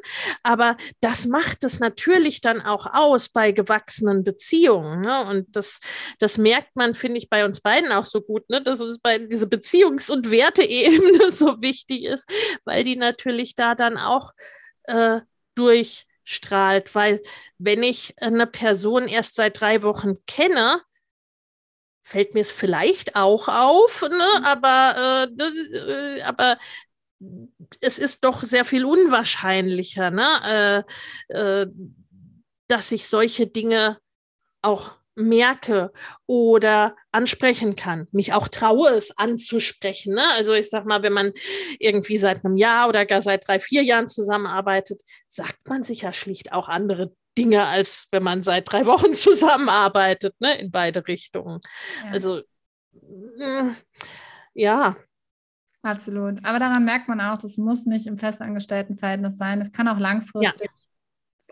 Aber 0.43 0.77
das 1.01 1.25
macht 1.25 1.63
es 1.63 1.79
natürlich 1.79 2.41
dann 2.41 2.61
auch 2.61 2.85
aus 2.85 3.29
bei 3.29 3.51
gewachsenen 3.51 4.23
Beziehungen. 4.23 5.01
Ne? 5.01 5.25
Und 5.25 5.55
das, 5.55 5.79
das 6.19 6.37
merkt 6.37 6.75
man, 6.75 6.93
finde 6.93 7.17
ich, 7.17 7.29
bei 7.29 7.45
uns 7.45 7.61
beiden 7.61 7.91
auch 7.91 8.05
so 8.05 8.21
gut, 8.21 8.49
ne? 8.49 8.61
dass 8.61 8.81
uns 8.81 8.99
bei 8.99 9.17
diese 9.17 9.45
Beziehungs- 9.47 10.11
und 10.11 10.29
Werteebene 10.31 11.31
so 11.31 11.61
wichtig 11.61 12.05
ist, 12.05 12.31
weil 12.65 12.83
die 12.83 12.95
natürlich 12.95 13.55
da 13.55 13.75
dann 13.75 13.97
auch 13.97 14.33
äh, 14.83 15.21
durchstrahlt. 15.55 16.93
Weil 16.95 17.21
wenn 17.57 17.83
ich 17.83 18.13
eine 18.21 18.47
Person 18.47 19.07
erst 19.07 19.35
seit 19.35 19.59
drei 19.59 19.83
Wochen 19.83 20.15
kenne, 20.27 20.81
fällt 22.09 22.33
mir 22.33 22.41
es 22.41 22.51
vielleicht 22.51 23.15
auch 23.15 23.47
auf, 23.47 24.01
ne? 24.01 24.09
Mhm. 24.17 24.45
aber, 24.45 24.95
äh, 24.97 25.31
ne, 25.35 26.17
äh, 26.17 26.21
aber 26.23 26.57
es 27.81 27.99
ist 27.99 28.23
doch 28.23 28.43
sehr 28.43 28.65
viel 28.65 28.85
unwahrscheinlicher, 28.85 30.09
ne? 30.11 30.85
Äh, 31.29 31.61
äh, 31.61 31.67
dass 32.67 32.91
ich 32.91 33.07
solche 33.07 33.47
Dinge 33.47 33.97
auch 34.61 34.99
merke 35.15 35.91
oder 36.27 36.95
ansprechen 37.11 37.75
kann, 37.75 38.07
mich 38.11 38.33
auch 38.33 38.47
traue, 38.47 38.89
es 38.89 39.17
anzusprechen. 39.17 40.15
Ne? 40.15 40.23
Also 40.31 40.53
ich 40.53 40.69
sag 40.69 40.85
mal, 40.85 41.03
wenn 41.03 41.13
man 41.13 41.33
irgendwie 41.79 42.17
seit 42.17 42.45
einem 42.45 42.55
Jahr 42.55 42.87
oder 42.87 43.05
gar 43.05 43.21
seit 43.21 43.47
drei, 43.47 43.59
vier 43.59 43.83
Jahren 43.83 44.07
zusammenarbeitet, 44.07 45.01
sagt 45.27 45.67
man 45.67 45.83
sich 45.83 46.01
ja 46.03 46.13
schlicht 46.13 46.53
auch 46.53 46.69
andere 46.69 47.11
Dinge, 47.39 47.65
als 47.65 48.07
wenn 48.11 48.23
man 48.23 48.43
seit 48.43 48.71
drei 48.71 48.85
Wochen 48.85 49.13
zusammenarbeitet, 49.13 50.35
ne, 50.39 50.59
in 50.59 50.71
beide 50.71 51.07
Richtungen. 51.07 51.61
Ja. 52.03 52.11
Also, 52.11 52.39
äh, 52.39 53.71
ja. 54.53 54.97
Absolut. 55.81 56.43
Aber 56.43 56.59
daran 56.59 56.83
merkt 56.83 57.07
man 57.07 57.21
auch, 57.21 57.37
das 57.37 57.57
muss 57.57 57.85
nicht 57.85 58.05
im 58.05 58.17
festangestellten 58.17 58.97
Verhältnis 58.97 59.37
sein. 59.37 59.61
Es 59.61 59.71
kann 59.71 59.87
auch 59.87 59.97
langfristig 59.97 60.69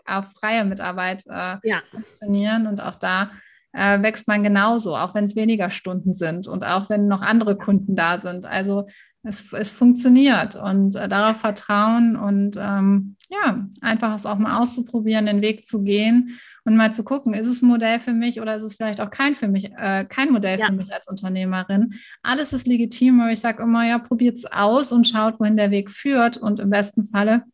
ja. 0.06 0.18
auf 0.18 0.32
freie 0.32 0.66
Mitarbeit 0.66 1.24
äh, 1.26 1.56
ja. 1.62 1.80
funktionieren. 1.90 2.66
Und 2.66 2.82
auch 2.82 2.96
da 2.96 3.30
äh, 3.72 4.02
wächst 4.02 4.28
man 4.28 4.42
genauso, 4.42 4.94
auch 4.94 5.14
wenn 5.14 5.24
es 5.24 5.36
weniger 5.36 5.70
Stunden 5.70 6.12
sind 6.12 6.46
und 6.46 6.62
auch 6.62 6.90
wenn 6.90 7.06
noch 7.06 7.22
andere 7.22 7.56
Kunden 7.56 7.96
da 7.96 8.20
sind. 8.20 8.44
Also 8.44 8.84
es, 9.22 9.52
es 9.52 9.70
funktioniert 9.70 10.56
und 10.56 10.94
äh, 10.94 11.08
darauf 11.08 11.38
vertrauen 11.38 12.16
und 12.16 12.56
ähm, 12.56 13.16
ja, 13.28 13.66
einfach 13.80 14.16
es 14.16 14.26
auch 14.26 14.38
mal 14.38 14.58
auszuprobieren, 14.58 15.26
den 15.26 15.42
Weg 15.42 15.66
zu 15.66 15.82
gehen 15.82 16.38
und 16.64 16.76
mal 16.76 16.94
zu 16.94 17.04
gucken, 17.04 17.34
ist 17.34 17.46
es 17.46 17.62
ein 17.62 17.68
Modell 17.68 17.98
für 18.00 18.12
mich 18.12 18.40
oder 18.40 18.56
ist 18.56 18.62
es 18.62 18.76
vielleicht 18.76 19.00
auch 19.00 19.10
kein 19.10 19.34
für 19.34 19.48
mich, 19.48 19.72
äh, 19.76 20.06
kein 20.08 20.32
Modell 20.32 20.58
ja. 20.58 20.66
für 20.66 20.72
mich 20.72 20.92
als 20.92 21.08
Unternehmerin. 21.08 21.94
Alles 22.22 22.52
ist 22.52 22.66
legitim, 22.66 23.20
aber 23.20 23.32
ich 23.32 23.40
sage 23.40 23.62
immer, 23.62 23.86
ja, 23.86 23.98
probiert 23.98 24.36
es 24.36 24.46
aus 24.46 24.92
und 24.92 25.06
schaut, 25.06 25.40
wohin 25.40 25.56
der 25.56 25.70
Weg 25.70 25.90
führt 25.90 26.36
und 26.36 26.60
im 26.60 26.70
besten 26.70 27.04
Falle 27.04 27.44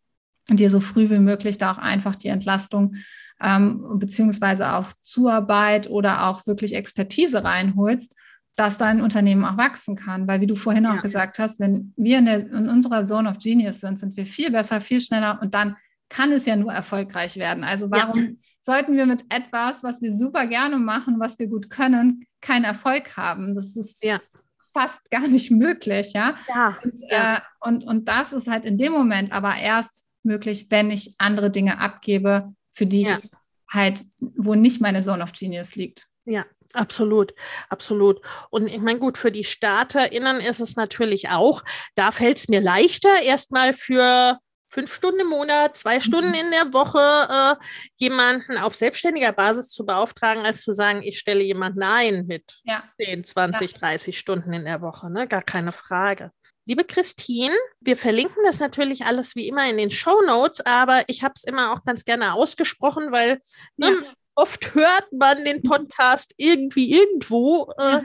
dir 0.51 0.71
so 0.71 0.81
früh 0.81 1.09
wie 1.09 1.19
möglich 1.19 1.57
da 1.57 1.73
auch 1.73 1.79
einfach 1.79 2.17
die 2.17 2.29
Entlastung 2.29 2.97
ähm, 3.41 3.99
beziehungsweise 3.99 4.75
auch 4.75 4.93
Zuarbeit 5.03 5.89
oder 5.89 6.27
auch 6.27 6.47
wirklich 6.47 6.75
Expertise 6.75 7.43
reinholst 7.43 8.15
dass 8.57 8.79
dein 8.79 9.01
Unternehmen 9.01 9.45
auch 9.45 9.57
wachsen 9.57 9.97
kann. 9.97 10.29
Weil 10.29 10.41
wie 10.41 10.47
du 10.47 10.57
vorhin 10.57 10.85
ja. 10.85 10.97
auch 10.97 11.03
gesagt 11.03 11.39
hast, 11.39 11.61
wenn 11.61 11.93
wir 11.97 12.19
in, 12.19 12.27
der, 12.27 12.41
in 12.41 12.69
unserer 12.69 13.05
Zone 13.05 13.29
of 13.29 13.39
Genius 13.39 13.81
sind, 13.81 13.99
sind 13.99 14.17
wir 14.17 14.27
viel 14.27 14.51
besser, 14.51 14.81
viel 14.81 15.01
schneller 15.01 15.39
und 15.43 15.55
dann 15.55 15.77
kann 16.09 16.31
es 16.33 16.47
ja 16.47 16.55
nur 16.55 16.73
erfolgreich 16.73 17.37
werden. 17.37 17.65
Also 17.65 17.91
warum 17.91 18.19
ja. 18.19 18.31
sollten 18.61 18.97
wir 18.97 19.07
mit 19.07 19.25
etwas, 19.31 19.83
was 19.83 20.01
wir 20.01 20.15
super 20.15 20.47
gerne 20.47 20.77
machen, 20.77 21.19
was 21.19 21.39
wir 21.39 21.49
gut 21.49 21.71
können, 21.71 22.25
keinen 22.41 22.65
Erfolg 22.65 23.17
haben? 23.17 23.55
Das 23.55 23.75
ist 23.75 24.03
ja. 24.05 24.21
fast 24.73 25.01
gar 25.11 25.27
nicht 25.27 25.51
möglich, 25.51 26.13
ja. 26.15 26.37
ja. 26.49 26.77
Und, 26.83 27.03
Äh, 27.09 27.41
und, 27.61 27.85
und 27.85 28.09
das 28.09 28.33
ist 28.33 28.49
halt 28.49 28.65
in 28.65 28.79
dem 28.79 28.93
Moment 28.93 29.33
aber 29.33 29.57
erst 29.57 30.05
möglich, 30.23 30.67
wenn 30.71 30.91
ich 30.91 31.15
andere 31.19 31.51
Dinge 31.51 31.79
abgebe, 31.79 32.55
für 32.75 32.87
die 32.87 33.03
ich 33.03 33.31
halt, 33.69 34.05
wo 34.21 34.55
nicht 34.55 34.81
meine 34.81 35.03
Zone 35.03 35.23
of 35.23 35.33
Genius 35.33 35.75
liegt. 35.75 36.07
Ja, 36.27 36.45
Absolut, 36.75 37.35
absolut. 37.69 38.21
Und 38.51 38.67
ich 38.67 38.81
meine, 38.81 38.99
gut, 38.99 39.17
für 39.17 39.31
die 39.31 39.45
StarterInnen 39.45 40.41
ist 40.41 40.61
es 40.61 40.77
natürlich 40.77 41.31
auch, 41.31 41.63
da 41.95 42.11
fällt 42.11 42.39
es 42.39 42.49
mir 42.49 42.61
leichter, 42.61 43.23
erstmal 43.23 43.73
für 43.73 44.39
fünf 44.67 44.93
Stunden 44.93 45.21
im 45.21 45.29
Monat, 45.29 45.77
zwei 45.77 46.01
Stunden 46.01 46.31
mhm. 46.31 46.35
in 46.35 46.51
der 46.51 46.73
Woche 46.73 47.59
äh, 47.59 47.65
jemanden 47.95 48.59
auf 48.59 48.75
selbstständiger 48.75 49.33
Basis 49.33 49.69
zu 49.69 49.87
beauftragen, 49.87 50.45
als 50.45 50.63
zu 50.63 50.73
sagen, 50.73 51.03
ich 51.05 51.19
stelle 51.19 51.45
jemanden 51.45 51.85
ein 51.85 52.27
mit 52.27 52.61
ja. 52.65 52.83
10, 53.01 53.23
20, 53.23 53.73
ja. 53.73 53.79
30 53.79 54.19
Stunden 54.19 54.53
in 54.53 54.65
der 54.65 54.83
Woche. 54.83 55.11
Ne? 55.13 55.29
Gar 55.29 55.43
keine 55.43 55.71
Frage. 55.71 56.33
Liebe 56.67 56.85
Christine, 56.85 57.55
wir 57.81 57.97
verlinken 57.97 58.43
das 58.45 58.59
natürlich 58.59 59.05
alles 59.05 59.37
wie 59.37 59.47
immer 59.47 59.69
in 59.69 59.77
den 59.77 59.91
Show 59.91 60.23
Notes, 60.27 60.61
aber 60.65 61.03
ich 61.09 61.23
habe 61.23 61.35
es 61.37 61.45
immer 61.45 61.73
auch 61.73 61.85
ganz 61.85 62.05
gerne 62.05 62.33
ausgesprochen, 62.33 63.13
weil 63.13 63.41
ne, 63.77 63.91
ja 63.91 64.13
oft 64.35 64.75
hört 64.75 65.13
man 65.13 65.45
den 65.45 65.63
Podcast 65.63 66.33
irgendwie 66.37 66.93
irgendwo. 66.93 67.73
Äh, 67.79 68.03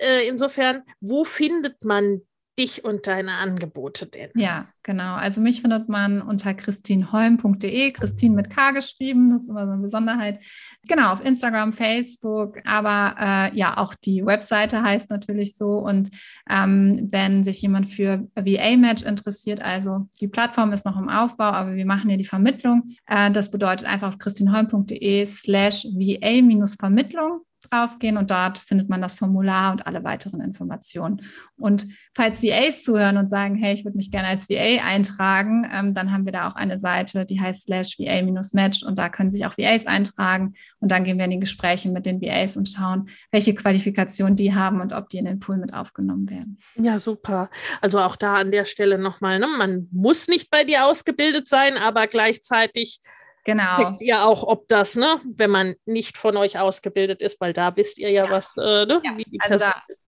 äh, 0.00 0.28
insofern, 0.28 0.82
wo 1.00 1.24
findet 1.24 1.84
man 1.84 2.22
dich 2.58 2.84
und 2.84 3.06
deine 3.06 3.32
Angebote 3.32 4.06
denn? 4.06 4.30
Ja, 4.34 4.68
genau. 4.82 5.14
Also 5.14 5.40
mich 5.40 5.60
findet 5.60 5.88
man 5.88 6.22
unter 6.22 6.54
christinholm.de, 6.54 7.92
Christine 7.92 8.34
mit 8.34 8.50
K 8.50 8.70
geschrieben, 8.70 9.32
das 9.32 9.42
ist 9.42 9.48
immer 9.48 9.66
so 9.66 9.72
eine 9.72 9.82
Besonderheit. 9.82 10.40
Genau, 10.88 11.12
auf 11.12 11.24
Instagram, 11.24 11.72
Facebook, 11.72 12.58
aber 12.64 13.16
äh, 13.18 13.56
ja, 13.56 13.76
auch 13.76 13.94
die 13.94 14.24
Webseite 14.24 14.82
heißt 14.82 15.10
natürlich 15.10 15.56
so. 15.56 15.78
Und 15.78 16.10
ähm, 16.48 17.08
wenn 17.10 17.44
sich 17.44 17.60
jemand 17.60 17.88
für 17.88 18.26
VA-Match 18.34 19.02
interessiert, 19.02 19.60
also 19.62 20.08
die 20.20 20.28
Plattform 20.28 20.72
ist 20.72 20.84
noch 20.84 20.98
im 20.98 21.08
Aufbau, 21.08 21.44
aber 21.44 21.74
wir 21.74 21.86
machen 21.86 22.08
hier 22.08 22.18
die 22.18 22.24
Vermittlung. 22.24 22.84
Äh, 23.06 23.30
das 23.30 23.50
bedeutet 23.50 23.86
einfach 23.86 24.08
auf 24.08 24.18
christinholm.de 24.18 25.26
slash 25.26 25.84
VA-Vermittlung 25.84 27.40
draufgehen 27.68 28.16
und 28.16 28.30
dort 28.30 28.58
findet 28.58 28.88
man 28.88 29.00
das 29.00 29.14
Formular 29.14 29.72
und 29.72 29.86
alle 29.86 30.04
weiteren 30.04 30.40
Informationen. 30.40 31.22
Und 31.56 31.88
falls 32.14 32.42
VAs 32.42 32.82
zuhören 32.82 33.16
und 33.16 33.28
sagen, 33.28 33.56
hey, 33.56 33.74
ich 33.74 33.84
würde 33.84 33.96
mich 33.96 34.10
gerne 34.10 34.28
als 34.28 34.48
VA 34.48 34.84
eintragen, 34.84 35.68
ähm, 35.72 35.94
dann 35.94 36.12
haben 36.12 36.24
wir 36.24 36.32
da 36.32 36.48
auch 36.48 36.54
eine 36.54 36.78
Seite, 36.78 37.26
die 37.26 37.40
heißt 37.40 37.64
slash 37.64 37.98
VA-Match 37.98 38.82
und 38.82 38.98
da 38.98 39.08
können 39.08 39.30
sich 39.30 39.46
auch 39.46 39.56
VAs 39.56 39.86
eintragen 39.86 40.54
und 40.80 40.90
dann 40.90 41.04
gehen 41.04 41.18
wir 41.18 41.24
in 41.24 41.30
die 41.32 41.40
Gespräche 41.40 41.90
mit 41.90 42.06
den 42.06 42.20
VAs 42.20 42.56
und 42.56 42.68
schauen, 42.68 43.08
welche 43.30 43.54
Qualifikationen 43.54 44.36
die 44.36 44.54
haben 44.54 44.80
und 44.80 44.92
ob 44.92 45.08
die 45.08 45.18
in 45.18 45.24
den 45.24 45.40
Pool 45.40 45.56
mit 45.56 45.74
aufgenommen 45.74 46.28
werden. 46.30 46.58
Ja, 46.76 46.98
super. 46.98 47.50
Also 47.80 47.98
auch 48.00 48.16
da 48.16 48.36
an 48.36 48.50
der 48.50 48.64
Stelle 48.64 48.98
nochmal, 48.98 49.38
ne? 49.38 49.46
man 49.46 49.88
muss 49.92 50.28
nicht 50.28 50.50
bei 50.50 50.64
dir 50.64 50.86
ausgebildet 50.86 51.48
sein, 51.48 51.76
aber 51.76 52.06
gleichzeitig 52.06 53.00
Genau. 53.46 53.76
Checkt 53.76 54.02
ihr 54.02 54.24
auch, 54.24 54.42
ob 54.42 54.66
das, 54.66 54.96
ne, 54.96 55.20
wenn 55.24 55.50
man 55.50 55.76
nicht 55.86 56.18
von 56.18 56.36
euch 56.36 56.58
ausgebildet 56.58 57.22
ist, 57.22 57.40
weil 57.40 57.52
da 57.52 57.76
wisst 57.76 57.96
ihr 57.98 58.10
ja, 58.10 58.24
ja. 58.24 58.30
was, 58.30 58.56
äh, 58.56 58.84
ne, 58.86 59.00
ja. 59.04 59.16
wie 59.16 59.22
die 59.22 59.40
also 59.40 59.58
Person 59.58 59.72
da, 59.86 59.92
ist. 59.92 60.04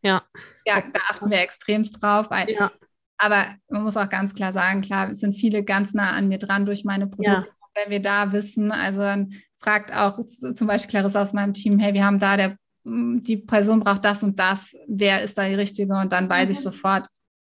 Ja. 0.00 0.22
Ja, 0.64 0.80
da 0.80 1.00
achten 1.10 1.30
wir 1.30 1.38
extremst 1.38 2.02
drauf. 2.02 2.30
Weil, 2.30 2.50
ja. 2.50 2.72
Aber 3.18 3.54
man 3.68 3.82
muss 3.82 3.98
auch 3.98 4.08
ganz 4.08 4.34
klar 4.34 4.54
sagen, 4.54 4.80
klar, 4.80 5.10
es 5.10 5.20
sind 5.20 5.34
viele 5.34 5.62
ganz 5.62 5.92
nah 5.92 6.12
an 6.12 6.28
mir 6.28 6.38
dran 6.38 6.64
durch 6.64 6.84
meine 6.84 7.06
Produkte. 7.06 7.46
Wenn 7.74 7.90
wir 7.90 8.00
da 8.00 8.32
wissen, 8.32 8.72
also 8.72 9.00
dann 9.00 9.34
fragt 9.58 9.92
auch 9.92 10.18
zum 10.24 10.66
Beispiel 10.66 10.90
Clarissa 10.90 11.20
aus 11.20 11.34
meinem 11.34 11.52
Team, 11.52 11.78
hey, 11.78 11.92
wir 11.92 12.04
haben 12.04 12.18
da 12.18 12.36
der 12.38 12.56
die 12.90 13.36
Person 13.36 13.80
braucht 13.80 14.04
das 14.06 14.22
und 14.22 14.38
das, 14.38 14.74
wer 14.86 15.22
ist 15.22 15.36
da 15.36 15.46
die 15.46 15.54
Richtige? 15.54 15.94
Und 15.94 16.10
dann 16.10 16.28
weiß 16.28 16.48
mhm. 16.48 16.52
ich 16.52 16.60
sofort, 16.60 17.06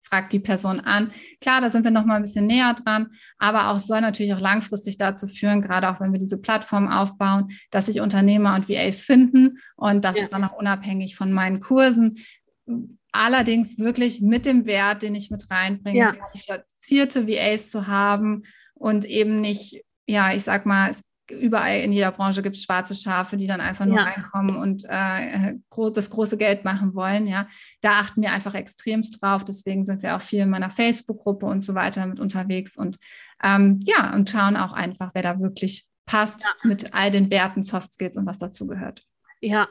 fragt 0.08 0.32
die 0.32 0.40
Person 0.40 0.80
an. 0.80 1.12
Klar, 1.40 1.60
da 1.60 1.70
sind 1.70 1.84
wir 1.84 1.90
noch 1.90 2.04
mal 2.04 2.16
ein 2.16 2.22
bisschen 2.22 2.46
näher 2.46 2.74
dran, 2.74 3.08
aber 3.38 3.68
auch 3.68 3.78
soll 3.78 4.00
natürlich 4.00 4.34
auch 4.34 4.40
langfristig 4.40 4.96
dazu 4.96 5.26
führen, 5.26 5.62
gerade 5.62 5.88
auch 5.88 6.00
wenn 6.00 6.12
wir 6.12 6.18
diese 6.18 6.38
Plattform 6.38 6.88
aufbauen, 6.88 7.48
dass 7.70 7.86
sich 7.86 8.00
Unternehmer 8.00 8.54
und 8.54 8.68
VAs 8.68 9.02
finden 9.02 9.58
und 9.76 10.04
das 10.04 10.16
ja. 10.16 10.24
ist 10.24 10.32
dann 10.32 10.44
auch 10.44 10.56
unabhängig 10.58 11.16
von 11.16 11.32
meinen 11.32 11.60
Kursen. 11.60 12.18
Allerdings 13.12 13.78
wirklich 13.78 14.20
mit 14.20 14.46
dem 14.46 14.66
Wert, 14.66 15.02
den 15.02 15.14
ich 15.14 15.30
mit 15.30 15.50
reinbringe, 15.50 15.98
ja. 15.98 16.12
qualifizierte 16.12 17.26
VAs 17.26 17.70
zu 17.70 17.86
haben 17.86 18.42
und 18.74 19.04
eben 19.04 19.40
nicht, 19.40 19.82
ja, 20.06 20.32
ich 20.32 20.44
sag 20.44 20.66
mal, 20.66 20.90
es 20.90 21.02
überall 21.30 21.80
in 21.80 21.92
jeder 21.92 22.12
Branche 22.12 22.42
gibt 22.42 22.56
es 22.56 22.64
schwarze 22.64 22.94
Schafe, 22.94 23.36
die 23.36 23.46
dann 23.46 23.60
einfach 23.60 23.84
nur 23.84 23.98
ja. 23.98 24.04
reinkommen 24.04 24.56
und 24.56 24.84
äh, 24.88 25.54
das 25.94 26.10
große 26.10 26.36
Geld 26.36 26.64
machen 26.64 26.94
wollen. 26.94 27.26
Ja, 27.26 27.46
da 27.80 28.00
achten 28.00 28.22
wir 28.22 28.32
einfach 28.32 28.54
extremst 28.54 29.22
drauf. 29.22 29.44
Deswegen 29.44 29.84
sind 29.84 30.02
wir 30.02 30.16
auch 30.16 30.22
viel 30.22 30.40
in 30.40 30.50
meiner 30.50 30.70
Facebook-Gruppe 30.70 31.46
und 31.46 31.62
so 31.62 31.74
weiter 31.74 32.06
mit 32.06 32.20
unterwegs 32.20 32.76
und 32.76 32.98
ähm, 33.42 33.80
ja 33.84 34.14
und 34.14 34.30
schauen 34.30 34.56
auch 34.56 34.72
einfach, 34.72 35.10
wer 35.14 35.22
da 35.22 35.40
wirklich 35.40 35.86
passt 36.06 36.42
ja. 36.42 36.50
mit 36.62 36.94
all 36.94 37.10
den 37.10 37.30
Werten, 37.30 37.62
Soft 37.62 37.92
Skills 37.92 38.16
und 38.16 38.26
was 38.26 38.38
dazu 38.38 38.66
gehört. 38.66 39.02
Ja, 39.40 39.68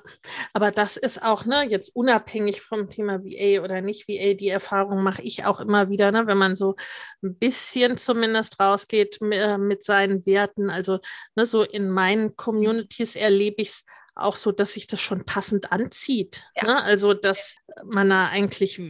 aber 0.53 0.72
das 0.72 0.95
ist 0.95 1.22
auch, 1.22 1.45
ne, 1.45 1.63
jetzt 1.63 1.93
unabhängig 1.93 2.61
vom 2.61 2.89
Thema 2.89 3.24
VA 3.24 3.61
oder 3.61 3.82
nicht 3.82 4.07
VA, 4.07 4.34
die 4.34 4.47
Erfahrung 4.47 5.03
mache 5.03 5.22
ich 5.22 5.45
auch 5.45 5.59
immer 5.59 5.89
wieder, 5.89 6.11
ne, 6.11 6.26
wenn 6.26 6.38
man 6.38 6.55
so 6.55 6.76
ein 7.22 7.36
bisschen 7.36 7.97
zumindest 7.97 8.59
rausgeht 8.61 9.20
äh, 9.22 9.57
mit 9.57 9.84
seinen 9.84 10.26
Werten. 10.26 10.70
Also, 10.70 10.99
ne, 11.36 11.45
so 11.45 11.63
in 11.63 11.89
meinen 11.89 12.38
Communities 12.38 13.15
erlebe 13.15 13.61
ich 13.61 13.70
es 13.70 13.86
auch 14.18 14.36
so, 14.36 14.51
dass 14.51 14.74
sich 14.74 14.88
das 14.88 14.99
schon 14.99 15.26
passend 15.26 15.72
anzieht. 15.72 16.43
Ja. 16.55 16.65
Ne? 16.65 16.84
Also, 16.84 17.13
dass 17.13 17.55
man 17.86 18.09
da 18.09 18.28
eigentlich 18.28 18.82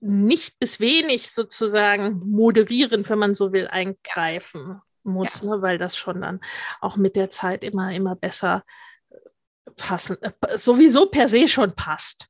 nicht 0.00 0.58
bis 0.58 0.80
wenig 0.80 1.30
sozusagen 1.30 2.20
moderieren, 2.26 3.08
wenn 3.08 3.18
man 3.18 3.34
so 3.34 3.52
will, 3.52 3.68
eingreifen 3.68 4.80
muss, 5.04 5.42
ja. 5.42 5.50
ne? 5.50 5.62
weil 5.62 5.78
das 5.78 5.96
schon 5.96 6.20
dann 6.20 6.40
auch 6.80 6.96
mit 6.96 7.16
der 7.16 7.30
Zeit 7.30 7.64
immer, 7.64 7.92
immer 7.92 8.16
besser 8.16 8.64
passen, 9.76 10.16
äh, 10.20 10.58
sowieso 10.58 11.06
per 11.06 11.28
se 11.28 11.48
schon 11.48 11.74
passt. 11.74 12.28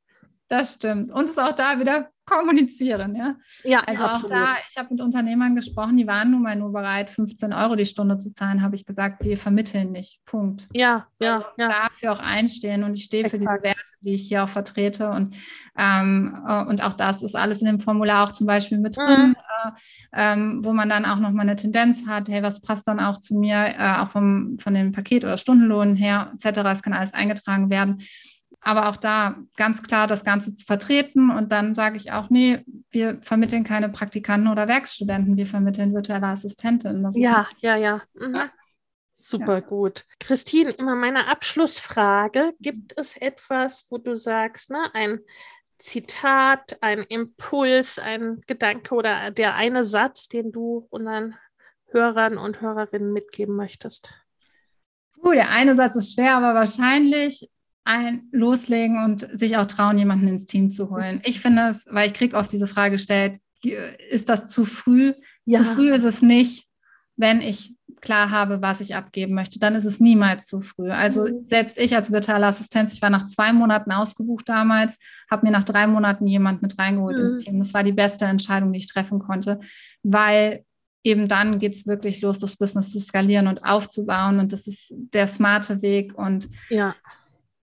Das 0.49 0.75
stimmt. 0.75 1.11
Und 1.13 1.31
es 1.31 1.39
auch 1.39 1.55
da 1.55 1.79
wieder 1.79 2.11
kommunizieren, 2.25 3.17
ja. 3.17 3.37
Ja, 3.65 3.81
also 3.81 4.05
absolut. 4.05 4.33
auch 4.33 4.37
da, 4.37 4.55
ich 4.71 4.77
habe 4.77 4.89
mit 4.91 5.01
Unternehmern 5.01 5.57
gesprochen, 5.57 5.97
die 5.97 6.07
waren 6.07 6.31
nun 6.31 6.43
mal 6.43 6.57
nur 6.57 6.73
bereit, 6.73 7.11
15 7.11 7.53
Euro 7.53 7.75
die 7.75 7.87
Stunde 7.87 8.19
zu 8.19 8.33
zahlen, 8.33 8.63
habe 8.63 8.77
ich 8.77 8.87
gesagt, 8.87 9.25
wir 9.25 9.37
vermitteln 9.37 9.93
nicht. 9.93 10.25
Punkt. 10.25 10.69
Ja, 10.73 11.07
ja, 11.19 11.37
also 11.37 11.49
ja. 11.59 11.69
Dafür 11.69 12.13
auch 12.13 12.21
einstehen 12.21 12.85
und 12.85 12.95
ich 12.95 13.05
stehe 13.05 13.25
Exakt. 13.25 13.43
für 13.43 13.49
diese 13.49 13.63
Werte, 13.63 13.93
die 14.01 14.15
ich 14.15 14.29
hier 14.29 14.45
auch 14.45 14.49
vertrete 14.49 15.11
und 15.11 15.37
ähm, 15.77 16.43
äh, 16.47 16.65
und 16.65 16.83
auch 16.85 16.95
das 16.95 17.23
ist 17.23 17.35
alles 17.35 17.61
in 17.61 17.67
dem 17.67 17.81
Formular 17.81 18.27
auch 18.27 18.33
zum 18.33 18.47
Beispiel 18.47 18.79
mit 18.79 18.97
drin, 18.97 19.31
mhm. 19.31 19.37
äh, 19.65 20.33
ähm, 20.33 20.61
wo 20.63 20.73
man 20.73 20.89
dann 20.89 21.05
auch 21.05 21.19
nochmal 21.19 21.47
eine 21.47 21.57
Tendenz 21.57 22.07
hat, 22.07 22.29
hey, 22.29 22.43
was 22.43 22.61
passt 22.61 22.87
dann 22.87 23.01
auch 23.01 23.19
zu 23.19 23.35
mir, 23.37 23.75
äh, 23.79 23.99
auch 23.99 24.11
vom, 24.11 24.59
von 24.61 24.75
dem 24.75 24.93
Paket 24.93 25.25
oder 25.25 25.39
Stundenlohn 25.39 25.97
her, 25.97 26.33
etc. 26.35 26.61
Es 26.73 26.83
kann 26.83 26.93
alles 26.93 27.15
eingetragen 27.15 27.71
werden 27.71 28.03
aber 28.63 28.89
auch 28.89 28.97
da 28.97 29.37
ganz 29.57 29.83
klar 29.83 30.07
das 30.07 30.25
Ganze 30.25 30.55
zu 30.55 30.65
vertreten. 30.65 31.31
Und 31.31 31.51
dann 31.53 31.75
sage 31.75 31.97
ich 31.97 32.13
auch, 32.13 32.31
nee, 32.31 32.65
wir 32.91 33.21
vermitteln 33.23 33.65
keine 33.65 33.89
Praktikanten 33.89 34.51
oder 34.51 34.69
Werkstudenten, 34.69 35.37
wir 35.37 35.47
vermitteln 35.47 35.93
virtuelle 35.93 36.29
Assistentinnen. 36.29 37.11
ja, 37.15 37.47
ja, 37.59 37.77
ja, 37.77 38.03
mhm. 38.15 38.35
ja. 38.35 38.51
Super 39.15 39.55
ja. 39.55 39.61
gut. 39.61 40.05
Christine, 40.19 40.71
immer 40.71 40.97
meine 40.97 41.29
Abschlussfrage. 41.29 42.55
Gibt 42.61 42.99
es 42.99 43.17
etwas, 43.17 43.87
wo 43.91 43.99
du 43.99 44.17
sagst, 44.17 44.71
ne, 44.71 44.91
ein 44.95 45.21
Zitat, 45.79 46.79
ein 46.81 47.01
Impuls, 47.03 47.99
ein 47.99 48.41
Gedanke 48.47 48.95
oder 48.95 49.31
der 49.31 49.55
eine 49.57 49.85
Satz, 49.85 50.29
den 50.29 50.51
du 50.51 50.87
unseren 50.91 51.37
Hörern 51.87 52.39
und 52.39 52.61
Hörerinnen 52.61 53.13
mitgeben 53.13 53.55
möchtest? 53.55 54.11
Uh, 55.25 55.33
der 55.33 55.51
eine 55.51 55.77
Satz 55.77 55.95
ist 55.97 56.15
schwer, 56.15 56.37
aber 56.37 56.55
wahrscheinlich 56.55 57.49
ein 57.85 58.29
loslegen 58.31 59.05
und 59.05 59.29
sich 59.33 59.57
auch 59.57 59.67
trauen, 59.67 59.99
jemanden 59.99 60.29
ins 60.29 60.47
Team 60.47 60.71
zu 60.71 60.91
holen. 60.91 61.21
Ich 61.25 61.41
finde 61.41 61.71
es, 61.71 61.87
weil 61.91 62.07
ich 62.07 62.15
kriege 62.15 62.37
oft 62.37 62.53
diese 62.53 62.67
Frage 62.67 62.93
gestellt, 62.93 63.39
ist 64.11 64.29
das 64.29 64.47
zu 64.47 64.65
früh? 64.65 65.15
Ja. 65.45 65.59
Zu 65.59 65.65
früh 65.65 65.93
ist 65.93 66.05
es 66.05 66.23
nicht, 66.23 66.67
wenn 67.17 67.41
ich 67.41 67.75
klar 68.01 68.31
habe, 68.31 68.61
was 68.63 68.81
ich 68.81 68.97
abgeben 68.97 69.35
möchte. 69.35 69.61
Dann 69.61 69.77
ist 69.77 69.85
es 69.85 70.01
niemals 70.01 70.47
zu 70.47 70.61
früh. 70.61 70.91
Also 70.91 71.25
mhm. 71.27 71.47
selbst 71.47 71.79
ich 71.79 71.95
als 71.95 72.11
virtuelle 72.11 72.47
Assistenz, 72.47 72.95
ich 72.95 73.03
war 73.03 73.11
nach 73.11 73.29
zwei 73.29 73.53
Monaten 73.53 73.93
ausgebucht 73.93 74.49
damals, 74.49 74.99
habe 75.31 75.47
mir 75.47 75.53
nach 75.53 75.65
drei 75.65 75.87
Monaten 75.87 76.27
jemand 76.27 76.63
mit 76.63 76.79
reingeholt 76.79 77.19
mhm. 77.19 77.25
ins 77.25 77.45
Team. 77.45 77.59
Das 77.59 77.75
war 77.75 77.85
die 77.85 77.93
beste 77.93 78.25
Entscheidung, 78.25 78.73
die 78.73 78.81
ich 78.81 78.89
treffen 78.89 79.21
konnte, 79.21 79.61
weil 80.03 80.65
eben 81.05 81.29
dann 81.29 81.59
geht 81.59 81.75
es 81.75 81.87
wirklich 81.87 82.21
los, 82.23 82.39
das 82.39 82.57
Business 82.57 82.91
zu 82.91 83.01
skalieren 83.01 83.47
und 83.47 83.65
aufzubauen. 83.65 84.41
Und 84.41 84.53
das 84.53 84.67
ist 84.67 84.93
der 84.93 85.29
smarte 85.29 85.81
Weg. 85.83 86.17
Und 86.17 86.49
ja 86.71 86.95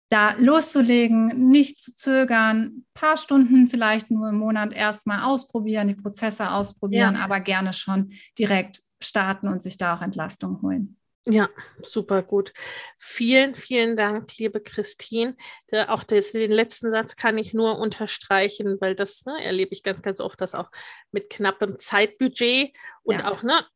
da 0.09 0.35
loszulegen, 0.39 1.51
nicht 1.51 1.83
zu 1.83 1.93
zögern, 1.93 2.63
ein 2.63 2.87
paar 2.95 3.17
Stunden 3.17 3.67
vielleicht 3.69 4.11
nur 4.11 4.29
im 4.29 4.37
Monat 4.37 4.73
erstmal 4.73 5.23
ausprobieren, 5.25 5.89
die 5.89 5.95
Prozesse 5.95 6.51
ausprobieren, 6.51 7.15
ja. 7.15 7.21
aber 7.21 7.41
gerne 7.41 7.73
schon 7.73 8.13
direkt 8.39 8.83
starten 9.01 9.49
und 9.49 9.63
sich 9.63 9.77
da 9.77 9.97
auch 9.97 10.03
Entlastung 10.03 10.63
holen. 10.63 10.97
Ja, 11.29 11.49
super 11.83 12.23
gut. 12.23 12.53
Vielen, 12.99 13.57
vielen 13.57 13.97
Dank, 13.97 14.39
liebe 14.39 14.61
Christine. 14.61 15.37
Der, 15.73 15.93
auch 15.93 16.05
das, 16.05 16.31
den 16.31 16.53
letzten 16.53 16.89
Satz 16.93 17.17
kann 17.17 17.37
ich 17.37 17.53
nur 17.53 17.81
unterstreichen, 17.81 18.81
weil 18.81 18.95
das 18.95 19.25
ne, 19.25 19.43
erlebe 19.43 19.73
ich 19.73 19.83
ganz, 19.83 20.03
ganz 20.03 20.21
oft, 20.21 20.41
dass 20.41 20.55
auch 20.55 20.71
mit 21.11 21.29
knappem 21.29 21.81
Zeitbudget 21.81 22.77
und 23.03 23.19
ja. 23.19 23.33
auch, 23.33 23.43
ne, 23.43 23.67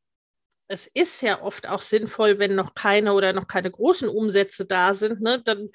es 0.68 0.86
ist 0.86 1.22
ja 1.22 1.42
oft 1.42 1.68
auch 1.68 1.82
sinnvoll, 1.82 2.38
wenn 2.38 2.54
noch 2.54 2.74
keine 2.74 3.14
oder 3.14 3.32
noch 3.32 3.48
keine 3.48 3.72
großen 3.72 4.08
Umsätze 4.08 4.64
da 4.64 4.94
sind, 4.94 5.20
ne, 5.20 5.42
dann 5.42 5.70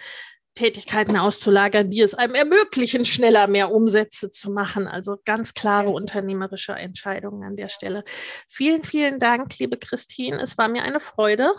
Tätigkeiten 0.55 1.17
auszulagern, 1.17 1.89
die 1.89 2.01
es 2.01 2.13
einem 2.13 2.33
ermöglichen, 2.33 3.05
schneller 3.05 3.47
mehr 3.47 3.71
Umsätze 3.71 4.31
zu 4.31 4.49
machen. 4.51 4.87
Also 4.87 5.17
ganz 5.25 5.53
klare 5.53 5.89
unternehmerische 5.89 6.73
Entscheidungen 6.73 7.43
an 7.43 7.55
der 7.55 7.67
Stelle. 7.67 8.03
Vielen, 8.47 8.83
vielen 8.83 9.19
Dank, 9.19 9.59
liebe 9.59 9.77
Christine. 9.77 10.41
Es 10.41 10.57
war 10.57 10.67
mir 10.67 10.83
eine 10.83 10.99
Freude. 10.99 11.53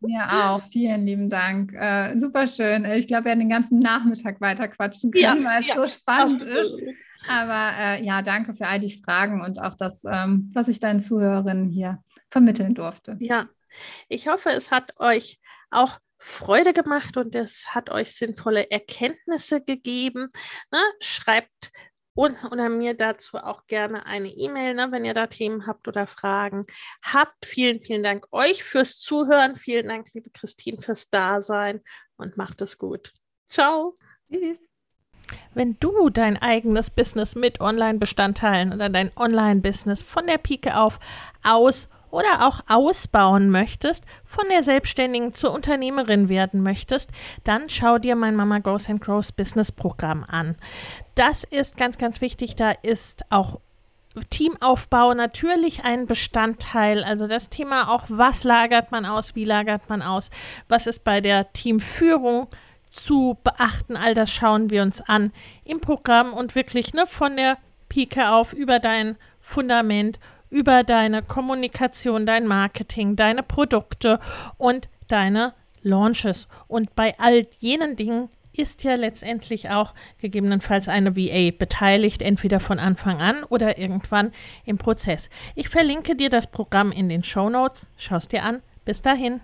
Mir 0.00 0.24
auch. 0.30 0.62
Vielen 0.70 1.06
lieben 1.06 1.28
Dank. 1.28 1.72
Äh, 1.72 2.18
super 2.18 2.46
schön. 2.46 2.84
Ich 2.84 3.08
glaube, 3.08 3.24
wir 3.24 3.30
werden 3.30 3.40
den 3.40 3.48
ganzen 3.48 3.80
Nachmittag 3.80 4.40
weiter 4.40 4.68
quatschen 4.68 5.10
können, 5.10 5.42
ja, 5.42 5.50
weil 5.50 5.60
es 5.60 5.66
ja, 5.66 5.74
so 5.74 5.86
spannend 5.86 6.42
absolut. 6.42 6.80
ist. 6.82 6.96
Aber 7.28 7.72
äh, 7.78 8.04
ja, 8.04 8.22
danke 8.22 8.54
für 8.54 8.66
all 8.66 8.78
die 8.78 8.96
Fragen 9.02 9.40
und 9.40 9.60
auch 9.60 9.74
das, 9.74 10.04
ähm, 10.04 10.50
was 10.54 10.68
ich 10.68 10.78
deinen 10.78 11.00
Zuhörerinnen 11.00 11.70
hier 11.70 12.02
vermitteln 12.30 12.74
durfte. 12.74 13.16
Ja, 13.18 13.48
ich 14.08 14.28
hoffe, 14.28 14.50
es 14.50 14.70
hat 14.70 14.92
euch 15.00 15.40
auch 15.70 15.98
Freude 16.18 16.72
gemacht 16.72 17.16
und 17.16 17.34
es 17.34 17.74
hat 17.74 17.90
euch 17.90 18.14
sinnvolle 18.14 18.70
Erkenntnisse 18.70 19.62
gegeben. 19.62 20.30
Ne? 20.70 20.80
Schreibt 21.00 21.70
und 22.16 22.44
oder 22.44 22.68
mir 22.70 22.94
dazu 22.94 23.36
auch 23.36 23.66
gerne 23.66 24.06
eine 24.06 24.28
E-Mail, 24.28 24.74
ne, 24.74 24.90
wenn 24.90 25.04
ihr 25.04 25.14
da 25.14 25.26
Themen 25.26 25.66
habt 25.66 25.86
oder 25.86 26.06
Fragen 26.06 26.66
habt. 27.02 27.44
Vielen, 27.44 27.80
vielen 27.82 28.02
Dank 28.02 28.26
euch 28.32 28.64
fürs 28.64 28.98
Zuhören. 28.98 29.54
Vielen 29.54 29.88
Dank, 29.88 30.08
liebe 30.14 30.30
Christine, 30.30 30.80
fürs 30.80 31.10
Dasein 31.10 31.82
und 32.16 32.38
macht 32.38 32.62
es 32.62 32.78
gut. 32.78 33.12
Ciao. 33.48 33.94
Tschüss. 34.32 34.70
Wenn 35.54 35.76
du 35.78 36.08
dein 36.08 36.36
eigenes 36.40 36.90
Business 36.90 37.34
mit 37.34 37.60
Online-Bestandteilen 37.60 38.72
oder 38.72 38.88
dein 38.88 39.10
Online-Business 39.16 40.02
von 40.02 40.26
der 40.26 40.38
Pike 40.38 40.78
auf 40.78 40.98
aus 41.42 41.88
oder 42.10 42.46
auch 42.46 42.60
ausbauen 42.68 43.50
möchtest, 43.50 44.04
von 44.24 44.44
der 44.50 44.62
Selbstständigen 44.62 45.32
zur 45.32 45.52
Unternehmerin 45.52 46.28
werden 46.28 46.62
möchtest, 46.62 47.10
dann 47.44 47.68
schau 47.68 47.98
dir 47.98 48.16
mein 48.16 48.36
Mama 48.36 48.58
Goes 48.58 48.88
and 48.88 49.00
Grows 49.00 49.32
Business 49.32 49.72
Programm 49.72 50.24
an. 50.28 50.56
Das 51.14 51.44
ist 51.44 51.76
ganz, 51.76 51.98
ganz 51.98 52.20
wichtig. 52.20 52.56
Da 52.56 52.70
ist 52.70 53.24
auch 53.30 53.60
Teamaufbau 54.30 55.14
natürlich 55.14 55.84
ein 55.84 56.06
Bestandteil. 56.06 57.04
Also 57.04 57.26
das 57.26 57.48
Thema 57.48 57.90
auch, 57.90 58.04
was 58.08 58.44
lagert 58.44 58.90
man 58.90 59.04
aus, 59.04 59.34
wie 59.34 59.44
lagert 59.44 59.88
man 59.88 60.02
aus, 60.02 60.30
was 60.68 60.86
ist 60.86 61.04
bei 61.04 61.20
der 61.20 61.52
Teamführung 61.52 62.48
zu 62.90 63.36
beachten. 63.44 63.96
All 63.96 64.14
das 64.14 64.30
schauen 64.30 64.70
wir 64.70 64.82
uns 64.82 65.00
an 65.02 65.32
im 65.64 65.80
Programm 65.80 66.32
und 66.32 66.54
wirklich 66.54 66.94
ne, 66.94 67.06
von 67.06 67.36
der 67.36 67.58
Pike 67.88 68.30
auf 68.30 68.52
über 68.52 68.78
dein 68.78 69.16
Fundament, 69.40 70.18
über 70.56 70.84
deine 70.84 71.22
Kommunikation, 71.22 72.24
dein 72.24 72.46
Marketing, 72.46 73.14
deine 73.14 73.42
Produkte 73.42 74.18
und 74.56 74.88
deine 75.06 75.52
Launches. 75.82 76.48
Und 76.66 76.96
bei 76.96 77.14
all 77.18 77.46
jenen 77.58 77.94
Dingen 77.94 78.30
ist 78.56 78.82
ja 78.82 78.94
letztendlich 78.94 79.68
auch 79.68 79.92
gegebenenfalls 80.18 80.88
eine 80.88 81.14
VA 81.14 81.50
beteiligt, 81.50 82.22
entweder 82.22 82.58
von 82.58 82.78
Anfang 82.78 83.20
an 83.20 83.44
oder 83.44 83.76
irgendwann 83.76 84.32
im 84.64 84.78
Prozess. 84.78 85.28
Ich 85.56 85.68
verlinke 85.68 86.16
dir 86.16 86.30
das 86.30 86.46
Programm 86.46 86.90
in 86.90 87.10
den 87.10 87.22
Show 87.22 87.50
Notes. 87.50 87.86
Schau 87.98 88.16
es 88.16 88.28
dir 88.28 88.42
an. 88.42 88.62
Bis 88.86 89.02
dahin. 89.02 89.42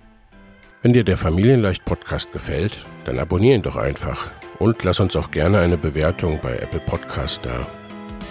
Wenn 0.81 0.95
dir 0.95 1.05
der 1.05 1.19
Familienleicht 1.19 1.85
Podcast 1.85 2.33
gefällt, 2.33 2.87
dann 3.05 3.19
abonniere 3.19 3.57
ihn 3.57 3.63
doch 3.63 3.77
einfach 3.77 4.31
und 4.59 4.83
lass 4.83 4.99
uns 4.99 5.15
auch 5.15 5.31
gerne 5.31 5.59
eine 5.59 5.77
Bewertung 5.77 6.41
bei 6.43 6.57
Apple 6.57 6.81
Podcast 6.81 7.45
da. 7.45 7.67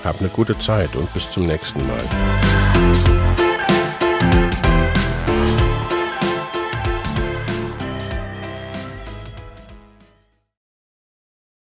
Hab 0.03 0.19
eine 0.19 0.29
gute 0.29 0.57
Zeit 0.57 0.95
und 0.95 1.13
bis 1.13 1.29
zum 1.29 1.45
nächsten 1.45 1.85
Mal. 1.85 2.50
Thank 2.93 3.07
you. 3.07 3.20